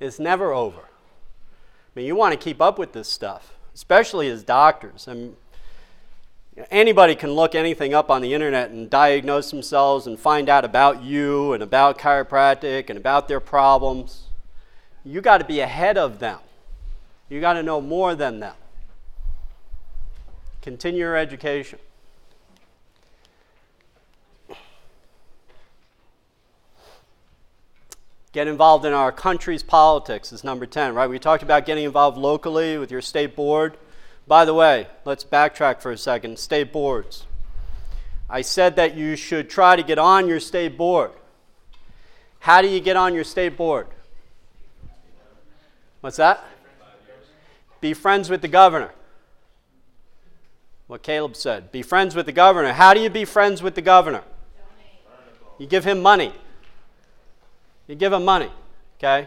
It's 0.00 0.18
never 0.18 0.52
over. 0.52 0.80
I 0.80 1.90
mean, 1.94 2.06
you 2.06 2.16
want 2.16 2.32
to 2.32 2.38
keep 2.38 2.60
up 2.60 2.76
with 2.76 2.92
this 2.92 3.08
stuff, 3.08 3.54
especially 3.72 4.28
as 4.28 4.42
doctors. 4.42 5.06
I 5.06 5.14
mean, 5.14 5.36
anybody 6.70 7.14
can 7.14 7.32
look 7.32 7.54
anything 7.54 7.94
up 7.94 8.10
on 8.10 8.22
the 8.22 8.34
internet 8.34 8.70
and 8.70 8.90
diagnose 8.90 9.50
themselves 9.50 10.06
and 10.06 10.18
find 10.18 10.48
out 10.48 10.64
about 10.64 11.02
you 11.02 11.52
and 11.52 11.62
about 11.62 11.98
chiropractic 11.98 12.90
and 12.90 12.98
about 12.98 13.28
their 13.28 13.40
problems. 13.40 14.24
You 15.04 15.20
got 15.20 15.38
to 15.38 15.44
be 15.44 15.60
ahead 15.60 15.96
of 15.96 16.18
them. 16.18 16.40
You 17.28 17.40
got 17.40 17.52
to 17.54 17.62
know 17.62 17.80
more 17.80 18.14
than 18.14 18.40
them. 18.40 18.54
Continue 20.60 21.00
your 21.00 21.16
education. 21.16 21.78
Get 28.32 28.46
involved 28.46 28.84
in 28.84 28.92
our 28.92 29.10
country's 29.10 29.62
politics 29.62 30.32
is 30.32 30.44
number 30.44 30.64
10, 30.64 30.94
right? 30.94 31.10
We 31.10 31.18
talked 31.18 31.42
about 31.42 31.66
getting 31.66 31.84
involved 31.84 32.16
locally 32.16 32.78
with 32.78 32.90
your 32.90 33.00
state 33.00 33.34
board. 33.34 33.76
By 34.30 34.44
the 34.44 34.54
way, 34.54 34.86
let's 35.04 35.24
backtrack 35.24 35.80
for 35.80 35.90
a 35.90 35.98
second. 35.98 36.38
State 36.38 36.72
boards. 36.72 37.26
I 38.28 38.42
said 38.42 38.76
that 38.76 38.96
you 38.96 39.16
should 39.16 39.50
try 39.50 39.74
to 39.74 39.82
get 39.82 39.98
on 39.98 40.28
your 40.28 40.38
state 40.38 40.78
board. 40.78 41.10
How 42.38 42.62
do 42.62 42.68
you 42.68 42.78
get 42.78 42.96
on 42.96 43.12
your 43.12 43.24
state 43.24 43.56
board? 43.56 43.88
What's 46.00 46.18
that? 46.18 46.44
Be 47.80 47.92
friends 47.92 48.30
with 48.30 48.40
the 48.40 48.46
governor. 48.46 48.92
What 50.86 51.02
Caleb 51.02 51.34
said. 51.34 51.72
Be 51.72 51.82
friends 51.82 52.14
with 52.14 52.26
the 52.26 52.32
governor. 52.32 52.72
How 52.72 52.94
do 52.94 53.00
you 53.00 53.10
be 53.10 53.24
friends 53.24 53.64
with 53.64 53.74
the 53.74 53.82
governor? 53.82 54.22
You 55.58 55.66
give 55.66 55.84
him 55.84 56.00
money. 56.00 56.32
You 57.88 57.96
give 57.96 58.12
him 58.12 58.24
money, 58.24 58.50
okay? 59.00 59.26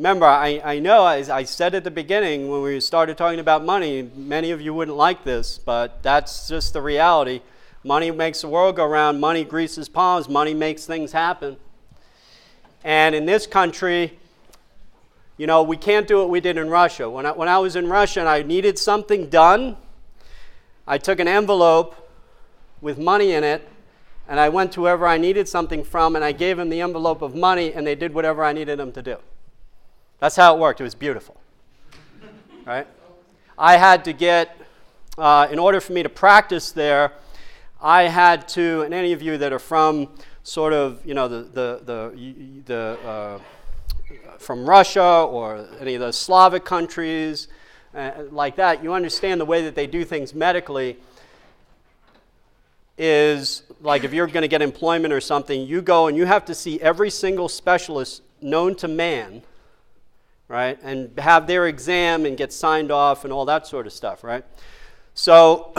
Remember, 0.00 0.24
I, 0.24 0.62
I 0.64 0.78
know, 0.78 1.06
as 1.06 1.28
I 1.28 1.42
said 1.44 1.74
at 1.74 1.84
the 1.84 1.90
beginning 1.90 2.48
when 2.48 2.62
we 2.62 2.80
started 2.80 3.18
talking 3.18 3.38
about 3.38 3.62
money, 3.62 4.08
many 4.16 4.50
of 4.50 4.58
you 4.58 4.72
wouldn't 4.72 4.96
like 4.96 5.24
this, 5.24 5.58
but 5.58 6.02
that's 6.02 6.48
just 6.48 6.72
the 6.72 6.80
reality. 6.80 7.42
Money 7.84 8.10
makes 8.10 8.40
the 8.40 8.48
world 8.48 8.76
go 8.76 8.86
round, 8.86 9.20
money 9.20 9.44
greases 9.44 9.90
palms, 9.90 10.26
money 10.26 10.54
makes 10.54 10.86
things 10.86 11.12
happen. 11.12 11.58
And 12.82 13.14
in 13.14 13.26
this 13.26 13.46
country, 13.46 14.18
you 15.36 15.46
know, 15.46 15.62
we 15.62 15.76
can't 15.76 16.08
do 16.08 16.16
what 16.16 16.30
we 16.30 16.40
did 16.40 16.56
in 16.56 16.70
Russia. 16.70 17.10
When 17.10 17.26
I, 17.26 17.32
when 17.32 17.48
I 17.48 17.58
was 17.58 17.76
in 17.76 17.86
Russia 17.86 18.20
and 18.20 18.28
I 18.30 18.40
needed 18.40 18.78
something 18.78 19.28
done, 19.28 19.76
I 20.86 20.96
took 20.96 21.20
an 21.20 21.28
envelope 21.28 22.10
with 22.80 22.96
money 22.96 23.32
in 23.32 23.44
it 23.44 23.68
and 24.26 24.40
I 24.40 24.48
went 24.48 24.72
to 24.72 24.80
whoever 24.80 25.06
I 25.06 25.18
needed 25.18 25.46
something 25.46 25.84
from, 25.84 26.16
and 26.16 26.24
I 26.24 26.32
gave 26.32 26.56
them 26.56 26.70
the 26.70 26.80
envelope 26.80 27.20
of 27.20 27.34
money, 27.34 27.74
and 27.74 27.86
they 27.86 27.96
did 27.96 28.14
whatever 28.14 28.42
I 28.42 28.54
needed 28.54 28.78
them 28.78 28.92
to 28.92 29.02
do. 29.02 29.18
That's 30.20 30.36
how 30.36 30.54
it 30.54 30.60
worked. 30.60 30.80
It 30.80 30.84
was 30.84 30.94
beautiful. 30.94 31.40
right? 32.66 32.86
I 33.58 33.76
had 33.76 34.04
to 34.04 34.12
get, 34.12 34.56
uh, 35.18 35.48
in 35.50 35.58
order 35.58 35.80
for 35.80 35.92
me 35.92 36.02
to 36.02 36.08
practice 36.08 36.72
there, 36.72 37.12
I 37.82 38.04
had 38.04 38.46
to, 38.48 38.82
and 38.82 38.92
any 38.92 39.12
of 39.12 39.22
you 39.22 39.38
that 39.38 39.52
are 39.52 39.58
from 39.58 40.08
sort 40.42 40.74
of, 40.74 41.04
you 41.06 41.14
know, 41.14 41.26
the, 41.26 41.42
the, 41.42 41.80
the, 41.84 42.62
the 42.66 43.08
uh, 43.08 43.38
from 44.38 44.68
Russia 44.68 45.02
or 45.02 45.66
any 45.80 45.94
of 45.94 46.00
the 46.00 46.12
Slavic 46.12 46.64
countries 46.64 47.48
uh, 47.94 48.12
like 48.30 48.56
that, 48.56 48.82
you 48.82 48.92
understand 48.92 49.40
the 49.40 49.44
way 49.44 49.62
that 49.62 49.74
they 49.74 49.86
do 49.86 50.04
things 50.04 50.34
medically 50.34 50.98
is 52.96 53.62
like 53.80 54.04
if 54.04 54.12
you're 54.12 54.26
going 54.26 54.42
to 54.42 54.48
get 54.48 54.60
employment 54.60 55.12
or 55.12 55.20
something, 55.20 55.66
you 55.66 55.80
go 55.80 56.06
and 56.06 56.16
you 56.16 56.26
have 56.26 56.44
to 56.44 56.54
see 56.54 56.80
every 56.80 57.08
single 57.08 57.48
specialist 57.48 58.22
known 58.42 58.74
to 58.76 58.88
man, 58.88 59.42
right? 60.50 60.78
And 60.82 61.18
have 61.18 61.46
their 61.46 61.66
exam 61.66 62.26
and 62.26 62.36
get 62.36 62.52
signed 62.52 62.90
off 62.90 63.24
and 63.24 63.32
all 63.32 63.44
that 63.44 63.66
sort 63.66 63.86
of 63.86 63.92
stuff, 63.92 64.22
right? 64.22 64.44
So 65.14 65.72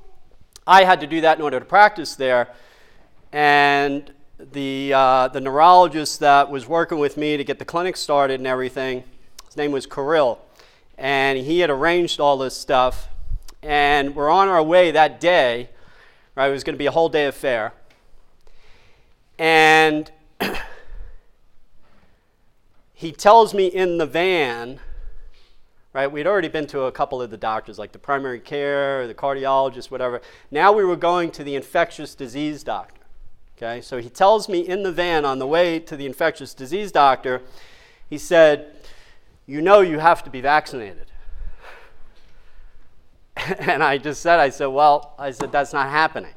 I 0.66 0.84
had 0.84 1.00
to 1.00 1.06
do 1.06 1.20
that 1.22 1.36
in 1.36 1.42
order 1.42 1.58
to 1.58 1.66
practice 1.66 2.14
there. 2.14 2.54
And 3.32 4.12
the, 4.38 4.92
uh, 4.94 5.28
the 5.28 5.40
neurologist 5.40 6.20
that 6.20 6.50
was 6.50 6.66
working 6.66 6.98
with 6.98 7.16
me 7.16 7.36
to 7.36 7.44
get 7.44 7.58
the 7.58 7.64
clinic 7.64 7.96
started 7.96 8.40
and 8.40 8.46
everything, 8.46 9.04
his 9.46 9.56
name 9.56 9.72
was 9.72 9.84
Kirill. 9.84 10.40
And 10.96 11.36
he 11.38 11.58
had 11.58 11.70
arranged 11.70 12.20
all 12.20 12.38
this 12.38 12.56
stuff. 12.56 13.08
And 13.62 14.14
we're 14.14 14.30
on 14.30 14.48
our 14.48 14.62
way 14.62 14.92
that 14.92 15.20
day 15.20 15.70
Right? 16.34 16.48
It 16.48 16.52
was 16.52 16.64
going 16.64 16.74
to 16.74 16.78
be 16.78 16.86
a 16.86 16.90
whole 16.90 17.08
day 17.08 17.26
affair. 17.26 17.72
And 19.38 20.10
he 22.94 23.12
tells 23.12 23.52
me 23.52 23.66
in 23.66 23.98
the 23.98 24.06
van, 24.06 24.80
right? 25.92 26.06
We'd 26.06 26.26
already 26.26 26.48
been 26.48 26.66
to 26.68 26.82
a 26.82 26.92
couple 26.92 27.20
of 27.20 27.30
the 27.30 27.36
doctors, 27.36 27.78
like 27.78 27.92
the 27.92 27.98
primary 27.98 28.40
care, 28.40 29.06
the 29.06 29.14
cardiologist, 29.14 29.90
whatever. 29.90 30.22
Now 30.50 30.72
we 30.72 30.84
were 30.84 30.96
going 30.96 31.30
to 31.32 31.44
the 31.44 31.54
infectious 31.54 32.14
disease 32.14 32.62
doctor. 32.62 33.02
Okay, 33.56 33.80
so 33.80 33.98
he 33.98 34.08
tells 34.08 34.48
me 34.48 34.60
in 34.60 34.82
the 34.82 34.90
van 34.90 35.24
on 35.24 35.38
the 35.38 35.46
way 35.46 35.78
to 35.78 35.96
the 35.96 36.06
infectious 36.06 36.54
disease 36.54 36.90
doctor, 36.90 37.42
he 38.08 38.18
said, 38.18 38.72
You 39.46 39.60
know 39.60 39.80
you 39.80 39.98
have 39.98 40.24
to 40.24 40.30
be 40.30 40.40
vaccinated. 40.40 41.06
and 43.58 43.82
I 43.82 43.98
just 43.98 44.20
said, 44.20 44.40
I 44.40 44.50
said, 44.50 44.66
well, 44.66 45.14
I 45.18 45.30
said, 45.30 45.52
that's 45.52 45.72
not 45.72 45.90
happening. 45.90 46.34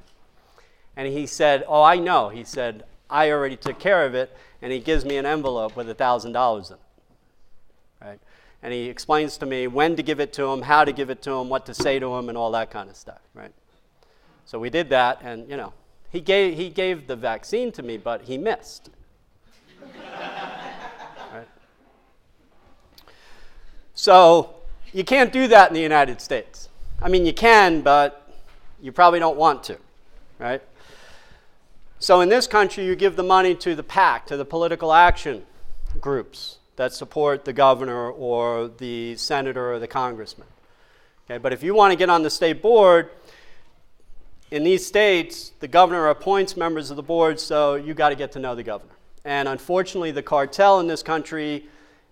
And 0.95 1.07
he 1.07 1.27
said, 1.27 1.63
oh, 1.67 1.83
I 1.83 1.97
know. 1.97 2.29
He 2.29 2.43
said, 2.43 2.83
I 3.09 3.31
already 3.31 3.55
took 3.55 3.79
care 3.79 4.05
of 4.05 4.15
it. 4.15 4.35
And 4.61 4.71
he 4.71 4.79
gives 4.79 5.05
me 5.05 5.17
an 5.17 5.25
envelope 5.25 5.75
with 5.75 5.87
$1,000 5.87 6.67
in 6.67 6.73
it. 6.73 6.79
Right? 8.01 8.19
And 8.63 8.73
he 8.73 8.89
explains 8.89 9.37
to 9.37 9.45
me 9.45 9.67
when 9.67 9.95
to 9.95 10.03
give 10.03 10.19
it 10.19 10.33
to 10.33 10.45
him, 10.45 10.63
how 10.63 10.83
to 10.83 10.91
give 10.91 11.09
it 11.09 11.21
to 11.23 11.31
him, 11.31 11.49
what 11.49 11.65
to 11.67 11.73
say 11.73 11.99
to 11.99 12.15
him, 12.15 12.29
and 12.29 12.37
all 12.37 12.51
that 12.51 12.71
kind 12.71 12.89
of 12.89 12.95
stuff. 12.95 13.21
Right? 13.33 13.51
So 14.45 14.59
we 14.59 14.69
did 14.69 14.89
that, 14.89 15.19
and, 15.21 15.49
you 15.49 15.57
know, 15.57 15.73
he 16.09 16.21
gave, 16.21 16.55
he 16.57 16.69
gave 16.69 17.07
the 17.07 17.15
vaccine 17.15 17.71
to 17.73 17.83
me, 17.83 17.97
but 17.97 18.23
he 18.23 18.37
missed. 18.37 18.89
right? 21.33 21.47
So 23.93 24.55
you 24.93 25.03
can't 25.03 25.33
do 25.33 25.47
that 25.49 25.69
in 25.69 25.73
the 25.73 25.81
United 25.81 26.21
States. 26.21 26.69
I 27.01 27.09
mean, 27.09 27.25
you 27.25 27.33
can, 27.33 27.81
but 27.81 28.31
you 28.81 28.91
probably 28.91 29.19
don't 29.19 29.37
want 29.37 29.63
to, 29.65 29.77
right? 30.39 30.61
So 31.99 32.21
in 32.21 32.29
this 32.29 32.45
country, 32.45 32.85
you 32.85 32.95
give 32.95 33.15
the 33.15 33.23
money 33.23 33.55
to 33.55 33.73
the 33.73 33.83
PAC, 33.83 34.27
to 34.27 34.37
the 34.37 34.45
political 34.45 34.93
action 34.93 35.45
groups 35.99 36.57
that 36.75 36.93
support 36.93 37.43
the 37.43 37.53
governor 37.53 38.11
or 38.11 38.67
the 38.67 39.15
senator 39.15 39.73
or 39.73 39.79
the 39.79 39.87
congressman. 39.87 40.47
Okay, 41.25 41.39
but 41.39 41.53
if 41.53 41.63
you 41.63 41.73
want 41.73 41.91
to 41.91 41.97
get 41.97 42.09
on 42.09 42.21
the 42.21 42.29
state 42.29 42.61
board, 42.61 43.09
in 44.51 44.63
these 44.63 44.85
states, 44.85 45.51
the 45.59 45.67
governor 45.67 46.07
appoints 46.07 46.55
members 46.55 46.91
of 46.91 46.97
the 46.97 47.03
board, 47.03 47.39
so 47.39 47.75
you 47.75 47.95
got 47.95 48.09
to 48.09 48.15
get 48.15 48.31
to 48.33 48.39
know 48.39 48.53
the 48.53 48.63
governor. 48.63 48.93
And 49.25 49.47
unfortunately, 49.47 50.11
the 50.11 50.23
cartel 50.23 50.79
in 50.79 50.87
this 50.87 51.01
country 51.01 51.67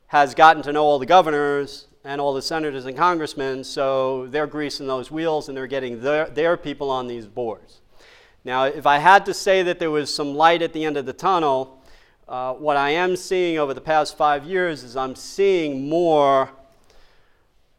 has 0.08 0.34
gotten 0.34 0.64
to 0.64 0.74
know 0.74 0.84
all 0.84 1.00
the 1.00 1.06
governors 1.06 1.88
and 2.04 2.20
all 2.20 2.34
the 2.34 2.42
senators 2.42 2.86
and 2.86 2.98
congressmen, 2.98 3.64
so 3.64 4.28
they're 4.28 4.48
greasing 4.48 4.88
those 4.88 5.12
wheels 5.12 5.48
and 5.48 5.56
they're 5.56 5.68
getting 5.68 6.02
their, 6.02 6.28
their 6.28 6.58
people 6.58 6.90
on 6.90 7.08
these 7.08 7.26
boards. 7.26 7.82
Now, 8.46 8.66
if 8.66 8.86
I 8.86 9.00
had 9.00 9.26
to 9.26 9.34
say 9.34 9.64
that 9.64 9.80
there 9.80 9.90
was 9.90 10.14
some 10.14 10.36
light 10.36 10.62
at 10.62 10.72
the 10.72 10.86
end 10.86 10.98
of 10.98 11.08
the 11.08 11.14
tunnel, 11.14 11.82
uh, 12.28 12.54
what 12.54 12.78
I 12.78 12.92
am 12.92 13.16
seeing 13.16 13.58
over 13.58 13.74
the 13.74 13.82
past 13.82 14.16
five 14.16 14.46
years 14.46 14.84
is 14.84 14.96
I'm 14.96 15.16
seeing 15.16 15.90
more 15.90 16.52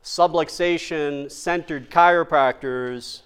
subluxation 0.03 1.31
centered 1.31 1.89
chiropractors 1.89 3.23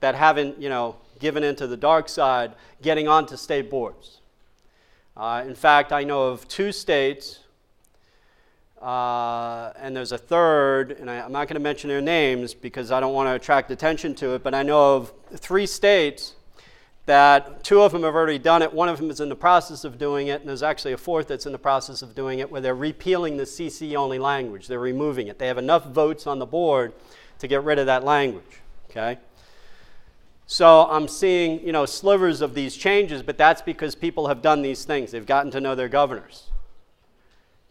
that 0.00 0.14
haven't, 0.14 0.60
you 0.60 0.68
know, 0.68 0.96
given 1.18 1.42
into 1.42 1.66
the 1.66 1.76
dark 1.76 2.08
side 2.08 2.52
getting 2.82 3.08
onto 3.08 3.36
state 3.36 3.70
boards. 3.70 4.18
Uh, 5.16 5.42
in 5.46 5.54
fact, 5.54 5.90
I 5.90 6.04
know 6.04 6.24
of 6.24 6.46
two 6.48 6.70
states 6.70 7.40
uh, 8.80 9.72
and 9.76 9.94
there's 9.94 10.12
a 10.12 10.18
third, 10.18 10.92
and 10.92 11.10
I, 11.10 11.16
am 11.16 11.32
not 11.32 11.48
going 11.48 11.54
to 11.54 11.60
mention 11.60 11.88
their 11.88 12.00
names 12.00 12.54
because 12.54 12.90
I 12.90 13.00
don't 13.00 13.12
want 13.12 13.28
to 13.28 13.34
attract 13.34 13.70
attention 13.70 14.14
to 14.16 14.34
it, 14.34 14.42
but 14.42 14.54
I 14.54 14.62
know 14.62 14.96
of 14.96 15.12
three 15.36 15.66
states 15.66 16.34
that 17.06 17.62
two 17.62 17.82
of 17.82 17.92
them 17.92 18.04
have 18.04 18.14
already 18.14 18.38
done 18.38 18.62
it, 18.62 18.72
one 18.72 18.88
of 18.88 18.98
them 18.98 19.10
is 19.10 19.20
in 19.20 19.28
the 19.28 19.36
process 19.36 19.84
of 19.84 19.98
doing 19.98 20.28
it, 20.28 20.40
and 20.40 20.48
there's 20.48 20.62
actually 20.62 20.92
a 20.92 20.96
fourth 20.98 21.28
that's 21.28 21.44
in 21.44 21.52
the 21.52 21.58
process 21.58 22.02
of 22.02 22.14
doing 22.14 22.38
it 22.38 22.50
where 22.50 22.60
they're 22.60 22.74
repealing 22.74 23.36
the 23.36 23.44
CC 23.44 23.96
only 23.96 24.18
language. 24.18 24.66
They're 24.66 24.78
removing 24.78 25.28
it. 25.28 25.38
They 25.38 25.48
have 25.48 25.58
enough 25.58 25.86
votes 25.86 26.26
on 26.26 26.38
the 26.38 26.46
board 26.46 26.92
to 27.40 27.48
get 27.48 27.64
rid 27.64 27.78
of 27.78 27.86
that 27.86 28.04
language. 28.04 28.60
Okay? 28.90 29.18
So 30.46 30.88
I'm 30.90 31.06
seeing, 31.06 31.64
you 31.64 31.72
know, 31.72 31.84
slivers 31.84 32.40
of 32.40 32.54
these 32.54 32.76
changes, 32.76 33.22
but 33.22 33.36
that's 33.36 33.62
because 33.62 33.94
people 33.94 34.28
have 34.28 34.40
done 34.40 34.62
these 34.62 34.84
things. 34.84 35.10
They've 35.10 35.26
gotten 35.26 35.50
to 35.52 35.60
know 35.60 35.74
their 35.74 35.88
governors. 35.88 36.50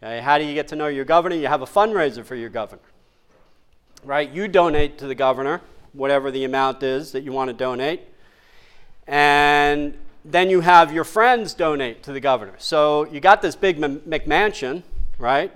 Okay, 0.02 0.22
how 0.22 0.38
do 0.38 0.46
you 0.46 0.54
get 0.54 0.70
to 0.70 0.76
know 0.76 0.88
your 0.88 1.06
governor? 1.06 1.36
You 1.36 1.48
have 1.48 1.62
a 1.62 1.66
fundraiser 1.66 2.24
for 2.24 2.36
your 2.36 2.50
governor. 2.50 2.82
Right? 4.04 4.30
You 4.30 4.48
donate 4.48 4.98
to 5.00 5.08
the 5.08 5.16
governor, 5.16 5.62
whatever 5.92 6.32
the 6.32 6.46
amount 6.46 6.84
is 6.84 7.12
that 7.12 7.24
you 7.24 7.34
want 7.34 7.50
to 7.50 7.54
donate. 7.54 8.02
And 9.08 9.98
then 10.24 10.50
you 10.50 10.62
have 10.62 10.94
your 10.94 11.04
friends 11.04 11.54
donate 11.54 12.04
to 12.04 12.14
the 12.14 12.20
governor. 12.20 12.54
So 12.60 13.06
you 13.12 13.20
got 13.20 13.42
this 13.42 13.56
big 13.56 13.78
McMansion, 13.78 14.84
right? 15.18 15.52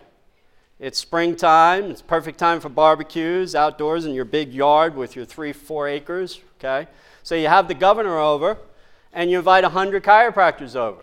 It's 0.80 0.99
springtime. 0.99 1.86
It's 1.86 2.02
perfect 2.02 2.38
time 2.38 2.60
for 2.60 2.68
barbecues 2.68 3.56
outdoors 3.56 4.06
in 4.06 4.14
your 4.14 4.26
big 4.26 4.53
yard 4.53 4.95
with 4.95 5.15
your 5.15 5.24
three, 5.24 5.53
four 5.53 5.88
acres. 5.88 6.41
Okay, 6.60 6.90
so 7.24 7.36
you 7.36 7.48
have 7.48 7.70
the 7.70 7.74
governor 7.74 8.18
over, 8.18 8.57
and 9.14 9.32
you 9.32 9.38
invite 9.38 9.64
hundred 9.64 10.03
chiropractors 10.03 10.76
over. 10.76 11.02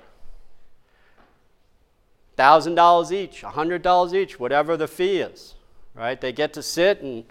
Thousand 2.41 2.75
dollars 2.75 3.13
each, 3.13 3.43
hundred 3.43 3.83
dollars 3.83 4.15
each, 4.15 4.41
whatever 4.41 4.75
the 4.75 4.89
fee 4.89 5.19
is. 5.19 5.57
Right? 5.95 6.19
They 6.19 6.33
get 6.33 6.55
to 6.55 6.63
sit 6.63 7.03
and 7.03 7.25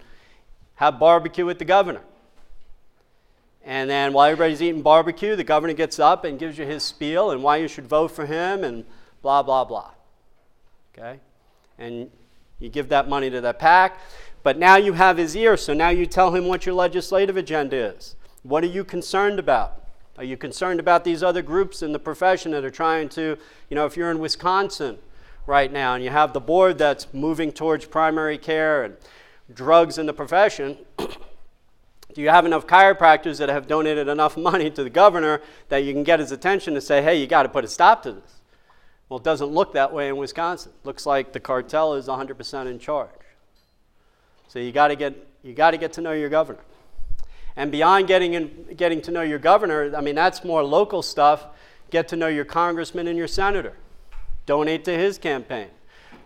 have 0.76 1.00
barbecue 1.00 1.44
with 1.44 1.58
the 1.58 1.64
governor. 1.64 2.02
And 3.64 3.90
then 3.90 4.12
while 4.12 4.30
everybody's 4.30 4.62
eating 4.62 4.82
barbecue, 4.82 5.34
the 5.34 5.42
governor 5.42 5.72
gets 5.72 5.98
up 5.98 6.24
and 6.24 6.38
gives 6.38 6.58
you 6.58 6.64
his 6.64 6.84
spiel 6.84 7.32
and 7.32 7.42
why 7.42 7.56
you 7.56 7.66
should 7.66 7.88
vote 7.88 8.12
for 8.12 8.24
him 8.24 8.62
and 8.62 8.84
blah, 9.20 9.42
blah, 9.42 9.64
blah. 9.64 9.90
Okay? 10.96 11.18
And 11.76 12.08
you 12.60 12.68
give 12.68 12.88
that 12.90 13.08
money 13.08 13.30
to 13.30 13.40
that 13.40 13.58
PAC. 13.58 13.98
But 14.44 14.58
now 14.58 14.76
you 14.76 14.92
have 14.92 15.16
his 15.16 15.34
ear, 15.34 15.56
so 15.56 15.74
now 15.74 15.88
you 15.88 16.06
tell 16.06 16.32
him 16.36 16.46
what 16.46 16.66
your 16.66 16.76
legislative 16.76 17.36
agenda 17.36 17.76
is. 17.76 18.14
What 18.44 18.62
are 18.62 18.68
you 18.68 18.84
concerned 18.84 19.40
about? 19.40 19.79
Are 20.18 20.24
you 20.24 20.36
concerned 20.36 20.80
about 20.80 21.04
these 21.04 21.22
other 21.22 21.42
groups 21.42 21.82
in 21.82 21.92
the 21.92 21.98
profession 21.98 22.52
that 22.52 22.64
are 22.64 22.70
trying 22.70 23.08
to, 23.10 23.38
you 23.68 23.74
know, 23.74 23.86
if 23.86 23.96
you're 23.96 24.10
in 24.10 24.18
Wisconsin 24.18 24.98
right 25.46 25.72
now 25.72 25.94
and 25.94 26.04
you 26.04 26.10
have 26.10 26.32
the 26.32 26.40
board 26.40 26.78
that's 26.78 27.12
moving 27.14 27.52
towards 27.52 27.86
primary 27.86 28.36
care 28.36 28.84
and 28.84 28.96
drugs 29.52 29.98
in 29.98 30.06
the 30.06 30.12
profession, 30.12 30.76
do 30.98 32.20
you 32.20 32.28
have 32.28 32.44
enough 32.44 32.66
chiropractors 32.66 33.38
that 33.38 33.48
have 33.48 33.66
donated 33.66 34.08
enough 34.08 34.36
money 34.36 34.70
to 34.70 34.82
the 34.82 34.90
governor 34.90 35.40
that 35.68 35.78
you 35.78 35.92
can 35.92 36.04
get 36.04 36.20
his 36.20 36.32
attention 36.32 36.74
to 36.74 36.80
say, 36.80 37.02
hey, 37.02 37.18
you 37.18 37.26
got 37.26 37.44
to 37.44 37.48
put 37.48 37.64
a 37.64 37.68
stop 37.68 38.02
to 38.02 38.12
this? 38.12 38.40
Well, 39.08 39.18
it 39.18 39.24
doesn't 39.24 39.48
look 39.48 39.72
that 39.72 39.92
way 39.92 40.08
in 40.08 40.16
Wisconsin. 40.16 40.72
Looks 40.84 41.04
like 41.04 41.32
the 41.32 41.40
cartel 41.40 41.94
is 41.94 42.06
100% 42.06 42.70
in 42.70 42.78
charge. 42.78 43.10
So 44.48 44.58
you 44.58 44.72
got 44.72 44.88
to 44.88 44.96
get 44.96 45.14
you 45.42 45.54
got 45.54 45.70
to 45.70 45.78
get 45.78 45.94
to 45.94 46.00
know 46.00 46.12
your 46.12 46.28
governor. 46.28 46.60
And 47.56 47.72
beyond 47.72 48.06
getting 48.06 48.34
in, 48.34 48.74
getting 48.76 49.00
to 49.02 49.10
know 49.10 49.22
your 49.22 49.38
governor, 49.38 49.94
I 49.96 50.00
mean 50.00 50.14
that's 50.14 50.44
more 50.44 50.62
local 50.62 51.02
stuff. 51.02 51.46
Get 51.90 52.08
to 52.08 52.16
know 52.16 52.28
your 52.28 52.44
congressman 52.44 53.08
and 53.08 53.18
your 53.18 53.28
senator. 53.28 53.74
Donate 54.46 54.84
to 54.84 54.96
his 54.96 55.18
campaign. 55.18 55.68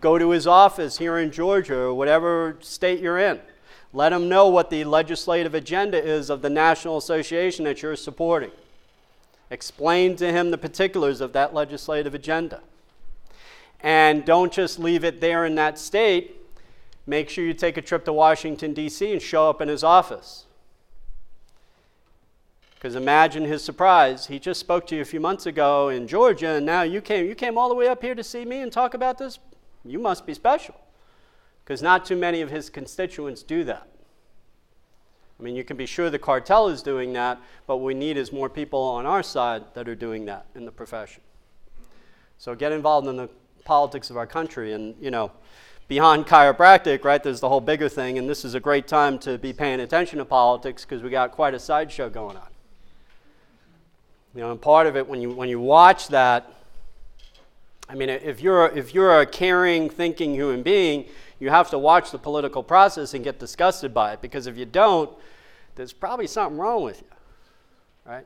Go 0.01 0.17
to 0.17 0.29
his 0.29 0.45
office 0.45 0.97
here 0.97 1.17
in 1.17 1.31
Georgia 1.31 1.77
or 1.77 1.93
whatever 1.93 2.57
state 2.61 2.99
you're 2.99 3.17
in. 3.17 3.39
Let 3.93 4.11
him 4.11 4.29
know 4.29 4.49
what 4.49 4.69
the 4.69 4.83
legislative 4.83 5.55
agenda 5.55 6.03
is 6.03 6.29
of 6.29 6.41
the 6.41 6.49
national 6.49 6.97
association 6.97 7.65
that 7.65 7.81
you're 7.81 7.95
supporting. 7.95 8.51
Explain 9.49 10.15
to 10.17 10.31
him 10.31 10.51
the 10.51 10.57
particulars 10.57 11.21
of 11.21 11.33
that 11.33 11.53
legislative 11.53 12.13
agenda. 12.13 12.61
And 13.79 14.25
don't 14.25 14.51
just 14.51 14.79
leave 14.79 15.03
it 15.03 15.21
there 15.21 15.45
in 15.45 15.55
that 15.55 15.77
state. 15.77 16.35
Make 17.05 17.29
sure 17.29 17.45
you 17.45 17.53
take 17.53 17.77
a 17.77 17.81
trip 17.81 18.03
to 18.05 18.13
Washington, 18.13 18.73
D.C. 18.73 19.13
and 19.13 19.21
show 19.21 19.49
up 19.49 19.61
in 19.61 19.67
his 19.67 19.83
office. 19.83 20.44
Because 22.85 22.95
imagine 22.95 23.45
his 23.45 23.63
surprise. 23.63 24.27
He 24.27 24.37
just 24.37 24.59
spoke 24.59 24.85
to 24.85 24.95
you 24.95 25.01
a 25.01 25.05
few 25.05 25.19
months 25.19 25.47
ago 25.47 25.89
in 25.89 26.07
Georgia, 26.07 26.49
and 26.49 26.67
now 26.67 26.83
you 26.83 27.01
came, 27.01 27.25
you 27.25 27.33
came 27.33 27.57
all 27.57 27.67
the 27.67 27.73
way 27.73 27.87
up 27.87 27.99
here 28.03 28.13
to 28.13 28.23
see 28.23 28.45
me 28.45 28.59
and 28.61 28.71
talk 28.71 28.93
about 28.93 29.17
this? 29.17 29.39
You 29.83 29.97
must 29.97 30.27
be 30.27 30.35
special. 30.35 30.75
Because 31.63 31.81
not 31.81 32.05
too 32.05 32.15
many 32.15 32.41
of 32.41 32.51
his 32.51 32.69
constituents 32.69 33.41
do 33.41 33.63
that. 33.63 33.87
I 35.39 35.41
mean, 35.41 35.55
you 35.55 35.63
can 35.63 35.77
be 35.77 35.87
sure 35.87 36.11
the 36.11 36.19
cartel 36.19 36.67
is 36.67 36.83
doing 36.83 37.11
that, 37.13 37.41
but 37.65 37.77
what 37.77 37.85
we 37.85 37.95
need 37.95 38.17
is 38.17 38.31
more 38.31 38.51
people 38.51 38.83
on 38.83 39.07
our 39.07 39.23
side 39.23 39.63
that 39.73 39.89
are 39.89 39.95
doing 39.95 40.25
that 40.25 40.45
in 40.53 40.65
the 40.65 40.71
profession. 40.71 41.23
So 42.37 42.53
get 42.53 42.71
involved 42.71 43.07
in 43.07 43.15
the 43.15 43.29
politics 43.63 44.11
of 44.11 44.17
our 44.17 44.27
country 44.27 44.73
and, 44.73 44.93
you 45.01 45.09
know, 45.09 45.31
beyond 45.87 46.27
chiropractic, 46.27 47.03
right, 47.03 47.23
there's 47.23 47.39
the 47.39 47.49
whole 47.49 47.61
bigger 47.61 47.89
thing, 47.89 48.19
and 48.19 48.29
this 48.29 48.45
is 48.45 48.53
a 48.53 48.59
great 48.59 48.87
time 48.87 49.17
to 49.17 49.39
be 49.39 49.53
paying 49.53 49.79
attention 49.79 50.19
to 50.19 50.25
politics 50.25 50.85
because 50.85 51.01
we 51.01 51.09
got 51.09 51.31
quite 51.31 51.55
a 51.55 51.59
sideshow 51.59 52.11
going 52.11 52.37
on. 52.37 52.49
You 54.35 54.41
know, 54.41 54.51
and 54.51 54.61
part 54.61 54.85
of 54.85 54.97
it, 54.97 55.07
when 55.07 55.21
you, 55.21 55.31
when 55.31 55.47
you 55.47 55.61
watch 55.61 56.09
that, 56.09 56.51
I 57.87 57.95
mean, 57.95 58.09
if 58.09 58.41
you're, 58.41 58.67
if 58.67 58.93
you're 58.93 59.21
a 59.21 59.25
caring, 59.25 59.89
thinking 59.89 60.33
human 60.33 60.61
being, 60.61 61.05
you 61.39 61.49
have 61.49 61.69
to 61.69 61.79
watch 61.79 62.11
the 62.11 62.17
political 62.17 62.61
process 62.61 63.13
and 63.13 63.23
get 63.23 63.39
disgusted 63.39 63.93
by 63.93 64.11
it 64.13 64.21
because 64.21 64.47
if 64.47 64.57
you 64.57 64.65
don't, 64.65 65.09
there's 65.75 65.93
probably 65.93 66.27
something 66.27 66.57
wrong 66.57 66.83
with 66.83 67.01
you, 67.01 67.07
right? 68.05 68.25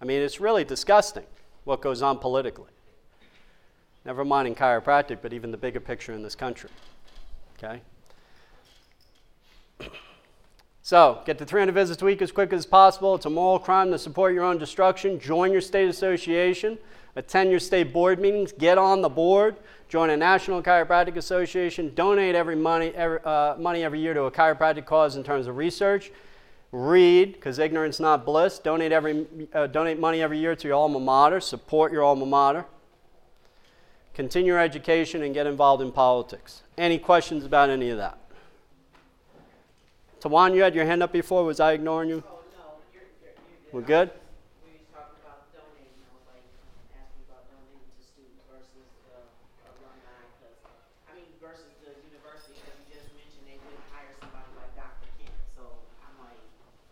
I 0.00 0.04
mean, 0.04 0.22
it's 0.22 0.40
really 0.40 0.64
disgusting 0.64 1.24
what 1.64 1.82
goes 1.82 2.00
on 2.00 2.18
politically. 2.18 2.70
Never 4.04 4.24
mind 4.24 4.48
in 4.48 4.54
chiropractic, 4.54 5.18
but 5.20 5.32
even 5.32 5.50
the 5.50 5.56
bigger 5.56 5.80
picture 5.80 6.12
in 6.12 6.22
this 6.22 6.34
country, 6.34 6.70
okay? 7.58 7.82
So, 10.84 11.22
get 11.24 11.38
to 11.38 11.44
300 11.44 11.72
visits 11.72 12.02
a 12.02 12.04
week 12.04 12.20
as 12.22 12.32
quick 12.32 12.52
as 12.52 12.66
possible. 12.66 13.14
It's 13.14 13.24
a 13.24 13.30
moral 13.30 13.60
crime 13.60 13.92
to 13.92 13.98
support 13.98 14.34
your 14.34 14.42
own 14.42 14.58
destruction. 14.58 15.20
Join 15.20 15.52
your 15.52 15.60
state 15.60 15.88
association. 15.88 16.76
Attend 17.14 17.50
your 17.50 17.60
state 17.60 17.92
board 17.92 18.18
meetings. 18.18 18.50
Get 18.50 18.78
on 18.78 19.00
the 19.00 19.08
board. 19.08 19.56
Join 19.88 20.10
a 20.10 20.16
National 20.16 20.60
Chiropractic 20.60 21.16
Association. 21.16 21.94
Donate 21.94 22.34
every 22.34 22.56
money, 22.56 22.88
every, 22.96 23.20
uh, 23.24 23.54
money 23.58 23.84
every 23.84 24.00
year 24.00 24.12
to 24.12 24.24
a 24.24 24.30
chiropractic 24.32 24.84
cause 24.84 25.14
in 25.14 25.22
terms 25.22 25.46
of 25.46 25.56
research. 25.56 26.10
Read, 26.72 27.34
because 27.34 27.60
ignorance 27.60 28.00
not 28.00 28.26
bliss. 28.26 28.58
Donate, 28.58 28.90
every, 28.90 29.26
uh, 29.54 29.68
donate 29.68 30.00
money 30.00 30.20
every 30.20 30.38
year 30.38 30.56
to 30.56 30.66
your 30.66 30.76
alma 30.76 30.98
mater. 30.98 31.38
Support 31.38 31.92
your 31.92 32.02
alma 32.02 32.26
mater. 32.26 32.64
Continue 34.14 34.54
your 34.54 34.60
education 34.60 35.22
and 35.22 35.32
get 35.32 35.46
involved 35.46 35.80
in 35.80 35.92
politics. 35.92 36.62
Any 36.76 36.98
questions 36.98 37.44
about 37.44 37.70
any 37.70 37.90
of 37.90 37.98
that? 37.98 38.18
Tawan, 40.22 40.54
you 40.54 40.62
had 40.62 40.74
your 40.74 40.86
hand 40.86 41.02
up 41.02 41.10
before. 41.10 41.42
Was 41.42 41.58
I 41.58 41.72
ignoring 41.72 42.08
you? 42.08 42.22
Oh, 42.22 42.38
no, 42.54 42.78
you're, 42.94 43.02
you're, 43.18 43.34
you're. 43.34 43.74
We're 43.74 43.82
good? 43.82 44.14
We 44.62 44.78
about 44.94 45.18
donating, 45.50 45.98
I 45.98 46.14
was 46.14 46.22
like, 46.30 46.46
asking 46.94 47.26
about 47.26 47.42
donating 47.50 47.82
to 47.82 48.02
students 48.06 48.38
versus 48.46 48.86
the 49.02 49.18
alumni, 49.66 50.22
cause, 50.38 50.62
I 51.10 51.18
mean, 51.18 51.26
versus 51.42 51.74
the 51.82 51.90
university, 52.06 52.54
you 52.54 52.94
just 52.94 53.10
mentioned 53.18 53.50
they 53.50 53.58
wouldn't 53.66 53.82
hire 53.90 54.14
somebody 54.22 54.46
like 54.54 54.70
Dr. 54.78 55.10
Kent, 55.18 55.34
so 55.58 55.66
I'm 56.06 56.14
like, 56.22 56.38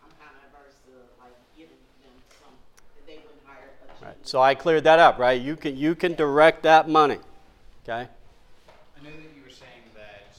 I'm 0.03 0.11
kinda 0.19 0.51
averse 0.51 0.75
to 0.91 0.99
like 1.23 1.35
giving 1.55 1.79
them 2.03 2.15
some, 2.35 2.51
that 2.99 3.07
they 3.07 3.23
wouldn't 3.23 3.47
hire 3.47 3.71
a 3.71 4.11
Right. 4.11 4.19
So 4.27 4.43
I 4.43 4.59
cleared 4.59 4.83
that 4.83 4.99
up, 4.99 5.15
right? 5.23 5.39
You 5.39 5.55
can, 5.55 5.79
you 5.79 5.95
can 5.95 6.19
direct 6.19 6.67
that 6.67 6.91
money. 6.91 7.23
Okay? 7.87 8.11
I 8.11 8.99
know 8.99 9.15
that 9.15 9.31
you 9.33 9.41
were 9.43 9.49
saying 9.55 9.87
that 9.95 10.35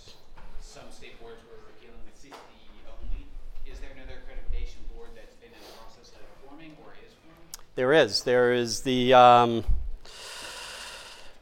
some 0.60 0.88
state 0.92 1.16
boards 1.20 1.40
were 1.48 1.58
dealing 1.82 1.98
with 2.06 2.14
CCE 2.20 2.86
only. 2.88 3.26
Is 3.66 3.78
there 3.80 3.90
another 3.94 4.22
accreditation 4.22 4.82
board 4.94 5.10
that's 5.14 5.34
been 5.42 5.50
in 5.52 5.58
the 5.58 5.74
process 5.78 6.14
of 6.14 6.22
forming 6.46 6.74
or 6.82 6.94
is 7.02 7.12
forming? 7.22 7.50
There 7.74 7.94
is. 7.94 8.22
There 8.22 8.52
is 8.52 8.82
the, 8.82 9.14
um, 9.14 9.64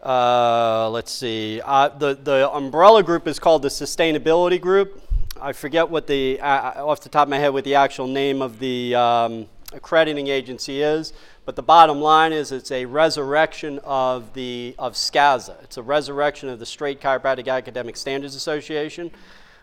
uh, 0.00 0.88
let's 0.90 1.10
see, 1.10 1.60
uh, 1.64 1.88
the, 1.88 2.14
the 2.14 2.48
umbrella 2.52 3.02
group 3.02 3.26
is 3.26 3.40
called 3.40 3.62
the 3.62 3.68
Sustainability 3.68 4.60
Group. 4.60 5.02
I 5.40 5.52
forget 5.52 5.90
what 5.90 6.06
the, 6.06 6.38
uh, 6.40 6.86
off 6.86 7.00
the 7.00 7.08
top 7.08 7.24
of 7.24 7.30
my 7.30 7.38
head, 7.38 7.48
what 7.48 7.64
the 7.64 7.74
actual 7.74 8.06
name 8.06 8.42
of 8.42 8.60
the 8.60 8.94
um, 8.94 9.46
accrediting 9.72 10.28
agency 10.28 10.82
is, 10.82 11.12
but 11.46 11.56
the 11.56 11.64
bottom 11.64 12.00
line 12.00 12.32
is 12.32 12.52
it's 12.52 12.70
a 12.70 12.84
resurrection 12.84 13.80
of 13.82 14.32
the, 14.34 14.76
of 14.78 14.92
SCASA. 14.92 15.60
It's 15.64 15.78
a 15.78 15.82
resurrection 15.82 16.48
of 16.48 16.60
the 16.60 16.66
Straight 16.66 17.00
Chiropractic 17.00 17.48
Academic 17.48 17.96
Standards 17.96 18.36
Association. 18.36 19.10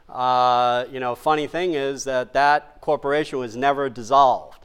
Uh, 0.10 0.84
you 0.91 0.99
know, 0.99 1.15
funny 1.15 1.48
thing 1.48 1.76
is 1.76 2.03
that 2.03 2.34
that 2.34 2.81
corporation 2.81 3.39
was 3.39 3.56
never 3.56 3.88
dissolved. 3.88 4.57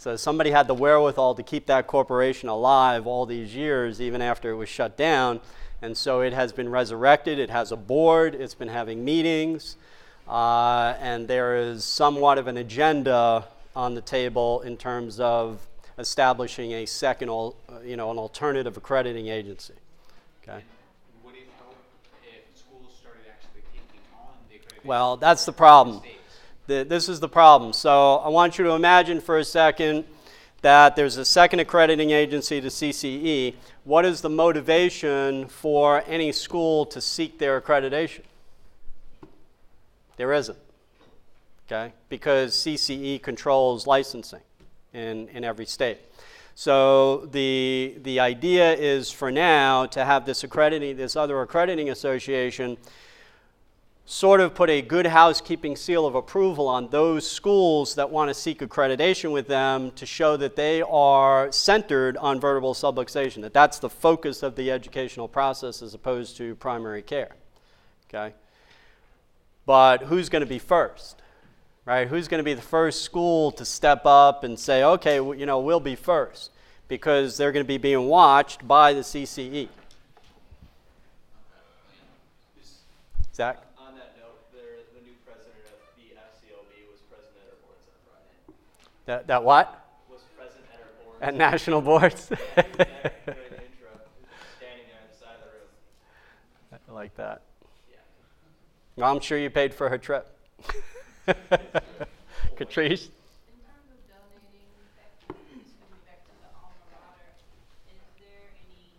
So 0.00 0.16
somebody 0.16 0.50
had 0.50 0.66
the 0.66 0.72
wherewithal 0.72 1.34
to 1.34 1.42
keep 1.42 1.66
that 1.66 1.86
corporation 1.86 2.48
alive 2.48 3.06
all 3.06 3.26
these 3.26 3.54
years, 3.54 4.00
even 4.00 4.22
after 4.22 4.50
it 4.50 4.54
was 4.54 4.70
shut 4.70 4.96
down. 4.96 5.40
And 5.82 5.94
so 5.94 6.22
it 6.22 6.32
has 6.32 6.54
been 6.54 6.70
resurrected. 6.70 7.38
It 7.38 7.50
has 7.50 7.70
a 7.70 7.76
board. 7.76 8.34
It's 8.34 8.54
been 8.54 8.68
having 8.68 9.04
meetings. 9.04 9.76
Uh, 10.26 10.94
and 11.00 11.28
there 11.28 11.54
is 11.54 11.84
somewhat 11.84 12.38
of 12.38 12.46
an 12.46 12.56
agenda 12.56 13.46
on 13.76 13.92
the 13.94 14.00
table 14.00 14.62
in 14.62 14.78
terms 14.78 15.20
of 15.20 15.68
establishing 15.98 16.72
a 16.72 16.86
second, 16.86 17.28
al- 17.28 17.54
you 17.84 17.98
know, 17.98 18.10
an 18.10 18.16
alternative 18.16 18.78
accrediting 18.78 19.28
agency. 19.28 19.74
Okay. 20.42 20.64
Would 21.24 21.34
it 21.34 21.40
help 21.58 21.76
if 22.22 22.58
schools 22.58 22.96
started 22.98 23.24
actually 23.30 23.60
taking 23.70 24.00
on 24.18 24.32
the 24.48 24.56
accreditation? 24.56 24.86
Well, 24.86 25.18
that's 25.18 25.44
the 25.44 25.52
problem. 25.52 26.00
This 26.70 27.08
is 27.08 27.18
the 27.18 27.28
problem. 27.28 27.72
So 27.72 28.18
I 28.18 28.28
want 28.28 28.56
you 28.56 28.64
to 28.64 28.70
imagine 28.70 29.20
for 29.20 29.38
a 29.38 29.44
second 29.44 30.04
that 30.62 30.94
there's 30.94 31.16
a 31.16 31.24
second 31.24 31.58
accrediting 31.58 32.12
agency, 32.12 32.60
to 32.60 32.68
CCE. 32.68 33.56
What 33.82 34.04
is 34.04 34.20
the 34.20 34.28
motivation 34.28 35.48
for 35.48 36.04
any 36.06 36.30
school 36.30 36.86
to 36.86 37.00
seek 37.00 37.40
their 37.40 37.60
accreditation? 37.60 38.20
There 40.16 40.32
isn't. 40.32 40.58
Okay? 41.66 41.92
Because 42.08 42.54
CCE 42.54 43.20
controls 43.20 43.88
licensing 43.88 44.42
in, 44.92 45.26
in 45.30 45.42
every 45.42 45.66
state. 45.66 45.98
So 46.54 47.26
the, 47.32 47.96
the 48.02 48.20
idea 48.20 48.74
is 48.74 49.10
for 49.10 49.32
now 49.32 49.86
to 49.86 50.04
have 50.04 50.24
this 50.24 50.44
accrediting, 50.44 50.96
this 50.96 51.16
other 51.16 51.40
accrediting 51.40 51.90
association 51.90 52.76
sort 54.10 54.40
of 54.40 54.56
put 54.56 54.68
a 54.68 54.82
good 54.82 55.06
housekeeping 55.06 55.76
seal 55.76 56.04
of 56.04 56.16
approval 56.16 56.66
on 56.66 56.88
those 56.88 57.30
schools 57.30 57.94
that 57.94 58.10
want 58.10 58.28
to 58.28 58.34
seek 58.34 58.58
accreditation 58.58 59.30
with 59.30 59.46
them 59.46 59.92
to 59.92 60.04
show 60.04 60.36
that 60.36 60.56
they 60.56 60.82
are 60.82 61.52
centered 61.52 62.16
on 62.16 62.40
vertebral 62.40 62.74
subluxation, 62.74 63.40
that 63.40 63.54
that's 63.54 63.78
the 63.78 63.88
focus 63.88 64.42
of 64.42 64.56
the 64.56 64.68
educational 64.68 65.28
process 65.28 65.80
as 65.80 65.94
opposed 65.94 66.36
to 66.36 66.56
primary 66.56 67.02
care. 67.02 67.36
Okay? 68.08 68.34
But 69.64 70.02
who's 70.02 70.28
going 70.28 70.40
to 70.40 70.46
be 70.46 70.58
first? 70.58 71.22
Right? 71.84 72.08
Who's 72.08 72.26
going 72.26 72.40
to 72.40 72.44
be 72.44 72.54
the 72.54 72.60
first 72.60 73.02
school 73.02 73.52
to 73.52 73.64
step 73.64 74.02
up 74.06 74.42
and 74.42 74.58
say, 74.58 74.82
okay, 74.82 75.16
you 75.16 75.46
know, 75.46 75.60
we'll 75.60 75.78
be 75.78 75.94
first? 75.94 76.50
Because 76.88 77.36
they're 77.36 77.52
going 77.52 77.64
to 77.64 77.68
be 77.68 77.78
being 77.78 78.08
watched 78.08 78.66
by 78.66 78.92
the 78.92 79.02
CCE. 79.02 79.68
Zach? 83.32 83.62
On 83.78 83.94
that 83.94 84.12
note, 84.20 84.52
there, 84.52 84.84
the 84.92 85.00
new 85.00 85.16
president 85.24 85.56
of 85.64 85.78
the 85.96 86.12
FCLB 86.12 86.84
was 86.90 87.00
present 87.08 87.32
at 87.40 87.48
our 87.48 87.58
boards 87.64 87.86
on 87.88 87.96
Friday. 88.04 88.54
That, 89.10 89.26
that 89.26 89.42
what? 89.42 89.66
Was 90.08 90.20
present 90.38 90.62
at 90.72 90.78
our 90.78 90.86
boards. 91.04 91.18
At 91.20 91.34
national 91.34 91.80
boards? 91.80 92.28
During 92.28 92.38
the 92.54 92.86
intro, 92.86 93.90
standing 94.54 94.86
there 94.86 95.02
on 95.02 95.10
the 95.10 95.18
side 95.18 95.34
of 95.34 95.50
the 95.50 95.58
room. 95.58 96.78
I 96.88 96.92
like 96.92 97.16
that. 97.16 97.42
Yeah. 98.94 99.10
I'm 99.10 99.18
sure 99.18 99.36
you 99.36 99.50
paid 99.50 99.74
for 99.74 99.88
her 99.88 99.98
trip. 99.98 100.30
Catrice? 102.54 103.10
In 103.10 103.58
terms 103.66 103.90
of 103.90 103.98
donating 104.06 104.70
back, 104.94 105.10
excuse 105.26 105.58
me, 105.58 105.90
back 106.06 106.22
to 106.22 106.34
the 106.38 106.54
alma 106.54 106.78
mater, 106.94 107.34
is 107.90 107.98
there 108.22 108.46
any 108.62 108.94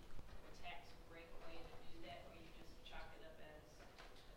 tax 0.59 0.91
break 1.07 1.31
way 1.39 1.55
to 1.55 1.71
do 1.87 2.03
that, 2.03 2.27
or 2.27 2.35
you 2.35 2.51
just 2.59 2.83
chalk 2.83 3.07
it 3.15 3.23
up 3.23 3.39
as 3.47 3.63
a 3.79 3.87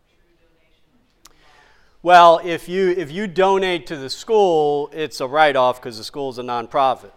true 0.07 0.39
donation, 0.39 0.87
a 0.95 1.03
true 1.27 1.35
loss? 1.43 1.94
Well, 2.05 2.39
if 2.43 2.69
you, 2.69 2.91
if 2.91 3.09
you 3.09 3.25
donate 3.25 3.87
to 3.87 3.97
the 3.97 4.11
school, 4.11 4.91
it's 4.93 5.21
a 5.21 5.27
write 5.27 5.55
off 5.55 5.81
because 5.81 5.97
the 5.97 6.03
school 6.03 6.29
is 6.29 6.37
a 6.37 6.43
nonprofit. 6.43 7.09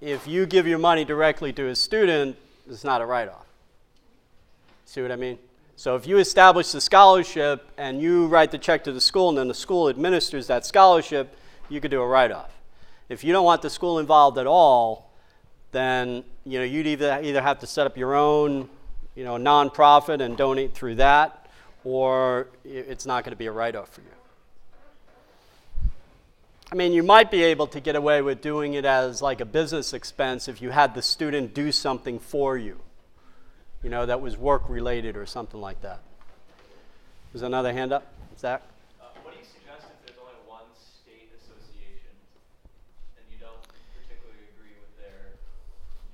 If 0.00 0.28
you 0.28 0.46
give 0.46 0.68
your 0.68 0.78
money 0.78 1.04
directly 1.04 1.52
to 1.54 1.66
a 1.66 1.74
student, 1.74 2.36
it's 2.70 2.84
not 2.84 3.00
a 3.00 3.06
write 3.06 3.28
off. 3.28 3.46
See 4.84 5.02
what 5.02 5.10
I 5.10 5.16
mean? 5.16 5.36
So 5.74 5.96
if 5.96 6.06
you 6.06 6.18
establish 6.18 6.70
the 6.70 6.80
scholarship 6.80 7.72
and 7.76 8.00
you 8.00 8.28
write 8.28 8.52
the 8.52 8.58
check 8.58 8.84
to 8.84 8.92
the 8.92 9.00
school 9.00 9.30
and 9.30 9.36
then 9.36 9.48
the 9.48 9.52
school 9.52 9.88
administers 9.88 10.46
that 10.46 10.64
scholarship, 10.64 11.36
you 11.68 11.80
could 11.80 11.90
do 11.90 12.00
a 12.00 12.06
write 12.06 12.30
off. 12.30 12.52
If 13.08 13.24
you 13.24 13.32
don't 13.32 13.44
want 13.44 13.62
the 13.62 13.70
school 13.70 13.98
involved 13.98 14.38
at 14.38 14.46
all, 14.46 15.10
then 15.72 16.22
you 16.44 16.60
know 16.60 16.64
you'd 16.64 16.86
either 16.86 17.18
either 17.20 17.42
have 17.42 17.58
to 17.58 17.66
set 17.66 17.84
up 17.84 17.96
your 17.96 18.14
own 18.14 18.68
you 19.16 19.24
know 19.24 19.34
nonprofit 19.38 20.20
and 20.20 20.36
donate 20.36 20.72
through 20.72 20.94
that, 20.94 21.48
or 21.82 22.46
it's 22.64 23.06
not 23.06 23.24
going 23.24 23.32
to 23.32 23.36
be 23.36 23.46
a 23.46 23.52
write 23.52 23.74
off 23.74 23.88
for 23.88 24.02
you. 24.02 24.19
I 26.72 26.76
mean, 26.76 26.92
you 26.92 27.02
might 27.02 27.32
be 27.32 27.42
able 27.42 27.66
to 27.66 27.80
get 27.80 27.96
away 27.96 28.22
with 28.22 28.40
doing 28.40 28.74
it 28.74 28.84
as 28.84 29.20
like 29.20 29.40
a 29.40 29.44
business 29.44 29.92
expense 29.92 30.46
if 30.46 30.62
you 30.62 30.70
had 30.70 30.94
the 30.94 31.02
student 31.02 31.52
do 31.52 31.72
something 31.72 32.20
for 32.20 32.56
you, 32.56 32.78
you 33.82 33.90
know, 33.90 34.06
that 34.06 34.20
was 34.20 34.36
work 34.36 34.68
related 34.68 35.16
or 35.16 35.26
something 35.26 35.60
like 35.60 35.82
that. 35.82 35.98
There's 37.32 37.42
another 37.42 37.72
hand 37.72 37.92
up, 37.92 38.06
Zach. 38.38 38.62
Uh, 39.00 39.06
what 39.24 39.34
do 39.34 39.40
you 39.40 39.44
suggest 39.44 39.88
if 39.90 40.06
there's 40.06 40.18
only 40.22 40.38
one 40.46 40.62
state 40.78 41.32
association 41.42 42.14
and 43.16 43.26
you 43.32 43.38
don't 43.40 43.62
particularly 44.06 44.46
agree 44.54 44.78
with 44.78 44.94
their 44.96 45.34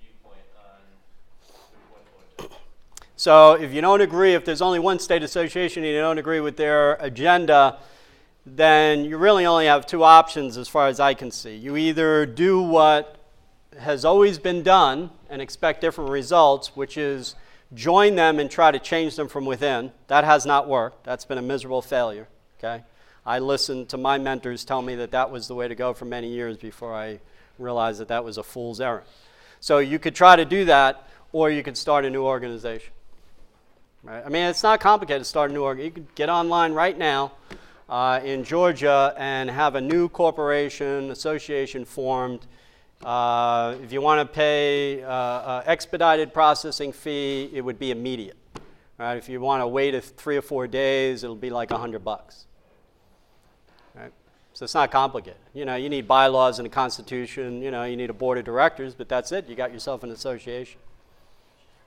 viewpoint 0.01 0.41
on 0.57 0.81
what 1.91 2.01
what 2.17 2.51
to 2.51 2.57
So 3.17 3.53
if 3.53 3.75
you 3.75 3.83
don't 3.83 4.01
agree, 4.01 4.33
if 4.33 4.47
there's 4.47 4.63
only 4.63 4.79
one 4.79 5.01
state 5.01 5.23
association 5.23 5.85
and 5.85 5.93
you 5.93 6.01
don't 6.01 6.17
agree 6.17 6.41
with 6.41 6.57
their 6.57 6.95
agenda, 6.95 7.77
then 8.47 9.05
you 9.05 9.19
really 9.19 9.45
only 9.45 9.67
have 9.67 9.87
two 9.87 10.05
options 10.05 10.57
as 10.57 10.69
far 10.69 10.87
as 10.87 11.01
I 11.01 11.15
can 11.15 11.33
see. 11.33 11.57
You 11.57 11.77
either 11.77 12.25
do 12.25 12.63
what 12.63 13.17
has 13.77 14.05
always 14.05 14.39
been 14.39 14.63
done 14.63 15.11
and 15.29 15.43
expect 15.43 15.81
different 15.81 16.11
results, 16.11 16.77
which 16.77 16.97
is 16.97 17.35
join 17.75 18.15
them 18.15 18.39
and 18.39 18.49
try 18.49 18.71
to 18.71 18.79
change 18.79 19.17
them 19.17 19.27
from 19.27 19.45
within. 19.45 19.91
That 20.07 20.23
has 20.23 20.47
not 20.47 20.69
worked. 20.69 21.03
That's 21.03 21.25
been 21.25 21.39
a 21.39 21.43
miserable 21.43 21.83
failure. 21.83 22.29
Okay? 22.59 22.85
I 23.27 23.41
listened 23.41 23.89
to 23.89 23.97
my 23.97 24.19
mentors 24.19 24.65
tell 24.65 24.81
me 24.81 24.95
that 24.95 25.11
that 25.11 25.33
was 25.33 25.49
the 25.49 25.55
way 25.57 25.67
to 25.67 25.75
go 25.75 25.93
for 25.93 26.05
many 26.05 26.29
years 26.29 26.57
before 26.57 26.95
I 26.95 27.19
realized 27.59 27.99
that 27.99 28.09
that 28.09 28.25
was 28.25 28.39
a 28.39 28.45
fool's 28.45 28.81
errand. 28.81 29.07
So 29.59 29.79
you 29.79 29.99
could 29.99 30.15
try 30.15 30.37
to 30.37 30.45
do 30.45 30.67
that, 30.67 31.09
or 31.33 31.51
you 31.51 31.65
could 31.65 31.77
start 31.77 32.05
a 32.05 32.11
new 32.11 32.23
organization. 32.23 32.93
Right? 34.05 34.23
I 34.25 34.29
mean, 34.29 34.45
it's 34.45 34.63
not 34.63 34.79
complicated 34.79 35.23
to 35.23 35.29
start 35.29 35.51
a 35.51 35.55
new 35.55 35.65
org. 35.65 35.81
You 35.81 35.91
could 35.91 36.15
get 36.15 36.29
online 36.29 36.73
right 36.73 36.97
now 36.97 37.33
uh, 37.89 38.21
in 38.25 38.45
Georgia 38.45 39.15
and 39.17 39.51
have 39.51 39.75
a 39.75 39.81
new 39.81 40.09
corporation, 40.09 41.11
association 41.11 41.85
formed. 41.85 42.47
Uh, 43.05 43.77
if 43.83 43.93
you 43.93 44.01
want 44.01 44.27
to 44.27 44.35
pay 44.35 45.03
uh, 45.03 45.09
uh, 45.09 45.63
expedited 45.67 46.33
processing 46.33 46.93
fee, 46.93 47.51
it 47.53 47.61
would 47.61 47.79
be 47.79 47.91
immediate. 47.91 48.37
Right? 48.99 49.17
If 49.17 49.29
you 49.29 49.41
want 49.41 49.63
to 49.63 49.67
wait 49.67 50.03
three 50.03 50.37
or 50.37 50.43
four 50.43 50.67
days, 50.67 51.23
it'll 51.23 51.37
be 51.37 51.51
like 51.51 51.71
a 51.71 51.79
hundred 51.79 52.03
bucks. 52.05 52.47
Right? 53.95 54.13
So 54.55 54.65
it's 54.65 54.75
not 54.75 54.91
complicated. 54.91 55.39
You 55.53 55.67
know, 55.67 55.77
you 55.77 55.91
need 55.91 56.09
bylaws 56.09 56.59
and 56.59 56.67
a 56.67 56.71
constitution. 56.71 57.61
You 57.61 57.71
know, 57.71 57.85
you 57.85 57.97
need 57.97 58.09
a 58.09 58.15
board 58.15 58.39
of 58.39 58.45
directors, 58.45 58.95
but 58.95 59.09
that's 59.09 59.31
it. 59.33 59.49
You 59.49 59.55
got 59.55 59.73
yourself 59.73 60.03
an 60.03 60.11
association. 60.11 60.81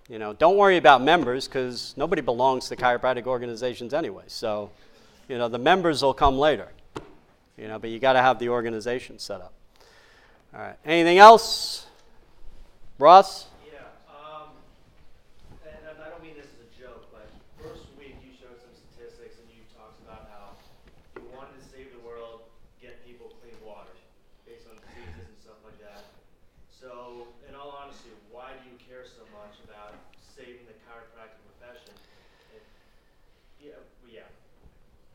You 0.07 0.19
know, 0.19 0.34
don't 0.34 0.57
worry 0.57 0.77
about 0.77 1.01
members 1.01 1.47
because 1.47 1.93
nobody 1.97 2.21
belongs 2.21 2.67
to 2.69 2.76
chiropractic 2.76 3.26
organizations 3.26 3.93
anyway. 3.93 4.23
So, 4.27 4.71
you 5.30 5.38
know, 5.38 5.47
the 5.47 5.60
members 5.60 6.01
will 6.01 6.14
come 6.14 6.38
later. 6.38 6.68
You 7.56 7.68
know, 7.68 7.77
but 7.77 7.91
you 7.91 7.99
got 7.99 8.14
to 8.14 8.22
have 8.22 8.39
the 8.39 8.49
organization 8.49 9.19
set 9.19 9.41
up. 9.41 9.53
All 10.53 10.60
right. 10.60 10.76
Anything 10.84 11.19
else? 11.19 11.85
Ross? 12.97 13.45
Yeah, 13.64 13.80
um, 14.10 14.49
and, 15.64 15.77
and 15.88 15.95
I 16.01 16.10
don't 16.10 16.23
mean 16.26 16.35
this 16.35 16.49
as 16.51 16.65
a 16.65 16.72
joke, 16.76 17.07
but 17.14 17.30
first 17.61 17.85
week 17.95 18.18
you 18.26 18.34
showed 18.34 18.57
some 18.60 18.73
statistics 18.73 19.38
and 19.39 19.47
you 19.53 19.61
talked 19.72 20.01
about 20.03 20.27
how 20.34 20.57
you 21.15 21.30
wanted 21.31 21.56
to 21.56 21.64
save 21.64 21.93
the 21.93 22.03
world, 22.03 22.43
get 22.81 22.99
people 23.06 23.31
clean 23.39 23.56
water 23.61 23.93
based 24.49 24.68
on 24.68 24.76
diseases 24.84 25.30
and 25.30 25.38
stuff 25.39 25.61
like 25.61 25.77
that. 25.80 26.11
So, 26.73 27.30
in 27.47 27.53
all 27.56 27.72
honesty, 27.72 28.11
why 28.34 28.51
do 28.57 28.68
you 28.68 28.76
care 28.81 29.06
so 29.06 29.23
much 29.31 29.61
about 29.64 29.95
saving 30.19 30.65
the 30.68 30.76
chiropractic 30.84 31.39
profession? 31.56 31.95
It, 32.51 32.64
yeah, 33.61 33.80
well, 34.03 34.11
yeah. 34.11 34.27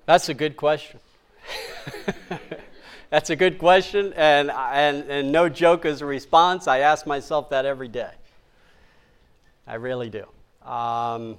That's 0.07 0.29
a 0.29 0.35
good 0.35 0.57
question. 0.57 1.01
That's 3.11 3.31
a 3.31 3.37
good 3.37 3.59
question, 3.59 4.13
and, 4.17 4.51
and, 4.51 5.09
and 5.09 5.33
no 5.33 5.49
joke 5.49 5.85
as 5.85 6.03
a 6.03 6.07
response. 6.07 6.67
I 6.67 6.81
ask 6.81 7.07
myself 7.07 7.51
that 7.51 7.65
every 7.65 7.89
day. 7.89 8.11
I 9.67 9.75
really 9.75 10.11
do. 10.11 10.27
Um, 10.69 11.37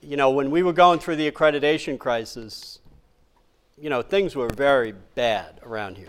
you 0.00 0.16
know, 0.16 0.30
when 0.30 0.50
we 0.50 0.62
were 0.62 0.72
going 0.72 0.98
through 1.00 1.16
the 1.16 1.30
accreditation 1.30 1.98
crisis, 1.98 2.78
you 3.80 3.90
know, 3.90 4.02
things 4.02 4.36
were 4.36 4.48
very 4.48 4.92
bad 5.14 5.60
around 5.62 5.96
here 5.96 6.08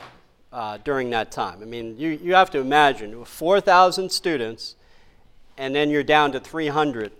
uh, 0.51 0.77
during 0.83 1.09
that 1.11 1.31
time. 1.31 1.61
I 1.61 1.65
mean, 1.65 1.97
you, 1.97 2.09
you 2.09 2.33
have 2.33 2.51
to 2.51 2.59
imagine 2.59 3.23
4,000 3.23 4.11
students, 4.11 4.75
and 5.57 5.73
then 5.73 5.89
you're 5.89 6.03
down 6.03 6.31
to 6.33 6.39
300 6.39 7.11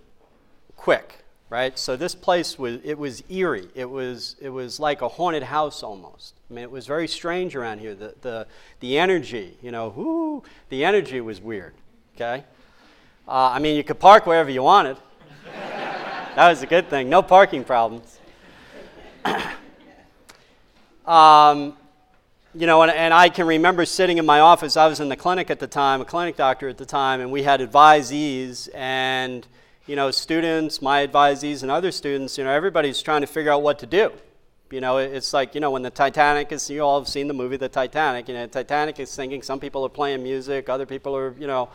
quick, 0.76 1.24
right? 1.50 1.76
So 1.78 1.96
this 1.96 2.14
place 2.14 2.58
was 2.58 2.78
it 2.84 2.96
was 2.96 3.22
eerie. 3.28 3.68
It 3.74 3.90
was 3.90 4.36
it 4.40 4.48
was 4.48 4.80
like 4.80 5.02
a 5.02 5.08
haunted 5.08 5.42
house 5.42 5.82
almost. 5.82 6.34
I 6.48 6.54
mean, 6.54 6.62
it 6.62 6.70
was 6.70 6.86
very 6.86 7.08
strange 7.08 7.54
around 7.54 7.80
here. 7.80 7.94
The 7.94 8.14
the 8.22 8.46
the 8.78 8.98
energy, 8.98 9.58
you 9.60 9.72
know, 9.72 9.90
whoo, 9.90 10.42
the 10.70 10.84
energy 10.84 11.20
was 11.20 11.40
weird. 11.40 11.74
Okay, 12.14 12.44
uh, 13.28 13.50
I 13.50 13.58
mean, 13.58 13.76
you 13.76 13.84
could 13.84 13.98
park 13.98 14.26
wherever 14.26 14.48
you 14.48 14.62
wanted. 14.62 14.96
that 15.52 16.48
was 16.48 16.62
a 16.62 16.66
good 16.66 16.88
thing. 16.88 17.10
No 17.10 17.22
parking 17.22 17.64
problems. 17.64 18.18
um, 21.06 21.76
you 22.54 22.66
know, 22.66 22.82
and, 22.82 22.90
and 22.90 23.14
I 23.14 23.28
can 23.28 23.46
remember 23.46 23.84
sitting 23.84 24.18
in 24.18 24.26
my 24.26 24.40
office. 24.40 24.76
I 24.76 24.86
was 24.86 25.00
in 25.00 25.08
the 25.08 25.16
clinic 25.16 25.50
at 25.50 25.60
the 25.60 25.66
time, 25.66 26.00
a 26.00 26.04
clinic 26.04 26.36
doctor 26.36 26.68
at 26.68 26.78
the 26.78 26.86
time, 26.86 27.20
and 27.20 27.30
we 27.30 27.42
had 27.42 27.60
advisees 27.60 28.68
and 28.74 29.46
you 29.90 29.96
know, 29.96 30.12
students, 30.12 30.80
my 30.80 31.04
advisees, 31.04 31.62
and 31.62 31.70
other 31.70 31.90
students, 31.90 32.38
you 32.38 32.44
know, 32.44 32.52
everybody's 32.52 33.02
trying 33.02 33.22
to 33.22 33.26
figure 33.26 33.50
out 33.50 33.60
what 33.60 33.80
to 33.80 33.86
do. 33.86 34.12
You 34.70 34.80
know, 34.80 34.98
it's 34.98 35.32
like, 35.32 35.52
you 35.56 35.60
know, 35.60 35.72
when 35.72 35.82
the 35.82 35.90
Titanic 35.90 36.52
is, 36.52 36.70
you 36.70 36.80
all 36.80 37.00
have 37.00 37.08
seen 37.08 37.26
the 37.26 37.34
movie 37.34 37.56
The 37.56 37.68
Titanic. 37.68 38.28
You 38.28 38.34
know, 38.34 38.46
Titanic 38.46 39.00
is 39.00 39.10
singing, 39.10 39.42
some 39.42 39.58
people 39.58 39.84
are 39.84 39.88
playing 39.88 40.22
music, 40.22 40.68
other 40.68 40.86
people 40.86 41.16
are, 41.16 41.34
you 41.40 41.48
know, 41.48 41.70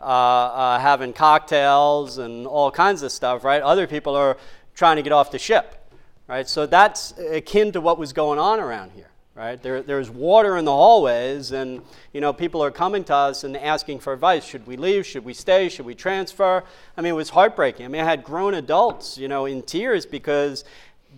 uh, 0.00 0.02
uh, 0.02 0.78
having 0.80 1.12
cocktails 1.12 2.18
and 2.18 2.44
all 2.44 2.72
kinds 2.72 3.04
of 3.04 3.12
stuff, 3.12 3.44
right? 3.44 3.62
Other 3.62 3.86
people 3.86 4.16
are 4.16 4.36
trying 4.74 4.96
to 4.96 5.02
get 5.02 5.12
off 5.12 5.30
the 5.30 5.38
ship, 5.38 5.92
right? 6.26 6.48
So 6.48 6.66
that's 6.66 7.16
akin 7.18 7.70
to 7.70 7.80
what 7.80 7.98
was 7.98 8.12
going 8.12 8.40
on 8.40 8.58
around 8.58 8.90
here, 8.96 9.09
right? 9.40 9.62
There, 9.62 9.80
there's 9.80 10.10
water 10.10 10.58
in 10.58 10.66
the 10.66 10.70
hallways, 10.70 11.50
and 11.50 11.80
you 12.12 12.20
know 12.20 12.30
people 12.30 12.62
are 12.62 12.70
coming 12.70 13.04
to 13.04 13.14
us 13.14 13.42
and 13.42 13.56
asking 13.56 14.00
for 14.00 14.12
advice. 14.12 14.44
Should 14.44 14.66
we 14.66 14.76
leave? 14.76 15.06
Should 15.06 15.24
we 15.24 15.32
stay? 15.32 15.70
Should 15.70 15.86
we 15.86 15.94
transfer? 15.94 16.62
I 16.94 17.00
mean, 17.00 17.12
it 17.14 17.16
was 17.16 17.30
heartbreaking. 17.30 17.86
I 17.86 17.88
mean, 17.88 18.02
I 18.02 18.04
had 18.04 18.22
grown 18.22 18.52
adults, 18.52 19.16
you 19.16 19.28
know, 19.28 19.46
in 19.46 19.62
tears 19.62 20.04
because 20.04 20.62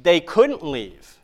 they 0.05 0.21
couldn't 0.21 0.63
leave, 0.63 1.19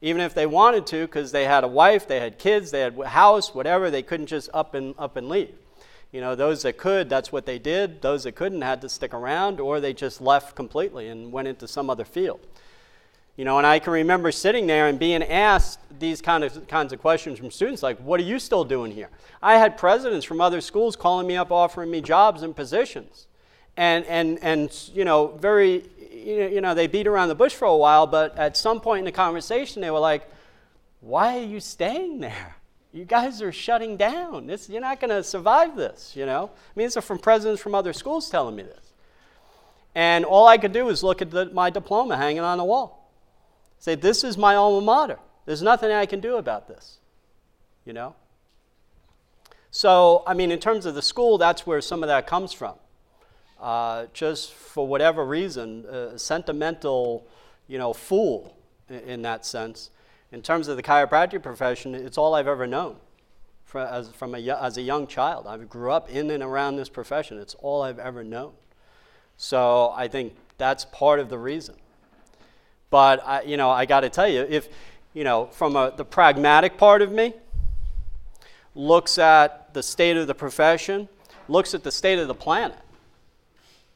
even 0.00 0.22
if 0.22 0.32
they 0.32 0.46
wanted 0.46 0.86
to, 0.86 1.06
because 1.06 1.32
they 1.32 1.44
had 1.44 1.64
a 1.64 1.68
wife, 1.68 2.06
they 2.06 2.20
had 2.20 2.38
kids, 2.38 2.70
they 2.70 2.82
had 2.82 2.96
a 3.00 3.08
house, 3.08 3.52
whatever. 3.52 3.90
They 3.90 4.04
couldn't 4.04 4.26
just 4.26 4.48
up 4.54 4.74
and 4.74 4.94
up 4.96 5.16
and 5.16 5.28
leave. 5.28 5.56
You 6.12 6.20
know, 6.20 6.36
those 6.36 6.62
that 6.62 6.78
could, 6.78 7.08
that's 7.08 7.32
what 7.32 7.46
they 7.46 7.58
did. 7.58 8.00
Those 8.00 8.22
that 8.22 8.36
couldn't 8.36 8.62
had 8.62 8.80
to 8.82 8.88
stick 8.88 9.12
around, 9.12 9.58
or 9.58 9.80
they 9.80 9.92
just 9.92 10.20
left 10.20 10.54
completely 10.54 11.08
and 11.08 11.32
went 11.32 11.48
into 11.48 11.66
some 11.66 11.90
other 11.90 12.04
field. 12.04 12.38
You 13.36 13.44
know, 13.44 13.58
and 13.58 13.66
I 13.66 13.80
can 13.80 13.92
remember 13.92 14.30
sitting 14.30 14.66
there 14.66 14.86
and 14.86 14.98
being 14.98 15.22
asked 15.22 15.80
these 15.98 16.20
kind 16.20 16.44
of 16.44 16.68
kinds 16.68 16.92
of 16.92 17.00
questions 17.00 17.38
from 17.38 17.50
students, 17.50 17.82
like, 17.82 17.98
"What 17.98 18.20
are 18.20 18.24
you 18.24 18.38
still 18.38 18.64
doing 18.64 18.92
here?" 18.92 19.10
I 19.42 19.58
had 19.58 19.76
presidents 19.76 20.24
from 20.24 20.40
other 20.40 20.60
schools 20.60 20.94
calling 20.94 21.26
me 21.26 21.36
up, 21.36 21.50
offering 21.50 21.90
me 21.90 22.00
jobs 22.00 22.42
and 22.42 22.54
positions, 22.54 23.26
and 23.76 24.04
and 24.06 24.38
and 24.42 24.90
you 24.94 25.04
know, 25.04 25.28
very, 25.38 25.84
you 26.12 26.60
know, 26.60 26.74
they 26.74 26.86
beat 26.86 27.06
around 27.06 27.28
the 27.28 27.34
bush 27.34 27.54
for 27.54 27.64
a 27.64 27.76
while, 27.76 28.06
but 28.06 28.38
at 28.38 28.56
some 28.56 28.80
point 28.80 29.00
in 29.00 29.04
the 29.04 29.12
conversation, 29.12 29.82
they 29.82 29.90
were 29.90 29.98
like, 29.98 30.28
"Why 31.00 31.38
are 31.38 31.44
you 31.44 31.60
staying 31.60 32.20
there?" 32.20 32.56
you 32.94 33.04
guys 33.04 33.42
are 33.42 33.50
shutting 33.50 33.96
down. 33.96 34.46
This, 34.46 34.68
you're 34.68 34.80
not 34.80 35.00
going 35.00 35.10
to 35.10 35.24
survive 35.24 35.74
this, 35.74 36.14
you 36.14 36.26
know? 36.26 36.44
I 36.54 36.78
mean, 36.78 36.86
these 36.86 36.96
are 36.96 37.00
from 37.00 37.18
presidents 37.18 37.60
from 37.60 37.74
other 37.74 37.92
schools 37.92 38.30
telling 38.30 38.54
me 38.54 38.62
this. 38.62 38.92
And 39.96 40.24
all 40.24 40.46
I 40.46 40.58
could 40.58 40.72
do 40.72 40.84
was 40.84 41.02
look 41.02 41.20
at 41.20 41.32
the, 41.32 41.46
my 41.46 41.70
diploma 41.70 42.16
hanging 42.16 42.44
on 42.44 42.56
the 42.56 42.64
wall. 42.64 43.03
Say, 43.84 43.96
this 43.96 44.24
is 44.24 44.38
my 44.38 44.54
alma 44.54 44.80
mater. 44.80 45.18
There's 45.44 45.60
nothing 45.60 45.92
I 45.92 46.06
can 46.06 46.18
do 46.18 46.38
about 46.38 46.68
this, 46.68 47.00
you 47.84 47.92
know? 47.92 48.14
So, 49.70 50.22
I 50.26 50.32
mean, 50.32 50.50
in 50.50 50.58
terms 50.58 50.86
of 50.86 50.94
the 50.94 51.02
school, 51.02 51.36
that's 51.36 51.66
where 51.66 51.82
some 51.82 52.02
of 52.02 52.06
that 52.06 52.26
comes 52.26 52.54
from. 52.54 52.76
Uh, 53.60 54.06
just 54.14 54.54
for 54.54 54.86
whatever 54.86 55.22
reason, 55.22 55.84
a 55.84 56.18
sentimental, 56.18 57.26
you 57.68 57.76
know, 57.76 57.92
fool 57.92 58.56
in, 58.88 59.20
that 59.20 59.44
sense 59.44 59.90
in 60.32 60.40
terms 60.40 60.68
of 60.68 60.78
the 60.78 60.82
chiropractic 60.82 61.42
profession, 61.42 61.94
it's 61.94 62.16
all 62.16 62.34
I've 62.34 62.48
ever 62.48 62.66
known 62.66 62.96
for, 63.66 63.82
as, 63.82 64.08
from 64.08 64.34
a, 64.34 64.38
as 64.38 64.78
a 64.78 64.82
young 64.82 65.06
child. 65.06 65.46
I 65.46 65.58
grew 65.58 65.92
up 65.92 66.08
in 66.08 66.30
and 66.30 66.42
around 66.42 66.76
this 66.76 66.88
profession. 66.88 67.38
It's 67.38 67.54
all 67.56 67.82
I've 67.82 67.98
ever 67.98 68.24
known. 68.24 68.54
So 69.36 69.92
I 69.94 70.08
think 70.08 70.36
that's 70.56 70.86
part 70.86 71.20
of 71.20 71.28
the 71.28 71.36
reason. 71.36 71.74
But 72.94 73.26
I, 73.26 73.42
you 73.42 73.56
know, 73.56 73.70
I 73.70 73.86
got 73.86 74.02
to 74.02 74.08
tell 74.08 74.28
you, 74.28 74.46
if 74.48 74.68
you 75.14 75.24
know, 75.24 75.46
from 75.46 75.74
a, 75.74 75.92
the 75.96 76.04
pragmatic 76.04 76.78
part 76.78 77.02
of 77.02 77.10
me, 77.10 77.34
looks 78.76 79.18
at 79.18 79.74
the 79.74 79.82
state 79.82 80.16
of 80.16 80.28
the 80.28 80.34
profession, 80.36 81.08
looks 81.48 81.74
at 81.74 81.82
the 81.82 81.90
state 81.90 82.20
of 82.20 82.28
the 82.28 82.36
planet. 82.36 82.78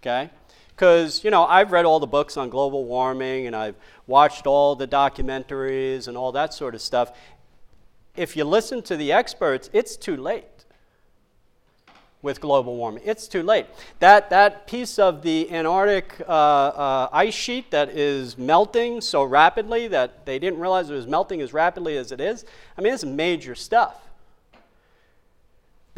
Okay, 0.02 0.30
because 0.74 1.22
you 1.22 1.30
know 1.30 1.44
I've 1.44 1.70
read 1.70 1.84
all 1.84 2.00
the 2.00 2.08
books 2.08 2.36
on 2.36 2.50
global 2.50 2.86
warming 2.86 3.46
and 3.46 3.54
I've 3.54 3.76
watched 4.08 4.48
all 4.48 4.74
the 4.74 4.88
documentaries 4.88 6.08
and 6.08 6.16
all 6.16 6.32
that 6.32 6.52
sort 6.52 6.74
of 6.74 6.80
stuff. 6.80 7.16
If 8.16 8.36
you 8.36 8.42
listen 8.42 8.82
to 8.82 8.96
the 8.96 9.12
experts, 9.12 9.70
it's 9.72 9.96
too 9.96 10.16
late 10.16 10.57
with 12.20 12.40
global 12.40 12.76
warming. 12.76 13.02
It's 13.06 13.28
too 13.28 13.42
late. 13.42 13.66
That 14.00 14.30
that 14.30 14.66
piece 14.66 14.98
of 14.98 15.22
the 15.22 15.50
Antarctic 15.50 16.14
uh, 16.20 16.32
uh, 16.32 17.08
ice 17.12 17.34
sheet 17.34 17.70
that 17.70 17.90
is 17.90 18.36
melting 18.36 19.00
so 19.00 19.22
rapidly 19.22 19.88
that 19.88 20.26
they 20.26 20.38
didn't 20.38 20.58
realize 20.58 20.90
it 20.90 20.94
was 20.94 21.06
melting 21.06 21.40
as 21.40 21.52
rapidly 21.52 21.96
as 21.96 22.10
it 22.10 22.20
is. 22.20 22.44
I 22.76 22.80
mean, 22.80 22.92
it's 22.92 23.04
major 23.04 23.54
stuff 23.54 24.08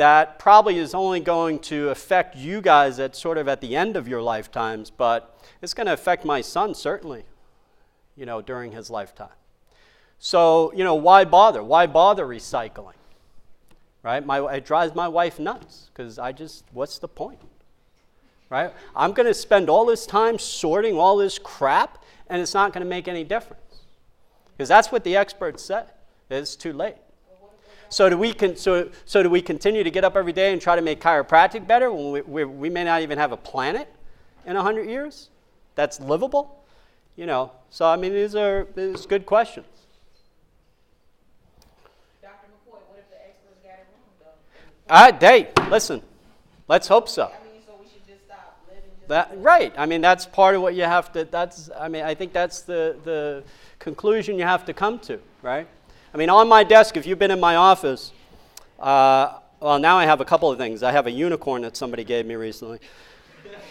that 0.00 0.38
probably 0.38 0.78
is 0.78 0.94
only 0.94 1.20
going 1.20 1.58
to 1.58 1.90
affect 1.90 2.34
you 2.34 2.62
guys 2.62 2.98
at 2.98 3.14
sort 3.14 3.36
of 3.36 3.46
at 3.48 3.60
the 3.60 3.76
end 3.76 3.96
of 3.96 4.08
your 4.08 4.22
lifetimes, 4.22 4.88
but 4.88 5.38
it's 5.60 5.74
going 5.74 5.86
to 5.86 5.92
affect 5.92 6.24
my 6.24 6.40
son 6.40 6.74
certainly, 6.74 7.24
you 8.16 8.24
know, 8.24 8.40
during 8.40 8.72
his 8.72 8.88
lifetime. 8.88 9.28
So, 10.18 10.72
you 10.74 10.84
know, 10.84 10.94
why 10.94 11.26
bother? 11.26 11.62
Why 11.62 11.86
bother 11.86 12.24
recycling? 12.24 12.94
Right? 14.02 14.24
My, 14.24 14.54
it 14.54 14.64
drives 14.64 14.94
my 14.94 15.08
wife 15.08 15.38
nuts 15.38 15.90
because 15.92 16.18
I 16.18 16.32
just, 16.32 16.64
what's 16.72 16.98
the 16.98 17.08
point? 17.08 17.40
Right? 18.48 18.72
I'm 18.96 19.12
going 19.12 19.26
to 19.26 19.34
spend 19.34 19.68
all 19.68 19.86
this 19.86 20.06
time 20.06 20.38
sorting 20.38 20.96
all 20.96 21.16
this 21.16 21.38
crap 21.38 22.02
and 22.28 22.40
it's 22.40 22.54
not 22.54 22.72
going 22.72 22.82
to 22.82 22.88
make 22.88 23.08
any 23.08 23.24
difference. 23.24 23.60
Because 24.56 24.68
that's 24.68 24.90
what 24.90 25.04
the 25.04 25.16
experts 25.16 25.62
say. 25.62 25.84
It's 26.30 26.56
too 26.56 26.72
late. 26.72 26.96
So 27.90 28.08
do 28.08 28.16
we 28.16 28.32
con- 28.32 28.56
so, 28.56 28.88
so 29.04 29.22
do 29.22 29.28
we 29.28 29.42
continue 29.42 29.82
to 29.82 29.90
get 29.90 30.04
up 30.04 30.16
every 30.16 30.32
day 30.32 30.52
and 30.52 30.62
try 30.62 30.76
to 30.76 30.82
make 30.82 31.00
chiropractic 31.00 31.66
better 31.66 31.92
when 31.92 32.12
we, 32.12 32.20
we, 32.20 32.44
we 32.44 32.70
may 32.70 32.84
not 32.84 33.02
even 33.02 33.18
have 33.18 33.32
a 33.32 33.36
planet 33.36 33.92
in 34.46 34.54
100 34.54 34.88
years 34.88 35.28
that's 35.74 35.98
livable? 35.98 36.64
You 37.16 37.26
know, 37.26 37.50
so 37.68 37.86
I 37.86 37.96
mean, 37.96 38.12
these 38.12 38.36
are 38.36 38.68
these 38.76 39.06
good 39.06 39.26
questions. 39.26 39.66
Dr. 42.22 42.46
McCoy, 42.46 42.78
what 42.88 42.98
if 43.00 43.10
the 43.10 43.16
experts 43.26 43.58
got 43.64 43.72
it 43.72 43.86
wrong 43.90 44.36
right, 44.90 45.22
hey, 45.22 45.48
listen, 45.68 46.02
let's 46.68 46.88
hope 46.88 47.08
so. 47.08 47.24
I 47.24 47.52
mean, 47.52 47.62
so 47.66 47.74
we 47.80 47.88
should 47.88 48.06
just 48.06 48.24
stop 48.24 48.58
living 48.68 48.90
just. 48.98 49.08
That, 49.08 49.30
right. 49.36 49.72
I 49.76 49.86
mean, 49.86 50.00
that's 50.00 50.26
part 50.26 50.54
of 50.54 50.62
what 50.62 50.74
you 50.74 50.82
have 50.82 51.12
to, 51.12 51.24
that's, 51.24 51.70
I 51.78 51.88
mean, 51.88 52.04
I 52.04 52.14
think 52.14 52.32
that's 52.32 52.62
the, 52.62 52.96
the 53.04 53.44
conclusion 53.78 54.36
you 54.38 54.44
have 54.44 54.64
to 54.64 54.72
come 54.72 54.98
to, 55.00 55.20
right? 55.42 55.68
I 56.12 56.16
mean, 56.16 56.28
on 56.28 56.48
my 56.48 56.64
desk, 56.64 56.96
if 56.96 57.06
you've 57.06 57.18
been 57.20 57.30
in 57.30 57.38
my 57.38 57.54
office, 57.56 58.12
uh, 58.80 59.38
well, 59.60 59.78
now 59.78 59.96
I 59.96 60.06
have 60.06 60.20
a 60.20 60.24
couple 60.24 60.50
of 60.50 60.58
things. 60.58 60.82
I 60.82 60.90
have 60.90 61.06
a 61.06 61.10
unicorn 61.10 61.62
that 61.62 61.76
somebody 61.76 62.02
gave 62.02 62.26
me 62.26 62.34
recently. 62.34 62.80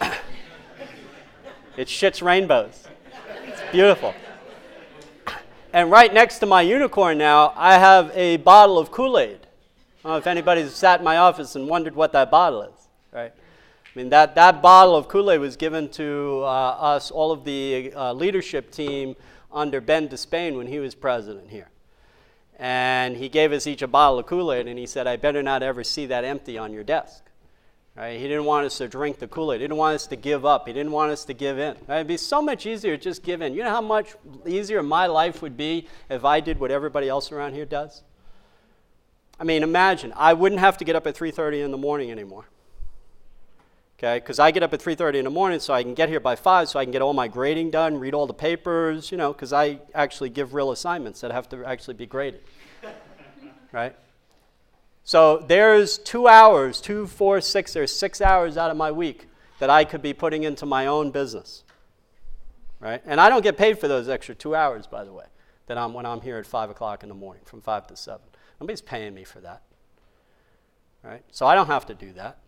it 1.76 1.88
shits 1.88 2.22
rainbows. 2.22 2.86
It's 3.44 3.60
beautiful. 3.72 4.14
And 5.72 5.90
right 5.90 6.12
next 6.12 6.38
to 6.38 6.46
my 6.46 6.62
unicorn 6.62 7.18
now, 7.18 7.52
I 7.56 7.78
have 7.78 8.10
a 8.14 8.38
bottle 8.38 8.78
of 8.78 8.90
Kool 8.90 9.18
Aid. 9.18 9.39
If 10.04 10.26
anybody's 10.26 10.74
sat 10.74 11.00
in 11.00 11.04
my 11.04 11.18
office 11.18 11.56
and 11.56 11.68
wondered 11.68 11.94
what 11.94 12.12
that 12.12 12.30
bottle 12.30 12.62
is, 12.62 12.88
right? 13.12 13.32
I 13.34 13.98
mean, 13.98 14.08
that, 14.10 14.34
that 14.36 14.62
bottle 14.62 14.96
of 14.96 15.08
Kool 15.08 15.30
Aid 15.30 15.40
was 15.40 15.56
given 15.56 15.88
to 15.90 16.40
uh, 16.42 16.46
us, 16.46 17.10
all 17.10 17.32
of 17.32 17.44
the 17.44 17.92
uh, 17.94 18.12
leadership 18.12 18.70
team 18.70 19.16
under 19.52 19.80
Ben 19.80 20.08
Despain 20.08 20.56
when 20.56 20.68
he 20.68 20.78
was 20.78 20.94
president 20.94 21.50
here. 21.50 21.68
And 22.58 23.16
he 23.16 23.28
gave 23.28 23.52
us 23.52 23.66
each 23.66 23.82
a 23.82 23.88
bottle 23.88 24.20
of 24.20 24.26
Kool 24.26 24.52
Aid, 24.52 24.68
and 24.68 24.78
he 24.78 24.86
said, 24.86 25.06
I 25.06 25.16
better 25.16 25.42
not 25.42 25.62
ever 25.62 25.82
see 25.82 26.06
that 26.06 26.24
empty 26.24 26.56
on 26.56 26.72
your 26.72 26.84
desk. 26.84 27.24
Right? 27.96 28.18
He 28.18 28.28
didn't 28.28 28.44
want 28.44 28.66
us 28.66 28.78
to 28.78 28.86
drink 28.86 29.18
the 29.18 29.26
Kool 29.26 29.52
Aid. 29.52 29.60
He 29.60 29.64
didn't 29.64 29.76
want 29.76 29.96
us 29.96 30.06
to 30.06 30.16
give 30.16 30.46
up. 30.46 30.66
He 30.66 30.72
didn't 30.72 30.92
want 30.92 31.10
us 31.10 31.24
to 31.24 31.34
give 31.34 31.58
in. 31.58 31.76
Right? 31.88 31.96
It'd 31.96 32.06
be 32.06 32.16
so 32.16 32.40
much 32.40 32.64
easier 32.64 32.96
to 32.96 33.02
just 33.02 33.22
give 33.22 33.42
in. 33.42 33.54
You 33.54 33.64
know 33.64 33.70
how 33.70 33.80
much 33.80 34.14
easier 34.46 34.82
my 34.82 35.06
life 35.06 35.42
would 35.42 35.56
be 35.56 35.88
if 36.08 36.24
I 36.24 36.40
did 36.40 36.60
what 36.60 36.70
everybody 36.70 37.08
else 37.08 37.32
around 37.32 37.54
here 37.54 37.66
does? 37.66 38.02
I 39.40 39.44
mean, 39.44 39.62
imagine 39.62 40.12
I 40.16 40.34
wouldn't 40.34 40.60
have 40.60 40.76
to 40.78 40.84
get 40.84 40.94
up 40.94 41.06
at 41.06 41.16
3:30 41.16 41.62
in 41.62 41.70
the 41.70 41.78
morning 41.78 42.10
anymore. 42.10 42.44
Okay, 43.98 44.18
because 44.18 44.38
I 44.38 44.50
get 44.50 44.62
up 44.62 44.74
at 44.74 44.80
3:30 44.80 45.18
in 45.18 45.24
the 45.24 45.30
morning 45.30 45.60
so 45.60 45.72
I 45.72 45.82
can 45.82 45.94
get 45.94 46.10
here 46.10 46.20
by 46.20 46.36
five, 46.36 46.68
so 46.68 46.78
I 46.78 46.84
can 46.84 46.92
get 46.92 47.00
all 47.00 47.14
my 47.14 47.26
grading 47.26 47.70
done, 47.70 47.98
read 47.98 48.12
all 48.12 48.26
the 48.26 48.34
papers, 48.34 49.10
you 49.10 49.16
know, 49.16 49.32
because 49.32 49.52
I 49.52 49.80
actually 49.94 50.28
give 50.28 50.52
real 50.52 50.70
assignments 50.70 51.22
that 51.22 51.32
have 51.32 51.48
to 51.50 51.64
actually 51.64 51.94
be 51.94 52.06
graded. 52.06 52.42
right? 53.72 53.96
So 55.04 55.38
there's 55.38 55.96
two 55.96 56.28
hours, 56.28 56.80
two, 56.80 57.06
four, 57.06 57.40
six, 57.40 57.72
there's 57.72 57.94
six 57.94 58.20
hours 58.20 58.58
out 58.58 58.70
of 58.70 58.76
my 58.76 58.92
week 58.92 59.26
that 59.58 59.70
I 59.70 59.84
could 59.84 60.02
be 60.02 60.12
putting 60.12 60.44
into 60.44 60.66
my 60.66 60.86
own 60.86 61.10
business. 61.10 61.64
Right? 62.78 63.02
And 63.04 63.20
I 63.20 63.28
don't 63.28 63.42
get 63.42 63.56
paid 63.56 63.78
for 63.78 63.88
those 63.88 64.08
extra 64.08 64.34
two 64.34 64.54
hours, 64.54 64.86
by 64.86 65.04
the 65.04 65.12
way, 65.12 65.26
that 65.66 65.76
I'm 65.76 65.94
when 65.94 66.06
I'm 66.06 66.20
here 66.20 66.38
at 66.38 66.46
five 66.46 66.70
o'clock 66.70 67.02
in 67.02 67.08
the 67.08 67.14
morning, 67.14 67.42
from 67.44 67.60
five 67.60 67.86
to 67.88 67.96
seven. 67.96 68.29
Nobody's 68.60 68.82
paying 68.82 69.14
me 69.14 69.24
for 69.24 69.40
that. 69.40 69.62
Right? 71.02 71.22
So 71.30 71.46
I 71.46 71.54
don't 71.54 71.68
have 71.68 71.86
to 71.86 71.94
do 71.94 72.12
that. 72.12 72.38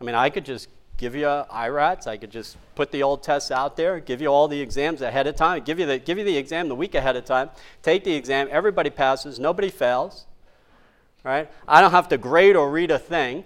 I 0.00 0.04
mean, 0.04 0.14
I 0.14 0.30
could 0.30 0.44
just 0.44 0.68
give 0.96 1.14
you 1.16 1.26
IRATs. 1.26 2.06
I 2.06 2.16
could 2.16 2.30
just 2.30 2.56
put 2.74 2.92
the 2.92 3.02
old 3.02 3.22
tests 3.22 3.50
out 3.50 3.76
there, 3.76 3.98
give 3.98 4.20
you 4.20 4.28
all 4.28 4.46
the 4.46 4.60
exams 4.60 5.00
ahead 5.02 5.26
of 5.26 5.34
time, 5.34 5.64
give 5.64 5.80
you 5.80 5.86
the, 5.86 5.98
give 5.98 6.18
you 6.18 6.24
the 6.24 6.36
exam 6.36 6.68
the 6.68 6.74
week 6.74 6.94
ahead 6.94 7.16
of 7.16 7.24
time, 7.24 7.50
take 7.82 8.04
the 8.04 8.14
exam, 8.14 8.48
everybody 8.50 8.90
passes, 8.90 9.38
nobody 9.38 9.70
fails, 9.70 10.26
right? 11.24 11.50
I 11.66 11.80
don't 11.80 11.90
have 11.90 12.08
to 12.10 12.18
grade 12.18 12.54
or 12.54 12.70
read 12.70 12.92
a 12.92 12.98
thing, 12.98 13.44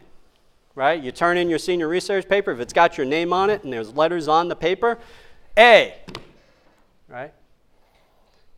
right? 0.75 1.03
You 1.03 1.11
turn 1.11 1.39
in 1.39 1.49
your 1.49 1.59
senior 1.59 1.89
research 1.89 2.29
paper, 2.29 2.53
if 2.53 2.61
it's 2.61 2.75
got 2.75 2.99
your 2.99 3.07
name 3.07 3.33
on 3.33 3.49
it 3.49 3.65
and 3.65 3.73
there's 3.73 3.95
letters 3.95 4.29
on 4.29 4.49
the 4.49 4.57
paper, 4.57 4.99
A, 5.57 5.95
right? 7.09 7.33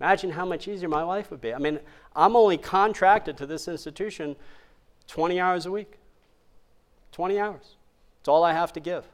Imagine 0.00 0.30
how 0.30 0.46
much 0.46 0.66
easier 0.66 0.88
my 0.88 1.02
life 1.02 1.30
would 1.30 1.40
be. 1.40 1.54
I 1.54 1.58
mean, 1.58 1.78
I'm 2.14 2.36
only 2.36 2.58
contracted 2.58 3.36
to 3.38 3.46
this 3.46 3.68
institution 3.68 4.36
20 5.06 5.40
hours 5.40 5.66
a 5.66 5.70
week. 5.70 5.94
20 7.12 7.38
hours. 7.38 7.76
It's 8.20 8.28
all 8.28 8.44
I 8.44 8.52
have 8.52 8.72
to 8.74 8.80
give. 8.80 9.04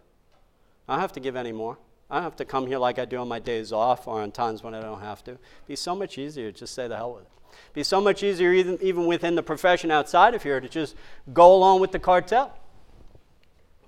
I 0.89 0.95
don't 0.95 1.01
have 1.01 1.13
to 1.13 1.21
give 1.21 1.37
any 1.37 1.53
more. 1.53 1.79
I 2.11 2.17
don't 2.17 2.25
have 2.25 2.37
to 2.37 2.45
come 2.45 2.67
here 2.67 2.79
like 2.79 2.99
I 2.99 3.05
do 3.05 3.17
on 3.19 3.29
my 3.29 3.39
days 3.39 3.73
off 3.73 4.07
or 4.07 4.21
on 4.21 4.31
times 4.31 4.63
when 4.63 4.75
I 4.75 4.81
don't 4.81 5.01
have 5.01 5.25
to. 5.25 5.33
It'd 5.33 5.41
be 5.67 5.77
so 5.77 5.95
much 5.95 6.19
easier 6.19 6.53
to 6.53 6.59
just 6.59 6.75
say 6.75 6.87
the 6.87 6.97
hell 6.97 7.15
with 7.15 7.23
it. 7.23 7.29
It'd 7.51 7.75
be 7.75 7.83
so 7.83 8.01
much 8.01 8.23
easier 8.23 8.53
even, 8.53 8.79
even 8.81 9.07
within 9.07 9.35
the 9.35 9.43
profession 9.43 9.91
outside 9.91 10.35
of 10.35 10.43
here 10.43 10.61
to 10.61 10.69
just 10.69 10.95
go 11.33 11.55
along 11.55 11.81
with 11.81 11.93
the 11.93 11.99
cartel. 11.99 12.57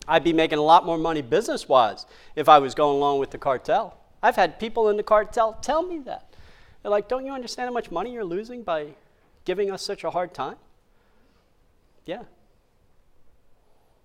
I'd 0.09 0.25
be 0.25 0.33
making 0.33 0.59
a 0.59 0.63
lot 0.63 0.87
more 0.87 0.99
money 0.99 1.23
business 1.23 1.69
wise 1.69 2.07
if 2.35 2.49
I 2.49 2.59
was 2.59 2.75
going 2.75 2.97
along 2.97 3.21
with 3.21 3.31
the 3.31 3.39
cartel. 3.39 3.97
I've 4.23 4.37
had 4.37 4.59
people 4.59 4.89
in 4.89 4.97
the 4.97 5.03
cartel 5.03 5.59
tell 5.61 5.83
me 5.83 5.99
that. 6.01 6.28
They're 6.83 6.91
like, 6.91 7.09
don't 7.09 7.27
you 7.27 7.33
understand 7.33 7.69
how 7.69 7.73
much 7.73 7.91
money 7.91 8.13
you're 8.13 8.25
losing 8.25 8.63
by 8.63 8.89
giving 9.45 9.71
us 9.71 9.83
such 9.83 10.05
a 10.05 10.11
hard 10.11 10.33
time? 10.33 10.57
Yeah. 12.07 12.23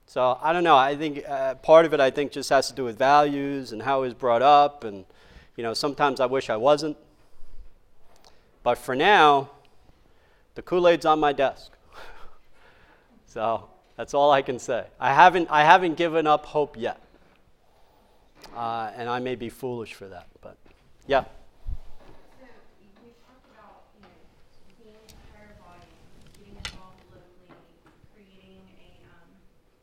So 0.06 0.38
I 0.42 0.54
don't 0.54 0.64
know. 0.64 0.76
I 0.76 0.96
think 0.96 1.24
uh, 1.28 1.56
part 1.56 1.86
of 1.86 1.94
it, 1.94 2.00
I 2.00 2.12
think, 2.12 2.32
just 2.32 2.50
has 2.50 2.68
to 2.68 2.74
do 2.74 2.84
with 2.84 2.98
values 2.98 3.72
and 3.72 3.82
how 3.82 4.00
it 4.00 4.08
was 4.08 4.14
brought 4.14 4.42
up. 4.42 4.84
And, 4.84 5.06
you 5.56 5.64
know, 5.64 5.74
sometimes 5.74 6.20
I 6.20 6.26
wish 6.26 6.50
I 6.50 6.58
wasn't. 6.58 6.98
But 8.64 8.78
for 8.78 8.96
now, 8.96 9.50
the 10.56 10.62
Kool 10.62 10.88
Aid's 10.88 11.06
on 11.06 11.20
my 11.20 11.34
desk. 11.34 11.72
so 13.28 13.70
that's 13.96 14.14
all 14.14 14.32
I 14.32 14.42
can 14.42 14.60
say. 14.60 14.86
I 15.00 15.14
haven't, 15.14 15.48
I 15.50 15.64
haven't 15.64 15.96
given 15.96 16.28
up 16.28 16.46
hope 16.46 16.76
yet. 16.78 17.00
Uh, 18.56 18.92
and 18.96 19.10
I 19.10 19.20
may 19.20 19.36
be 19.36 19.50
foolish 19.50 19.94
for 19.94 20.08
that. 20.08 20.28
But 20.42 20.58
yeah. 21.08 21.24
So 21.24 21.28
we 23.02 23.12
talked 23.26 23.48
about, 23.50 23.90
you 23.98 24.04
know, 24.06 24.14
being 24.78 24.94
a 24.94 25.18
higher 25.34 25.56
body, 25.58 25.90
getting 26.38 26.54
involved 26.54 27.02
politically, 27.10 27.56
creating 28.14 28.62
a, 28.78 29.04
um, 29.10 29.28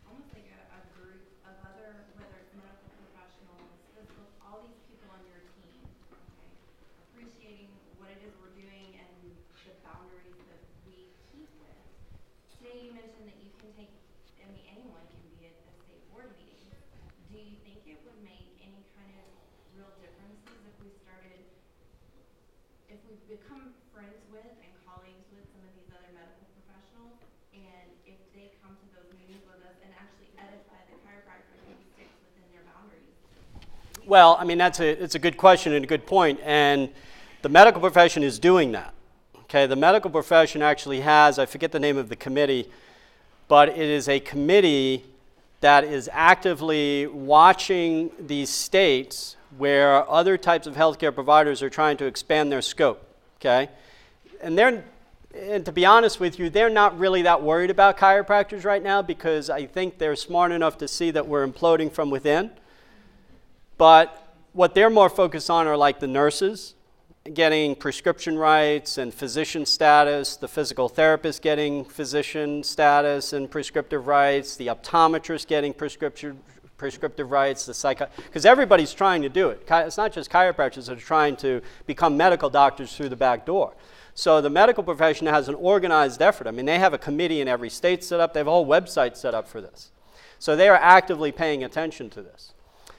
almost 0.07 0.31
like 0.37 0.47
a, 0.55 0.61
a 0.77 0.81
group 0.95 1.25
of 1.45 1.55
other, 1.67 2.07
whether 2.21 2.37
it's 2.39 2.55
medical 2.55 2.93
professionals, 3.11 3.67
physical, 3.97 4.25
all 4.45 4.63
these 4.63 4.79
people 4.87 5.09
on 5.11 5.21
your 5.27 5.43
team, 5.59 5.75
okay? 6.15 6.53
Appreciating 7.11 7.69
what 7.99 8.13
it 8.15 8.21
is 8.23 8.33
we're 8.39 8.55
doing 8.55 8.95
and 9.03 9.11
the 9.67 9.75
boundaries 9.83 10.39
that 10.47 10.63
we 10.87 11.11
keep 11.35 11.49
with. 11.59 11.81
Today 12.61 12.87
you 12.87 12.93
mentioned 12.95 13.27
that 13.27 13.39
you 13.43 13.51
can 13.59 13.73
take, 13.75 13.91
I 14.41 14.47
mean, 14.53 14.63
anyone 14.71 15.05
can 15.11 15.23
be 15.37 15.49
at 15.51 15.57
a 15.59 15.73
state 15.85 16.05
board 16.15 16.31
meeting. 16.39 16.71
Do 17.29 17.41
you 17.41 17.57
think 17.67 17.83
it 17.89 17.99
would 18.07 18.21
make 18.23 18.47
any 18.63 18.85
kind 18.95 19.13
of 19.17 19.27
real 19.75 19.91
differences 19.99 20.61
if 20.67 20.77
we 20.83 20.91
started 21.03 21.41
if 22.91 22.99
we 23.07 23.15
become 23.31 23.71
friends 23.95 24.19
with 24.35 24.43
and 24.43 24.73
colleagues 24.83 25.23
with 25.31 25.47
some 25.55 25.63
of 25.63 25.71
these 25.79 25.87
other 25.95 26.11
medical 26.11 26.43
professionals, 26.51 27.15
and 27.55 27.87
if 28.03 28.19
they 28.35 28.51
come 28.59 28.75
to 28.75 28.87
those 28.91 29.07
meetings 29.15 29.47
with 29.47 29.63
us 29.63 29.79
and 29.87 29.95
actually 29.95 30.35
edify 30.35 30.83
the 30.91 30.99
chiropractor 31.07 31.55
who 31.63 31.79
sticks 31.95 32.11
within 32.27 32.51
their 32.51 32.67
boundaries. 32.67 33.07
Well, 34.03 34.35
I 34.35 34.43
mean, 34.43 34.59
that's 34.59 34.83
a, 34.83 34.99
it's 34.99 35.15
a 35.15 35.23
good 35.23 35.39
question 35.39 35.73
and 35.73 35.85
a 35.85 35.87
good 35.87 36.07
point. 36.11 36.41
And 36.43 36.91
the 37.43 37.49
medical 37.49 37.81
profession 37.81 38.25
is 38.25 38.41
doing 38.41 38.73
that. 38.73 38.93
Okay, 39.47 39.67
the 39.67 39.77
medical 39.77 40.11
profession 40.11 40.61
actually 40.61 41.01
has, 41.01 41.39
I 41.39 41.47
forget 41.47 41.71
the 41.71 41.81
name 41.81 41.97
of 41.97 42.09
the 42.09 42.17
committee, 42.17 42.69
but 43.47 43.69
it 43.69 43.79
is 43.79 44.09
a 44.09 44.19
committee 44.19 45.05
that 45.61 45.85
is 45.85 46.11
actively 46.13 47.07
watching 47.07 48.11
these 48.19 48.51
states 48.51 49.37
where 49.57 50.09
other 50.11 50.37
types 50.37 50.67
of 50.67 50.75
healthcare 50.75 51.15
providers 51.15 51.63
are 51.63 51.71
trying 51.71 51.97
to 51.99 52.07
expand 52.07 52.51
their 52.51 52.63
scope. 52.63 53.07
Okay, 53.41 53.71
and 54.43 54.59
they're, 54.59 54.85
and 55.35 55.65
to 55.65 55.73
be 55.73 55.87
honest 55.87 56.21
with 56.21 56.39
you, 56.39 56.51
they're 56.51 56.69
not 56.69 56.99
really 56.99 57.23
that 57.23 57.43
worried 57.43 57.71
about 57.71 57.97
chiropractors 57.97 58.67
right 58.67 58.83
now 58.83 59.01
because 59.01 59.49
I 59.49 59.65
think 59.65 59.97
they're 59.97 60.15
smart 60.17 60.53
enough 60.53 60.77
to 60.79 60.89
see 60.89 61.11
that 61.13 61.27
we're 61.27 61.47
imploding 61.47 61.91
from 61.91 62.11
within. 62.11 62.51
But 63.79 64.35
what 64.53 64.75
they're 64.75 64.91
more 64.91 65.09
focused 65.09 65.49
on 65.49 65.67
are 65.67 65.77
like 65.77 66.01
the 66.01 66.07
nurses 66.07 66.75
getting 67.35 67.75
prescription 67.75 68.37
rights 68.37 68.99
and 68.99 69.13
physician 69.13 69.65
status, 69.65 70.37
the 70.37 70.49
physical 70.49 70.89
therapist 70.89 71.43
getting 71.43 71.85
physician 71.85 72.63
status 72.63 73.33
and 73.33 73.51
prescriptive 73.51 74.07
rights, 74.07 74.57
the 74.57 74.67
optometrist 74.67 75.47
getting 75.47 75.73
prescription 75.73 76.41
prescriptive 76.81 77.31
rights, 77.31 77.67
the 77.67 77.75
psycho 77.75 78.09
because 78.17 78.47
everybody's 78.47 78.95
trying 78.95 79.21
to 79.21 79.29
do 79.29 79.51
it. 79.51 79.63
It's 79.71 79.99
not 79.99 80.13
just 80.13 80.31
chiropractors 80.31 80.87
that 80.87 80.97
are 80.97 81.01
trying 81.01 81.37
to 81.37 81.61
become 81.87 82.17
medical 82.17 82.49
doctors 82.49 82.97
through 82.97 83.11
the 83.11 83.17
back 83.17 83.45
door. 83.45 83.75
So 84.15 84.41
the 84.41 84.51
medical 84.51 84.83
profession 84.83 85.27
has 85.27 85.49
an 85.49 85.55
organized 85.57 86.23
effort. 86.23 86.47
I 86.47 86.51
mean, 86.51 86.65
they 86.65 86.79
have 86.79 86.95
a 86.95 86.99
committee 86.99 87.43
in 87.43 87.49
every 87.49 87.69
state 87.69 88.03
set 88.03 88.19
up. 88.19 88.33
They 88.33 88.41
have 88.41 88.47
a 88.47 88.51
whole 88.51 88.67
website 88.67 89.17
set 89.17 89.35
up 89.35 89.47
for 89.47 89.61
this. 89.61 89.93
So 90.39 90.57
they 90.57 90.69
are 90.69 90.77
actively 90.77 91.33
paying 91.33 91.63
attention 91.63 92.09
to 92.11 92.23
this. 92.23 92.55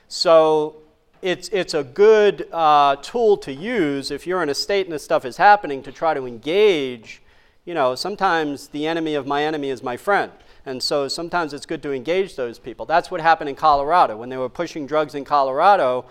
So 0.08 0.76
it's, 1.24 1.50
it's 1.50 1.74
a 1.74 1.84
good 1.84 2.48
uh, 2.52 2.98
tool 2.98 3.36
to 3.38 3.52
use 3.52 4.12
if 4.12 4.28
you're 4.28 4.44
in 4.44 4.50
a 4.50 4.54
state 4.54 4.86
and 4.86 4.94
this 4.94 5.04
stuff 5.04 5.26
is 5.26 5.38
happening 5.38 5.82
to 5.84 5.92
try 5.92 6.14
to 6.14 6.28
engage. 6.28 7.22
You 7.66 7.74
know, 7.74 7.96
sometimes 7.96 8.68
the 8.68 8.86
enemy 8.86 9.16
of 9.16 9.26
my 9.26 9.44
enemy 9.44 9.70
is 9.70 9.82
my 9.82 9.98
friend. 9.98 10.32
And 10.66 10.82
so 10.82 11.08
sometimes 11.08 11.54
it's 11.54 11.66
good 11.66 11.82
to 11.84 11.92
engage 11.92 12.36
those 12.36 12.60
people. 12.60 12.86
That's 12.86 13.10
what 13.10 13.22
happened 13.22 13.50
in 13.50 13.56
Colorado. 13.56 14.18
When 14.18 14.30
they 14.30 14.38
were 14.38 14.50
pushing 14.50 14.86
drugs 14.86 15.16
in 15.16 15.26
Colorado, 15.26 16.06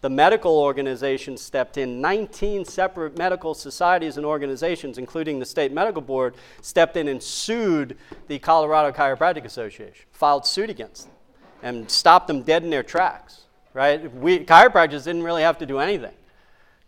the 0.00 0.10
medical 0.10 0.58
organization 0.58 1.36
stepped 1.36 1.76
in. 1.76 2.00
19 2.00 2.64
separate 2.64 3.18
medical 3.18 3.54
societies 3.54 4.16
and 4.16 4.24
organizations, 4.24 4.98
including 4.98 5.40
the 5.40 5.46
state 5.46 5.72
medical 5.72 6.02
board, 6.02 6.34
stepped 6.62 6.96
in 6.96 7.08
and 7.08 7.22
sued 7.22 7.96
the 8.28 8.38
Colorado 8.38 8.96
Chiropractic 8.96 9.44
Association, 9.44 10.06
filed 10.12 10.46
suit 10.46 10.70
against 10.70 11.04
them, 11.04 11.14
and 11.62 11.90
stopped 11.90 12.28
them 12.28 12.42
dead 12.42 12.62
in 12.62 12.70
their 12.70 12.82
tracks 12.82 13.46
right? 13.76 14.10
We, 14.16 14.38
chiropractors 14.38 15.04
didn't 15.04 15.22
really 15.22 15.42
have 15.42 15.58
to 15.58 15.66
do 15.66 15.78
anything 15.78 16.14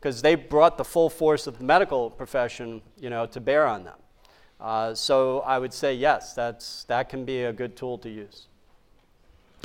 because 0.01 0.23
they 0.23 0.35
brought 0.35 0.79
the 0.79 0.85
full 0.85 1.11
force 1.11 1.47
of 1.47 1.59
the 1.59 1.65
medical 1.65 2.09
profession, 2.09 2.81
you 2.97 3.11
know, 3.11 3.27
to 3.27 3.41
bear 3.41 3.67
on 3.67 3.85
them. 3.85 3.99
Uh, 4.61 4.93
so 4.95 5.41
I 5.41 5.59
would 5.59 5.73
say 5.73 5.95
yes, 5.95 6.35
that's, 6.35 6.85
that 6.85 7.09
can 7.09 7.25
be 7.25 7.45
a 7.45 7.53
good 7.53 7.77
tool 7.77 7.99
to 7.99 8.09
use. 8.11 8.47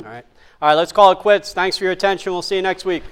All 0.04 0.10
right. 0.10 0.24
All 0.62 0.68
right, 0.68 0.74
let's 0.74 0.92
call 0.92 1.10
it 1.12 1.18
quits. 1.18 1.52
Thanks 1.52 1.76
for 1.76 1.84
your 1.84 1.92
attention. 1.92 2.32
We'll 2.32 2.42
see 2.42 2.56
you 2.56 2.62
next 2.62 2.84
week. 2.84 3.02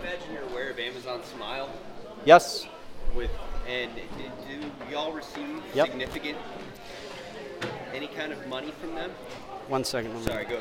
Imagine 0.00 0.32
you're 0.32 0.42
aware 0.44 0.70
of 0.70 0.78
Amazon 0.78 1.20
Smile 1.36 1.70
Yes? 2.24 2.66
with, 3.14 3.30
and 3.66 3.90
do 4.48 4.60
y'all 4.90 5.12
receive 5.12 5.62
Yep. 5.74 5.86
significant 5.88 6.38
any 7.94 8.08
kind 8.08 8.32
of 8.32 8.46
money 8.46 8.72
from 8.80 8.94
them? 8.94 9.10
One 9.68 9.84
second. 9.84 10.22
Sorry, 10.22 10.44
go 10.44 10.56
ahead. 10.56 10.60